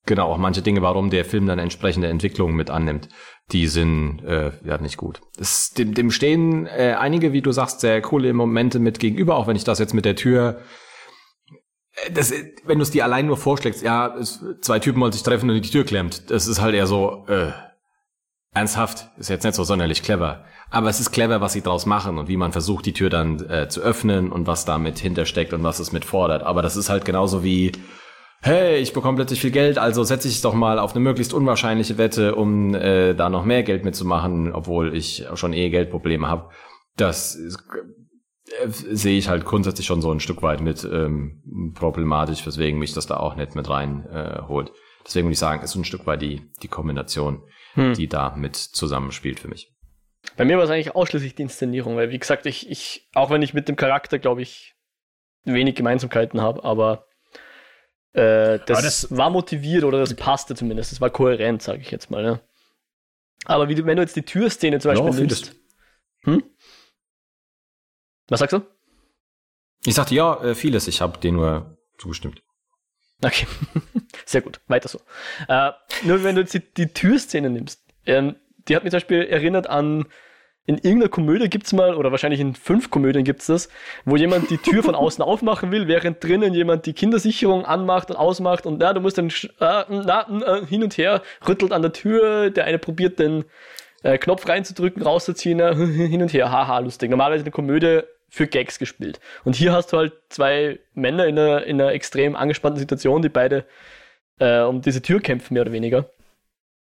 genau 0.06 0.28
auch 0.32 0.38
manche 0.38 0.62
Dinge, 0.62 0.82
warum 0.82 1.10
der 1.10 1.24
Film 1.24 1.46
dann 1.46 1.58
entsprechende 1.58 2.08
Entwicklungen 2.08 2.56
mit 2.56 2.70
annimmt, 2.70 3.08
die 3.52 3.66
sind 3.66 4.22
äh, 4.24 4.52
ja 4.64 4.78
nicht 4.78 4.96
gut. 4.96 5.20
Es, 5.38 5.70
dem, 5.70 5.94
dem 5.94 6.10
stehen 6.10 6.66
äh, 6.66 6.96
einige, 6.98 7.32
wie 7.32 7.42
du 7.42 7.52
sagst, 7.52 7.80
sehr 7.80 8.00
coole 8.00 8.32
Momente 8.32 8.78
mit 8.78 8.98
gegenüber, 8.98 9.36
auch 9.36 9.46
wenn 9.46 9.56
ich 9.56 9.64
das 9.64 9.78
jetzt 9.78 9.94
mit 9.94 10.04
der 10.06 10.16
Tür 10.16 10.60
äh, 12.06 12.10
das, 12.12 12.32
wenn 12.64 12.78
du 12.78 12.82
es 12.82 12.90
dir 12.90 13.04
allein 13.04 13.26
nur 13.26 13.36
vorschlägst, 13.36 13.82
ja, 13.82 14.16
zwei 14.62 14.78
Typen 14.78 15.00
wollen 15.00 15.12
sich 15.12 15.22
treffen 15.22 15.50
und 15.50 15.60
die 15.60 15.70
Tür 15.70 15.84
klemmt, 15.84 16.30
das 16.30 16.46
ist 16.46 16.60
halt 16.60 16.74
eher 16.74 16.86
so, 16.86 17.26
äh, 17.28 17.52
ernsthaft, 18.52 19.08
ist 19.18 19.30
jetzt 19.30 19.44
nicht 19.44 19.54
so 19.54 19.64
sonderlich 19.64 20.02
clever. 20.02 20.44
Aber 20.70 20.88
es 20.88 21.00
ist 21.00 21.10
clever, 21.10 21.40
was 21.40 21.52
sie 21.52 21.62
draus 21.62 21.86
machen 21.86 22.18
und 22.18 22.28
wie 22.28 22.36
man 22.36 22.52
versucht, 22.52 22.86
die 22.86 22.92
Tür 22.92 23.10
dann 23.10 23.40
äh, 23.48 23.68
zu 23.68 23.80
öffnen 23.80 24.30
und 24.30 24.46
was 24.46 24.64
damit 24.64 24.98
hintersteckt 24.98 25.52
und 25.52 25.62
was 25.62 25.80
es 25.80 25.92
mit 25.92 26.04
fordert. 26.04 26.42
Aber 26.42 26.62
das 26.62 26.76
ist 26.76 26.88
halt 26.88 27.04
genauso 27.04 27.42
wie, 27.42 27.72
hey, 28.40 28.78
ich 28.78 28.92
bekomme 28.92 29.16
plötzlich 29.16 29.40
viel 29.40 29.50
Geld, 29.50 29.78
also 29.78 30.02
setze 30.04 30.28
ich 30.28 30.40
doch 30.40 30.54
mal 30.54 30.78
auf 30.78 30.92
eine 30.92 31.00
möglichst 31.00 31.34
unwahrscheinliche 31.34 31.98
Wette, 31.98 32.34
um 32.34 32.74
äh, 32.74 33.14
da 33.14 33.30
noch 33.30 33.44
mehr 33.44 33.62
Geld 33.62 33.84
mitzumachen, 33.84 34.52
obwohl 34.52 34.94
ich 34.96 35.26
schon 35.34 35.52
eh 35.52 35.70
Geldprobleme 35.70 36.26
habe. 36.28 36.50
Das 36.96 37.34
ist, 37.34 37.58
äh, 38.62 38.68
sehe 38.68 39.18
ich 39.18 39.28
halt 39.28 39.44
grundsätzlich 39.44 39.86
schon 39.86 40.02
so 40.02 40.10
ein 40.10 40.20
Stück 40.20 40.42
weit 40.42 40.60
mit 40.60 40.84
ähm, 40.84 41.72
problematisch, 41.74 42.46
weswegen 42.46 42.78
mich 42.78 42.94
das 42.94 43.06
da 43.06 43.16
auch 43.16 43.36
nicht 43.36 43.54
mit 43.54 43.68
rein 43.68 44.06
äh, 44.06 44.42
holt. 44.48 44.72
Deswegen 45.04 45.26
würde 45.26 45.32
ich 45.32 45.38
sagen, 45.38 45.62
ist 45.62 45.74
ein 45.74 45.84
Stück 45.84 46.06
weit 46.06 46.22
die, 46.22 46.42
die 46.62 46.68
Kombination, 46.68 47.42
Hm. 47.74 47.94
die 47.94 48.08
da 48.08 48.34
mit 48.36 48.56
zusammenspielt 48.56 49.38
für 49.40 49.48
mich. 49.48 49.72
Bei 50.36 50.44
mir 50.44 50.56
war 50.56 50.64
es 50.64 50.70
eigentlich 50.70 50.94
ausschließlich 50.94 51.34
die 51.34 51.42
Inszenierung, 51.42 51.96
weil 51.96 52.10
wie 52.10 52.18
gesagt, 52.18 52.46
ich, 52.46 52.68
ich 52.68 53.08
auch 53.14 53.30
wenn 53.30 53.42
ich 53.42 53.54
mit 53.54 53.68
dem 53.68 53.76
Charakter, 53.76 54.18
glaube 54.18 54.42
ich, 54.42 54.74
wenig 55.44 55.74
Gemeinsamkeiten 55.76 56.40
habe, 56.40 56.64
aber 56.64 57.06
äh, 58.12 58.58
das, 58.66 58.70
Aber 58.78 58.82
das- 58.82 59.16
war 59.16 59.30
motiviert 59.30 59.84
oder 59.84 59.98
das 60.00 60.14
passte 60.14 60.54
zumindest. 60.54 60.90
Das 60.92 61.00
war 61.00 61.10
kohärent, 61.10 61.62
sage 61.62 61.80
ich 61.80 61.90
jetzt 61.90 62.10
mal. 62.10 62.22
Ne? 62.22 62.40
Aber 63.44 63.68
wie 63.68 63.74
du, 63.76 63.86
wenn 63.86 63.96
du 63.96 64.02
jetzt 64.02 64.16
die 64.16 64.22
Türszene 64.22 64.78
zum 64.80 64.90
Ja, 64.90 65.00
Beispiel 65.00 65.20
vieles. 65.22 65.42
nimmst. 65.44 65.56
Hm? 66.24 66.42
Was 68.28 68.40
sagst 68.40 68.52
du? 68.52 68.66
Ich 69.84 69.94
sagte 69.94 70.14
ja, 70.14 70.42
äh, 70.42 70.54
vieles, 70.54 70.88
ich 70.88 71.00
habe 71.00 71.18
dir 71.18 71.32
nur 71.32 71.78
zugestimmt. 71.98 72.42
Okay, 73.22 73.46
sehr 74.24 74.40
gut, 74.40 74.60
weiter 74.68 74.88
so. 74.88 75.00
Äh, 75.48 75.72
nur 76.04 76.24
wenn 76.24 76.36
du 76.36 76.42
jetzt 76.42 76.54
die, 76.54 76.60
die 76.60 76.86
Türszene 76.88 77.50
nimmst, 77.50 77.82
ähm, 78.06 78.36
die 78.68 78.76
hat 78.76 78.84
mich 78.84 78.90
zum 78.92 78.98
Beispiel 78.98 79.22
erinnert 79.22 79.68
an, 79.68 80.06
in 80.66 80.76
irgendeiner 80.76 81.08
Komödie 81.08 81.48
gibt's 81.48 81.72
mal, 81.72 81.96
oder 81.96 82.12
wahrscheinlich 82.12 82.40
in 82.40 82.54
fünf 82.54 82.90
Komödien 82.90 83.24
gibt's 83.24 83.46
das, 83.46 83.68
wo 84.04 84.16
jemand 84.16 84.50
die 84.50 84.58
Tür 84.58 84.82
von 84.82 84.94
außen 84.94 85.22
aufmachen 85.24 85.72
will, 85.72 85.88
während 85.88 86.22
drinnen 86.22 86.54
jemand 86.54 86.86
die 86.86 86.92
Kindersicherung 86.92 87.64
anmacht 87.64 88.10
und 88.10 88.16
ausmacht 88.16 88.66
und 88.66 88.78
na, 88.78 88.92
du 88.92 89.00
musst 89.00 89.18
dann 89.18 89.28
äh, 89.28 89.84
na, 89.88 90.26
äh, 90.28 90.66
hin 90.66 90.82
und 90.82 90.96
her, 90.96 91.22
rüttelt 91.46 91.72
an 91.72 91.82
der 91.82 91.92
Tür, 91.92 92.50
der 92.50 92.64
eine 92.64 92.78
probiert 92.78 93.18
den 93.18 93.44
äh, 94.02 94.16
Knopf 94.16 94.48
reinzudrücken, 94.48 95.02
rauszuziehen, 95.02 95.60
äh, 95.60 95.74
hin 96.08 96.22
und 96.22 96.32
her, 96.32 96.50
haha, 96.50 96.78
lustig. 96.78 97.10
Normalerweise 97.10 97.42
eine 97.42 97.50
Komödie 97.50 98.02
für 98.30 98.46
Gags 98.46 98.78
gespielt. 98.78 99.20
Und 99.44 99.56
hier 99.56 99.72
hast 99.72 99.92
du 99.92 99.98
halt 99.98 100.14
zwei 100.28 100.78
Männer 100.94 101.26
in 101.26 101.38
einer, 101.38 101.64
in 101.64 101.80
einer 101.80 101.92
extrem 101.92 102.36
angespannten 102.36 102.78
Situation, 102.78 103.22
die 103.22 103.28
beide 103.28 103.66
äh, 104.38 104.60
um 104.60 104.80
diese 104.80 105.02
Tür 105.02 105.20
kämpfen, 105.20 105.54
mehr 105.54 105.62
oder 105.62 105.72
weniger. 105.72 106.08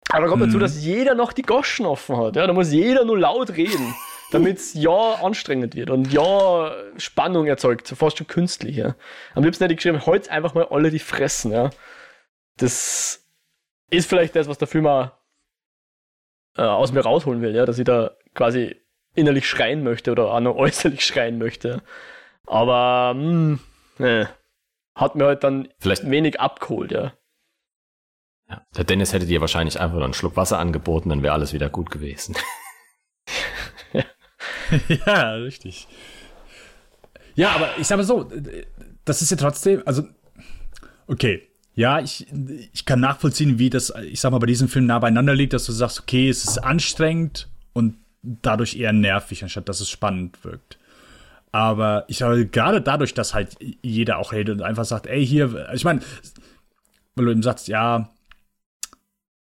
Aber 0.10 0.26
da 0.26 0.28
kommt 0.30 0.44
dazu, 0.44 0.58
Mhm. 0.58 0.62
dass 0.62 0.84
jeder 0.84 1.16
noch 1.16 1.34
die 1.34 1.42
Goschen 1.42 1.86
offen 1.86 2.18
hat. 2.18 2.36
Ja? 2.36 2.46
Da 2.48 2.54
muss 2.54 2.72
jeder 2.72 3.04
nur 3.04 3.18
laut 3.18 3.56
reden, 3.58 3.94
damit 4.32 4.58
es 4.58 4.74
ja 4.74 5.14
anstrengend 5.24 5.76
wird 5.76 5.90
und 5.90 6.12
ja 6.14 6.74
Spannung 6.98 7.48
erzeugt, 7.48 7.88
so 7.88 7.96
fast 7.96 8.18
schon 8.18 8.28
künstlich. 8.28 8.76
Ja? 8.78 8.96
Am 9.34 9.44
liebsten 9.44 9.64
hätte 9.64 9.74
ich 9.74 9.78
geschrieben, 9.78 10.06
heute 10.06 10.30
einfach 10.32 10.54
mal 10.54 10.68
alle 10.70 10.92
die 10.92 11.00
fressen. 11.00 11.52
Ja? 11.52 11.72
Das 12.58 13.26
ist 13.90 14.10
vielleicht 14.10 14.36
das, 14.36 14.48
was 14.48 14.58
der 14.58 14.68
Film 14.68 14.88
auch, 14.88 15.12
äh, 16.58 16.62
aus 16.62 16.92
mir 16.92 17.02
rausholen 17.02 17.42
will, 17.42 17.56
ja? 17.56 17.66
dass 17.66 17.80
ich 17.80 17.86
da 17.86 18.12
quasi 18.34 18.76
innerlich 19.18 19.48
schreien 19.50 19.84
möchte 19.84 20.12
oder 20.12 20.32
auch 20.32 20.40
noch 20.40 20.56
äußerlich 20.58 21.06
schreien 21.06 21.38
möchte. 21.38 21.82
Aber 22.46 23.14
mh, 23.16 23.60
ne, 23.98 24.30
hat 24.96 25.16
mir 25.16 25.26
halt 25.26 25.44
dann 25.44 25.68
Vielleicht, 25.80 26.10
wenig 26.10 26.40
abgeholt, 26.40 26.92
ja. 26.92 27.14
ja, 28.50 28.62
der 28.76 28.84
Dennis 28.84 29.14
hätte 29.14 29.26
dir 29.26 29.42
wahrscheinlich 29.42 29.80
einfach 29.80 29.96
nur 29.96 30.06
einen 30.06 30.14
Schluck 30.14 30.38
Wasser 30.38 30.60
angeboten, 30.60 31.10
dann 31.10 31.24
wäre 31.24 31.34
alles 31.34 31.54
wieder 31.54 31.70
gut 31.70 31.92
gewesen. 31.92 32.36
ja, 35.06 35.32
richtig. 35.34 35.88
Ja, 37.36 37.52
aber 37.52 37.78
ich 37.78 37.86
sage 37.88 38.02
mal 38.02 38.06
so, 38.06 38.30
das 39.06 39.22
ist 39.22 39.30
ja 39.30 39.38
trotzdem, 39.38 39.84
also, 39.86 40.04
okay, 41.06 41.48
ja, 41.76 42.00
ich, 42.00 42.26
ich 42.74 42.86
kann 42.86 43.00
nachvollziehen, 43.00 43.60
wie 43.60 43.70
das, 43.70 43.94
ich 44.02 44.20
sag 44.20 44.32
mal, 44.32 44.40
bei 44.40 44.48
diesem 44.48 44.68
Film 44.68 44.88
nah 44.88 44.98
beieinander 44.98 45.36
liegt, 45.36 45.54
dass 45.54 45.66
du 45.66 45.72
sagst, 45.72 46.00
okay, 46.00 46.28
es 46.28 46.44
ist 46.44 46.58
anstrengend 46.58 47.50
und 47.74 47.98
dadurch 48.42 48.76
eher 48.76 48.94
nervig, 48.94 49.44
anstatt 49.44 49.70
dass 49.70 49.80
es 49.80 49.90
spannend 49.90 50.44
wirkt. 50.44 50.78
Aber 51.52 52.06
ich 52.08 52.18
sage, 52.18 52.48
gerade 52.48 52.82
dadurch, 52.82 53.14
dass 53.14 53.34
halt 53.34 53.56
jeder 53.82 54.18
auch 54.18 54.34
redet 54.34 54.58
und 54.60 54.64
einfach 54.64 54.86
sagt, 54.86 55.08
ey, 55.08 55.26
hier, 55.26 55.70
ich 55.74 55.86
meine, 55.86 56.02
weil 57.16 57.26
du 57.26 57.32
eben 57.32 57.44
sagst, 57.44 57.68
ja, 57.68 58.14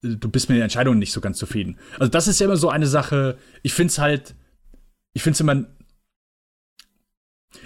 du 0.01 0.29
bist 0.29 0.49
mit 0.49 0.57
den 0.57 0.63
Entscheidungen 0.63 0.99
nicht 0.99 1.11
so 1.11 1.21
ganz 1.21 1.37
zufrieden. 1.37 1.77
Also, 1.99 2.09
das 2.09 2.27
ist 2.27 2.39
ja 2.39 2.45
immer 2.45 2.57
so 2.57 2.69
eine 2.69 2.87
Sache, 2.87 3.37
ich 3.61 3.73
finde 3.73 3.91
es 3.91 3.99
halt, 3.99 4.35
ich 5.13 5.21
finde 5.21 5.35
es 5.35 5.39
immer, 5.41 5.65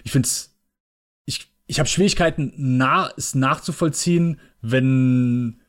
ich 0.03 0.11
finde 0.11 0.27
es, 0.27 0.57
ich, 1.25 1.47
ich 1.67 1.79
habe 1.79 1.87
Schwierigkeiten, 1.87 2.53
nah, 2.57 3.11
es 3.15 3.35
nachzuvollziehen, 3.35 4.39
wenn 4.61 5.61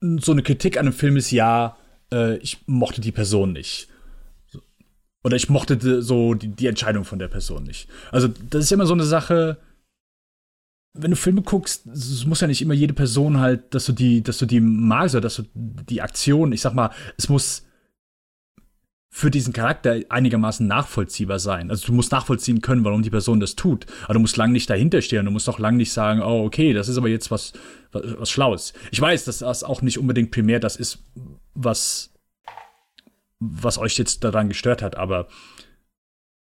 so 0.00 0.32
eine 0.32 0.42
Kritik 0.42 0.76
an 0.76 0.86
einem 0.86 0.94
Film 0.94 1.16
ist, 1.16 1.30
ja, 1.30 1.76
äh, 2.12 2.36
ich 2.38 2.58
mochte 2.66 3.00
die 3.00 3.12
Person 3.12 3.52
nicht. 3.52 3.89
Oder 5.22 5.36
ich 5.36 5.48
mochte 5.48 6.02
so 6.02 6.34
die, 6.34 6.48
die 6.48 6.66
Entscheidung 6.66 7.04
von 7.04 7.18
der 7.18 7.28
Person 7.28 7.64
nicht. 7.64 7.88
Also, 8.10 8.28
das 8.28 8.64
ist 8.64 8.72
immer 8.72 8.86
so 8.86 8.94
eine 8.94 9.04
Sache, 9.04 9.58
wenn 10.94 11.10
du 11.10 11.16
Filme 11.16 11.42
guckst, 11.42 11.86
es 11.86 12.26
muss 12.26 12.40
ja 12.40 12.46
nicht 12.46 12.62
immer 12.62 12.74
jede 12.74 12.94
Person 12.94 13.38
halt, 13.38 13.74
dass 13.74 13.86
du 13.86 13.92
die, 13.92 14.22
dass 14.22 14.38
du 14.38 14.46
die 14.46 14.60
magst 14.60 15.14
oder 15.14 15.22
dass 15.22 15.36
du 15.36 15.44
die 15.54 16.02
Aktion, 16.02 16.52
ich 16.52 16.60
sag 16.60 16.74
mal, 16.74 16.90
es 17.16 17.28
muss 17.28 17.64
für 19.12 19.30
diesen 19.30 19.52
Charakter 19.52 19.98
einigermaßen 20.08 20.66
nachvollziehbar 20.66 21.40
sein. 21.40 21.70
Also 21.70 21.86
du 21.86 21.92
musst 21.92 22.12
nachvollziehen 22.12 22.60
können, 22.60 22.84
warum 22.84 23.02
die 23.02 23.10
Person 23.10 23.40
das 23.40 23.56
tut. 23.56 23.86
Aber 24.04 24.14
du 24.14 24.20
musst 24.20 24.36
lang 24.36 24.52
nicht 24.52 24.70
dahinter 24.70 25.02
stehen. 25.02 25.24
Du 25.24 25.32
musst 25.32 25.48
auch 25.48 25.58
lang 25.58 25.76
nicht 25.76 25.92
sagen, 25.92 26.22
oh, 26.22 26.44
okay, 26.44 26.72
das 26.72 26.88
ist 26.88 26.96
aber 26.96 27.08
jetzt 27.08 27.30
was, 27.30 27.52
was, 27.90 28.02
was 28.18 28.30
Schlaues. 28.30 28.72
Ich 28.92 29.00
weiß, 29.00 29.24
dass 29.24 29.38
das 29.38 29.64
auch 29.64 29.82
nicht 29.82 29.98
unbedingt 29.98 30.30
primär 30.30 30.60
das 30.60 30.76
ist, 30.76 31.02
was, 31.54 32.09
was 33.40 33.78
euch 33.78 33.98
jetzt 33.98 34.22
daran 34.22 34.48
gestört 34.48 34.82
hat, 34.82 34.96
aber. 34.96 35.28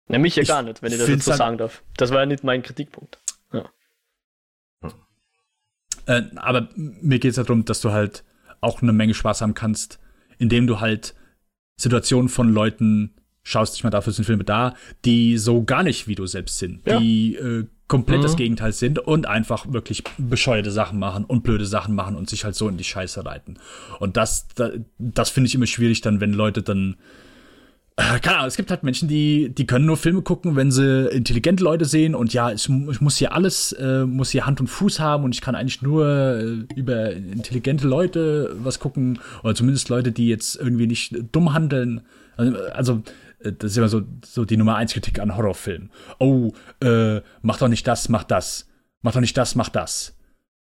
Na, 0.07 0.18
mich 0.18 0.37
ja 0.37 0.45
gar 0.45 0.62
nicht, 0.62 0.82
wenn 0.82 0.93
ich 0.93 0.99
das 0.99 1.09
jetzt 1.09 1.24
so 1.24 1.32
sagen 1.32 1.59
darf. 1.59 1.82
Das 1.97 2.11
war 2.11 2.20
ja 2.20 2.26
nicht 2.26 2.45
mein 2.45 2.62
Kritikpunkt. 2.62 3.18
Ja. 3.53 3.70
Äh, 6.07 6.22
aber 6.37 6.68
mir 6.76 7.18
geht 7.18 7.30
es 7.30 7.37
darum, 7.37 7.64
dass 7.64 7.80
du 7.80 7.91
halt 7.91 8.24
auch 8.61 8.82
eine 8.82 8.93
Menge 8.93 9.14
Spaß 9.14 9.41
haben 9.41 9.55
kannst, 9.55 9.99
indem 10.39 10.66
du 10.66 10.80
halt 10.80 11.14
Situationen 11.76 12.28
von 12.28 12.53
Leuten 12.53 13.14
schaust 13.43 13.74
dich 13.74 13.85
mal 13.85 13.91
dafür 13.91 14.12
sind 14.12 14.24
Filme 14.24 14.45
da, 14.45 14.74
die 15.05 15.39
so 15.39 15.64
gar 15.64 15.82
nicht 15.82 16.09
wie 16.09 16.14
du 16.14 16.26
selbst 16.26 16.59
sind, 16.59 16.87
ja. 16.87 16.99
die 16.99 17.37
äh, 17.37 17.66
komplett 17.89 18.20
mhm. 18.20 18.22
das 18.22 18.37
Gegenteil 18.37 18.72
sind 18.72 18.99
und 18.99 19.26
einfach 19.26 19.72
wirklich 19.72 20.05
bescheuerte 20.16 20.70
Sachen 20.70 20.99
machen 20.99 21.24
und 21.24 21.43
blöde 21.43 21.66
Sachen 21.66 21.95
machen 21.95 22.16
und 22.16 22.30
sich 22.30 22.45
halt 22.45 22.55
so 22.55 22.68
in 22.68 22.76
die 22.76 22.85
Scheiße 22.85 23.24
reiten. 23.24 23.59
Und 24.01 24.16
das, 24.16 24.49
das, 24.55 24.72
das 24.99 25.30
finde 25.30 25.49
ich 25.49 25.55
immer 25.55 25.66
schwierig 25.66 26.01
dann, 26.01 26.20
wenn 26.20 26.32
Leute 26.32 26.62
dann 26.62 26.97
äh, 27.97 28.18
keine 28.18 28.39
Ahnung, 28.39 28.49
es 28.49 28.57
gibt 28.57 28.70
halt 28.70 28.82
Menschen, 28.82 29.07
die, 29.07 29.51
die 29.51 29.66
können 29.66 29.87
nur 29.87 29.97
Filme 29.97 30.22
gucken, 30.22 30.57
wenn 30.57 30.72
sie 30.72 31.09
intelligente 31.11 31.62
Leute 31.62 31.85
sehen 31.85 32.16
und 32.16 32.32
ja, 32.32 32.51
ich, 32.51 32.68
ich 32.68 33.01
muss 33.01 33.18
hier 33.18 33.32
alles, 33.32 33.72
äh, 33.72 34.05
muss 34.05 34.30
hier 34.30 34.47
Hand 34.47 34.61
und 34.61 34.66
Fuß 34.66 34.99
haben 34.99 35.22
und 35.22 35.35
ich 35.35 35.41
kann 35.41 35.55
eigentlich 35.55 35.80
nur 35.80 36.07
äh, 36.07 36.74
über 36.74 37.12
intelligente 37.12 37.87
Leute 37.87 38.57
was 38.59 38.80
gucken 38.80 39.20
oder 39.45 39.55
zumindest 39.55 39.91
Leute, 39.91 40.11
die 40.11 40.28
jetzt 40.28 40.57
irgendwie 40.57 40.89
nicht 40.89 41.14
dumm 41.30 41.53
handeln. 41.53 42.01
Also, 42.37 42.57
also 42.72 43.03
das 43.53 43.72
ist 43.72 43.76
immer 43.76 43.88
so, 43.88 44.03
so 44.24 44.45
die 44.45 44.57
Nummer 44.57 44.76
eins 44.76 44.92
Kritik 44.92 45.18
an 45.18 45.36
Horrorfilmen. 45.36 45.90
Oh, 46.18 46.53
äh, 46.80 47.20
mach 47.42 47.59
doch 47.59 47.68
nicht 47.68 47.86
das, 47.86 48.09
mach 48.09 48.24
das. 48.24 48.68
Mach 49.03 49.12
doch 49.12 49.20
nicht 49.20 49.36
das, 49.36 49.55
mach 49.55 49.68
das. 49.68 50.16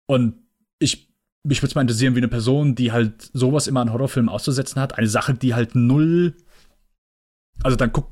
Und 0.07 0.35
ich, 0.79 1.09
mich 1.45 1.63
würde 1.63 1.69
es 1.69 1.75
mal 1.75 1.83
interessieren, 1.83 2.15
wie 2.15 2.21
eine 2.21 2.29
Person, 2.29 2.75
die 2.75 2.93
halt 2.93 3.31
sowas 3.33 3.67
immer 3.67 3.81
an 3.81 3.93
Horrorfilmen 3.93 4.29
auszusetzen 4.29 4.81
hat, 4.81 4.99
eine 4.99 5.09
Sache, 5.09 5.35
die 5.35 5.55
halt 5.55 5.75
null 5.75 6.35
also 7.63 7.77
dann 7.77 7.93
guck 7.93 8.09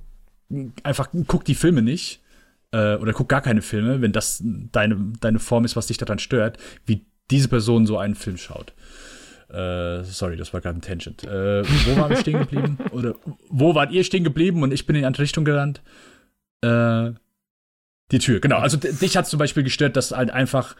einfach 0.82 1.08
guck 1.26 1.44
die 1.44 1.54
Filme 1.54 1.82
nicht 1.82 2.20
äh, 2.72 2.96
oder 2.96 3.12
guck 3.12 3.28
gar 3.28 3.40
keine 3.40 3.62
Filme, 3.62 4.00
wenn 4.02 4.12
das 4.12 4.42
deine, 4.44 5.12
deine 5.20 5.38
Form 5.38 5.64
ist, 5.64 5.76
was 5.76 5.86
dich 5.86 5.96
daran 5.96 6.18
stört, 6.18 6.58
wie 6.86 7.06
diese 7.30 7.48
Person 7.48 7.86
so 7.86 7.98
einen 7.98 8.14
Film 8.14 8.36
schaut. 8.36 8.74
Äh, 9.52 10.04
sorry, 10.04 10.36
das 10.36 10.52
war 10.52 10.60
gerade 10.60 10.78
ein 10.78 10.82
Tangent. 10.82 11.24
Äh, 11.24 11.62
wo 11.64 11.96
waren 11.96 12.10
wir 12.10 12.16
stehen 12.16 12.38
geblieben? 12.38 12.78
Oder 12.92 13.14
wo 13.48 13.74
wart 13.74 13.92
ihr 13.92 14.04
stehen 14.04 14.24
geblieben 14.24 14.62
und 14.62 14.72
ich 14.72 14.86
bin 14.86 14.96
in 14.96 15.02
die 15.02 15.06
andere 15.06 15.22
Richtung 15.22 15.44
gerannt? 15.44 15.82
Äh, 16.62 17.12
die 18.10 18.18
Tür, 18.18 18.40
genau. 18.40 18.58
Also 18.58 18.76
dich 18.76 19.16
hat 19.16 19.26
zum 19.26 19.38
Beispiel 19.38 19.62
gestört, 19.62 19.96
dass 19.96 20.12
halt 20.12 20.30
einfach 20.30 20.76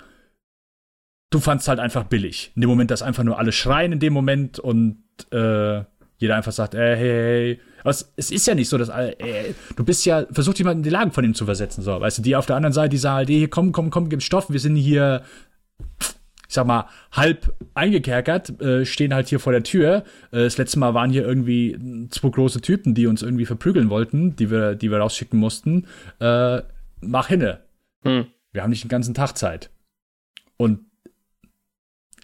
du 1.33 1.41
fandst 1.41 1.69
halt 1.69 1.81
einfach 1.81 2.05
billig. 2.05 2.53
In 2.55 2.61
dem 2.61 2.71
Moment, 2.71 2.91
dass 2.91 3.03
einfach 3.03 3.25
nur 3.25 3.39
alle 3.39 3.53
schreien 3.53 3.93
in 3.93 3.99
dem 3.99 4.13
Moment 4.13 4.59
und 4.59 5.03
äh, 5.33 5.83
jeder 6.19 6.37
einfach 6.37 6.53
sagt, 6.53 6.75
äh, 6.75 6.97
hey, 6.97 6.97
hey, 6.97 7.57
hey. 7.57 7.61
Aber 7.81 7.91
es, 7.91 8.13
es, 8.17 8.31
ist 8.31 8.47
ja 8.47 8.55
nicht 8.55 8.69
so, 8.69 8.79
dass 8.79 8.89
äh, 8.91 9.55
du 9.75 9.85
bist 9.85 10.05
ja, 10.07 10.25
versucht 10.31 10.59
jemanden 10.59 10.81
in 10.81 10.85
die 10.85 10.91
Lagen 10.91 11.11
von 11.11 11.25
ihm 11.25 11.35
zu 11.35 11.45
versetzen, 11.45 11.83
so. 11.83 12.01
Weißt 12.01 12.19
du, 12.19 12.23
die 12.23 12.37
auf 12.37 12.47
der 12.47 12.57
anderen 12.57 12.73
Seite, 12.73 12.91
die 12.91 12.99
sagen 12.99 13.17
halt, 13.17 13.29
hey, 13.29 13.49
komm, 13.49 13.73
komm, 13.73 13.91
komm, 13.91 14.09
gib 14.09 14.23
Stoff, 14.23 14.51
wir 14.51 14.61
sind 14.61 14.77
hier, 14.77 15.23
ich 16.53 16.55
sag 16.55 16.67
mal, 16.67 16.87
halb 17.13 17.55
eingekerkert, 17.73 18.61
äh, 18.61 18.85
stehen 18.85 19.15
halt 19.15 19.27
hier 19.27 19.41
vor 19.41 19.53
der 19.53 19.63
Tür. 19.63 20.05
Äh, 20.33 20.43
das 20.45 20.59
letzte 20.59 20.79
Mal 20.79 20.93
waren 20.93 21.11
hier 21.11 21.25
irgendwie 21.25 21.79
zwei 22.11 22.29
große 22.29 22.61
Typen, 22.61 22.95
die 22.95 23.07
uns 23.07 23.23
irgendwie 23.23 23.47
verprügeln 23.47 23.89
wollten, 23.89 24.37
die 24.37 24.51
wir, 24.51 24.75
die 24.75 24.91
wir 24.91 24.99
rausschicken 24.99 25.41
mussten. 25.41 25.87
Äh, 26.21 26.61
mach 27.01 27.29
hinne. 27.29 27.61
Hm. 28.03 28.27
Wir 28.53 28.63
haben 28.63 28.69
nicht 28.69 28.85
den 28.85 28.91
ganzen 28.91 29.15
Tag 29.15 29.39
Zeit. 29.39 29.71
Und 30.59 30.81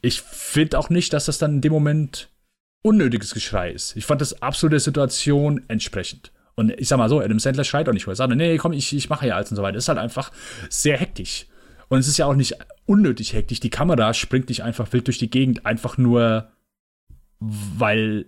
ich 0.03 0.21
finde 0.21 0.79
auch 0.79 0.91
nicht, 0.91 1.15
dass 1.15 1.25
das 1.25 1.39
dann 1.39 1.55
in 1.55 1.61
dem 1.63 1.73
Moment 1.73 2.29
unnötiges 2.83 3.33
Geschrei 3.33 3.71
ist. 3.71 3.97
Ich 3.97 4.05
fand 4.05 4.21
das 4.21 4.43
absolut 4.43 4.75
der 4.75 4.81
Situation 4.81 5.65
entsprechend. 5.69 6.33
Und 6.55 6.79
ich 6.79 6.89
sag 6.89 6.99
mal 6.99 7.09
so, 7.09 7.21
Adam 7.21 7.39
Sandler 7.39 7.65
schreit 7.65 7.89
auch 7.89 7.95
nicht, 7.95 8.07
weil 8.07 8.13
er 8.13 8.17
sagt, 8.17 8.37
nee, 8.37 8.59
komm, 8.59 8.75
ich, 8.75 8.95
ich 8.95 9.09
mache 9.09 9.27
ja 9.27 9.37
alles 9.37 9.51
und 9.51 9.57
so 9.57 9.63
weiter. 9.63 9.77
Das 9.77 9.85
ist 9.85 9.89
halt 9.89 9.99
einfach 9.99 10.33
sehr 10.69 10.99
hektisch. 10.99 11.47
Und 11.89 11.99
es 11.99 12.09
ist 12.09 12.19
ja 12.19 12.27
auch 12.27 12.35
nicht 12.35 12.55
unnötig 12.87 13.33
hektisch. 13.33 13.61
Die 13.61 13.71
Kamera 13.71 14.15
springt 14.15 14.49
nicht 14.49 14.63
einfach 14.63 14.93
wild 14.93 15.07
durch 15.07 15.19
die 15.19 15.31
Gegend, 15.31 15.67
einfach 15.67 15.99
nur, 15.99 16.51
weil 17.41 18.27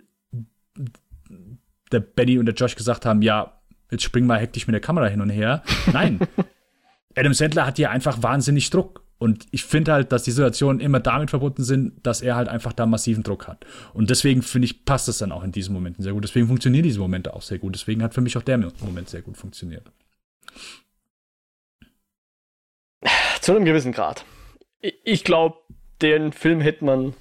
der 1.92 2.00
Benny 2.00 2.38
und 2.38 2.46
der 2.46 2.54
Josh 2.54 2.76
gesagt 2.76 3.04
haben, 3.04 3.22
ja, 3.22 3.60
jetzt 3.90 4.04
spring 4.04 4.26
mal 4.26 4.38
hektisch 4.38 4.66
mit 4.66 4.74
der 4.74 4.80
Kamera 4.80 5.06
hin 5.06 5.20
und 5.20 5.30
her. 5.30 5.62
Nein. 5.92 6.20
Adam 7.16 7.34
Sandler 7.34 7.66
hat 7.66 7.76
hier 7.76 7.90
einfach 7.90 8.22
wahnsinnig 8.22 8.70
Druck. 8.70 9.04
Und 9.18 9.46
ich 9.50 9.64
finde 9.64 9.92
halt, 9.92 10.12
dass 10.12 10.22
die 10.22 10.30
Situationen 10.30 10.80
immer 10.80 10.98
damit 10.98 11.28
verbunden 11.28 11.62
sind, 11.62 12.06
dass 12.06 12.22
er 12.22 12.36
halt 12.36 12.48
einfach 12.48 12.72
da 12.72 12.86
massiven 12.86 13.22
Druck 13.22 13.48
hat. 13.48 13.66
Und 13.92 14.08
deswegen 14.08 14.40
finde 14.40 14.64
ich, 14.64 14.86
passt 14.86 15.08
es 15.08 15.18
dann 15.18 15.30
auch 15.30 15.44
in 15.44 15.52
diesen 15.52 15.74
Momenten 15.74 16.02
sehr 16.02 16.14
gut. 16.14 16.24
Deswegen 16.24 16.46
funktionieren 16.46 16.84
diese 16.84 17.00
Momente 17.00 17.34
auch 17.34 17.42
sehr 17.42 17.58
gut. 17.58 17.74
Deswegen 17.74 18.02
hat 18.02 18.14
für 18.14 18.22
mich 18.22 18.38
auch 18.38 18.42
der 18.42 18.56
Moment 18.56 19.10
sehr 19.10 19.20
gut 19.20 19.36
funktioniert. 19.36 19.92
Zu 23.50 23.56
einem 23.56 23.64
gewissen 23.64 23.90
Grad. 23.90 24.24
Ich 24.80 25.24
glaube, 25.24 25.56
den 26.02 26.30
Film 26.30 26.60
hätte 26.60 26.84
man, 26.84 27.14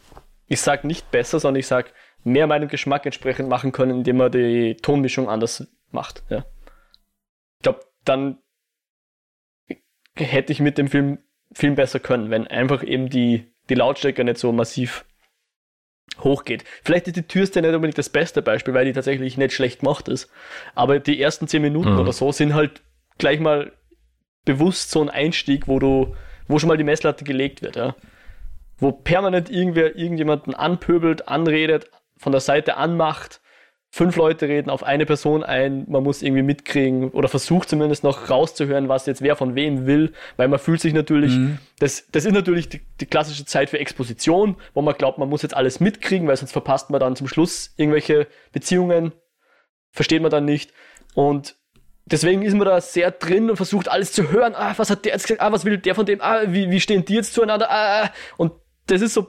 ich 0.45 0.61
sag 0.61 0.83
nicht 0.83 1.09
besser, 1.09 1.39
sondern 1.39 1.59
ich 1.59 1.65
sag 1.65 1.91
mehr 2.23 2.45
meinem 2.45 2.67
Geschmack 2.67 3.07
entsprechend 3.07 3.49
machen 3.49 3.71
können, 3.71 3.97
indem 3.97 4.17
man 4.17 4.31
die 4.31 4.75
Tonmischung 4.75 5.27
anders 5.27 5.67
macht. 5.89 6.21
Ja. 6.29 6.45
Ich 7.57 7.63
glaube, 7.63 7.79
dann 8.05 8.37
hätte 10.13 10.53
ich 10.53 10.59
mit 10.59 10.77
dem 10.77 10.87
Film 10.87 11.17
viel 11.51 11.71
besser 11.71 11.99
können, 11.99 12.29
wenn 12.29 12.45
einfach 12.45 12.83
eben 12.83 13.09
die, 13.09 13.51
die 13.67 13.73
Lautstärke 13.73 14.23
nicht 14.23 14.37
so 14.37 14.51
massiv 14.51 15.05
hochgeht. 16.19 16.63
Vielleicht 16.83 17.07
ist 17.07 17.17
die 17.17 17.27
Türste 17.27 17.63
nicht 17.63 17.73
unbedingt 17.73 17.97
das 17.97 18.09
beste 18.09 18.43
Beispiel, 18.43 18.75
weil 18.75 18.85
die 18.85 18.93
tatsächlich 18.93 19.35
nicht 19.35 19.55
schlecht 19.55 19.79
gemacht 19.79 20.07
ist. 20.07 20.29
Aber 20.75 20.99
die 20.99 21.19
ersten 21.19 21.47
zehn 21.47 21.63
Minuten 21.63 21.93
mhm. 21.93 21.99
oder 21.99 22.13
so 22.13 22.31
sind 22.31 22.53
halt 22.53 22.83
gleich 23.17 23.39
mal 23.39 23.71
bewusst 24.45 24.91
so 24.91 25.01
ein 25.01 25.09
Einstieg, 25.09 25.67
wo 25.67 25.79
du, 25.79 26.15
wo 26.47 26.59
schon 26.59 26.69
mal 26.69 26.77
die 26.77 26.83
Messlatte 26.83 27.23
gelegt 27.23 27.61
wird, 27.61 27.75
ja. 27.75 27.95
Wo 28.77 28.91
permanent 28.91 29.49
irgendwer 29.49 29.95
irgendjemanden 29.95 30.55
anpöbelt, 30.55 31.27
anredet, 31.27 31.89
von 32.17 32.31
der 32.31 32.41
Seite 32.41 32.77
anmacht 32.77 33.41
fünf 33.91 34.15
Leute 34.15 34.47
reden 34.47 34.69
auf 34.69 34.83
eine 34.83 35.05
Person 35.05 35.43
ein, 35.43 35.85
man 35.89 36.03
muss 36.03 36.21
irgendwie 36.21 36.43
mitkriegen 36.43 37.09
oder 37.09 37.27
versucht 37.27 37.69
zumindest 37.69 38.03
noch 38.03 38.29
rauszuhören, 38.29 38.87
was 38.87 39.05
jetzt 39.07 39.21
wer 39.21 39.35
von 39.35 39.55
wem 39.55 39.87
will, 39.87 40.13
weil 40.37 40.47
man 40.47 40.59
fühlt 40.59 40.79
sich 40.79 40.93
natürlich, 40.93 41.33
mhm. 41.33 41.57
das, 41.79 42.05
das 42.11 42.25
ist 42.25 42.33
natürlich 42.33 42.69
die, 42.69 42.81
die, 42.99 43.07
klassische 43.07 43.45
Zeit 43.45 43.69
für 43.69 43.79
Exposition, 43.79 44.57
wo 44.73 44.81
man 44.81 44.93
glaubt, 44.95 45.17
man 45.17 45.29
muss 45.29 45.41
jetzt 45.41 45.55
alles 45.55 45.79
mitkriegen, 45.79 46.27
weil 46.27 46.37
sonst 46.37 46.51
verpasst 46.51 46.91
man 46.91 46.99
dann 46.99 47.15
zum 47.15 47.27
Schluss 47.27 47.73
irgendwelche 47.77 48.27
Beziehungen, 48.51 49.11
versteht 49.91 50.21
man 50.21 50.31
dann 50.31 50.45
nicht 50.45 50.71
und 51.15 51.55
deswegen 52.11 52.41
ist 52.41 52.55
man 52.55 52.65
da 52.65 52.81
sehr 52.81 53.11
drin 53.11 53.49
und 53.49 53.55
versucht 53.55 53.87
alles 53.89 54.11
zu 54.11 54.31
hören, 54.31 54.55
ah, 54.55 54.73
was 54.77 54.89
hat 54.89 55.05
der 55.05 55.13
jetzt 55.13 55.27
gesagt, 55.27 55.41
ah, 55.41 55.51
was 55.51 55.65
will 55.65 55.77
der 55.77 55.95
von 55.95 56.05
dem, 56.05 56.21
ah, 56.21 56.41
wie, 56.47 56.69
wie 56.69 56.79
stehen 56.79 57.05
die 57.05 57.15
jetzt 57.15 57.33
zueinander, 57.33 57.69
ah, 57.69 58.03
ah. 58.03 58.11
und 58.37 58.53
das 58.87 59.01
ist 59.01 59.13
so 59.13 59.27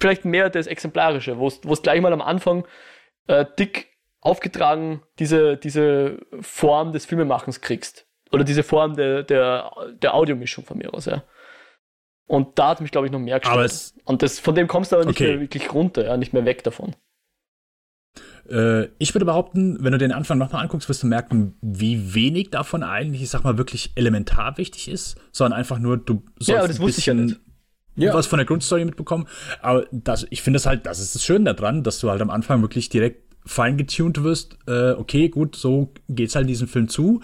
vielleicht 0.00 0.24
mehr 0.24 0.50
das 0.50 0.66
Exemplarische, 0.66 1.38
wo 1.38 1.46
es 1.46 1.82
gleich 1.82 2.00
mal 2.00 2.12
am 2.12 2.22
Anfang 2.22 2.66
äh, 3.28 3.44
dick 3.58 3.88
aufgetragen 4.20 5.02
diese, 5.18 5.56
diese 5.56 6.18
Form 6.40 6.92
des 6.92 7.06
Filmemachens 7.06 7.60
kriegst. 7.60 8.06
Oder 8.30 8.44
diese 8.44 8.62
Form 8.62 8.96
der, 8.96 9.22
der, 9.22 9.70
der 10.00 10.14
Audiomischung 10.14 10.64
von 10.64 10.78
mir 10.78 10.94
aus, 10.94 11.04
ja. 11.04 11.22
Und 12.26 12.58
da 12.58 12.68
hat 12.68 12.80
mich, 12.80 12.90
glaube 12.90 13.06
ich, 13.06 13.12
noch 13.12 13.18
mehr 13.18 13.40
gestört. 13.40 13.58
Und 14.04 14.22
das, 14.22 14.38
von 14.38 14.54
dem 14.54 14.66
kommst 14.66 14.90
du 14.90 14.96
aber 14.96 15.04
nicht 15.04 15.16
okay. 15.16 15.32
mehr 15.32 15.40
wirklich 15.40 15.74
runter, 15.74 16.06
ja, 16.06 16.16
nicht 16.16 16.32
mehr 16.32 16.46
weg 16.46 16.64
davon. 16.64 16.96
Äh, 18.52 18.88
ich 18.98 19.14
würde 19.14 19.24
behaupten, 19.24 19.78
wenn 19.80 19.92
du 19.92 19.98
den 19.98 20.12
Anfang 20.12 20.38
nochmal 20.38 20.62
anguckst, 20.62 20.88
wirst 20.88 21.02
du 21.02 21.06
merken, 21.06 21.54
wie 21.62 22.14
wenig 22.14 22.50
davon 22.50 22.82
eigentlich, 22.82 23.22
ich 23.22 23.30
sag 23.30 23.44
mal, 23.44 23.58
wirklich 23.58 23.92
elementar 23.96 24.58
wichtig 24.58 24.88
ist, 24.88 25.16
sondern 25.32 25.58
einfach 25.58 25.78
nur, 25.78 25.96
du 25.96 26.22
sollst 26.38 26.48
ja, 26.48 26.66
das 26.66 26.78
ein 26.78 26.82
wusste 26.82 27.00
bisschen 27.00 27.24
ich 27.24 27.30
ja 27.30 27.36
nicht 27.36 27.40
ja. 27.96 28.14
was 28.14 28.26
von 28.26 28.38
der 28.38 28.46
Grundstory 28.46 28.84
mitbekommen. 28.84 29.26
Aber 29.60 29.86
das, 29.90 30.26
ich 30.30 30.42
finde 30.42 30.58
es 30.58 30.66
halt, 30.66 30.86
das 30.86 30.98
ist 30.98 31.14
das 31.14 31.24
Schöne 31.24 31.54
daran, 31.54 31.82
dass 31.82 31.98
du 32.00 32.10
halt 32.10 32.22
am 32.22 32.30
Anfang 32.30 32.62
wirklich 32.62 32.88
direkt 32.88 33.22
fein 33.44 33.76
getuned 33.76 34.22
wirst. 34.22 34.56
Äh, 34.66 34.92
okay, 34.92 35.28
gut, 35.28 35.56
so 35.56 35.92
geht's 36.08 36.34
halt 36.34 36.44
in 36.44 36.48
diesem 36.48 36.68
Film 36.68 36.88
zu. 36.88 37.20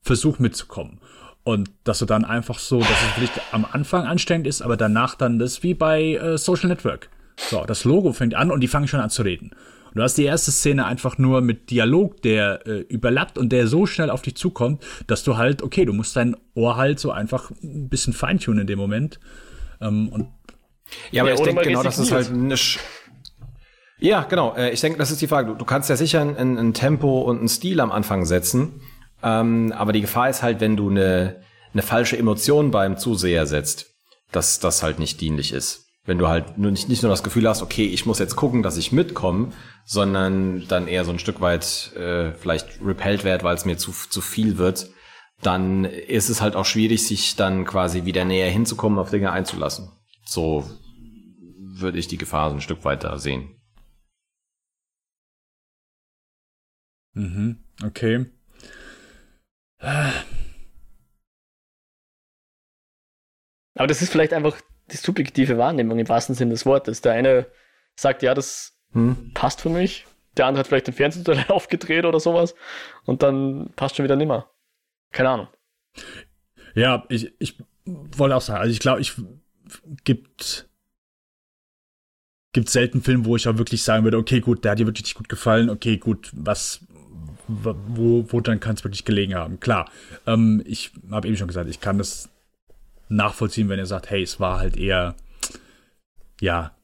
Versuch 0.00 0.38
mitzukommen. 0.38 1.00
Und 1.44 1.70
dass 1.84 1.98
du 1.98 2.06
dann 2.06 2.24
einfach 2.24 2.58
so, 2.58 2.78
dass 2.78 2.90
es 2.90 3.12
vielleicht 3.14 3.40
am 3.52 3.66
Anfang 3.70 4.06
anstrengend 4.06 4.46
ist, 4.46 4.62
aber 4.62 4.76
danach 4.76 5.16
dann 5.16 5.38
das 5.38 5.62
wie 5.62 5.74
bei 5.74 6.14
äh, 6.14 6.38
Social 6.38 6.68
Network. 6.68 7.08
So, 7.36 7.64
das 7.64 7.84
Logo 7.84 8.12
fängt 8.12 8.34
an 8.34 8.50
und 8.50 8.60
die 8.60 8.68
fangen 8.68 8.86
schon 8.86 9.00
an 9.00 9.10
zu 9.10 9.22
reden. 9.22 9.50
Und 9.92 9.98
du 9.98 10.02
hast 10.02 10.16
die 10.16 10.24
erste 10.24 10.50
Szene 10.50 10.86
einfach 10.86 11.18
nur 11.18 11.42
mit 11.42 11.70
Dialog, 11.70 12.22
der 12.22 12.66
äh, 12.66 12.80
überlappt 12.80 13.36
und 13.36 13.50
der 13.50 13.66
so 13.66 13.84
schnell 13.84 14.08
auf 14.08 14.22
dich 14.22 14.36
zukommt, 14.36 14.82
dass 15.06 15.22
du 15.22 15.36
halt, 15.36 15.62
okay, 15.62 15.84
du 15.84 15.92
musst 15.92 16.16
dein 16.16 16.34
Ohr 16.54 16.76
halt 16.76 16.98
so 16.98 17.10
einfach 17.10 17.50
ein 17.62 17.90
bisschen 17.90 18.14
feintunen 18.14 18.62
in 18.62 18.66
dem 18.66 18.78
Moment. 18.78 19.20
Ähm, 19.82 20.08
und 20.08 20.28
ja, 21.10 21.22
aber 21.22 21.30
ja, 21.30 21.34
ich 21.36 21.42
denke 21.42 21.62
genau, 21.62 21.82
dass 21.82 21.98
es 21.98 22.10
halt 22.10 22.30
eine 22.30 22.56
Sch 22.56 22.78
Ja, 23.98 24.22
genau. 24.22 24.54
Äh, 24.56 24.70
ich 24.70 24.80
denke, 24.80 24.98
das 24.98 25.10
ist 25.10 25.20
die 25.20 25.26
Frage. 25.26 25.48
Du, 25.48 25.54
du 25.54 25.64
kannst 25.64 25.90
ja 25.90 25.96
sicher 25.96 26.22
ein, 26.22 26.58
ein, 26.58 26.74
Tempo 26.74 27.20
und 27.20 27.42
ein 27.42 27.48
Stil 27.48 27.80
am 27.80 27.92
Anfang 27.92 28.24
setzen. 28.24 28.80
Ähm, 29.22 29.72
aber 29.76 29.92
die 29.92 30.00
Gefahr 30.00 30.30
ist 30.30 30.42
halt, 30.42 30.60
wenn 30.60 30.76
du 30.76 30.88
eine, 30.88 31.42
eine 31.72 31.82
falsche 31.82 32.18
Emotion 32.18 32.70
beim 32.70 32.96
Zuseher 32.96 33.46
setzt, 33.46 33.94
dass 34.32 34.58
das 34.58 34.82
halt 34.82 34.98
nicht 34.98 35.20
dienlich 35.20 35.52
ist. 35.52 35.91
Wenn 36.04 36.18
du 36.18 36.26
halt 36.26 36.58
nur 36.58 36.72
nicht, 36.72 36.88
nicht 36.88 37.02
nur 37.02 37.10
das 37.10 37.22
Gefühl 37.22 37.48
hast, 37.48 37.62
okay, 37.62 37.86
ich 37.86 38.06
muss 38.06 38.18
jetzt 38.18 38.34
gucken, 38.34 38.62
dass 38.62 38.76
ich 38.76 38.90
mitkomme, 38.90 39.52
sondern 39.84 40.66
dann 40.66 40.88
eher 40.88 41.04
so 41.04 41.12
ein 41.12 41.20
Stück 41.20 41.40
weit 41.40 41.92
äh, 41.94 42.32
vielleicht 42.32 42.84
repelled 42.84 43.22
werd, 43.22 43.44
weil 43.44 43.54
es 43.54 43.64
mir 43.64 43.78
zu, 43.78 43.92
zu 43.92 44.20
viel 44.20 44.58
wird, 44.58 44.90
dann 45.42 45.84
ist 45.84 46.28
es 46.28 46.40
halt 46.40 46.56
auch 46.56 46.64
schwierig, 46.64 47.06
sich 47.06 47.36
dann 47.36 47.64
quasi 47.64 48.04
wieder 48.04 48.24
näher 48.24 48.50
hinzukommen, 48.50 48.98
auf 48.98 49.10
Dinge 49.10 49.30
einzulassen. 49.30 49.92
So 50.24 50.68
würde 51.58 51.98
ich 51.98 52.08
die 52.08 52.18
Gefahr 52.18 52.50
so 52.50 52.56
ein 52.56 52.60
Stück 52.60 52.84
weiter 52.84 53.18
sehen. 53.18 53.60
Mhm, 57.14 57.62
okay. 57.84 58.26
Aber 59.78 60.12
das 63.86 64.02
ist 64.02 64.10
vielleicht 64.10 64.32
einfach 64.32 64.56
die 64.92 64.96
subjektive 64.96 65.58
Wahrnehmung 65.58 65.98
im 65.98 66.08
wahrsten 66.08 66.34
Sinne 66.34 66.52
des 66.52 66.66
Wortes. 66.66 67.00
Der 67.00 67.12
eine 67.12 67.46
sagt, 67.96 68.22
ja, 68.22 68.34
das 68.34 68.78
hm. 68.92 69.32
passt 69.34 69.60
für 69.60 69.70
mich. 69.70 70.06
Der 70.36 70.46
andere 70.46 70.60
hat 70.60 70.68
vielleicht 70.68 70.86
den 70.86 70.94
Fernseher 70.94 71.44
aufgedreht 71.50 72.04
oder 72.04 72.20
sowas. 72.20 72.54
Und 73.04 73.22
dann 73.22 73.70
passt 73.76 73.96
schon 73.96 74.04
wieder 74.04 74.16
nimmer. 74.16 74.50
Keine 75.10 75.30
Ahnung. 75.30 75.48
Ja, 76.74 77.04
ich, 77.08 77.32
ich 77.38 77.58
wollte 77.84 78.36
auch 78.36 78.40
sagen, 78.40 78.60
also 78.60 78.72
ich 78.72 78.80
glaube, 78.80 79.00
ich 79.00 79.14
gibt 80.04 80.68
gibt 82.54 82.68
selten 82.68 83.02
Filme, 83.02 83.24
wo 83.24 83.36
ich 83.36 83.48
auch 83.48 83.56
wirklich 83.56 83.82
sagen 83.82 84.04
würde, 84.04 84.18
okay, 84.18 84.40
gut, 84.40 84.62
der 84.62 84.72
hat 84.72 84.78
dir 84.78 84.86
wirklich 84.86 85.14
gut 85.14 85.28
gefallen, 85.28 85.70
okay, 85.70 85.96
gut, 85.96 86.30
was 86.34 86.80
wo, 87.48 88.24
wo 88.28 88.40
dann 88.40 88.60
kann 88.60 88.74
es 88.74 88.84
wirklich 88.84 89.04
gelegen 89.04 89.34
haben. 89.34 89.60
Klar, 89.60 89.90
ähm, 90.26 90.62
ich 90.64 90.92
habe 91.10 91.28
eben 91.28 91.36
schon 91.36 91.48
gesagt, 91.48 91.68
ich 91.68 91.80
kann 91.80 91.98
das 91.98 92.28
nachvollziehen, 93.16 93.68
wenn 93.68 93.78
ihr 93.78 93.86
sagt, 93.86 94.10
hey, 94.10 94.22
es 94.22 94.40
war 94.40 94.58
halt 94.58 94.76
eher, 94.76 95.14
ja, 96.40 96.74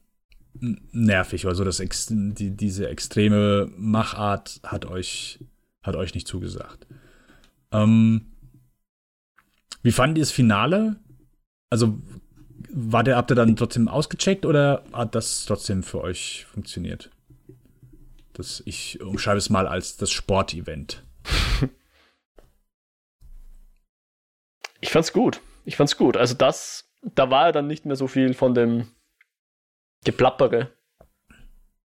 nervig 0.91 1.45
oder 1.45 1.55
so. 1.55 1.63
Das 1.63 1.81
die, 2.09 2.51
diese 2.51 2.89
extreme 2.89 3.69
Machart 3.77 4.59
hat 4.63 4.85
euch, 4.85 5.39
hat 5.83 5.95
euch 5.95 6.13
nicht 6.13 6.27
zugesagt. 6.27 6.87
Ähm, 7.71 8.33
wie 9.83 9.91
fandet 9.91 10.17
ihr 10.17 10.23
das 10.23 10.31
Finale? 10.31 10.97
Also, 11.69 11.99
war 12.71 13.03
der, 13.03 13.15
habt 13.15 13.31
ihr 13.31 13.35
dann 13.35 13.55
trotzdem 13.55 13.87
ausgecheckt 13.87 14.45
oder 14.45 14.83
hat 14.91 15.15
das 15.15 15.45
trotzdem 15.45 15.83
für 15.83 16.01
euch 16.01 16.45
funktioniert? 16.51 17.09
Das, 18.33 18.61
ich 18.65 19.01
umschreibe 19.01 19.37
es 19.37 19.49
mal 19.49 19.67
als 19.67 19.97
das 19.97 20.11
Sportevent. 20.11 21.03
Ich 24.81 24.91
fand's 24.91 25.11
gut. 25.11 25.41
Ich 25.69 25.77
fand's 25.77 25.97
gut. 25.97 26.17
Also 26.17 26.33
das, 26.33 26.91
da 27.03 27.29
war 27.29 27.45
ja 27.45 27.51
dann 27.51 27.67
nicht 27.67 27.85
mehr 27.85 27.95
so 27.95 28.07
viel 28.07 28.33
von 28.33 28.55
dem 28.55 28.91
Geplappere. 30.03 30.75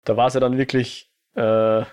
Da 0.05 0.15
war 0.15 0.27
es 0.27 0.35
ja 0.35 0.39
dann 0.39 0.57
wirklich, 0.57 1.13
äh, 1.35 1.83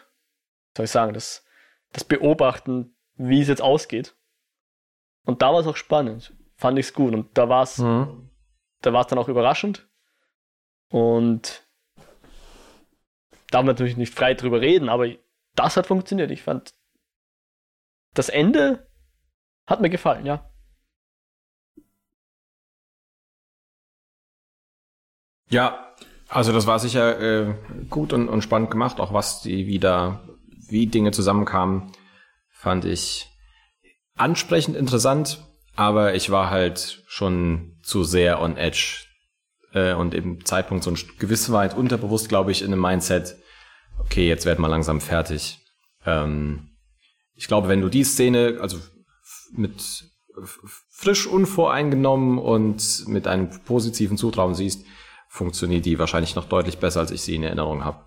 soll 0.76 0.84
ich 0.84 0.90
sagen, 0.92 1.14
das, 1.14 1.44
das 1.92 2.04
Beobachten, 2.04 2.94
wie 3.16 3.40
es 3.40 3.48
jetzt 3.48 3.60
ausgeht. 3.60 4.14
Und 5.24 5.42
da 5.42 5.52
war 5.52 5.58
es 5.58 5.66
auch 5.66 5.74
spannend. 5.74 6.32
Fand 6.54 6.78
ich's 6.78 6.94
gut. 6.94 7.12
Und 7.12 7.36
da 7.36 7.48
war 7.48 7.64
es, 7.64 7.78
mhm. 7.78 8.30
da 8.82 8.92
war 8.92 9.00
es 9.00 9.08
dann 9.08 9.18
auch 9.18 9.28
überraschend. 9.28 9.88
Und 10.90 11.66
darf 13.50 13.62
man 13.62 13.74
natürlich 13.74 13.96
nicht 13.96 14.14
frei 14.14 14.34
drüber 14.34 14.60
reden, 14.60 14.88
aber 14.88 15.08
das 15.56 15.76
hat 15.76 15.88
funktioniert. 15.88 16.30
Ich 16.30 16.44
fand, 16.44 16.72
das 18.14 18.28
Ende 18.28 18.88
hat 19.66 19.80
mir 19.80 19.90
gefallen, 19.90 20.24
ja. 20.24 20.49
Ja, 25.50 25.94
also 26.28 26.52
das 26.52 26.66
war 26.66 26.78
sicher 26.78 27.20
äh, 27.20 27.54
gut 27.90 28.12
und, 28.12 28.28
und 28.28 28.42
spannend 28.42 28.70
gemacht, 28.70 29.00
auch 29.00 29.12
was 29.12 29.42
die 29.42 29.66
wieder, 29.66 30.22
wie 30.68 30.86
Dinge 30.86 31.10
zusammenkamen, 31.10 31.92
fand 32.50 32.84
ich 32.84 33.28
ansprechend 34.16 34.76
interessant, 34.76 35.44
aber 35.74 36.14
ich 36.14 36.30
war 36.30 36.50
halt 36.50 37.02
schon 37.06 37.78
zu 37.82 38.04
sehr 38.04 38.40
on 38.40 38.56
edge 38.56 39.06
äh, 39.72 39.94
und 39.94 40.14
im 40.14 40.44
Zeitpunkt 40.44 40.84
so 40.84 40.90
ein 40.92 40.98
gewiss 41.18 41.50
weit 41.50 41.76
unterbewusst, 41.76 42.28
glaube 42.28 42.52
ich, 42.52 42.62
in 42.62 42.72
einem 42.72 42.82
Mindset, 42.82 43.36
okay, 43.98 44.28
jetzt 44.28 44.46
werden 44.46 44.60
wir 44.60 44.68
langsam 44.68 45.00
fertig. 45.00 45.58
Ähm, 46.06 46.76
ich 47.34 47.48
glaube, 47.48 47.68
wenn 47.68 47.80
du 47.80 47.88
die 47.88 48.04
Szene, 48.04 48.58
also 48.60 48.78
mit 49.52 50.04
frisch 50.90 51.26
unvoreingenommen 51.26 52.38
und 52.38 53.08
mit 53.08 53.26
einem 53.26 53.50
positiven 53.64 54.16
Zutrauen 54.16 54.54
siehst, 54.54 54.84
funktioniert 55.30 55.86
die 55.86 55.98
wahrscheinlich 55.98 56.34
noch 56.34 56.46
deutlich 56.46 56.78
besser, 56.78 57.00
als 57.00 57.12
ich 57.12 57.22
sie 57.22 57.36
in 57.36 57.44
Erinnerung 57.44 57.84
habe. 57.84 58.04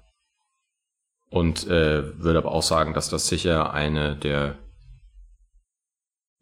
Und 1.29 1.65
äh, 1.67 2.19
würde 2.19 2.39
aber 2.39 2.51
auch 2.51 2.61
sagen, 2.61 2.93
dass 2.93 3.09
das 3.09 3.27
sicher 3.27 3.73
eine 3.73 4.17
der 4.17 4.59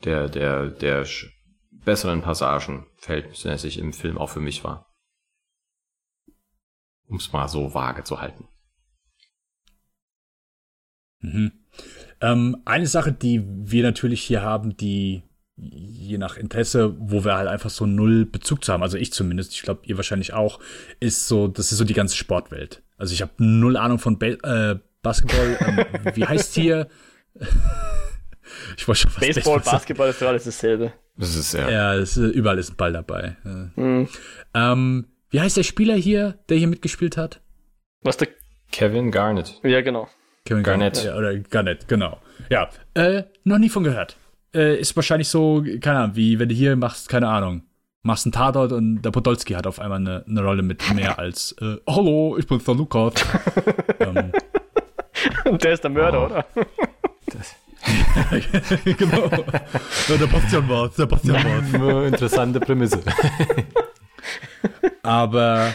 der 0.03 0.27
der 0.27 0.71
der 0.71 1.05
besseren 1.69 2.21
Passagen 2.21 2.87
verhältnismäßig 2.97 3.77
im 3.77 3.93
Film 3.93 4.17
auch 4.17 4.31
für 4.31 4.41
mich 4.41 4.63
war. 4.63 4.91
Um 7.07 7.17
es 7.17 7.31
mal 7.31 7.47
so 7.47 7.73
vage 7.73 8.03
zu 8.03 8.19
halten. 8.19 8.47
Mhm. 11.19 11.51
Ähm, 12.21 12.61
eine 12.65 12.87
Sache, 12.87 13.13
die 13.13 13.43
wir 13.45 13.83
natürlich 13.83 14.23
hier 14.23 14.41
haben, 14.41 14.75
die 14.75 15.23
je 15.61 16.17
nach 16.17 16.37
Interesse, 16.37 16.95
wo 16.97 17.23
wir 17.23 17.35
halt 17.35 17.47
einfach 17.47 17.69
so 17.69 17.85
null 17.85 18.25
Bezug 18.25 18.63
zu 18.63 18.73
haben, 18.73 18.81
also 18.81 18.97
ich 18.97 19.13
zumindest, 19.13 19.53
ich 19.53 19.61
glaube 19.61 19.81
ihr 19.85 19.97
wahrscheinlich 19.97 20.33
auch, 20.33 20.59
ist 20.99 21.27
so, 21.27 21.47
das 21.47 21.71
ist 21.71 21.77
so 21.77 21.83
die 21.85 21.93
ganze 21.93 22.15
Sportwelt. 22.15 22.81
Also 22.97 23.13
ich 23.13 23.21
habe 23.21 23.31
null 23.37 23.77
Ahnung 23.77 23.99
von 23.99 24.17
Ba 24.17 24.27
äh, 24.27 24.79
Basketball. 25.01 25.57
ähm, 25.61 26.15
wie 26.15 26.25
heißt 26.25 26.55
hier? 26.55 26.87
ich 28.77 28.87
wollte 28.87 29.01
schon 29.01 29.11
was 29.15 29.19
Baseball, 29.19 29.59
Basketball 29.59 30.09
ist 30.09 30.21
doch 30.21 30.27
alles 30.27 30.43
dasselbe. 30.45 30.93
Das 31.17 31.35
ist 31.35 31.53
ja. 31.53 31.69
Ja, 31.69 31.93
ist, 31.93 32.17
überall 32.17 32.57
ist 32.57 32.71
ein 32.71 32.77
Ball 32.77 32.93
dabei. 32.93 33.37
Mhm. 33.75 34.07
Ähm, 34.53 35.07
wie 35.29 35.39
heißt 35.39 35.57
der 35.57 35.63
Spieler 35.63 35.95
hier, 35.95 36.39
der 36.49 36.57
hier 36.57 36.67
mitgespielt 36.67 37.17
hat? 37.17 37.41
Was 38.01 38.17
der 38.17 38.29
Kevin 38.71 39.11
Garnett. 39.11 39.59
Ja, 39.63 39.81
genau. 39.81 40.09
Kevin 40.45 40.63
Garnett. 40.63 40.95
Garnett. 40.95 41.11
Ja, 41.11 41.17
oder 41.17 41.37
Garnett, 41.37 41.87
genau. 41.87 42.19
Ja, 42.49 42.69
äh, 42.95 43.23
noch 43.43 43.59
nie 43.59 43.69
von 43.69 43.83
gehört 43.83 44.17
äh, 44.53 44.79
ist 44.79 44.95
wahrscheinlich 44.95 45.29
so, 45.29 45.63
keine 45.81 45.99
Ahnung, 45.99 46.15
wie 46.15 46.39
wenn 46.39 46.49
du 46.49 46.55
hier 46.55 46.75
machst, 46.75 47.09
keine 47.09 47.27
Ahnung, 47.27 47.63
machst 48.03 48.25
einen 48.25 48.33
Tatort 48.33 48.71
und 48.71 49.01
der 49.01 49.11
Podolski 49.11 49.53
hat 49.53 49.67
auf 49.67 49.79
einmal 49.79 49.99
eine, 49.99 50.25
eine 50.27 50.41
Rolle 50.41 50.63
mit 50.63 50.93
mehr 50.93 51.19
als 51.19 51.55
äh, 51.61 51.77
Hallo, 51.87 52.37
ich 52.37 52.47
bin 52.47 52.61
der 52.65 52.75
Lukas. 52.75 53.13
ähm. 53.99 54.31
Und 55.45 55.63
der 55.63 55.73
ist 55.73 55.83
der 55.83 55.91
Mörder, 55.91 56.21
oh. 56.21 56.25
oder? 56.25 56.45
genau. 58.85 59.29
Ja, 60.07 60.17
der 60.17 60.27
Bastian 60.27 60.69
war's, 60.69 60.95
der 60.95 61.05
Bastian 61.05 61.43
war's. 61.43 62.07
Interessante 62.07 62.59
Prämisse. 62.59 63.01
Aber 65.03 65.73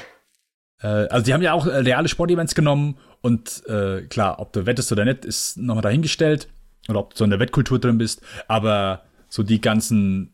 äh, 0.82 0.86
also 0.86 1.24
die 1.24 1.34
haben 1.34 1.42
ja 1.42 1.52
auch 1.52 1.66
äh, 1.66 1.76
reale 1.78 2.08
Sportevents 2.08 2.54
genommen 2.54 2.98
und 3.22 3.66
äh, 3.66 4.02
klar, 4.02 4.38
ob 4.38 4.52
du 4.52 4.66
wettest 4.66 4.92
oder 4.92 5.04
nicht, 5.04 5.24
ist 5.24 5.56
nochmal 5.56 5.82
dahingestellt 5.82 6.48
oder 6.88 7.00
ob 7.00 7.10
du 7.10 7.18
so 7.18 7.24
in 7.24 7.30
der 7.30 7.40
Wettkultur 7.40 7.78
drin 7.78 7.98
bist, 7.98 8.22
aber 8.48 9.02
so 9.28 9.42
die 9.42 9.60
ganzen, 9.60 10.32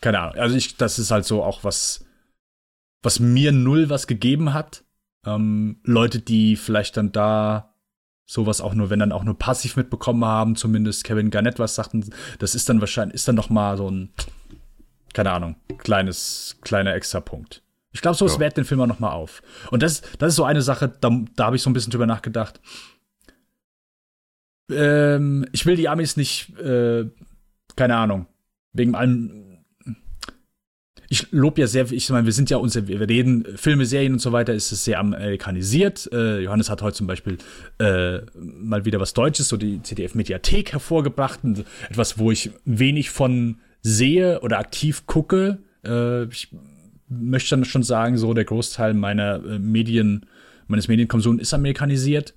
keine 0.00 0.20
Ahnung, 0.20 0.36
also 0.36 0.56
ich, 0.56 0.76
das 0.76 0.98
ist 0.98 1.10
halt 1.10 1.24
so 1.24 1.42
auch 1.42 1.64
was, 1.64 2.04
was 3.02 3.20
mir 3.20 3.52
null 3.52 3.90
was 3.90 4.06
gegeben 4.06 4.54
hat. 4.54 4.84
Ähm, 5.24 5.80
Leute, 5.84 6.20
die 6.20 6.56
vielleicht 6.56 6.96
dann 6.96 7.12
da 7.12 7.74
sowas 8.24 8.60
auch 8.60 8.74
nur, 8.74 8.90
wenn 8.90 8.98
dann 8.98 9.12
auch 9.12 9.24
nur 9.24 9.38
passiv 9.38 9.76
mitbekommen 9.76 10.24
haben, 10.24 10.56
zumindest 10.56 11.04
Kevin 11.04 11.30
Garnett 11.30 11.58
was 11.58 11.74
sagten, 11.74 12.10
das 12.38 12.54
ist 12.54 12.68
dann 12.68 12.80
wahrscheinlich, 12.80 13.14
ist 13.14 13.28
dann 13.28 13.36
noch 13.36 13.50
mal 13.50 13.76
so 13.76 13.88
ein, 13.88 14.12
keine 15.12 15.32
Ahnung, 15.32 15.56
kleines, 15.78 16.58
kleiner 16.62 16.94
Extrapunkt. 16.94 17.62
Ich 17.92 18.02
glaube, 18.02 18.16
so 18.16 18.26
ja. 18.26 18.38
wert 18.38 18.56
den 18.56 18.64
Film 18.64 18.80
auch 18.80 18.86
noch 18.86 18.98
mal 18.98 19.12
auf. 19.12 19.42
Und 19.70 19.82
das, 19.82 20.02
das 20.18 20.30
ist 20.30 20.36
so 20.36 20.44
eine 20.44 20.60
Sache, 20.60 20.88
da, 21.00 21.10
da 21.34 21.46
habe 21.46 21.56
ich 21.56 21.62
so 21.62 21.70
ein 21.70 21.72
bisschen 21.72 21.92
drüber 21.92 22.06
nachgedacht 22.06 22.60
ähm, 24.70 25.46
ich 25.52 25.66
will 25.66 25.76
die 25.76 25.88
Amis 25.88 26.16
nicht, 26.16 26.58
äh, 26.58 27.06
keine 27.76 27.96
Ahnung, 27.96 28.26
wegen 28.72 28.94
allem. 28.94 29.42
Ich 31.08 31.30
lobe 31.30 31.60
ja 31.60 31.68
sehr, 31.68 31.92
ich 31.92 32.10
meine, 32.10 32.26
wir 32.26 32.32
sind 32.32 32.50
ja 32.50 32.56
uns, 32.56 32.74
wir 32.74 33.08
reden 33.08 33.46
Filme, 33.56 33.86
Serien 33.86 34.14
und 34.14 34.18
so 34.18 34.32
weiter, 34.32 34.52
ist 34.52 34.72
es 34.72 34.84
sehr 34.84 34.98
amerikanisiert. 34.98 36.08
Äh, 36.12 36.40
Johannes 36.40 36.68
hat 36.68 36.82
heute 36.82 36.96
zum 36.96 37.06
Beispiel 37.06 37.38
äh, 37.78 38.18
mal 38.34 38.84
wieder 38.84 38.98
was 38.98 39.14
Deutsches, 39.14 39.48
so 39.48 39.56
die 39.56 39.80
CDF-Mediathek 39.82 40.72
hervorgebracht, 40.72 41.40
etwas, 41.88 42.18
wo 42.18 42.32
ich 42.32 42.50
wenig 42.64 43.10
von 43.10 43.60
sehe 43.82 44.40
oder 44.40 44.58
aktiv 44.58 45.06
gucke. 45.06 45.58
Äh, 45.84 46.24
ich 46.24 46.48
möchte 47.08 47.50
dann 47.50 47.64
schon 47.64 47.84
sagen, 47.84 48.18
so 48.18 48.34
der 48.34 48.44
Großteil 48.44 48.92
meiner 48.94 49.36
äh, 49.44 49.58
Medien 49.60 50.26
meines 50.66 50.88
Medienkonsums 50.88 51.40
ist 51.40 51.54
amerikanisiert. 51.54 52.34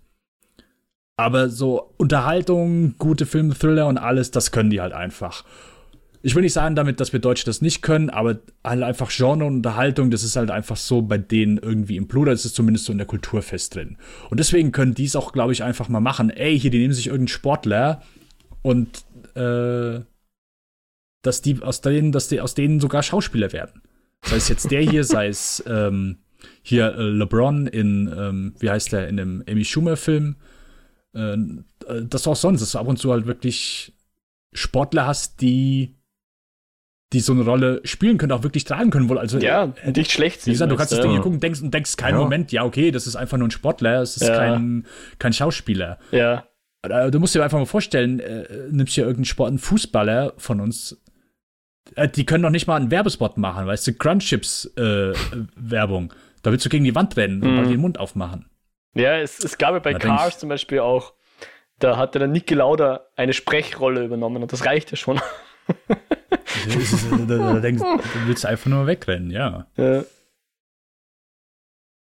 Aber 1.20 1.50
so 1.50 1.94
Unterhaltung, 1.98 2.96
gute 2.98 3.26
Filme, 3.26 3.54
Thriller 3.54 3.88
und 3.88 3.98
alles, 3.98 4.32
das 4.32 4.54
können 4.54 4.70
die 4.70 4.80
halt 4.80 4.94
einfach. 4.94 5.44
Ich 6.22 6.34
will 6.34 6.44
nicht 6.44 6.54
sagen 6.54 6.78
damit, 6.78 7.02
dass 7.02 7.12
wir 7.12 7.20
Deutsche 7.20 7.44
das 7.44 7.62
nicht 7.62 7.82
können, 7.82 8.10
aber 8.10 8.40
halt 8.64 8.84
einfach 8.84 9.12
Genre 9.12 9.44
und 9.44 9.58
Unterhaltung, 9.58 10.12
das 10.12 10.24
ist 10.24 10.38
halt 10.38 10.50
einfach 10.50 10.78
so 10.78 11.02
bei 11.02 11.18
denen 11.18 11.58
irgendwie 11.58 11.98
im 11.98 12.08
Blut, 12.08 12.30
das 12.30 12.46
ist 12.46 12.56
zumindest 12.56 12.86
so 12.86 12.94
in 12.94 13.00
der 13.00 13.08
Kultur 13.08 13.42
fest 13.42 13.76
drin. 13.76 13.98
Und 14.30 14.40
deswegen 14.40 14.72
können 14.72 14.94
die 14.94 15.04
es 15.04 15.18
auch, 15.18 15.34
glaube 15.34 15.52
ich, 15.52 15.62
einfach 15.62 15.90
mal 15.90 16.00
machen. 16.00 16.30
Ey, 16.30 16.58
hier, 16.58 16.72
die 16.72 16.80
nehmen 16.80 16.94
sich 16.94 17.08
irgendeinen 17.08 17.28
Sportler 17.28 18.02
und 18.62 18.88
äh, 19.36 20.00
dass 21.22 21.42
die 21.42 21.62
aus 21.62 21.82
denen, 21.82 22.14
dass 22.14 22.30
die 22.30 22.40
aus 22.40 22.56
denen 22.56 22.80
sogar 22.80 23.04
Schauspieler 23.04 23.52
werden. 23.52 23.82
Sei 24.24 24.38
es 24.38 24.48
jetzt 24.48 24.72
der 24.72 24.84
hier, 24.84 25.04
sei 25.04 25.28
es 25.28 25.62
ähm, 25.68 26.20
hier 26.62 26.96
äh, 26.96 27.02
LeBron 27.02 27.68
in, 27.68 28.10
ähm, 28.18 28.54
wie 28.60 28.70
heißt 28.70 28.94
der, 28.94 29.10
in 29.10 29.18
dem 29.18 29.44
Amy 29.50 29.66
Schumer-Film. 29.66 30.38
Äh, 31.20 32.02
das 32.04 32.28
auch 32.28 32.36
sonst, 32.36 32.62
dass 32.62 32.72
du 32.72 32.80
ab 32.80 32.88
und 32.88 32.98
zu 32.98 33.12
halt 33.12 33.26
wirklich 33.26 33.94
Sportler 34.54 35.06
hast, 35.08 35.42
die 35.42 35.96
die 37.12 37.22
so 37.22 37.34
eine 37.34 37.42
Rolle 37.42 37.82
spielen 37.86 38.20
können, 38.20 38.32
auch 38.32 38.44
wirklich 38.44 38.66
tragen 38.66 38.92
können 38.92 39.10
wohl. 39.10 39.18
Also 39.18 39.40
ja, 39.40 39.74
nicht 39.84 40.12
schlecht. 40.12 40.46
Wie 40.46 40.52
gesagt, 40.52 40.72
du 40.72 40.76
kannst 40.76 40.92
das 40.92 41.02
Ding 41.02 41.10
hier 41.10 41.22
gucken, 41.22 41.40
denkst 41.40 41.62
und 41.62 41.74
denkst 41.74 41.98
keinen 41.98 42.16
ja. 42.16 42.22
Moment, 42.22 42.52
ja 42.52 42.64
okay, 42.64 42.92
das 42.92 43.08
ist 43.08 43.16
einfach 43.16 43.38
nur 43.38 43.48
ein 43.48 43.52
Sportler, 43.52 44.02
es 44.02 44.18
ist 44.18 44.28
ja. 44.28 44.36
kein 44.36 44.86
kein 45.18 45.34
Schauspieler. 45.34 45.98
Ja. 46.12 46.46
Du 47.10 47.20
musst 47.20 47.36
dir 47.36 47.44
einfach 47.44 47.58
mal 47.58 47.66
vorstellen, 47.66 48.20
äh, 48.20 48.46
nimmst 48.72 48.94
hier 48.94 49.04
irgendeinen 49.04 49.26
Sport, 49.26 49.50
einen 49.50 49.60
Fußballer 49.60 50.34
von 50.38 50.62
uns, 50.62 51.02
äh, 51.96 52.08
die 52.08 52.26
können 52.26 52.44
doch 52.44 52.52
nicht 52.52 52.68
mal 52.68 52.78
einen 52.78 52.92
Werbespot 52.92 53.38
machen, 53.38 53.66
weißt 53.66 53.88
du, 53.88 53.94
Crunchips 53.94 54.66
äh, 54.78 55.14
Werbung. 55.56 56.14
Da 56.42 56.52
willst 56.52 56.66
du 56.66 56.70
gegen 56.70 56.86
die 56.86 56.96
Wand 56.96 57.18
rennen 57.18 57.42
und 57.42 57.50
mhm. 57.50 57.56
mal 57.56 57.68
den 57.68 57.82
Mund 57.82 58.00
aufmachen. 58.00 58.49
Ja, 58.94 59.18
es, 59.18 59.40
es 59.40 59.58
gab 59.58 59.74
ja 59.74 59.80
bei 59.80 59.94
da 59.94 60.00
Cars 60.00 60.40
zum 60.40 60.50
Beispiel 60.50 60.80
auch, 60.80 61.14
da 61.78 61.98
hatte 61.98 62.20
der 62.20 62.28
Niki 62.28 62.56
Lauda 62.56 63.08
eine 63.16 63.34
Sprechrolle 63.34 64.04
übernommen 64.04 64.42
und 64.42 64.52
das 64.52 64.66
reicht 64.66 64.92
ja 64.92 64.98
schon. 64.98 65.22
da, 67.28 67.38
da, 67.38 67.60
denkst, 67.60 67.82
du 67.82 68.28
willst 68.28 68.46
einfach 68.46 68.70
nur 68.70 68.88
wegrennen, 68.88 69.32
ja. 69.32 69.68
Ja, 69.78 70.04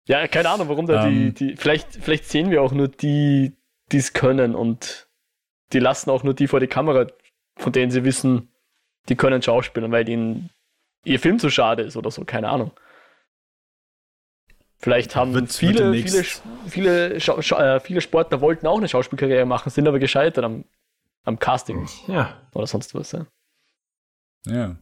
ja 0.06 0.28
keine 0.28 0.50
Ahnung, 0.50 0.68
warum 0.68 0.86
da 0.86 1.04
um, 1.04 1.10
die, 1.10 1.26
ähm. 1.26 1.34
die, 1.34 1.56
vielleicht, 1.56 1.94
vielleicht 1.94 2.28
sehen 2.28 2.50
wir 2.50 2.62
auch 2.62 2.72
nur 2.72 2.88
die, 2.88 3.56
die 3.92 3.98
es 3.98 4.12
können 4.12 4.54
und 4.54 5.08
die 5.72 5.78
lassen 5.78 6.10
auch 6.10 6.22
nur 6.22 6.34
die 6.34 6.48
vor 6.48 6.60
die 6.60 6.66
Kamera, 6.66 7.06
von 7.56 7.72
denen 7.72 7.90
sie 7.90 8.04
wissen, 8.04 8.52
die 9.08 9.16
können 9.16 9.42
schauspielen, 9.42 9.92
weil 9.92 10.08
ihnen 10.08 10.50
ihr 11.04 11.20
Film 11.20 11.38
zu 11.38 11.50
schade 11.50 11.82
ist 11.82 11.96
oder 11.96 12.10
so, 12.10 12.24
keine 12.24 12.48
Ahnung. 12.48 12.72
Vielleicht 14.84 15.16
haben 15.16 15.32
wird, 15.32 15.50
viele, 15.50 15.94
viele, 15.94 16.24
viele, 16.68 17.18
Scha 17.18 17.40
Scha 17.40 17.76
äh, 17.76 17.80
viele 17.80 18.02
Sportler 18.02 18.42
wollten 18.42 18.66
auch 18.66 18.76
eine 18.76 18.86
Schauspielkarriere 18.86 19.46
machen, 19.46 19.70
sind 19.70 19.88
aber 19.88 19.98
gescheitert 19.98 20.44
am, 20.44 20.66
am 21.24 21.38
Casting. 21.38 21.88
Ja. 22.06 22.36
Oder 22.52 22.66
sonst 22.66 22.94
was, 22.94 23.12
ja. 23.12 23.24
Ja. 24.44 24.76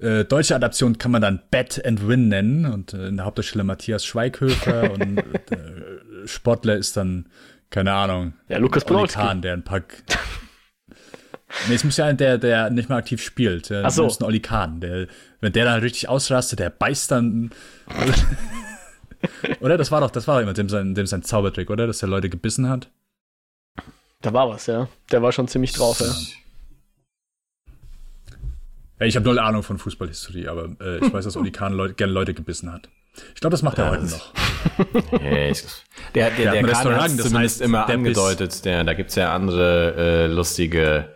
Äh, 0.00 0.24
deutsche 0.24 0.56
Adaption 0.56 0.98
kann 0.98 1.12
man 1.12 1.22
dann 1.22 1.40
Bet 1.52 1.86
and 1.86 2.08
Win 2.08 2.26
nennen 2.26 2.66
und 2.66 2.92
äh, 2.92 3.06
in 3.06 3.18
der 3.18 3.26
Hauptdarsteller 3.26 3.62
Matthias 3.62 4.04
Schweighöfer 4.04 4.90
und 4.94 5.18
äh, 5.18 6.26
Sportler 6.26 6.74
ist 6.74 6.96
dann, 6.96 7.28
keine 7.70 7.92
Ahnung, 7.92 8.32
ja, 8.48 8.58
Lukas. 8.58 8.84
Kahn, 8.84 9.42
der 9.42 9.52
ein 9.52 9.62
Pack. 9.62 10.02
nee, 11.68 11.74
es 11.76 11.84
muss 11.84 11.98
ja 11.98 12.06
ein, 12.06 12.16
der, 12.16 12.38
der 12.38 12.68
nicht 12.70 12.88
mehr 12.88 12.98
aktiv 12.98 13.22
spielt. 13.22 13.70
Ach 13.70 13.92
so. 13.92 14.02
Das 14.02 14.14
ist 14.14 14.22
ein 14.22 14.24
Oli 14.24 14.40
Kahn. 14.40 14.80
Der, 14.80 15.06
wenn 15.40 15.52
der 15.52 15.66
dann 15.66 15.78
richtig 15.82 16.08
ausrastet, 16.08 16.58
der 16.58 16.70
beißt 16.70 17.12
dann. 17.12 17.52
oder? 19.60 19.76
Das 19.76 19.90
war 19.90 20.00
doch, 20.00 20.10
das 20.10 20.28
war 20.28 20.40
immer 20.42 20.52
dem 20.52 20.68
sein, 20.68 20.94
dem 20.94 21.06
sein 21.06 21.22
Zaubertrick, 21.22 21.70
oder? 21.70 21.86
Dass 21.86 21.98
der 21.98 22.08
Leute 22.08 22.28
gebissen 22.30 22.68
hat. 22.68 22.90
Da 24.22 24.32
war 24.32 24.48
was, 24.48 24.66
ja. 24.66 24.88
Der 25.12 25.22
war 25.22 25.32
schon 25.32 25.48
ziemlich 25.48 25.72
drauf, 25.72 26.00
ja. 26.00 26.06
ja 29.00 29.06
ich 29.06 29.16
habe 29.16 29.26
null 29.26 29.38
Ahnung 29.38 29.62
von 29.62 29.78
Fußballhistorie, 29.78 30.48
aber 30.48 30.70
äh, 30.80 31.04
ich 31.04 31.12
weiß, 31.12 31.24
dass 31.24 31.36
Oli 31.36 31.50
Kahn 31.50 31.74
Leute, 31.74 31.94
gerne 31.94 32.12
Leute 32.12 32.32
gebissen 32.32 32.72
hat. 32.72 32.88
Ich 33.34 33.40
glaube, 33.40 33.52
das 33.52 33.62
macht 33.62 33.78
er 33.78 33.84
ja, 33.84 33.90
heute 33.92 34.06
noch. 34.06 34.32
der, 35.20 35.52
der, 36.14 36.30
der, 36.30 36.52
der 36.52 36.62
Kahn 36.64 36.96
hat 36.96 37.10
zumindest 37.10 37.34
heißt, 37.34 37.60
immer 37.60 37.88
angedeutet. 37.88 38.64
Der, 38.64 38.82
da 38.82 38.94
gibt's 38.94 39.14
ja 39.14 39.34
andere 39.34 39.94
äh, 39.96 40.26
lustige 40.26 41.14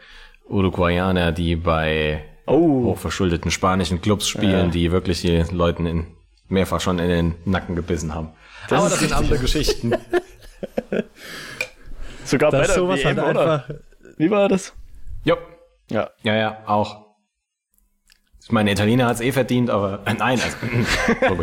Uruguayaner, 0.49 1.33
die 1.33 1.57
bei 1.57 2.25
oh. 2.47 2.85
hochverschuldeten 2.85 3.51
spanischen 3.51 4.01
Clubs 4.01 4.29
spielen, 4.29 4.67
ja. 4.67 4.69
die 4.69 4.93
wirklich 4.93 5.23
die 5.23 5.45
Leuten 5.51 5.87
in, 5.87 6.07
mehrfach 6.49 6.81
schon 6.81 6.99
in 6.99 7.09
den 7.09 7.35
Nacken 7.45 7.77
gebissen 7.77 8.15
haben. 8.15 8.33
Das 8.69 8.81
Aber 8.81 8.91
das 8.91 8.99
sind 9.01 9.13
andere 9.13 9.39
Geschichten. 9.39 9.93
Sogar 12.25 12.51
das 12.51 12.61
bei 12.61 12.67
der 12.67 12.75
sowas 12.75 13.01
WM, 13.01 13.17
halt 13.17 13.37
oder? 13.37 13.53
Einfach 13.53 13.71
Wie 14.17 14.31
war 14.31 14.49
das? 14.49 14.75
Jo. 15.25 15.37
Ja. 15.91 16.11
Ja, 16.23 16.35
ja, 16.35 16.63
auch. 16.67 17.07
Ich 18.43 18.53
meine, 18.53 18.73
Italiener 18.73 19.07
hat 19.07 19.17
es 19.17 19.21
eh 19.21 19.33
verdient, 19.33 19.71
aber 19.71 20.01
äh, 20.07 20.15
nein, 20.15 20.41
also. 20.41 20.57
oh 21.31 21.37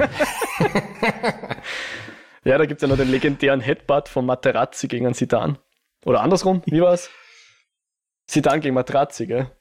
ja, 2.43 2.57
da 2.57 2.65
gibt 2.65 2.81
es 2.81 2.81
ja 2.81 2.87
noch 2.87 2.97
den 2.97 3.11
legendären 3.11 3.61
Headbutt 3.61 4.09
von 4.09 4.25
Materazzi 4.25 4.87
gegen 4.87 5.13
Sidan. 5.13 5.59
Oder 6.03 6.21
andersrum, 6.21 6.63
wie 6.65 6.81
war's? 6.81 7.09
Sidan 8.27 8.61
gegen 8.61 8.75
Materazzi, 8.75 9.27
gell? 9.27 9.51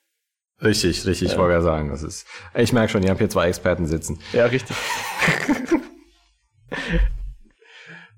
Richtig, 0.62 1.06
richtig, 1.06 1.28
ja. 1.28 1.34
ich 1.34 1.38
wollte 1.38 1.54
ja 1.54 1.62
sagen. 1.62 1.90
Das 1.90 2.02
ist, 2.02 2.26
ich 2.54 2.72
merke 2.72 2.90
schon, 2.90 3.02
ihr 3.02 3.10
habt 3.10 3.18
hier 3.18 3.28
zwei 3.28 3.48
Experten 3.48 3.86
sitzen. 3.86 4.20
Ja, 4.32 4.46
richtig. 4.46 4.76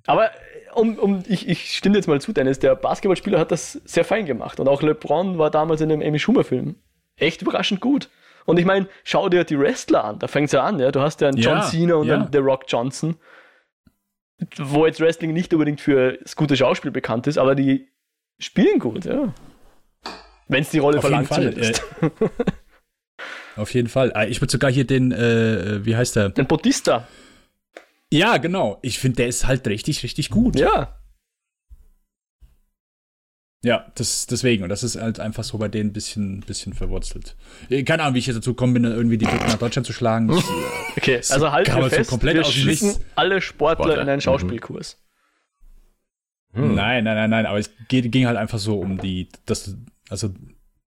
Aber 0.07 0.31
um, 0.75 0.99
um, 0.99 1.23
ich, 1.27 1.49
ich 1.49 1.77
stimme 1.77 1.97
jetzt 1.97 2.07
mal 2.07 2.21
zu, 2.21 2.33
Dennis, 2.33 2.59
der 2.59 2.75
Basketballspieler 2.77 3.39
hat 3.39 3.51
das 3.51 3.73
sehr 3.85 4.05
fein 4.05 4.27
gemacht. 4.27 4.61
Und 4.61 4.69
auch 4.69 4.83
LeBron 4.83 5.39
war 5.39 5.51
damals 5.51 5.81
in 5.81 5.89
dem 5.89 6.03
Amy 6.03 6.19
Schumer-Film 6.19 6.77
echt 7.17 7.43
überraschend 7.43 7.81
gut. 7.81 8.11
Und 8.45 8.59
ich 8.59 8.65
meine, 8.65 8.87
schau 9.03 9.29
dir 9.29 9.45
die 9.45 9.59
Wrestler 9.59 10.05
an, 10.05 10.19
da 10.19 10.29
fängt 10.29 10.47
es 10.47 10.53
ja 10.53 10.63
an, 10.63 10.79
ja. 10.79 10.93
Du 10.93 11.01
hast 11.01 11.21
ja 11.21 11.29
einen 11.29 11.39
ja, 11.39 11.51
John 11.51 11.63
Cena 11.63 11.95
und 11.97 12.07
ja. 12.07 12.15
einen 12.15 12.29
The 12.31 12.39
Rock 12.39 12.65
Johnson, 12.69 13.17
wo 14.59 14.87
jetzt 14.87 15.01
Wrestling 15.01 15.33
nicht 15.33 15.53
unbedingt 15.53 15.81
für 15.81 16.19
das 16.19 16.37
gute 16.37 16.57
Schauspiel 16.57 16.93
bekannt 16.93 17.27
ist, 17.27 17.39
aber 17.39 17.55
die 17.55 17.89
spielen 18.39 18.79
gut, 18.79 19.05
ja. 19.05 19.33
Wenn 20.49 20.63
es 20.63 20.71
die 20.71 20.79
Rolle 20.79 20.99
Auf 20.99 21.03
verlangt 21.03 21.33
zumindest. 21.33 21.83
Äh, 22.01 22.11
auf 23.57 23.75
jeden 23.75 23.89
Fall. 23.89 24.13
Ah, 24.15 24.25
ich 24.25 24.41
würde 24.41 24.53
sogar 24.53 24.71
hier 24.71 24.87
den, 24.87 25.13
äh, 25.13 25.85
wie 25.85 25.97
heißt 25.97 26.17
der? 26.17 26.31
Den 26.31 26.47
Bautista. 26.47 27.07
Ja, 28.13 28.37
genau. 28.37 28.79
Ich 28.83 28.99
finde, 28.99 29.17
der 29.17 29.27
ist 29.29 29.47
halt 29.47 29.67
richtig, 29.67 30.03
richtig 30.03 30.31
gut. 30.31 30.57
Ja. 30.59 30.97
Ja, 33.67 33.91
das, 33.97 34.29
deswegen. 34.29 34.63
Und 34.63 34.69
das 34.69 34.85
ist 34.85 34.95
halt 34.95 35.19
einfach 35.19 35.43
so 35.43 35.59
bei 35.59 35.67
denen 35.67 35.91
ein 35.91 35.93
bisschen, 35.93 36.41
bisschen 36.41 36.73
verwurzelt. 36.73 37.35
Äh, 37.69 37.83
keine 37.83 38.03
Ahnung, 38.05 38.15
wie 38.15 38.21
ich 38.21 38.27
jetzt 38.27 38.37
dazu 38.37 38.55
kommen 38.55 38.75
bin, 38.75 38.85
irgendwie 38.85 39.19
die 39.19 39.27
Gegner 39.27 39.49
nach 39.49 39.59
Deutschland 39.59 39.87
zu 39.87 39.93
schlagen. 39.93 40.29
Das, 40.29 40.45
okay, 40.97 41.17
also 41.17 41.51
halt 41.51 41.67
wir 41.67 41.91
fest, 41.91 42.11
so 42.11 42.11
komplett 42.11 42.37
wir 42.37 42.45
schicken 42.45 42.95
alle 43.17 43.41
Sportler, 43.41 43.87
Sportler, 43.87 44.03
in 44.03 44.09
einen 44.09 44.21
Schauspielkurs. 44.21 44.99
Hm. 46.53 46.77
Nein, 46.77 47.03
nein, 47.03 47.17
nein, 47.17 47.31
nein, 47.31 47.47
aber 47.47 47.59
es 47.59 47.71
ging 47.89 48.27
halt 48.27 48.37
einfach 48.37 48.61
so 48.61 48.79
um 48.79 48.99
die, 48.99 49.29
das, 49.47 49.75
also 50.09 50.33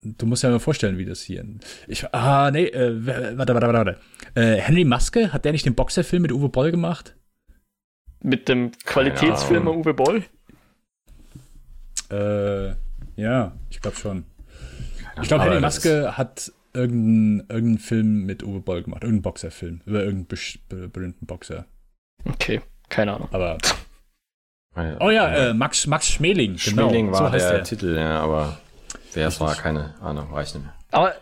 du 0.03 0.27
musst 0.27 0.43
ja 0.43 0.51
mal 0.51 0.59
vorstellen, 0.59 0.99
wie 0.99 1.05
das 1.05 1.23
hier. 1.23 1.45
Ich, 1.87 2.05
ah, 2.13 2.51
nee, 2.51 2.67
äh, 2.67 3.07
warte, 3.07 3.55
warte, 3.55 3.55
warte, 3.55 3.73
warte. 3.73 3.99
Äh, 4.35 4.61
Henry 4.61 4.85
Maske, 4.85 5.33
hat 5.33 5.45
der 5.45 5.53
nicht 5.53 5.67
den 5.67 5.75
Boxerfilm 5.75 6.23
mit 6.23 6.33
Uwe 6.33 6.49
Boll 6.49 6.71
gemacht? 6.71 7.17
Mit 8.21 8.49
dem 8.49 8.73
Qualitätsfilmer 8.85 9.73
Uwe 9.75 9.95
Boll? 9.95 10.25
Äh, 12.11 12.75
ja, 13.17 13.53
ich 13.71 13.81
glaube 13.81 13.97
schon. 13.97 14.25
Ich 15.21 15.29
glaube, 15.29 15.45
Henry 15.45 15.61
Maske 15.61 16.17
hat 16.17 16.53
irgendeinen 16.75 17.41
irgendein 17.49 17.79
Film 17.79 18.25
mit 18.25 18.43
Uwe 18.43 18.61
Boll 18.61 18.83
gemacht, 18.83 19.03
irgendeinen 19.03 19.23
Boxerfilm 19.23 19.81
über 19.85 20.05
irgendeinen 20.05 20.91
berühmten 20.93 21.27
Boxer. 21.27 21.67
Okay, 22.25 22.61
keine 22.89 23.15
Ahnung. 23.15 23.29
Aber. 23.33 23.59
Oh 25.01 25.11
ja, 25.11 25.51
äh, 25.51 25.55
Max, 25.55 25.87
Max 25.87 26.09
Schmeling. 26.09 26.57
Genau, 26.57 26.89
Schmeling 26.89 27.13
war 27.13 27.31
so 27.31 27.37
der, 27.37 27.53
der 27.53 27.65
Titel, 27.65 27.95
ja, 27.95 28.21
aber 28.21 28.59
wer 29.15 29.29
es 29.29 29.41
war, 29.41 29.55
keine 29.55 29.95
Ahnung, 30.01 30.33
weiß 30.33 30.55
nicht 30.55 30.65
mehr. 30.65 30.75
Aber 30.91 31.15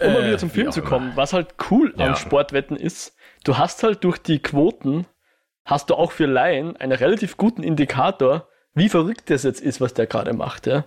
um 0.00 0.12
mal 0.12 0.26
wieder 0.26 0.38
zum 0.38 0.50
Film 0.50 0.72
zu 0.72 0.82
kommen, 0.82 1.12
was 1.14 1.32
halt 1.32 1.54
cool 1.70 1.94
ja. 1.96 2.06
am 2.06 2.16
Sportwetten 2.16 2.76
ist, 2.76 3.16
du 3.44 3.58
hast 3.58 3.82
halt 3.82 4.02
durch 4.04 4.18
die 4.18 4.40
Quoten, 4.40 5.06
hast 5.64 5.90
du 5.90 5.94
auch 5.94 6.12
für 6.12 6.26
Laien 6.26 6.76
einen 6.76 6.92
relativ 6.92 7.36
guten 7.36 7.62
Indikator, 7.62 8.48
wie 8.74 8.88
verrückt 8.88 9.30
das 9.30 9.44
jetzt 9.44 9.60
ist, 9.60 9.80
was 9.80 9.94
der 9.94 10.06
gerade 10.06 10.32
macht, 10.32 10.66
ja. 10.66 10.86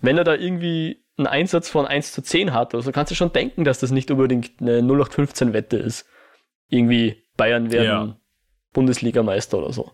Wenn 0.00 0.16
er 0.16 0.24
da 0.24 0.34
irgendwie 0.34 1.04
einen 1.16 1.26
Einsatz 1.26 1.68
von 1.68 1.86
1 1.86 2.12
zu 2.12 2.22
10 2.22 2.52
hat, 2.52 2.74
also 2.74 2.92
kannst 2.92 3.10
du 3.10 3.16
schon 3.16 3.32
denken, 3.32 3.64
dass 3.64 3.80
das 3.80 3.90
nicht 3.90 4.10
unbedingt 4.10 4.60
eine 4.60 4.80
0815-Wette 4.80 5.76
ist. 5.76 6.06
Irgendwie 6.68 7.24
Bayern 7.36 7.72
werden 7.72 8.08
ja. 8.08 8.16
Bundesligameister 8.72 9.58
oder 9.58 9.72
so. 9.72 9.92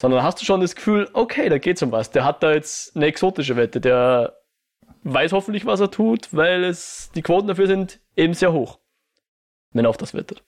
Sondern 0.00 0.22
hast 0.22 0.40
du 0.40 0.44
schon 0.44 0.60
das 0.60 0.76
Gefühl, 0.76 1.08
okay, 1.12 1.48
da 1.48 1.58
geht's 1.58 1.82
um 1.82 1.90
was. 1.90 2.10
Der 2.12 2.24
hat 2.24 2.42
da 2.42 2.52
jetzt 2.52 2.94
eine 2.94 3.06
exotische 3.06 3.56
Wette, 3.56 3.80
der 3.80 4.35
weiß 5.12 5.32
hoffentlich, 5.32 5.66
was 5.66 5.80
er 5.80 5.90
tut, 5.90 6.28
weil 6.32 6.64
es 6.64 7.10
die 7.14 7.22
Quoten 7.22 7.48
dafür 7.48 7.66
sind 7.66 8.00
eben 8.16 8.34
sehr 8.34 8.52
hoch. 8.52 8.78
Wenn 9.72 9.84
er 9.84 9.90
auf 9.90 9.96
das 9.96 10.14
wettet. 10.14 10.42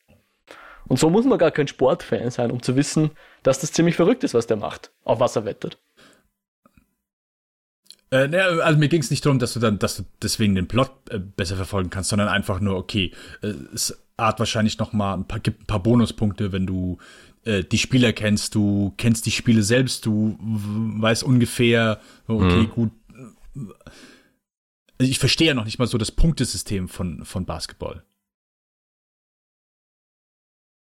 Und 0.87 0.99
so 0.99 1.11
muss 1.11 1.27
man 1.27 1.39
gar 1.39 1.51
kein 1.51 1.69
Sportfan 1.69 2.31
sein, 2.31 2.51
um 2.51 2.63
zu 2.63 2.75
wissen, 2.77 3.11
dass 3.43 3.61
das 3.61 3.73
ziemlich 3.73 3.95
verrückt 3.95 4.25
ist, 4.25 4.35
was 4.35 4.47
der 4.47 4.57
macht, 4.57 4.91
auf 5.05 5.21
was 5.21 5.37
er 5.37 5.45
wettet. 5.45 5.79
Äh, 8.11 8.29
ne, 8.29 8.43
also 8.63 8.79
mir 8.79 8.89
ging 8.89 9.03
es 9.03 9.11
nicht 9.11 9.25
darum, 9.25 9.39
dass 9.39 9.53
du 9.53 9.61
dann, 9.61 9.79
dass 9.79 9.99
du 9.99 10.05
deswegen 10.23 10.55
den 10.55 10.67
Plot 10.67 10.91
äh, 11.11 11.19
besser 11.19 11.57
verfolgen 11.57 11.91
kannst, 11.91 12.09
sondern 12.09 12.29
einfach 12.29 12.59
nur, 12.59 12.77
okay, 12.77 13.13
äh, 13.43 13.53
es 13.75 14.03
hat 14.17 14.39
wahrscheinlich 14.39 14.79
noch 14.79 14.95
mal 14.95 15.15
ein 15.15 15.29
paar, 15.29 15.41
gibt 15.41 15.63
ein 15.63 15.67
paar 15.67 15.83
Bonuspunkte, 15.83 16.53
wenn 16.53 16.67
du 16.67 16.97
äh, 17.45 17.65
die 17.65 17.77
Spieler 17.77 18.15
kennst, 18.15 18.55
du 18.55 18.95
kennst 18.97 19.27
die 19.27 19.31
Spiele 19.31 19.63
selbst, 19.63 20.07
du 20.07 20.39
weißt 20.41 21.23
ungefähr, 21.23 22.01
okay, 22.27 22.63
mhm. 22.63 22.71
gut. 22.71 22.91
Ich 24.99 25.19
verstehe 25.19 25.49
ja 25.49 25.55
noch 25.55 25.65
nicht 25.65 25.79
mal 25.79 25.87
so 25.87 25.99
das 25.99 26.13
Punktesystem 26.13 26.89
von, 26.89 27.25
von 27.25 27.47
Basketball. 27.47 28.05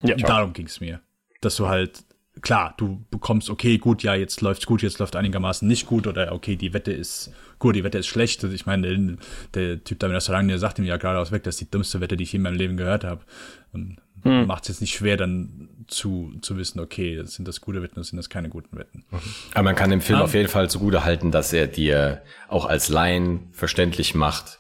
Ja, 0.04 0.16
Darum 0.16 0.54
ging 0.54 0.68
es 0.68 0.80
mir. 0.80 1.02
Dass 1.42 1.58
du 1.58 1.68
halt 1.68 2.06
klar, 2.42 2.74
du 2.78 3.06
bekommst, 3.12 3.50
okay, 3.50 3.78
gut, 3.78 4.04
ja, 4.04 4.16
jetzt 4.16 4.42
läuft's 4.42 4.66
gut, 4.66 4.82
jetzt 4.82 5.00
läuft 5.00 5.16
einigermaßen 5.16 5.68
nicht 5.68 5.86
gut 5.86 6.08
oder 6.08 6.32
okay, 6.32 6.56
die 6.56 6.74
Wette 6.74 6.92
ist 6.92 7.32
gut, 7.60 7.76
die 7.76 7.84
Wette 7.84 7.98
ist 7.98 8.08
schlecht. 8.08 8.44
Ich 8.44 8.66
meine, 8.66 9.18
der 9.54 9.84
Typ 9.84 10.00
da 10.00 10.08
im 10.08 10.14
Restaurant, 10.14 10.50
der 10.50 10.60
sagt 10.60 10.80
ihm 10.80 10.86
ja 10.86 10.98
geradeaus 10.98 11.32
weg, 11.32 11.44
das 11.44 11.56
ist 11.56 11.62
die 11.62 11.72
dümmste 11.72 12.02
Wette, 12.02 12.18
die 12.18 12.24
ich 12.24 12.34
in 12.34 12.42
meinem 12.42 12.58
Leben 12.58 12.78
gehört 12.78 13.04
habe. 13.04 13.22
Hm. 14.24 14.48
Macht 14.48 14.64
es 14.64 14.70
jetzt 14.70 14.82
nicht 14.82 14.94
schwer, 14.94 15.16
dann 15.16 15.70
zu, 15.88 16.34
zu 16.42 16.58
wissen, 16.58 16.80
okay, 16.80 17.22
sind 17.24 17.48
das 17.48 17.62
gute 17.62 17.82
Wetten 17.82 17.96
oder 17.96 18.04
sind 18.04 18.18
das 18.18 18.30
keine 18.30 18.50
guten 18.50 18.78
Wetten. 18.78 19.06
Aber 19.54 19.64
man 19.64 19.76
kann 19.76 19.90
dem 19.90 20.02
Film 20.02 20.20
um, 20.20 20.26
auf 20.26 20.34
jeden 20.34 20.50
Fall 20.50 20.70
zugute 20.70 21.06
halten, 21.06 21.32
dass 21.32 21.54
er 21.54 21.68
dir 21.68 22.22
auch 22.48 22.66
als 22.66 22.90
Laien 22.90 23.48
verständlich 23.52 24.16
macht, 24.16 24.60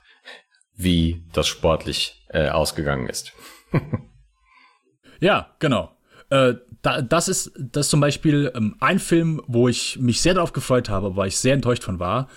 wie 0.76 1.23
das 1.34 1.47
sportlich 1.47 2.26
äh, 2.30 2.49
ausgegangen 2.49 3.10
ist. 3.10 3.34
ja, 5.19 5.53
genau. 5.60 5.91
Äh, 6.30 6.56
da, 6.81 7.01
das 7.01 7.27
ist 7.27 7.51
das 7.57 7.88
ist 7.88 7.89
zum 7.89 7.99
Beispiel 7.99 8.51
ähm, 8.56 8.76
ein 8.80 8.99
Film, 8.99 9.41
wo 9.47 9.68
ich 9.68 9.99
mich 9.99 10.22
sehr 10.22 10.34
darauf 10.34 10.53
gefreut 10.53 10.89
habe, 10.89 11.15
weil 11.15 11.27
ich 11.27 11.38
sehr 11.38 11.53
enttäuscht 11.53 11.84
von 11.84 11.99
war. 11.99 12.30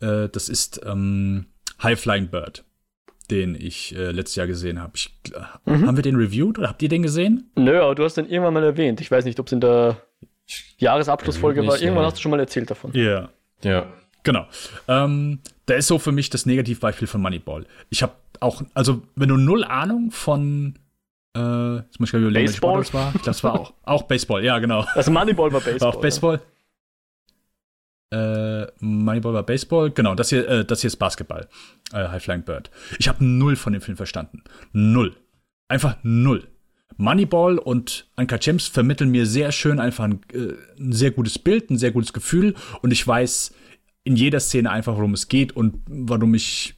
Äh, 0.00 0.28
das 0.28 0.48
ist 0.48 0.80
ähm, 0.84 1.46
High 1.82 2.00
Flying 2.00 2.28
Bird, 2.28 2.64
den 3.30 3.54
ich 3.54 3.94
äh, 3.94 4.10
letztes 4.10 4.36
Jahr 4.36 4.46
gesehen 4.46 4.80
habe. 4.80 4.92
Mhm. 5.66 5.86
Haben 5.86 5.96
wir 5.96 6.02
den 6.02 6.16
reviewed 6.16 6.58
oder 6.58 6.68
habt 6.68 6.82
ihr 6.82 6.88
den 6.88 7.02
gesehen? 7.02 7.50
Nö, 7.56 7.80
aber 7.80 7.94
du 7.94 8.04
hast 8.04 8.14
den 8.14 8.28
irgendwann 8.28 8.54
mal 8.54 8.64
erwähnt. 8.64 9.00
Ich 9.00 9.10
weiß 9.10 9.24
nicht, 9.24 9.38
ob 9.38 9.46
es 9.46 9.52
in 9.52 9.60
der 9.60 9.98
Jahresabschlussfolge 10.78 11.66
war. 11.66 11.80
Irgendwann 11.80 12.02
ja. 12.02 12.06
hast 12.06 12.18
du 12.18 12.22
schon 12.22 12.30
mal 12.30 12.40
erzählt 12.40 12.70
davon. 12.70 12.92
Ja. 12.94 13.02
Yeah. 13.02 13.30
Ja. 13.62 13.86
Genau. 14.22 14.46
Ähm, 14.88 15.40
der 15.68 15.76
ist 15.76 15.86
so 15.86 15.98
für 15.98 16.12
mich 16.12 16.30
das 16.30 16.46
Negativbeispiel 16.46 17.06
von 17.06 17.20
Moneyball. 17.20 17.64
Ich 17.90 18.02
habe 18.02 18.12
auch, 18.40 18.62
also 18.74 19.02
wenn 19.14 19.28
du 19.28 19.36
null 19.36 19.64
Ahnung 19.64 20.10
von 20.10 20.78
äh, 21.36 21.76
jetzt 21.76 22.00
muss 22.00 22.08
ich 22.08 22.14
überlegen, 22.14 22.52
Sport 22.52 22.80
das 22.80 22.94
war. 22.94 23.12
Es 23.26 23.44
war 23.44 23.60
auch, 23.60 23.74
auch 23.82 24.02
Baseball, 24.04 24.42
ja, 24.44 24.58
genau. 24.58 24.86
Also 24.94 25.10
Moneyball 25.10 25.52
war 25.52 25.60
Baseball. 25.60 25.80
War 25.80 25.96
auch 25.96 26.00
Baseball. 26.00 26.40
Ja. 28.12 28.62
Äh, 28.62 28.66
Moneyball 28.80 29.34
war 29.34 29.42
Baseball, 29.42 29.90
genau, 29.90 30.14
das 30.14 30.30
hier, 30.30 30.48
äh, 30.48 30.64
das 30.64 30.80
hier 30.80 30.88
ist 30.88 30.96
Basketball. 30.96 31.48
Äh, 31.92 32.08
High 32.08 32.22
Flying 32.22 32.42
Bird. 32.42 32.70
Ich 32.98 33.08
habe 33.08 33.24
null 33.24 33.56
von 33.56 33.72
dem 33.72 33.82
Film 33.82 33.96
verstanden. 33.96 34.42
Null. 34.72 35.14
Einfach 35.68 35.96
null. 36.02 36.46
Moneyball 36.96 37.58
und 37.58 38.08
Anka 38.16 38.38
James 38.40 38.68
vermitteln 38.68 39.10
mir 39.10 39.26
sehr 39.26 39.52
schön 39.52 39.80
einfach 39.80 40.04
ein, 40.04 40.20
äh, 40.32 40.54
ein 40.78 40.92
sehr 40.92 41.10
gutes 41.10 41.38
Bild, 41.38 41.70
ein 41.70 41.78
sehr 41.78 41.90
gutes 41.90 42.12
Gefühl 42.12 42.54
und 42.80 42.92
ich 42.92 43.06
weiß 43.06 43.52
in 44.04 44.16
jeder 44.16 44.40
Szene 44.40 44.70
einfach, 44.70 44.94
worum 44.96 45.12
es 45.12 45.28
geht 45.28 45.54
und 45.56 45.82
warum 45.88 46.34
ich 46.34 46.75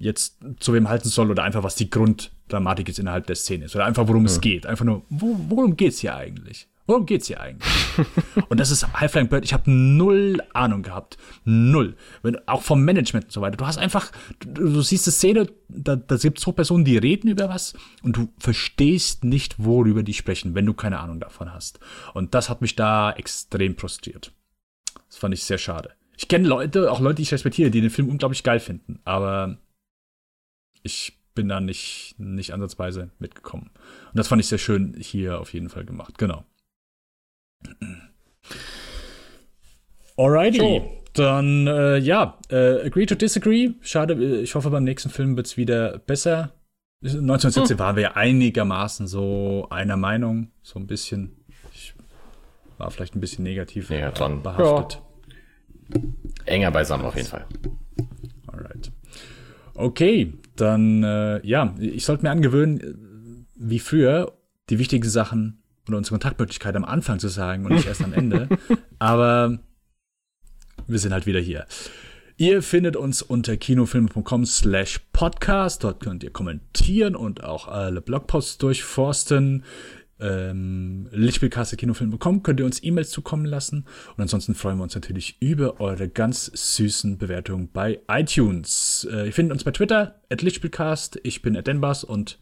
jetzt 0.00 0.38
zu 0.58 0.72
wem 0.72 0.88
halten 0.88 1.08
soll 1.08 1.30
oder 1.30 1.44
einfach 1.44 1.62
was 1.62 1.76
die 1.76 1.90
Grunddramatik 1.90 2.88
ist 2.88 2.98
innerhalb 2.98 3.26
der 3.26 3.36
Szene 3.36 3.66
ist 3.66 3.76
oder 3.76 3.84
einfach 3.84 4.08
worum 4.08 4.22
ja. 4.22 4.30
es 4.30 4.40
geht. 4.40 4.66
Einfach 4.66 4.84
nur, 4.84 5.02
wo, 5.10 5.36
worum 5.48 5.76
geht's 5.76 6.00
hier 6.00 6.16
eigentlich? 6.16 6.66
Worum 6.86 7.06
geht's 7.06 7.28
hier 7.28 7.40
eigentlich? 7.40 7.70
und 8.48 8.58
das 8.58 8.70
ist 8.70 8.84
High 8.98 9.12
Flying 9.12 9.28
Bird. 9.28 9.44
Ich 9.44 9.52
habe 9.52 9.70
null 9.70 10.42
Ahnung 10.54 10.82
gehabt. 10.82 11.18
Null. 11.44 11.96
Wenn, 12.22 12.36
auch 12.48 12.62
vom 12.62 12.82
Management 12.82 13.26
und 13.26 13.32
so 13.32 13.42
weiter. 13.42 13.58
Du 13.58 13.66
hast 13.66 13.78
einfach, 13.78 14.10
du, 14.40 14.72
du 14.72 14.82
siehst 14.82 15.06
die 15.06 15.10
Szene, 15.10 15.46
da, 15.68 15.96
da 15.96 16.16
gibt 16.16 16.40
zwei 16.40 16.52
Personen, 16.52 16.84
die 16.84 16.96
reden 16.96 17.28
über 17.28 17.48
was 17.50 17.74
und 18.02 18.16
du 18.16 18.32
verstehst 18.38 19.22
nicht, 19.22 19.62
worüber 19.62 20.02
die 20.02 20.14
sprechen, 20.14 20.54
wenn 20.54 20.66
du 20.66 20.72
keine 20.72 20.98
Ahnung 20.98 21.20
davon 21.20 21.52
hast. 21.52 21.78
Und 22.14 22.34
das 22.34 22.48
hat 22.48 22.62
mich 22.62 22.74
da 22.74 23.12
extrem 23.12 23.76
frustriert. 23.76 24.32
Das 25.08 25.18
fand 25.18 25.34
ich 25.34 25.44
sehr 25.44 25.58
schade. 25.58 25.90
Ich 26.16 26.26
kenne 26.26 26.48
Leute, 26.48 26.90
auch 26.90 27.00
Leute, 27.00 27.16
die 27.16 27.22
ich 27.22 27.32
respektiere, 27.32 27.70
die 27.70 27.82
den 27.82 27.90
Film 27.90 28.08
unglaublich 28.08 28.42
geil 28.42 28.60
finden. 28.60 28.98
Aber 29.04 29.58
ich 30.82 31.18
bin 31.34 31.48
da 31.48 31.60
nicht, 31.60 32.14
nicht 32.18 32.52
ansatzweise 32.52 33.10
mitgekommen. 33.18 33.70
Und 33.74 34.18
das 34.18 34.28
fand 34.28 34.40
ich 34.40 34.48
sehr 34.48 34.58
schön 34.58 34.94
hier 34.98 35.40
auf 35.40 35.52
jeden 35.52 35.68
Fall 35.68 35.84
gemacht. 35.84 36.18
Genau. 36.18 36.44
Alrighty. 40.16 40.58
So. 40.58 41.00
Dann, 41.14 41.66
äh, 41.66 41.98
ja, 41.98 42.38
äh, 42.50 42.86
agree 42.86 43.06
to 43.06 43.14
disagree. 43.14 43.70
Schade, 43.80 44.14
äh, 44.14 44.42
ich 44.42 44.54
hoffe, 44.54 44.70
beim 44.70 44.84
nächsten 44.84 45.10
Film 45.10 45.36
wird 45.36 45.46
es 45.46 45.56
wieder 45.56 45.98
besser. 45.98 46.52
1917 47.02 47.70
hm. 47.70 47.78
waren 47.78 47.96
wir 47.96 48.02
ja 48.02 48.12
einigermaßen 48.12 49.06
so 49.06 49.66
einer 49.70 49.96
Meinung, 49.96 50.52
so 50.62 50.78
ein 50.78 50.86
bisschen. 50.86 51.36
Ich 51.72 51.94
war 52.78 52.90
vielleicht 52.90 53.16
ein 53.16 53.20
bisschen 53.20 53.42
negativ 53.42 53.90
ja, 53.90 54.10
dran. 54.10 54.42
behaftet. 54.42 55.02
Ja. 55.94 56.00
Enger 56.44 56.70
beisammen 56.70 57.04
auf 57.04 57.16
jeden 57.16 57.28
Fall. 57.28 57.46
Alright. 58.46 58.92
Okay, 59.74 60.34
dann, 60.56 61.02
äh, 61.02 61.46
ja, 61.46 61.74
ich 61.78 62.04
sollte 62.04 62.24
mir 62.24 62.30
angewöhnen, 62.30 63.46
wie 63.56 63.78
früher, 63.78 64.32
die 64.68 64.78
wichtigen 64.78 65.08
Sachen 65.08 65.62
oder 65.88 65.98
unsere 65.98 66.14
Kontaktmöglichkeit 66.14 66.76
am 66.76 66.84
Anfang 66.84 67.18
zu 67.18 67.28
sagen 67.28 67.64
und 67.64 67.72
nicht 67.72 67.86
erst 67.86 68.02
am 68.02 68.12
Ende. 68.12 68.48
Aber 68.98 69.58
wir 70.86 70.98
sind 70.98 71.12
halt 71.12 71.26
wieder 71.26 71.40
hier. 71.40 71.66
Ihr 72.36 72.62
findet 72.62 72.96
uns 72.96 73.20
unter 73.20 73.56
kinofilme.com 73.56 74.46
slash 74.46 75.00
podcast. 75.12 75.84
Dort 75.84 76.00
könnt 76.00 76.24
ihr 76.24 76.30
kommentieren 76.30 77.14
und 77.14 77.44
auch 77.44 77.68
alle 77.68 78.00
Blogposts 78.00 78.56
durchforsten 78.56 79.64
ähm, 80.20 81.08
Lichtspielkasse-Kinofilm.com 81.12 82.42
könnt 82.42 82.60
ihr 82.60 82.66
uns 82.66 82.82
E-Mails 82.82 83.10
zukommen 83.10 83.44
lassen. 83.44 83.86
Und 84.16 84.22
ansonsten 84.22 84.54
freuen 84.54 84.78
wir 84.78 84.84
uns 84.84 84.94
natürlich 84.94 85.36
über 85.40 85.80
eure 85.80 86.08
ganz 86.08 86.46
süßen 86.46 87.18
Bewertungen 87.18 87.70
bei 87.72 88.00
iTunes. 88.08 89.06
Äh, 89.10 89.26
ihr 89.26 89.32
findet 89.32 89.52
uns 89.52 89.64
bei 89.64 89.70
Twitter, 89.70 90.20
at 90.30 90.42
Lichtspielcast. 90.42 91.20
Ich 91.22 91.42
bin 91.42 91.56
at 91.56 91.66
Denbas 91.66 92.04
und 92.04 92.38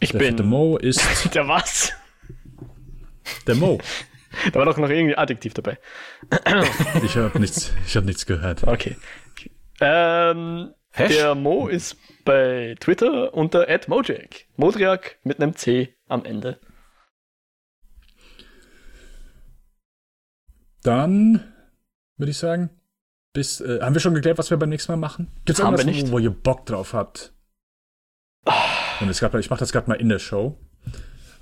ich 0.00 0.12
der 0.12 0.18
bin. 0.18 0.36
Der 0.36 0.46
Mo 0.46 0.76
ist. 0.76 1.02
der 1.34 1.48
was? 1.48 1.92
Der 3.46 3.54
Mo. 3.54 3.78
Da 4.52 4.58
war 4.58 4.66
doch 4.66 4.78
noch 4.78 4.90
irgendwie 4.90 5.16
Adjektiv 5.16 5.54
dabei. 5.54 5.78
ich 7.04 7.16
habe 7.16 7.38
nichts, 7.38 7.72
hab 7.94 8.04
nichts 8.04 8.26
gehört. 8.26 8.64
Okay. 8.64 8.96
Ähm, 9.80 10.70
der 10.98 11.36
Mo 11.36 11.68
ist 11.68 11.96
bei 12.24 12.76
Twitter 12.80 13.34
unter 13.34 13.66
@mojak. 13.86 14.46
Modriak 14.56 15.18
mit 15.24 15.40
einem 15.40 15.56
C 15.56 15.94
am 16.08 16.24
Ende. 16.24 16.58
Dann 20.82 21.52
würde 22.16 22.30
ich 22.30 22.38
sagen, 22.38 22.70
bis, 23.32 23.60
äh, 23.60 23.80
haben 23.80 23.94
wir 23.94 24.00
schon 24.00 24.14
geklärt, 24.14 24.38
was 24.38 24.50
wir 24.50 24.58
beim 24.58 24.68
nächsten 24.68 24.92
Mal 24.92 24.96
machen? 24.96 25.32
Gibt 25.44 25.58
es 25.58 25.64
irgendwas, 25.64 26.10
wo, 26.10 26.12
wo 26.12 26.18
ihr 26.18 26.30
Bock 26.30 26.66
drauf 26.66 26.92
habt? 26.92 27.32
Und 29.00 29.08
es 29.08 29.20
gab, 29.20 29.34
ich 29.34 29.50
mache 29.50 29.60
das 29.60 29.72
gerade 29.72 29.88
mal 29.88 30.00
in 30.00 30.08
der 30.08 30.18
Show. 30.18 30.58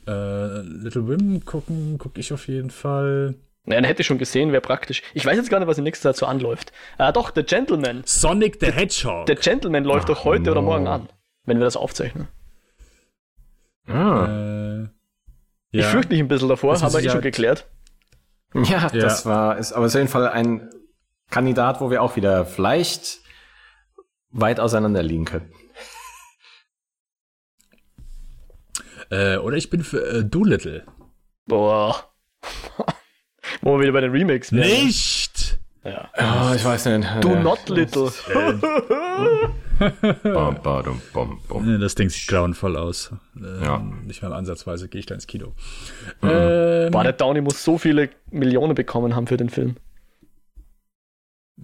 Äh, 0.06 0.60
Little 0.62 1.06
Women 1.06 1.44
gucken, 1.44 1.98
gucke 1.98 2.20
ich 2.20 2.32
auf 2.32 2.48
jeden 2.48 2.70
Fall. 2.70 3.34
Naja, 3.64 3.80
dann 3.80 3.84
hätte 3.84 4.00
ich 4.02 4.06
schon 4.06 4.18
gesehen, 4.18 4.50
wäre 4.50 4.60
praktisch. 4.60 5.02
Ich 5.14 5.24
weiß 5.24 5.36
jetzt 5.36 5.48
gar 5.48 5.60
nicht, 5.60 5.68
was 5.68 5.78
in 5.78 5.84
nächster 5.84 6.10
Zeit 6.10 6.16
so 6.16 6.26
anläuft. 6.26 6.72
Äh, 6.98 7.12
doch, 7.12 7.32
The 7.34 7.44
Gentleman. 7.44 8.02
Sonic 8.04 8.58
the 8.60 8.72
Hedgehog. 8.72 9.26
The 9.28 9.36
Gentleman 9.36 9.84
läuft 9.84 10.04
Ach, 10.04 10.14
doch 10.14 10.24
heute 10.24 10.44
no. 10.44 10.50
oder 10.52 10.62
morgen 10.62 10.88
an, 10.88 11.08
wenn 11.44 11.58
wir 11.58 11.64
das 11.64 11.76
aufzeichnen. 11.76 12.28
Ah. 13.86 14.26
Äh, 14.26 14.88
ich 15.70 15.80
ja. 15.80 15.88
fürchte 15.88 16.12
mich 16.12 16.20
ein 16.20 16.28
bisschen 16.28 16.48
davor, 16.48 16.80
haben 16.80 16.92
wir 16.92 17.00
eh 17.00 17.08
schon 17.08 17.20
geklärt. 17.20 17.68
Ja, 18.54 18.62
ja, 18.62 18.88
das 18.90 19.24
war, 19.24 19.56
ist 19.56 19.72
aber 19.72 19.86
auf 19.86 19.94
jeden 19.94 20.08
Fall 20.08 20.28
ein 20.28 20.68
Kandidat, 21.30 21.80
wo 21.80 21.90
wir 21.90 22.02
auch 22.02 22.16
wieder 22.16 22.44
vielleicht 22.44 23.20
weit 24.30 24.60
auseinander 24.60 25.02
liegen 25.02 25.24
können. 25.24 25.52
Äh, 29.10 29.36
oder 29.36 29.56
ich 29.56 29.70
bin 29.70 29.82
für 29.84 30.04
äh, 30.06 30.24
Doolittle. 30.24 30.86
Boah. 31.46 32.12
Wo 33.62 33.74
wir 33.76 33.82
wieder 33.82 33.92
bei 33.92 34.00
den 34.00 34.10
Remakes 34.12 34.52
wären. 34.52 34.68
Nicht! 34.68 35.58
Ja. 35.84 36.08
Oh, 36.16 36.54
ich 36.54 36.64
weiß 36.64 36.86
nicht. 36.86 37.08
Do 37.22 37.34
not 37.40 37.68
little. 37.68 38.10
bom, 40.22 40.56
bom, 40.62 41.00
bom, 41.12 41.40
bom. 41.48 41.80
Das 41.80 41.94
Ding 41.96 42.08
sieht 42.08 42.28
grauenvoll 42.28 42.76
aus. 42.76 43.12
Ähm, 43.36 43.58
ja. 43.62 43.78
Nicht 44.04 44.22
mal 44.22 44.32
ansatzweise 44.32 44.88
gehe 44.88 45.00
ich 45.00 45.06
da 45.06 45.14
ins 45.14 45.26
Kino. 45.26 45.54
Mhm. 46.20 46.28
Ähm, 46.30 46.90
Boah, 46.92 47.02
der 47.02 47.12
Downey 47.14 47.40
muss 47.40 47.64
so 47.64 47.78
viele 47.78 48.10
Millionen 48.30 48.74
bekommen 48.76 49.16
haben 49.16 49.26
für 49.26 49.36
den 49.36 49.48
Film. 49.48 49.76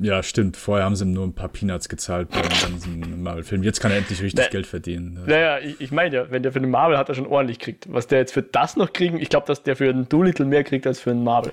Ja, 0.01 0.23
stimmt. 0.23 0.57
Vorher 0.57 0.85
haben 0.85 0.97
sie 0.97 1.05
ihm 1.05 1.13
nur 1.13 1.25
ein 1.25 1.35
paar 1.35 1.49
Peanuts 1.49 1.89
gezahlt 1.89 2.31
beim 2.31 2.43
ganzen 2.43 3.23
Marvel-Film. 3.23 3.63
Jetzt 3.63 3.81
kann 3.81 3.91
er 3.91 3.99
endlich 3.99 4.21
richtig 4.23 4.45
Ne- 4.45 4.51
Geld 4.51 4.67
verdienen. 4.67 5.25
Naja, 5.27 5.59
ich, 5.59 5.81
ich 5.81 5.91
meine 5.91 6.15
ja, 6.15 6.31
wenn 6.31 6.43
der 6.43 6.53
für 6.53 6.61
den 6.61 6.71
Marvel 6.71 6.99
hat 6.99 7.09
er 7.09 7.15
schon 7.15 7.27
ordentlich 7.27 7.59
kriegt. 7.59 7.93
Was 7.93 8.07
der 8.07 8.19
jetzt 8.19 8.33
für 8.33 8.43
das 8.43 8.77
noch 8.77 8.93
kriegen, 8.93 9.19
ich 9.19 9.29
glaube, 9.29 9.47
dass 9.47 9.63
der 9.63 9.77
für 9.77 9.89
einen 9.89 10.09
Doolittle 10.09 10.45
mehr 10.45 10.63
kriegt 10.65 10.87
als 10.87 11.01
für 11.01 11.11
einen 11.11 11.25
Marvel. 11.25 11.53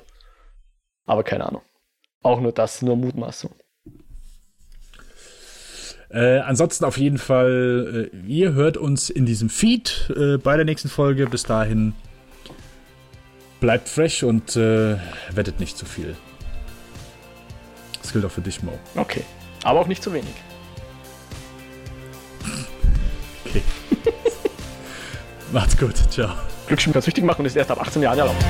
Aber 1.05 1.23
keine 1.23 1.45
Ahnung. 1.47 1.61
Auch 2.23 2.39
nur 2.39 2.51
das, 2.51 2.81
nur 2.81 2.95
Mutmaßung. 2.95 3.51
Äh, 6.09 6.39
ansonsten 6.39 6.85
auf 6.85 6.97
jeden 6.97 7.17
Fall, 7.17 8.09
äh, 8.13 8.17
ihr 8.27 8.53
hört 8.53 8.77
uns 8.77 9.09
in 9.09 9.25
diesem 9.25 9.49
Feed 9.49 10.11
äh, 10.15 10.37
bei 10.37 10.55
der 10.55 10.65
nächsten 10.65 10.89
Folge. 10.89 11.27
Bis 11.27 11.43
dahin 11.43 11.93
bleibt 13.59 13.89
fresh 13.89 14.23
und 14.23 14.55
äh, 14.55 14.97
wettet 15.31 15.59
nicht 15.59 15.77
zu 15.77 15.85
viel. 15.85 16.15
Das 18.01 18.13
gilt 18.13 18.23
auch 18.23 18.31
für 18.31 18.41
dich, 18.41 18.61
Mo. 18.63 18.71
Okay. 18.95 19.23
Aber 19.63 19.81
auch 19.81 19.87
nicht 19.87 20.03
zu 20.03 20.13
wenig. 20.13 20.33
Okay. 23.45 23.61
Macht's 25.51 25.77
gut. 25.77 25.95
Ciao. 26.11 26.31
Glücksspiel 26.67 26.93
kann 26.93 27.01
süchtig 27.01 27.23
machen 27.23 27.41
und 27.41 27.45
ist 27.47 27.55
erst 27.55 27.71
ab 27.71 27.81
18 27.81 28.01
Jahren 28.01 28.19
erlaubt. 28.19 28.43